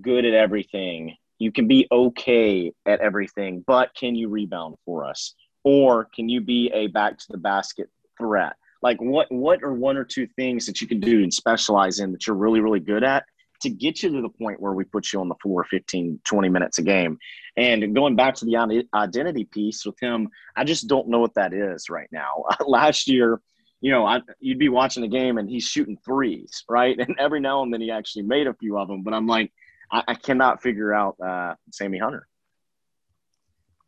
good 0.00 0.24
at 0.24 0.34
everything. 0.34 1.16
You 1.38 1.52
can 1.52 1.66
be 1.66 1.88
okay 1.90 2.72
at 2.86 3.00
everything, 3.00 3.64
but 3.66 3.94
can 3.94 4.14
you 4.14 4.28
rebound 4.28 4.76
for 4.84 5.04
us? 5.04 5.34
Or 5.64 6.08
can 6.14 6.28
you 6.28 6.40
be 6.40 6.70
a 6.72 6.88
back 6.88 7.18
to 7.18 7.26
the 7.30 7.38
basket 7.38 7.88
threat? 8.18 8.54
Like, 8.80 9.00
what, 9.00 9.30
what 9.30 9.62
are 9.62 9.72
one 9.72 9.96
or 9.96 10.04
two 10.04 10.26
things 10.26 10.66
that 10.66 10.80
you 10.80 10.86
can 10.86 11.00
do 11.00 11.22
and 11.22 11.32
specialize 11.32 12.00
in 12.00 12.12
that 12.12 12.26
you're 12.26 12.36
really, 12.36 12.60
really 12.60 12.80
good 12.80 13.04
at? 13.04 13.24
To 13.62 13.70
get 13.70 14.02
you 14.02 14.10
to 14.10 14.22
the 14.22 14.28
point 14.28 14.60
where 14.60 14.72
we 14.72 14.84
put 14.84 15.12
you 15.12 15.20
on 15.20 15.28
the 15.28 15.34
floor 15.36 15.64
15, 15.64 16.20
20 16.24 16.48
minutes 16.48 16.78
a 16.78 16.82
game. 16.82 17.18
And 17.56 17.94
going 17.94 18.16
back 18.16 18.34
to 18.36 18.44
the 18.44 18.86
identity 18.94 19.44
piece 19.44 19.84
with 19.84 19.98
him, 20.00 20.28
I 20.56 20.64
just 20.64 20.86
don't 20.86 21.08
know 21.08 21.18
what 21.18 21.34
that 21.34 21.52
is 21.52 21.90
right 21.90 22.08
now. 22.12 22.44
Last 22.66 23.08
year, 23.08 23.40
you 23.80 23.90
know, 23.90 24.06
I, 24.06 24.20
you'd 24.38 24.58
be 24.58 24.68
watching 24.68 25.02
the 25.02 25.08
game 25.08 25.38
and 25.38 25.50
he's 25.50 25.64
shooting 25.64 25.98
threes, 26.04 26.64
right? 26.68 26.98
And 26.98 27.16
every 27.18 27.40
now 27.40 27.62
and 27.62 27.72
then 27.72 27.80
he 27.80 27.90
actually 27.90 28.22
made 28.22 28.46
a 28.46 28.54
few 28.54 28.78
of 28.78 28.88
them. 28.88 29.02
But 29.02 29.12
I'm 29.12 29.26
like, 29.26 29.52
I, 29.90 30.02
I 30.08 30.14
cannot 30.14 30.62
figure 30.62 30.94
out 30.94 31.16
uh, 31.20 31.54
Sammy 31.70 31.98
Hunter. 31.98 32.26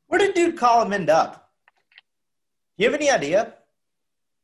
Where 0.08 0.18
did 0.18 0.34
dude 0.34 0.58
Collum 0.58 0.92
end 0.92 1.10
up? 1.10 1.50
Do 2.76 2.84
you 2.84 2.90
have 2.90 3.00
any 3.00 3.10
idea? 3.10 3.54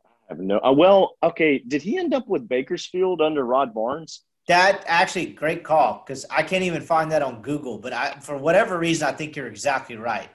I 0.05 0.35
have 0.35 0.39
no. 0.39 0.61
Uh, 0.61 0.73
well, 0.73 1.17
okay. 1.23 1.59
Did 1.59 1.83
he 1.83 1.99
end 1.99 2.15
up 2.15 2.29
with 2.29 2.49
Bakersfield 2.49 3.21
under 3.21 3.45
Rod 3.45 3.75
Barnes? 3.75 4.23
That 4.51 4.83
actually 4.89 5.27
great 5.27 5.63
call 5.63 6.03
because 6.05 6.27
I 6.29 6.43
can't 6.43 6.65
even 6.65 6.83
find 6.83 7.13
that 7.13 7.23
on 7.23 7.41
Google. 7.41 7.79
But 7.79 7.93
I, 7.93 8.19
for 8.19 8.37
whatever 8.37 8.77
reason, 8.77 9.07
I 9.07 9.13
think 9.13 9.37
you're 9.37 9.47
exactly 9.47 9.95
right. 9.95 10.29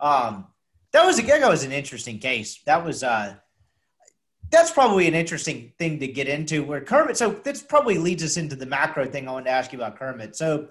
Um, 0.00 0.48
that 0.90 1.06
was 1.06 1.20
again, 1.20 1.40
that 1.42 1.48
was 1.48 1.62
an 1.62 1.70
interesting 1.70 2.18
case. 2.18 2.58
That 2.66 2.84
was 2.84 3.04
uh, 3.04 3.36
that's 4.50 4.72
probably 4.72 5.06
an 5.06 5.14
interesting 5.14 5.72
thing 5.78 6.00
to 6.00 6.08
get 6.08 6.26
into. 6.26 6.64
Where 6.64 6.80
Kermit, 6.80 7.16
so 7.16 7.30
this 7.30 7.62
probably 7.62 7.96
leads 7.96 8.24
us 8.24 8.36
into 8.36 8.56
the 8.56 8.66
macro 8.66 9.06
thing 9.06 9.28
I 9.28 9.30
wanted 9.30 9.44
to 9.44 9.52
ask 9.52 9.72
you 9.72 9.78
about 9.78 9.96
Kermit. 9.96 10.34
So 10.34 10.70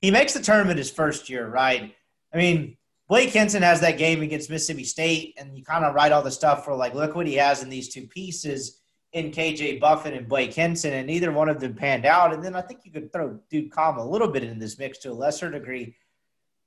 he 0.00 0.10
makes 0.10 0.32
the 0.32 0.40
tournament 0.40 0.78
his 0.78 0.90
first 0.90 1.28
year, 1.28 1.46
right? 1.46 1.94
I 2.32 2.36
mean, 2.38 2.78
Blake 3.08 3.28
Hinson 3.28 3.60
has 3.60 3.82
that 3.82 3.98
game 3.98 4.22
against 4.22 4.48
Mississippi 4.48 4.84
State, 4.84 5.34
and 5.36 5.54
you 5.54 5.62
kind 5.62 5.84
of 5.84 5.94
write 5.94 6.12
all 6.12 6.22
the 6.22 6.30
stuff 6.30 6.64
for 6.64 6.74
like, 6.74 6.94
look 6.94 7.14
what 7.14 7.26
he 7.26 7.34
has 7.34 7.62
in 7.62 7.68
these 7.68 7.92
two 7.92 8.06
pieces 8.06 8.80
in 9.18 9.30
KJ 9.30 9.80
Buffen 9.80 10.14
and 10.14 10.28
Blake 10.28 10.54
Hinson, 10.54 10.92
and 10.94 11.06
neither 11.06 11.32
one 11.32 11.48
of 11.48 11.60
them 11.60 11.74
panned 11.74 12.06
out. 12.06 12.32
And 12.32 12.42
then 12.42 12.54
I 12.54 12.62
think 12.62 12.80
you 12.84 12.92
could 12.92 13.12
throw 13.12 13.38
Dude 13.50 13.70
Collum 13.70 13.98
a 13.98 14.08
little 14.08 14.28
bit 14.28 14.44
in 14.44 14.58
this 14.58 14.78
mix 14.78 14.98
to 14.98 15.10
a 15.10 15.12
lesser 15.12 15.50
degree. 15.50 15.96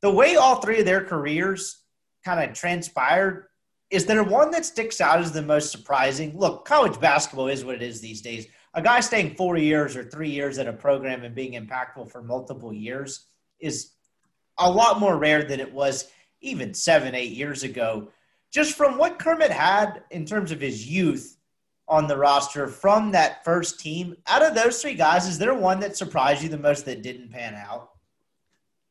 The 0.02 0.12
way 0.12 0.36
all 0.36 0.58
three 0.58 0.80
of 0.80 0.86
their 0.86 1.04
careers 1.04 1.84
kind 2.24 2.48
of 2.48 2.56
transpired, 2.56 3.48
is 3.90 4.06
there 4.06 4.24
one 4.24 4.52
that 4.52 4.66
sticks 4.66 5.02
out 5.02 5.20
as 5.20 5.32
the 5.32 5.42
most 5.42 5.72
surprising? 5.72 6.38
Look, 6.38 6.66
college 6.66 7.00
basketball 7.00 7.48
is 7.48 7.66
what 7.66 7.76
it 7.76 7.82
is 7.82 8.00
these 8.02 8.22
days. 8.22 8.48
A 8.74 8.82
guy 8.82 9.00
staying 9.02 9.36
four 9.36 9.58
years 9.58 9.98
or 9.98 10.04
three 10.04 10.30
years 10.30 10.58
at 10.58 10.68
a 10.68 10.74
program 10.74 11.24
and 11.24 11.36
being 11.36 11.54
impactful 11.54 12.12
for 12.12 12.22
multiple 12.22 12.74
years 12.74 13.28
is 13.60 13.92
a 14.58 14.70
lot 14.70 15.00
more 15.00 15.18
rare 15.18 15.44
than 15.44 15.60
it 15.60 15.74
was 15.74 16.10
even 16.42 16.74
seven, 16.74 17.16
eight 17.16 17.32
years 17.32 17.64
ago. 17.64 18.10
just 18.52 18.76
from 18.76 18.98
what 18.98 19.18
Kermit 19.18 19.50
had 19.52 20.04
in 20.12 20.26
terms 20.26 20.52
of 20.52 20.60
his 20.60 20.86
youth 20.86 21.38
on 21.92 22.08
the 22.08 22.16
roster 22.16 22.70
from 22.70 23.12
that 23.12 23.44
first 23.44 23.80
team, 23.80 24.16
out 24.26 24.42
of 24.42 24.56
those 24.56 24.82
three 24.82 24.94
guys, 24.94 25.28
is 25.28 25.38
there 25.38 25.54
one 25.54 25.82
that 25.82 25.98
surprised 25.98 26.42
you 26.42 26.48
the 26.48 26.58
most 26.58 26.86
that 26.86 27.04
didn't 27.04 27.30
pan 27.30 27.54
out? 27.54 27.90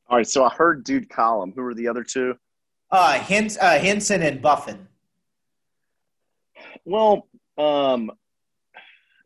All 0.09 0.19
right, 0.19 0.29
so 0.29 0.45
I 0.45 0.51
heard 0.51 0.85
Dude 0.85 1.09
Collum. 1.09 1.53
Who 1.57 1.63
were 1.63 1.73
the 1.73 1.89
other 1.89 2.05
two? 2.05 2.37
Uh, 2.91 3.15
Hens- 3.15 3.57
uh 3.59 3.79
Hinson 3.79 4.23
and 4.23 4.43
Buffen. 4.43 4.87
Well, 6.85 7.27
um, 7.57 8.13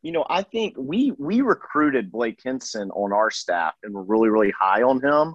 you 0.03 0.12
know, 0.12 0.25
I 0.29 0.43
think 0.43 0.75
we 0.79 1.12
we 1.18 1.41
recruited 1.41 2.12
Blake 2.12 2.39
Hinson 2.45 2.91
on 2.93 3.12
our 3.12 3.31
staff 3.31 3.75
and 3.83 3.93
we're 3.93 4.03
really 4.03 4.29
really 4.29 4.53
high 4.53 4.83
on 4.83 5.01
him. 5.01 5.35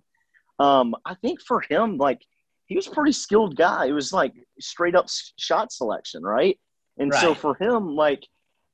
Um, 0.59 0.95
I 1.05 1.15
think 1.15 1.41
for 1.41 1.59
him, 1.59 1.97
like 1.97 2.21
he 2.67 2.75
was 2.75 2.87
a 2.87 2.91
pretty 2.91 3.11
skilled 3.11 3.57
guy. 3.57 3.87
It 3.87 3.93
was 3.93 4.13
like 4.13 4.33
straight 4.59 4.95
up 4.95 5.07
shot 5.37 5.73
selection, 5.73 6.23
right? 6.23 6.57
And 6.99 7.11
right. 7.11 7.21
so 7.21 7.33
for 7.33 7.55
him, 7.55 7.95
like 7.95 8.25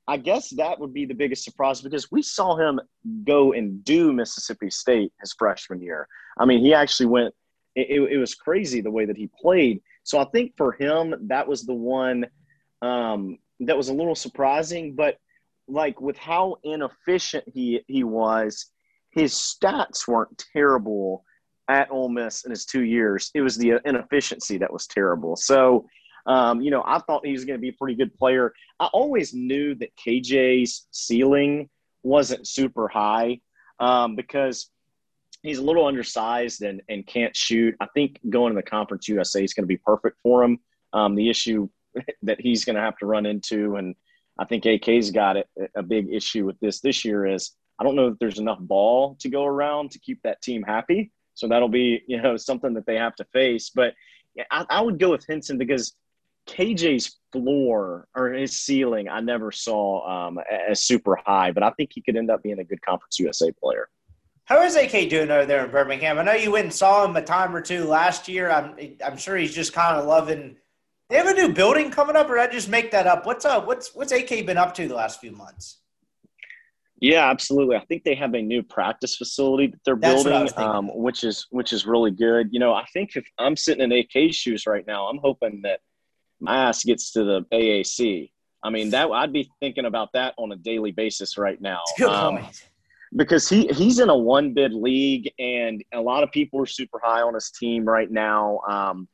I 0.08 0.18
guess 0.18 0.50
that 0.52 0.80
would 0.80 0.94
be 0.94 1.06
the 1.06 1.14
biggest 1.14 1.44
surprise 1.44 1.82
because 1.82 2.12
we 2.12 2.22
saw 2.22 2.56
him 2.56 2.80
go 3.24 3.54
and 3.54 3.84
do 3.84 4.14
Mississippi 4.14 4.70
State 4.70 5.12
his 5.20 5.34
freshman 5.34 5.82
year. 5.82 6.08
I 6.38 6.46
mean, 6.46 6.60
he 6.60 6.74
actually 6.74 7.08
went. 7.08 7.34
It, 7.76 8.02
it 8.12 8.18
was 8.18 8.36
crazy 8.36 8.82
the 8.82 8.92
way 8.92 9.06
that 9.06 9.18
he 9.18 9.30
played. 9.42 9.82
So 10.04 10.20
I 10.20 10.26
think 10.26 10.54
for 10.56 10.72
him, 10.74 11.14
that 11.28 11.48
was 11.48 11.66
the 11.66 11.74
one 11.74 12.26
um, 12.82 13.38
that 13.62 13.76
was 13.76 13.90
a 13.90 13.94
little 13.94 14.16
surprising. 14.16 14.96
But 14.96 15.18
like 15.68 16.00
with 16.00 16.18
how 16.18 16.58
inefficient 16.64 17.46
he 17.48 17.82
he 17.88 18.04
was, 18.04 18.68
his 19.12 19.34
stats 19.34 20.08
weren't 20.08 20.46
terrible 20.54 21.26
at 21.68 21.90
Ole 21.92 22.10
Miss 22.10 22.46
in 22.46 22.52
his 22.52 22.66
two 22.66 22.84
years. 22.84 23.32
It 23.34 23.42
was 23.42 23.58
the 23.58 23.80
inefficiency 23.86 24.58
that 24.60 24.72
was 24.72 24.88
terrible. 24.88 25.36
So, 25.36 25.88
um, 26.26 26.62
you 26.62 26.72
know, 26.72 26.84
I 26.86 27.00
thought 27.00 27.26
he 27.26 27.32
was 27.32 27.46
going 27.46 27.58
to 27.58 27.62
be 27.62 27.70
a 27.70 27.74
pretty 27.74 27.96
good 27.96 28.14
player. 28.16 28.54
I 28.80 28.86
always 28.88 29.34
knew 29.34 29.76
that 29.76 29.96
KJ's 29.96 30.88
ceiling 30.92 31.70
wasn't 32.04 32.48
super 32.48 32.88
high 32.88 33.42
um, 33.80 34.16
because 34.16 34.70
he's 35.44 35.60
a 35.60 35.64
little 35.64 35.86
undersized 35.86 36.62
and, 36.64 36.82
and 36.90 37.06
can't 37.06 37.36
shoot. 37.36 37.76
I 37.80 37.88
think 37.94 38.20
going 38.30 38.54
to 38.54 38.56
the 38.56 38.68
Conference 38.68 39.08
USA 39.08 39.44
is 39.44 39.54
going 39.54 39.64
to 39.64 39.68
be 39.68 39.78
perfect 39.78 40.18
for 40.24 40.44
him. 40.44 40.60
Um, 40.94 41.16
the 41.16 41.30
issue 41.30 41.70
that 42.24 42.42
he's 42.42 42.66
going 42.66 42.76
to 42.76 42.82
have 42.82 42.98
to 42.98 43.06
run 43.06 43.26
into, 43.26 43.76
and 43.76 43.96
I 44.40 44.46
think 44.46 44.66
AK's 44.66 45.12
got 45.12 45.38
it, 45.38 45.48
a 45.76 45.84
big 45.84 46.12
issue 46.12 46.46
with 46.46 46.60
this 46.60 46.80
this 46.80 47.06
year 47.06 47.26
is 47.26 47.52
I 47.80 47.84
don't 47.84 47.96
know 47.96 48.10
that 48.10 48.20
there's 48.20 48.40
enough 48.40 48.60
ball 48.60 49.16
to 49.20 49.30
go 49.30 49.46
around 49.46 49.92
to 49.92 50.00
keep 50.00 50.22
that 50.24 50.42
team 50.42 50.64
happy. 50.64 51.12
So 51.34 51.48
that'll 51.48 51.70
be 51.70 52.02
you 52.08 52.22
know 52.22 52.38
something 52.38 52.74
that 52.74 52.86
they 52.86 52.96
have 52.96 53.16
to 53.16 53.26
face. 53.26 53.70
But 53.70 53.94
I, 54.52 54.66
I 54.70 54.82
would 54.82 55.00
go 55.00 55.12
with 55.12 55.26
Hinson 55.26 55.58
because 55.58 55.94
KJ's 56.48 57.18
floor 57.32 58.08
or 58.16 58.30
his 58.30 58.60
ceiling 58.60 59.10
I 59.10 59.20
never 59.20 59.52
saw 59.52 60.28
um, 60.28 60.40
as 60.70 60.84
super 60.84 61.18
high, 61.26 61.52
but 61.52 61.64
I 61.64 61.72
think 61.72 61.92
he 61.94 62.02
could 62.02 62.16
end 62.16 62.32
up 62.32 62.44
being 62.44 62.60
a 62.60 62.64
good 62.64 62.82
Conference 62.82 63.20
USA 63.20 63.52
player. 63.52 63.90
How 64.46 64.62
is 64.62 64.76
AK 64.76 65.10
doing 65.10 65.32
over 65.32 65.46
there 65.46 65.66
in 65.66 65.72
Birmingham? 65.72 66.20
I 66.20 66.24
know 66.24 66.34
you 66.34 66.52
went 66.52 66.66
and 66.66 66.74
saw 66.74 67.04
him 67.04 67.16
a 67.16 67.22
time 67.22 67.56
or 67.56 67.62
two 67.62 67.86
last 67.86 68.28
year. 68.28 68.52
I'm 68.52 68.76
I'm 69.04 69.18
sure 69.18 69.36
he's 69.38 69.56
just 69.56 69.74
kind 69.74 69.98
of 69.98 70.06
loving. 70.06 70.56
They 71.10 71.18
have 71.18 71.28
a 71.28 71.34
new 71.34 71.52
building 71.52 71.90
coming 71.90 72.16
up, 72.16 72.30
or 72.30 72.38
I 72.38 72.48
just 72.48 72.70
make 72.70 72.92
that 72.92 73.08
up? 73.08 73.26
What's 73.26 73.44
up? 73.44 73.66
What's 73.66 73.96
what's 73.96 74.12
AK 74.12 74.46
been 74.46 74.58
up 74.58 74.76
to 74.76 74.88
the 74.88 74.94
last 74.94 75.20
few 75.20 75.32
months? 75.32 75.80
Yeah, 77.02 77.30
absolutely. 77.30 77.76
I 77.76 77.84
think 77.86 78.04
they 78.04 78.16
have 78.16 78.34
a 78.36 78.42
new 78.42 78.64
practice 78.64 79.16
facility 79.16 79.68
that 79.68 79.80
they're 79.84 79.96
That's 79.96 80.24
building, 80.24 80.54
um, 80.58 80.90
which 80.94 81.24
is 81.24 81.48
which 81.50 81.74
is 81.74 81.88
really 81.88 82.12
good. 82.12 82.50
You 82.52 82.60
know, 82.60 82.74
I 82.74 82.86
think 82.94 83.16
if 83.16 83.28
I'm 83.40 83.58
sitting 83.58 83.84
in 83.84 83.92
AK's 83.92 84.36
shoes 84.36 84.66
right 84.68 84.86
now, 84.86 85.08
I'm 85.08 85.18
hoping 85.18 85.62
that 85.64 85.80
my 86.46 86.70
ass 86.70 86.84
gets 86.84 87.12
to 87.14 87.24
the 87.24 87.42
AAC. 87.54 88.32
I 88.64 88.70
mean, 88.70 88.90
that 88.92 89.10
I'd 89.12 89.34
be 89.34 89.50
thinking 89.60 89.86
about 89.86 90.10
that 90.14 90.34
on 90.38 90.52
a 90.52 90.56
daily 90.56 90.92
basis 90.92 91.38
right 91.38 91.60
now. 91.62 91.82
Good 91.98 92.10
um, 92.10 92.38
point 92.38 92.64
because 93.16 93.48
he 93.48 93.68
he's 93.68 94.00
in 94.00 94.10
a 94.10 94.18
one 94.18 94.54
bid 94.54 94.74
league, 94.74 95.32
and 95.40 95.84
a 95.94 96.02
lot 96.02 96.24
of 96.24 96.32
people 96.32 96.62
are 96.62 96.66
super 96.66 97.00
high 97.04 97.22
on 97.22 97.34
his 97.34 97.52
team 97.52 97.86
right 97.86 98.12
now. 98.12 98.60
Um, 98.68 99.08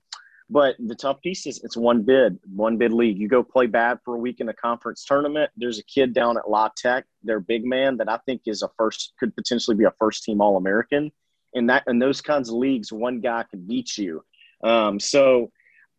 but 0.50 0.76
the 0.80 0.96
tough 0.96 1.22
piece 1.22 1.46
is 1.48 1.62
it's 1.64 1.78
one 1.78 2.02
bid, 2.02 2.38
one 2.54 2.78
bid 2.78 2.92
league. 2.92 3.18
You 3.18 3.30
go 3.30 3.42
play 3.44 3.68
bad 3.68 4.00
for 4.04 4.16
a 4.16 4.20
week 4.20 4.42
in 4.42 4.50
a 4.50 4.54
conference 4.54 5.06
tournament. 5.06 5.50
There's 5.56 5.80
a 5.80 5.84
kid 5.84 6.14
down 6.14 6.38
at 6.38 6.50
La 6.50 6.70
Tech, 6.76 7.06
their 7.24 7.40
big 7.40 7.64
man, 7.64 7.98
that 7.98 8.10
I 8.10 8.18
think 8.26 8.42
is 8.46 8.62
a 8.62 8.70
first 8.78 9.14
could 9.20 9.36
potentially 9.36 9.78
be 9.78 9.86
a 9.86 9.94
first 9.98 10.24
team 10.24 10.42
All 10.42 10.58
American. 10.58 11.12
In 11.54 11.68
that 11.68 11.84
in 11.88 12.00
those 12.00 12.22
kinds 12.22 12.50
of 12.50 12.56
leagues, 12.56 12.92
one 12.92 13.22
guy 13.22 13.44
could 13.50 13.68
beat 13.68 13.98
you. 13.98 14.24
Um, 14.64 15.00
so, 15.00 15.52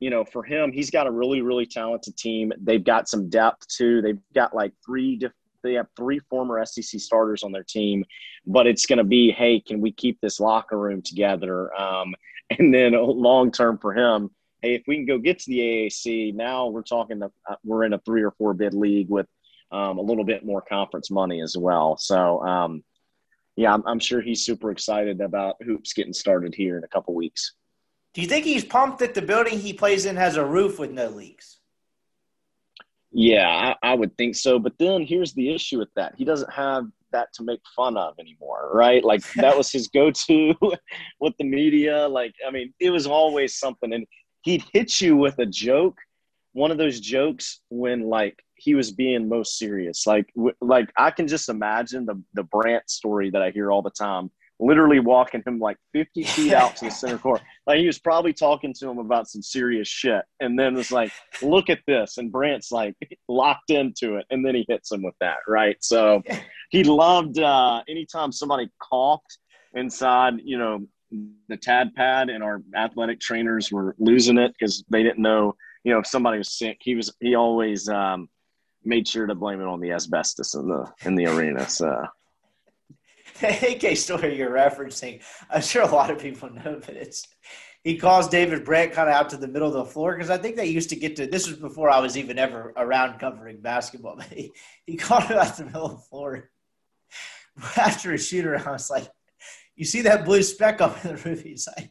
you 0.03 0.11
know, 0.11 0.25
for 0.25 0.43
him, 0.43 0.73
he's 0.73 0.91
got 0.91 1.07
a 1.07 1.11
really 1.13 1.43
really 1.43 1.65
talented 1.65 2.17
team. 2.17 2.53
They've 2.61 2.83
got 2.83 3.09
some 3.09 3.29
depth 3.29 3.69
too. 3.69 4.03
They've 4.03 4.19
got 4.35 4.53
like 4.55 4.73
three 4.85 5.15
different 5.15 5.37
they 5.63 5.75
have 5.75 5.87
three 5.97 6.19
former 6.29 6.65
SEC 6.67 7.01
starters 7.01 7.45
on 7.45 7.53
their 7.53 7.63
team, 7.63 8.05
but 8.45 8.67
it's 8.67 8.85
going 8.85 8.99
to 8.99 9.05
be, 9.05 9.31
hey, 9.31 9.61
can 9.61 9.81
we 9.81 9.93
keep 9.93 10.21
this 10.21 10.41
locker 10.41 10.77
room 10.77 11.03
together? 11.03 11.73
Um, 11.81 12.15
and 12.59 12.75
then 12.75 12.95
long 12.95 13.53
term 13.53 13.79
for 13.79 13.95
him, 13.95 14.31
hey, 14.61 14.75
if 14.75 14.83
we 14.89 14.97
can 14.97 15.07
go 15.07 15.19
get 15.19 15.39
to 15.39 15.51
the 15.51 15.61
AAC, 15.61 16.35
now 16.35 16.67
we're 16.67 16.83
talking, 16.83 17.23
uh, 17.23 17.55
we're 17.65 17.85
in 17.85 17.93
a 17.93 18.01
three 18.01 18.23
or 18.23 18.33
four 18.33 18.55
bid 18.55 18.75
league 18.75 19.09
with 19.09 19.27
um, 19.71 19.99
a 19.99 20.03
little 20.03 20.25
bit 20.25 20.45
more 20.45 20.61
conference 20.61 21.13
money 21.13 21.41
as 21.41 21.57
well. 21.57 21.97
So, 21.97 22.43
um, 22.43 22.83
yeah, 23.55 23.73
I'm, 23.73 23.85
I'm, 23.87 24.01
sure 24.01 24.21
he's 24.21 24.45
super 24.45 24.73
excited 24.73 25.21
about 25.21 25.63
hoops 25.63 25.93
getting 25.93 26.13
started 26.13 26.55
here 26.55 26.77
in 26.77 26.83
a 26.83 26.89
couple 26.89 27.15
weeks. 27.15 27.53
Do 28.15 28.21
you 28.21 28.27
think 28.27 28.45
he's 28.45 28.65
pumped 28.65 28.99
that 28.99 29.15
the 29.15 29.23
building 29.23 29.59
he 29.59 29.73
plays 29.73 30.05
in 30.05 30.17
has 30.17 30.37
a 30.37 30.45
roof 30.45 30.79
with 30.79 30.91
no 30.91 31.09
leaks? 31.09 31.59
Yeah, 33.11 33.75
I, 33.83 33.91
I, 33.91 33.95
would 33.95 34.17
think 34.17 34.37
so. 34.37 34.59
But 34.59 34.75
then 34.79 35.03
here's 35.03 35.35
the 35.35 35.55
issue 35.55 35.79
with 35.79 35.93
that: 35.97 36.15
he 36.17 36.25
doesn't 36.25 36.53
have 36.53 36.87
that 37.13 37.33
to 37.35 37.43
make 37.43 37.61
fun 37.77 37.97
of 37.97 38.15
anymore, 38.19 38.71
right? 38.73 39.05
Like 39.05 39.23
that 39.35 39.57
was 39.57 39.71
his 39.71 39.89
go-to 39.95 40.55
with 41.21 41.35
the 41.39 41.45
media. 41.45 42.09
Like, 42.09 42.35
I 42.47 42.51
mean, 42.51 42.73
it 42.81 42.91
was 42.91 43.07
always 43.07 43.59
something, 43.59 43.93
and 43.93 44.07
he'd 44.43 44.65
hit 44.73 45.01
you 45.01 45.17
with 45.17 45.39
a 45.39 45.47
joke, 45.47 45.99
one 46.53 46.71
of 46.71 46.79
those 46.79 47.01
jokes 47.01 47.61
when 47.69 48.09
like 48.09 48.43
he 48.55 48.75
was 48.75 48.91
being 48.91 49.29
most 49.29 49.59
serious. 49.59 50.07
Like, 50.07 50.33
w- 50.35 50.57
like 50.61 50.91
I 50.97 51.11
can 51.11 51.29
just 51.29 51.51
imagine 51.51 52.07
the 52.07 52.23
the 52.35 52.45
Brandt 52.45 52.89
story 52.89 53.31
that 53.31 53.43
I 53.43 53.51
hear 53.51 53.71
all 53.71 53.83
the 53.83 53.91
time 53.91 54.31
literally 54.63 55.01
walking 55.01 55.43
him 55.45 55.59
like 55.59 55.77
50 55.93 56.23
feet 56.23 56.53
out 56.53 56.77
to 56.77 56.87
the 56.87 56.91
center 56.91 57.19
court. 57.19 57.43
Like 57.67 57.79
he 57.79 57.87
was 57.87 57.99
probably 57.99 58.33
talking 58.33 58.75
to 58.81 58.91
him 58.91 58.99
about 58.99 59.29
some 59.29 59.43
serious 59.43 59.89
shit. 59.89 60.23
And 60.41 60.59
then 60.59 60.75
was 60.75 60.91
like, 60.91 61.13
look 61.43 61.71
at 61.71 61.81
this. 61.87 62.19
And 62.19 62.33
Brandt's 62.33 62.73
like 62.73 62.97
locked 63.29 63.71
into 63.71 64.17
it. 64.17 64.27
And 64.31 64.45
then 64.45 64.55
he 64.55 64.65
hits 64.69 64.91
him 64.91 65.03
with 65.03 65.15
that. 65.21 65.39
Right. 65.47 65.77
So 65.81 66.23
he 66.71 66.85
loved 66.85 67.39
uh, 67.39 67.83
anytime 67.89 68.33
somebody 68.33 68.71
coughed 68.81 69.39
inside, 69.75 70.35
you 70.43 70.59
know, 70.59 70.87
the 71.49 71.57
tad 71.57 71.95
pad 71.95 72.31
and 72.31 72.43
our 72.43 72.63
athletic 72.75 73.21
trainers 73.21 73.71
were 73.71 73.95
losing 73.99 74.39
it 74.39 74.53
because 74.59 74.83
they 74.89 75.03
didn't 75.03 75.23
know, 75.23 75.55
you 75.85 75.93
know, 75.93 75.99
if 75.99 76.07
somebody 76.07 76.39
was 76.39 76.57
sick. 76.57 76.79
He 76.81 76.95
was, 76.95 77.15
he 77.21 77.35
always, 77.35 77.89
um, 77.89 78.29
made 78.85 79.07
sure 79.07 79.27
to 79.27 79.35
blame 79.35 79.61
it 79.61 79.67
on 79.67 79.81
the 79.81 79.93
asbestos 79.93 80.55
in 80.55 80.67
the 80.69 80.85
in 81.05 81.15
the 81.15 81.27
arena. 81.27 81.69
So 81.69 82.05
AK 83.43 83.97
story 83.97 84.37
you're 84.37 84.51
referencing, 84.51 85.23
I'm 85.51 85.63
sure 85.63 85.83
a 85.83 85.87
lot 85.87 86.11
of 86.11 86.19
people 86.19 86.51
know, 86.51 86.81
but 86.85 86.97
it's 86.97 87.27
he 87.85 87.97
calls 87.97 88.29
David 88.29 88.65
Brandt 88.65 88.93
kind 88.93 89.09
of 89.09 89.15
out 89.15 89.31
to 89.31 89.37
the 89.37 89.49
middle 89.49 89.67
of 89.67 89.75
the 89.75 89.85
floor 89.85 90.15
because 90.15 90.31
I 90.31 90.39
think 90.39 90.55
they 90.55 90.67
used 90.67 90.91
to 90.91 90.97
get 90.97 91.17
to 91.17 91.27
this 91.27 91.49
was 91.49 91.59
before 91.59 91.91
I 91.91 91.99
was 91.99 92.17
even 92.17 92.39
ever 92.39 92.73
around 92.77 93.19
covering 93.19 93.61
basketball. 93.61 94.17
But 94.19 94.27
he, 94.27 94.53
he 94.87 94.97
called 94.97 95.25
him 95.25 95.39
out 95.39 95.57
to 95.57 95.65
the 95.65 95.71
middle 95.71 95.87
of 95.87 95.97
the 95.97 96.03
floor 96.09 96.51
after 97.77 98.13
a 98.13 98.19
shooter. 98.19 98.57
I 98.57 98.71
was 98.71 98.89
like, 98.89 99.09
"You 99.75 99.85
see 99.85 100.03
that 100.03 100.25
blue 100.25 100.43
speck 100.43 100.81
up 100.81 101.05
in 101.05 101.17
the 101.17 101.23
roof?" 101.23 101.43
He's 101.43 101.69
like, 101.77 101.91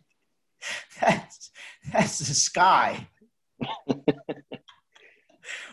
"That's 1.02 1.52
that's 1.92 2.20
the 2.20 2.34
sky." 2.34 3.08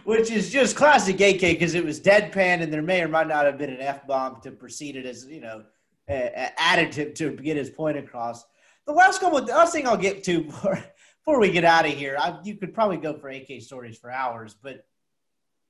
which 0.09 0.31
is 0.31 0.49
just 0.49 0.75
classic 0.75 1.21
AK 1.21 1.41
because 1.41 1.75
it 1.75 1.85
was 1.85 2.01
deadpan 2.01 2.63
and 2.63 2.73
there 2.73 2.81
may 2.81 3.03
or 3.03 3.09
might 3.09 3.29
not 3.29 3.45
have 3.45 3.59
been 3.59 3.69
an 3.69 3.83
F 3.83 4.07
bomb 4.07 4.41
to 4.41 4.51
precede 4.51 4.97
it 4.97 5.05
as, 5.05 5.27
you 5.27 5.39
know, 5.39 5.63
additive 6.09 7.15
to 7.15 7.33
get 7.33 7.59
his 7.59 7.69
point 7.69 7.99
across. 7.99 8.43
The 8.87 8.95
last 8.95 9.21
couple, 9.21 9.39
the 9.43 9.53
last 9.53 9.75
thing 9.75 9.87
I'll 9.87 9.99
get 9.99 10.25
to 10.25 10.45
before, 10.45 10.83
before 11.19 11.39
we 11.39 11.51
get 11.51 11.67
out 11.67 11.85
of 11.85 11.93
here, 11.93 12.17
I, 12.19 12.39
you 12.43 12.57
could 12.57 12.73
probably 12.73 12.97
go 12.97 13.19
for 13.19 13.29
AK 13.29 13.61
stories 13.61 13.99
for 13.99 14.11
hours, 14.11 14.57
but 14.63 14.87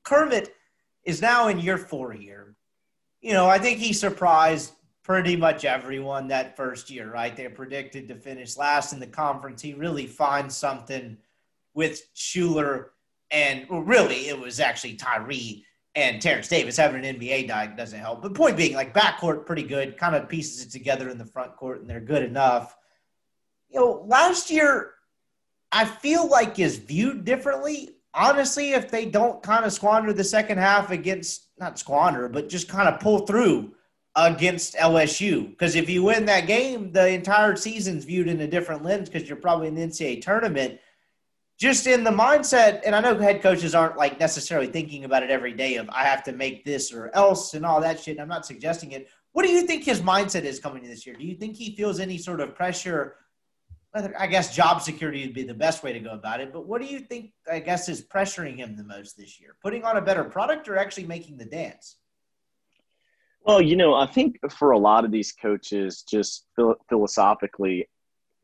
Kermit 0.05 0.55
is 1.03 1.21
now 1.21 1.49
in 1.49 1.59
year 1.59 1.77
four 1.77 2.13
here. 2.13 2.55
You 3.21 3.33
know, 3.33 3.49
I 3.49 3.59
think 3.59 3.81
he 3.81 3.93
surprised 3.93 4.71
pretty 5.03 5.35
much 5.35 5.65
everyone 5.65 6.29
that 6.29 6.57
first 6.57 6.91
year, 6.91 7.11
right? 7.11 7.35
They 7.35 7.49
predicted 7.49 8.07
to 8.07 8.15
finish 8.15 8.57
last 8.57 8.93
in 8.93 9.01
the 9.01 9.07
conference. 9.09 9.63
He 9.63 9.75
really 9.75 10.07
finds 10.07 10.57
something 10.57 11.17
with 11.75 12.03
Shuler 12.15 12.91
and 13.31 13.67
really 13.71 14.29
it 14.29 14.39
was 14.39 14.61
actually 14.61 14.95
Tyree 14.95 15.65
and 15.95 16.23
Terrence 16.23 16.49
Davis 16.49 16.77
having 16.77 17.05
an 17.05 17.19
NBA 17.19 17.49
night 17.49 17.77
doesn't 17.77 17.99
help. 17.99 18.23
But 18.23 18.35
point 18.35 18.57
being, 18.57 18.75
like 18.75 18.95
backcourt, 18.95 19.47
pretty 19.47 19.65
good, 19.65 19.97
kind 19.97 20.15
of 20.15 20.29
pieces 20.29 20.65
it 20.65 20.71
together 20.71 21.11
in 21.11 21.19
the 21.19 21.25
front 21.25 21.57
court, 21.57 21.81
and 21.81 21.91
they're 21.91 22.01
good 22.01 22.23
enough. 22.23 22.77
You 23.69 23.81
know, 23.81 24.05
last 24.07 24.51
year 24.51 24.93
I 25.73 25.85
feel 25.85 26.29
like 26.29 26.59
is 26.59 26.79
viewed 26.79 27.25
differently. 27.25 27.91
Honestly, 28.15 28.73
if 28.73 28.91
they 28.91 29.07
don't 29.07 29.43
kind 29.43 29.65
of 29.65 29.73
squander 29.73 30.13
the 30.13 30.25
second 30.25 30.59
half 30.59 30.91
against 30.91 31.49
not 31.59 31.79
squander, 31.79 32.29
but 32.29 32.49
just 32.49 32.69
kind 32.69 32.89
of 32.89 33.01
pull 33.01 33.27
through 33.27 33.75
against 34.17 34.75
LSU. 34.75 35.51
Because 35.51 35.77
if 35.77 35.89
you 35.91 36.03
win 36.03 36.25
that 36.27 36.47
game, 36.47 36.93
the 36.93 37.09
entire 37.09 37.57
season's 37.57 38.05
viewed 38.05 38.29
in 38.29 38.41
a 38.41 38.47
different 38.47 38.85
lens 38.85 39.09
because 39.09 39.29
you're 39.29 39.37
probably 39.37 39.69
in 39.69 39.75
the 39.75 39.83
NCAA 39.83 40.23
tournament. 40.23 40.81
Just 41.59 41.89
in 41.89 42.05
the 42.05 42.11
mindset, 42.11 42.83
and 42.87 42.95
I 42.95 43.01
know 43.01 43.19
head 43.19 43.43
coaches 43.43 43.75
aren't 43.75 43.97
like 43.97 44.21
necessarily 44.21 44.69
thinking 44.69 45.05
about 45.05 45.25
it 45.25 45.31
every 45.31 45.53
day 45.53 45.75
of 45.75 45.91
I 45.91 46.05
have 46.05 46.23
to 46.25 46.33
make 46.33 46.65
this 46.65 46.93
or 46.93 47.11
else 47.15 47.55
and 47.55 47.67
all 47.67 47.81
that 47.81 47.99
shit. 47.99 48.13
And 48.13 48.21
I'm 48.21 48.29
not 48.29 48.47
suggesting 48.47 48.93
it. 48.93 49.09
What 49.33 49.45
do 49.45 49.51
you 49.51 49.63
think 49.63 49.83
his 49.83 50.01
mindset 50.01 50.45
is 50.45 50.61
coming 50.61 50.85
in 50.85 50.91
this 50.91 51.05
year? 51.05 51.17
Do 51.17 51.25
you 51.25 51.35
think 51.35 51.57
he 51.57 51.75
feels 51.75 51.99
any 51.99 52.17
sort 52.17 52.41
of 52.41 52.55
pressure? 52.55 53.17
I 53.93 54.29
guess 54.29 54.55
job 54.55 54.83
security 54.83 55.27
would 55.27 55.35
be 55.35 55.43
the 55.43 55.55
best 55.55 55.83
way 55.83 55.93
to 55.93 55.99
go 55.99 56.11
about 56.11 56.41
it. 56.41 56.53
But 56.53 56.67
what 56.67 56.81
do 56.81 56.87
you 56.87 57.01
think, 57.01 57.33
I 57.51 57.59
guess, 57.59 57.89
is 57.89 58.05
pressuring 58.05 58.59
him 58.59 58.77
the 58.77 58.85
most 58.85 59.17
this 59.17 59.41
year? 59.41 59.57
Putting 59.61 59.83
on 59.83 59.97
a 59.97 60.01
better 60.01 60.23
product 60.23 60.69
or 60.69 60.77
actually 60.77 61.07
making 61.07 61.39
the 61.39 61.45
dance? 61.45 61.97
Well, 63.43 63.61
you 63.61 63.75
know, 63.75 63.95
I 63.95 64.07
think 64.07 64.39
for 64.53 64.73
a 64.73 64.79
lot 64.79 65.05
of 65.05 65.11
these 65.11 65.33
coaches, 65.33 66.03
just 66.03 66.47
philosophically, 66.89 67.89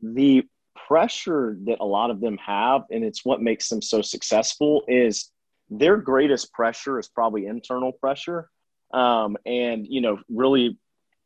the 0.01 0.43
pressure 0.87 1.57
that 1.65 1.79
a 1.79 1.85
lot 1.85 2.11
of 2.11 2.21
them 2.21 2.37
have, 2.37 2.83
and 2.91 3.03
it's 3.03 3.25
what 3.25 3.41
makes 3.41 3.69
them 3.69 3.81
so 3.81 4.01
successful, 4.01 4.83
is 4.87 5.31
their 5.69 5.97
greatest 5.97 6.51
pressure 6.53 6.99
is 6.99 7.07
probably 7.07 7.47
internal 7.47 7.91
pressure. 7.91 8.49
Um, 8.93 9.35
and, 9.45 9.85
you 9.87 10.01
know, 10.01 10.19
really, 10.29 10.77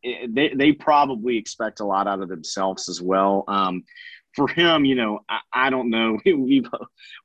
they, 0.04 0.54
they 0.56 0.72
probably 0.72 1.38
expect 1.38 1.82
a 1.82 1.86
lot 1.86 2.08
out 2.08 2.22
of 2.22 2.30
themselves 2.30 2.88
as 2.88 3.02
well. 3.02 3.44
Um, 3.48 3.84
for 4.36 4.48
him, 4.48 4.86
you 4.86 4.96
know, 4.96 5.20
I, 5.28 5.40
I 5.52 5.70
don't 5.70 5.90
know. 5.90 6.18
We 6.26 6.64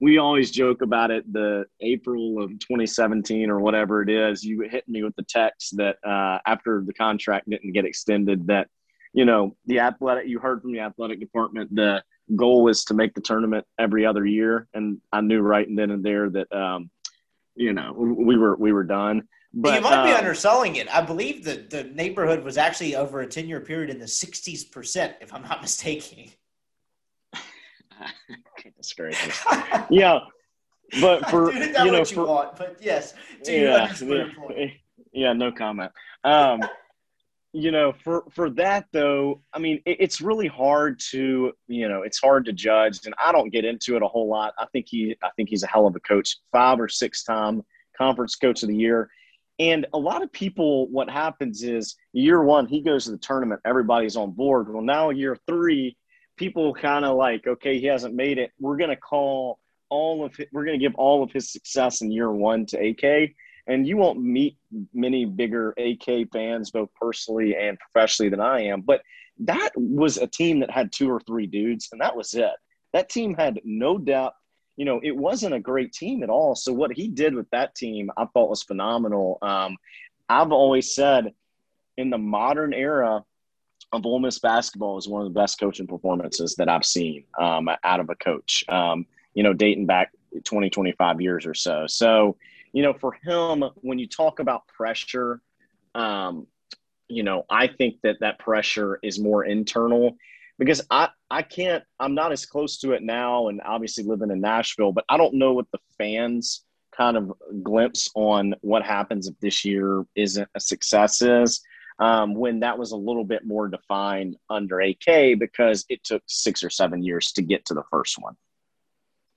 we 0.00 0.18
always 0.18 0.50
joke 0.50 0.82
about 0.82 1.10
it. 1.10 1.30
The 1.32 1.66
April 1.80 2.42
of 2.42 2.50
2017 2.50 3.50
or 3.50 3.60
whatever 3.60 4.02
it 4.02 4.10
is, 4.10 4.42
you 4.42 4.62
hit 4.62 4.88
me 4.88 5.02
with 5.02 5.14
the 5.16 5.22
text 5.22 5.76
that 5.76 5.96
uh, 6.04 6.38
after 6.46 6.82
the 6.84 6.94
contract 6.94 7.48
didn't 7.48 7.72
get 7.72 7.84
extended, 7.84 8.46
that 8.48 8.68
you 9.12 9.24
know 9.24 9.56
the 9.66 9.80
athletic. 9.80 10.26
You 10.26 10.38
heard 10.38 10.62
from 10.62 10.72
the 10.72 10.80
athletic 10.80 11.20
department 11.20 11.74
the 11.74 12.02
goal 12.34 12.68
is 12.68 12.84
to 12.86 12.94
make 12.94 13.14
the 13.14 13.20
tournament 13.20 13.66
every 13.78 14.06
other 14.06 14.24
year, 14.24 14.68
and 14.74 14.98
I 15.12 15.20
knew 15.20 15.40
right 15.40 15.66
then 15.68 15.90
and 15.90 16.04
there 16.04 16.30
that 16.30 16.52
um, 16.52 16.90
you 17.54 17.72
know 17.72 17.92
we 17.92 18.36
were 18.36 18.56
we 18.56 18.72
were 18.72 18.84
done. 18.84 19.28
But 19.52 19.76
you 19.76 19.80
might 19.82 20.04
be 20.04 20.10
um, 20.10 20.18
underselling 20.18 20.76
it. 20.76 20.92
I 20.92 21.00
believe 21.00 21.44
that 21.44 21.70
the 21.70 21.84
neighborhood 21.84 22.42
was 22.42 22.58
actually 22.58 22.96
over 22.96 23.20
a 23.20 23.26
10 23.26 23.46
year 23.46 23.60
period 23.60 23.88
in 23.88 24.00
the 24.00 24.06
60s 24.06 24.70
percent, 24.70 25.14
if 25.20 25.32
I'm 25.32 25.42
not 25.42 25.62
mistaken. 25.62 26.30
Goodness 28.62 28.92
gracious. 28.94 29.44
yeah, 29.90 30.18
but 31.00 31.28
for 31.30 31.52
you 31.52 31.72
know, 31.72 31.98
you 31.98 32.04
for, 32.04 32.26
want, 32.26 32.56
but 32.56 32.76
yes, 32.80 33.14
yeah, 33.44 33.92
yeah, 34.02 34.66
yeah, 35.12 35.32
no 35.32 35.52
comment. 35.52 35.92
Um, 36.24 36.60
you 37.54 37.70
know, 37.70 37.92
for 38.02 38.24
for 38.30 38.50
that 38.50 38.86
though, 38.92 39.40
I 39.52 39.60
mean, 39.60 39.80
it, 39.86 39.98
it's 40.00 40.20
really 40.20 40.48
hard 40.48 40.98
to 41.10 41.52
you 41.68 41.88
know, 41.88 42.02
it's 42.02 42.18
hard 42.18 42.44
to 42.46 42.52
judge, 42.52 43.06
and 43.06 43.14
I 43.16 43.30
don't 43.30 43.52
get 43.52 43.64
into 43.64 43.94
it 43.94 44.02
a 44.02 44.08
whole 44.08 44.28
lot. 44.28 44.54
I 44.58 44.66
think 44.72 44.86
he, 44.88 45.16
I 45.22 45.30
think 45.36 45.48
he's 45.48 45.62
a 45.62 45.68
hell 45.68 45.86
of 45.86 45.94
a 45.94 46.00
coach, 46.00 46.38
five 46.50 46.80
or 46.80 46.88
six 46.88 47.22
time 47.22 47.62
conference 47.96 48.34
coach 48.34 48.64
of 48.64 48.68
the 48.68 48.76
year. 48.76 49.08
And 49.60 49.86
a 49.92 49.98
lot 49.98 50.22
of 50.22 50.32
people, 50.32 50.88
what 50.88 51.08
happens 51.08 51.62
is 51.62 51.94
year 52.12 52.42
one, 52.42 52.66
he 52.66 52.80
goes 52.82 53.04
to 53.04 53.12
the 53.12 53.18
tournament, 53.18 53.60
everybody's 53.64 54.16
on 54.16 54.32
board. 54.32 54.68
Well, 54.68 54.82
now 54.82 55.10
year 55.10 55.38
three, 55.46 55.96
people 56.36 56.74
kind 56.74 57.04
of 57.04 57.16
like, 57.16 57.46
okay, 57.46 57.78
he 57.78 57.86
hasn't 57.86 58.16
made 58.16 58.38
it. 58.38 58.50
We're 58.58 58.76
going 58.76 58.90
to 58.90 58.96
call 58.96 59.60
all 59.90 60.24
of 60.24 60.40
it, 60.40 60.48
we're 60.52 60.64
going 60.64 60.76
to 60.76 60.84
give 60.84 60.96
all 60.96 61.22
of 61.22 61.30
his 61.30 61.52
success 61.52 62.00
in 62.00 62.10
year 62.10 62.32
one 62.32 62.66
to 62.66 62.78
AK. 62.78 63.30
And 63.66 63.86
you 63.86 63.96
won't 63.96 64.22
meet 64.22 64.56
many 64.92 65.24
bigger 65.24 65.74
AK 65.78 66.30
fans, 66.32 66.70
both 66.70 66.90
personally 67.00 67.56
and 67.56 67.78
professionally, 67.78 68.28
than 68.28 68.40
I 68.40 68.64
am. 68.64 68.82
But 68.82 69.02
that 69.40 69.70
was 69.76 70.18
a 70.18 70.26
team 70.26 70.60
that 70.60 70.70
had 70.70 70.92
two 70.92 71.10
or 71.10 71.20
three 71.20 71.46
dudes, 71.46 71.88
and 71.90 72.00
that 72.00 72.16
was 72.16 72.34
it. 72.34 72.52
That 72.92 73.08
team 73.08 73.34
had 73.34 73.60
no 73.64 73.98
depth. 73.98 74.36
You 74.76 74.84
know, 74.84 75.00
it 75.02 75.16
wasn't 75.16 75.54
a 75.54 75.60
great 75.60 75.92
team 75.92 76.22
at 76.22 76.30
all. 76.30 76.54
So 76.54 76.72
what 76.72 76.92
he 76.92 77.08
did 77.08 77.34
with 77.34 77.48
that 77.50 77.74
team, 77.74 78.10
I 78.16 78.26
thought 78.26 78.50
was 78.50 78.62
phenomenal. 78.62 79.38
Um, 79.40 79.76
I've 80.28 80.52
always 80.52 80.94
said 80.94 81.32
in 81.96 82.10
the 82.10 82.18
modern 82.18 82.74
era, 82.74 83.24
of 83.94 84.04
Ole 84.04 84.18
Miss 84.18 84.38
basketball 84.38 84.98
is 84.98 85.08
one 85.08 85.24
of 85.24 85.32
the 85.32 85.38
best 85.38 85.58
coaching 85.58 85.86
performances 85.86 86.54
that 86.56 86.68
I've 86.68 86.84
seen 86.84 87.24
um, 87.40 87.68
out 87.84 88.00
of 88.00 88.10
a 88.10 88.14
coach. 88.16 88.64
Um, 88.68 89.06
you 89.34 89.42
know, 89.42 89.52
dating 89.52 89.86
back 89.86 90.12
20, 90.42 90.70
25 90.70 91.20
years 91.20 91.46
or 91.46 91.54
so. 91.54 91.86
So, 91.86 92.36
you 92.74 92.82
know, 92.82 92.92
for 92.92 93.16
him, 93.24 93.64
when 93.76 94.00
you 94.00 94.08
talk 94.08 94.40
about 94.40 94.66
pressure, 94.66 95.40
um, 95.94 96.48
you 97.08 97.22
know, 97.22 97.44
I 97.48 97.68
think 97.68 98.00
that 98.02 98.16
that 98.20 98.40
pressure 98.40 98.98
is 99.00 99.20
more 99.20 99.44
internal 99.44 100.16
because 100.58 100.82
I, 100.90 101.10
I 101.30 101.42
can't, 101.42 101.84
I'm 102.00 102.14
not 102.14 102.32
as 102.32 102.44
close 102.44 102.78
to 102.78 102.92
it 102.92 103.02
now 103.02 103.46
and 103.46 103.60
obviously 103.64 104.02
living 104.02 104.32
in 104.32 104.40
Nashville, 104.40 104.90
but 104.90 105.04
I 105.08 105.16
don't 105.16 105.34
know 105.34 105.52
what 105.52 105.70
the 105.70 105.78
fans 105.98 106.64
kind 106.90 107.16
of 107.16 107.32
glimpse 107.62 108.10
on 108.16 108.56
what 108.60 108.82
happens 108.82 109.28
if 109.28 109.38
this 109.38 109.64
year 109.64 110.04
isn't 110.16 110.48
a 110.56 110.60
success 110.60 111.22
is 111.22 111.60
um, 112.00 112.34
when 112.34 112.60
that 112.60 112.76
was 112.76 112.90
a 112.90 112.96
little 112.96 113.24
bit 113.24 113.46
more 113.46 113.68
defined 113.68 114.36
under 114.50 114.80
AK 114.80 115.38
because 115.38 115.84
it 115.88 116.02
took 116.02 116.22
six 116.26 116.64
or 116.64 116.70
seven 116.70 117.04
years 117.04 117.30
to 117.32 117.42
get 117.42 117.64
to 117.66 117.74
the 117.74 117.84
first 117.88 118.18
one. 118.20 118.34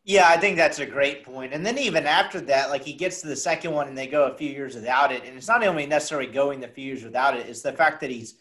Yeah, 0.07 0.29
I 0.29 0.37
think 0.37 0.55
that's 0.55 0.79
a 0.79 0.85
great 0.85 1.25
point. 1.25 1.51
And 1.51 1.65
then 1.65 1.77
even 1.77 2.05
after 2.05 2.39
that, 2.39 2.69
like 2.69 2.81
he 2.81 2.93
gets 2.93 3.19
to 3.21 3.27
the 3.27 3.35
second 3.35 3.73
one 3.73 3.89
and 3.89 3.97
they 3.97 4.07
go 4.07 4.27
a 4.27 4.37
few 4.37 4.49
years 4.49 4.73
without 4.73 5.11
it. 5.11 5.25
And 5.25 5.35
it's 5.35 5.49
not 5.49 5.67
only 5.67 5.85
necessarily 5.85 6.31
going 6.31 6.61
the 6.61 6.69
few 6.69 6.85
years 6.85 7.03
without 7.03 7.35
it, 7.35 7.45
it's 7.45 7.61
the 7.61 7.73
fact 7.73 7.99
that 7.99 8.09
he's 8.09 8.35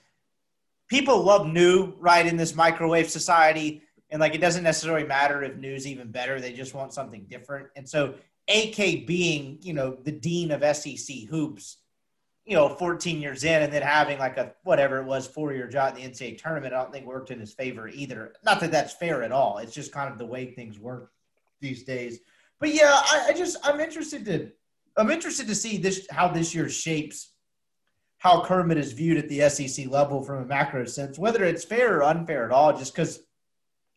people 0.86 1.24
love 1.24 1.48
new, 1.48 1.92
right, 1.98 2.24
in 2.24 2.36
this 2.36 2.54
microwave 2.54 3.10
society. 3.10 3.82
And 4.10 4.20
like 4.20 4.36
it 4.36 4.40
doesn't 4.40 4.62
necessarily 4.62 5.04
matter 5.04 5.42
if 5.42 5.56
new's 5.56 5.88
even 5.88 6.12
better. 6.12 6.40
They 6.40 6.52
just 6.52 6.72
want 6.72 6.92
something 6.92 7.26
different. 7.28 7.66
And 7.74 7.88
so 7.88 8.14
AK 8.48 9.04
being, 9.04 9.58
you 9.60 9.72
know, 9.72 9.98
the 10.04 10.12
dean 10.12 10.52
of 10.52 10.76
SEC 10.76 11.24
hoops 11.28 11.78
you 12.44 12.54
know, 12.54 12.68
14 12.68 13.20
years 13.20 13.42
in 13.42 13.62
and 13.62 13.72
then 13.72 13.82
having 13.82 14.20
like 14.20 14.36
a 14.36 14.52
whatever 14.62 15.00
it 15.00 15.04
was 15.04 15.26
four 15.26 15.52
year 15.52 15.66
job 15.66 15.96
in 15.96 16.04
the 16.04 16.08
NCAA 16.08 16.40
tournament, 16.40 16.72
I 16.72 16.80
don't 16.80 16.92
think 16.92 17.04
worked 17.04 17.32
in 17.32 17.40
his 17.40 17.52
favor 17.52 17.88
either. 17.88 18.34
Not 18.44 18.60
that 18.60 18.70
that's 18.70 18.94
fair 18.94 19.24
at 19.24 19.32
all. 19.32 19.58
It's 19.58 19.74
just 19.74 19.90
kind 19.90 20.12
of 20.12 20.16
the 20.16 20.26
way 20.26 20.52
things 20.52 20.78
work 20.78 21.10
these 21.60 21.84
days. 21.84 22.20
But 22.60 22.74
yeah, 22.74 22.92
I, 22.92 23.26
I 23.28 23.32
just 23.32 23.56
I'm 23.62 23.80
interested 23.80 24.24
to 24.26 24.50
I'm 24.96 25.10
interested 25.10 25.46
to 25.48 25.54
see 25.54 25.78
this 25.78 26.06
how 26.10 26.28
this 26.28 26.54
year 26.54 26.68
shapes 26.68 27.32
how 28.18 28.42
Kermit 28.42 28.78
is 28.78 28.92
viewed 28.92 29.18
at 29.18 29.28
the 29.28 29.48
SEC 29.50 29.88
level 29.88 30.22
from 30.22 30.42
a 30.42 30.46
macro 30.46 30.84
sense, 30.86 31.18
whether 31.18 31.44
it's 31.44 31.64
fair 31.64 31.98
or 31.98 32.04
unfair 32.04 32.46
at 32.46 32.50
all. 32.50 32.76
Just 32.76 32.94
because 32.94 33.20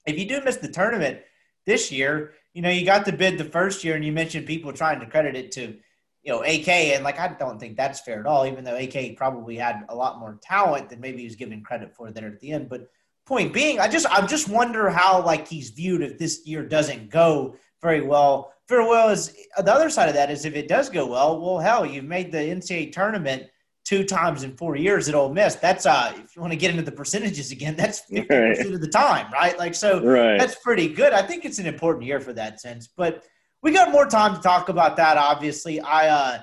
if 0.06 0.20
you 0.20 0.28
do 0.28 0.42
miss 0.44 0.58
the 0.58 0.68
tournament 0.68 1.20
this 1.66 1.92
year, 1.92 2.34
you 2.54 2.62
know 2.62 2.70
you 2.70 2.86
got 2.86 3.06
the 3.06 3.14
bid 3.14 3.38
the 3.38 3.46
first 3.46 3.84
year, 3.84 3.96
and 3.96 4.04
you 4.04 4.12
mentioned 4.12 4.46
people 4.46 4.74
trying 4.74 5.00
to 5.00 5.06
credit 5.06 5.36
it 5.36 5.52
to 5.54 5.78
you 6.24 6.34
know, 6.34 6.44
AK, 6.44 6.68
and 6.68 7.04
like 7.04 7.20
I 7.20 7.30
don't 7.30 7.60
think 7.60 7.78
that's 7.78 8.02
fair 8.02 8.20
at 8.20 8.26
all, 8.26 8.46
even 8.46 8.64
though 8.64 8.76
AK 8.76 9.16
probably 9.16 9.56
had 9.56 9.86
a 9.90 9.96
lot 9.96 10.20
more 10.20 10.38
talent 10.42 10.90
than 10.90 11.00
maybe 11.00 11.20
he 11.20 11.24
was 11.26 11.36
given 11.36 11.64
credit 11.64 11.96
for 11.96 12.12
there 12.12 12.28
at 12.28 12.40
the 12.40 12.52
end. 12.52 12.70
But 12.70 12.90
point 13.30 13.54
being, 13.54 13.80
I 13.80 13.88
just 13.88 14.08
I 14.08 14.26
just 14.26 14.50
wonder 14.50 14.90
how 14.90 15.24
like 15.24 15.48
he's 15.48 15.70
viewed 15.70 16.02
if 16.02 16.18
this 16.18 16.42
year 16.46 16.66
doesn't 16.66 17.12
go 17.12 17.56
very 17.82 18.02
well. 18.02 18.52
Very 18.68 18.86
well 18.86 19.10
is 19.10 19.36
the 19.58 19.72
other 19.72 19.90
side 19.90 20.10
of 20.10 20.16
that 20.16 20.32
is 20.32 20.46
if 20.46 20.56
it 20.56 20.68
does 20.68 20.90
go 20.90 21.06
well, 21.06 21.40
well 21.40 21.60
hell, 21.60 21.86
you've 21.86 22.06
made 22.06 22.32
the 22.32 22.40
NCAA 22.40 22.92
tournament 22.92 23.44
two 23.86 24.04
times 24.04 24.44
in 24.44 24.58
four 24.58 24.76
years 24.76 25.08
at 25.08 25.16
Ole 25.16 25.32
Miss. 25.32 25.56
That's 25.56 25.86
uh 25.86 26.12
if 26.18 26.36
you 26.36 26.42
want 26.42 26.54
to 26.54 26.58
get 26.58 26.72
into 26.72 26.82
the 26.82 26.92
percentages 26.92 27.52
again, 27.52 27.76
that's 27.76 28.02
50% 28.12 28.30
right. 28.30 28.74
of 28.74 28.82
the 28.82 28.88
time, 28.88 29.32
right? 29.32 29.58
Like 29.58 29.76
so 29.76 30.04
right. 30.04 30.40
that's 30.40 30.56
pretty 30.56 30.90
good. 30.90 31.14
I 31.14 31.22
think 31.22 31.46
it's 31.46 31.60
an 31.60 31.68
important 31.68 32.06
year 32.06 32.20
for 32.20 32.34
that 32.34 32.60
sense. 32.60 32.88
But 32.88 33.24
we 33.62 33.72
got 33.72 33.92
more 33.92 34.08
time 34.08 34.36
to 34.36 34.42
talk 34.42 34.70
about 34.70 34.98
that. 34.98 35.18
Obviously, 35.18 35.80
I 35.80 36.08
uh, 36.08 36.40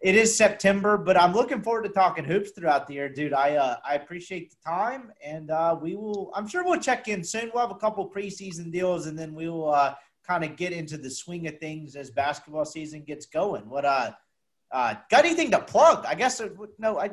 it 0.00 0.14
is 0.14 0.36
September, 0.36 0.96
but 0.96 1.20
I'm 1.20 1.34
looking 1.34 1.62
forward 1.62 1.82
to 1.82 1.90
talking 1.90 2.24
hoops 2.24 2.52
throughout 2.52 2.86
the 2.86 2.94
year, 2.94 3.08
dude. 3.08 3.34
I 3.34 3.56
uh, 3.56 3.76
I 3.84 3.96
appreciate 3.96 4.50
the 4.50 4.56
time, 4.64 5.12
and 5.22 5.50
uh, 5.50 5.76
we 5.80 5.94
will. 5.94 6.32
I'm 6.34 6.48
sure 6.48 6.64
we'll 6.64 6.80
check 6.80 7.08
in 7.08 7.22
soon. 7.22 7.50
We'll 7.52 7.66
have 7.66 7.70
a 7.70 7.78
couple 7.78 8.08
preseason 8.08 8.72
deals, 8.72 9.06
and 9.06 9.18
then 9.18 9.34
we 9.34 9.50
will 9.50 9.70
uh, 9.70 9.94
kind 10.26 10.42
of 10.42 10.56
get 10.56 10.72
into 10.72 10.96
the 10.96 11.10
swing 11.10 11.46
of 11.48 11.58
things 11.58 11.96
as 11.96 12.10
basketball 12.10 12.64
season 12.64 13.02
gets 13.02 13.26
going. 13.26 13.68
What 13.68 13.84
uh, 13.84 14.12
uh 14.72 14.94
got 15.10 15.26
anything 15.26 15.50
to 15.50 15.60
plug? 15.60 16.06
I 16.06 16.14
guess 16.14 16.40
uh, 16.40 16.48
no. 16.78 16.98
I 16.98 17.08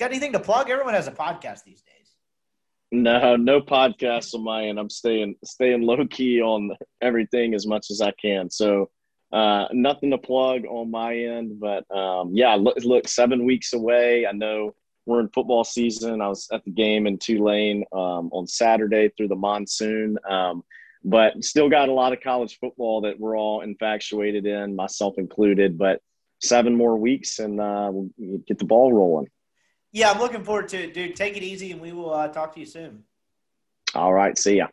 got 0.00 0.10
anything 0.10 0.32
to 0.32 0.40
plug? 0.40 0.70
Everyone 0.70 0.94
has 0.94 1.06
a 1.06 1.12
podcast 1.12 1.62
these 1.62 1.82
days. 1.82 2.16
No, 2.90 3.36
no 3.36 3.60
podcasts 3.60 4.34
on 4.34 4.42
my 4.42 4.66
end. 4.66 4.80
I'm 4.80 4.90
staying 4.90 5.36
staying 5.44 5.82
low 5.82 6.04
key 6.06 6.40
on 6.40 6.72
everything 7.00 7.54
as 7.54 7.64
much 7.64 7.92
as 7.92 8.00
I 8.00 8.12
can. 8.20 8.50
So 8.50 8.90
uh, 9.34 9.66
nothing 9.72 10.12
to 10.12 10.18
plug 10.18 10.64
on 10.64 10.92
my 10.92 11.16
end, 11.16 11.58
but 11.58 11.84
um, 11.94 12.30
yeah, 12.32 12.54
look, 12.54 12.76
look, 12.84 13.08
seven 13.08 13.44
weeks 13.44 13.72
away. 13.72 14.26
I 14.26 14.32
know 14.32 14.76
we're 15.06 15.18
in 15.20 15.28
football 15.30 15.64
season. 15.64 16.20
I 16.20 16.28
was 16.28 16.48
at 16.52 16.64
the 16.64 16.70
game 16.70 17.08
in 17.08 17.18
Tulane 17.18 17.84
um, 17.92 18.30
on 18.32 18.46
Saturday 18.46 19.10
through 19.16 19.28
the 19.28 19.36
monsoon. 19.36 20.18
Um, 20.28 20.62
but 21.02 21.42
still 21.42 21.68
got 21.68 21.88
a 21.88 21.92
lot 21.92 22.12
of 22.12 22.20
college 22.20 22.58
football 22.60 23.02
that 23.02 23.18
we're 23.18 23.36
all 23.36 23.60
infatuated 23.60 24.46
in, 24.46 24.76
myself 24.76 25.14
included. 25.18 25.76
But 25.76 26.00
seven 26.40 26.76
more 26.76 26.96
weeks 26.96 27.40
and 27.40 27.60
uh, 27.60 27.90
we'll 27.92 28.38
get 28.46 28.58
the 28.60 28.64
ball 28.64 28.92
rolling. 28.92 29.28
Yeah, 29.90 30.12
I'm 30.12 30.20
looking 30.20 30.44
forward 30.44 30.68
to 30.68 30.84
it, 30.84 30.94
dude. 30.94 31.16
Take 31.16 31.36
it 31.36 31.42
easy, 31.42 31.72
and 31.72 31.80
we 31.80 31.92
will 31.92 32.14
uh, 32.14 32.28
talk 32.28 32.54
to 32.54 32.60
you 32.60 32.66
soon. 32.66 33.02
All 33.94 34.12
right, 34.12 34.38
see 34.38 34.58
ya. 34.58 34.68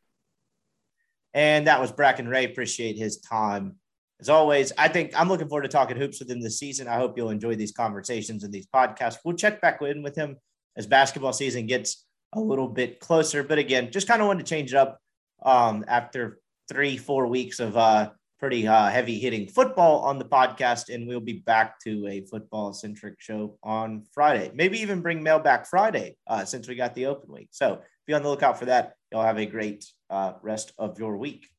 And 1.34 1.68
that 1.68 1.82
was 1.82 1.92
Bracken 1.92 2.28
Ray. 2.28 2.46
Appreciate 2.46 2.98
his 2.98 3.18
time. 3.18 3.76
As 4.22 4.30
always, 4.30 4.72
I 4.78 4.88
think 4.88 5.20
I'm 5.20 5.28
looking 5.28 5.50
forward 5.50 5.64
to 5.64 5.68
talking 5.68 5.98
hoops 5.98 6.20
with 6.20 6.30
him 6.30 6.42
this 6.42 6.60
season. 6.60 6.88
I 6.88 6.98
hope 6.98 7.18
you'll 7.18 7.32
enjoy 7.32 7.56
these 7.56 7.72
conversations 7.72 8.44
and 8.44 8.54
these 8.54 8.68
podcasts. 8.68 9.18
We'll 9.26 9.36
check 9.36 9.60
back 9.62 9.82
in 9.82 10.04
with 10.04 10.16
him 10.16 10.38
as 10.78 10.86
basketball 10.86 11.34
season 11.34 11.66
gets 11.66 12.06
a 12.34 12.40
little 12.40 12.68
bit 12.68 13.00
closer. 13.00 13.42
But 13.44 13.58
again, 13.58 13.92
just 13.92 14.08
kind 14.08 14.22
of 14.22 14.28
wanted 14.28 14.46
to 14.46 14.50
change 14.50 14.74
it 14.74 14.78
up 14.78 15.00
um, 15.44 15.84
after 15.88 16.40
three, 16.70 16.98
four 16.98 17.26
weeks 17.26 17.60
of 17.60 17.76
uh, 17.76 18.12
pretty 18.40 18.68
uh, 18.68 18.90
heavy 18.90 19.18
hitting 19.18 19.48
football 19.48 20.02
on 20.02 20.20
the 20.20 20.26
podcast. 20.26 20.94
And 20.94 21.08
we'll 21.08 21.20
be 21.20 21.40
back 21.40 21.80
to 21.80 22.06
a 22.08 22.22
football 22.22 22.74
centric 22.74 23.20
show 23.20 23.58
on 23.64 24.04
Friday. 24.14 24.52
Maybe 24.54 24.80
even 24.82 25.02
bring 25.02 25.24
mail 25.24 25.40
back 25.40 25.66
Friday 25.66 26.16
uh, 26.28 26.46
since 26.46 26.68
we 26.68 26.76
got 26.76 26.94
the 26.94 27.08
open 27.08 27.32
week. 27.34 27.50
So 27.52 27.82
be 28.06 28.14
on 28.14 28.22
the 28.22 28.30
lookout 28.30 28.60
for 28.60 28.66
that. 28.66 28.94
Y'all 29.12 29.24
have 29.24 29.40
a 29.40 29.48
great 29.48 29.86
uh, 30.12 30.34
rest 30.44 30.74
of 30.78 31.00
your 31.00 31.18
week. 31.18 31.50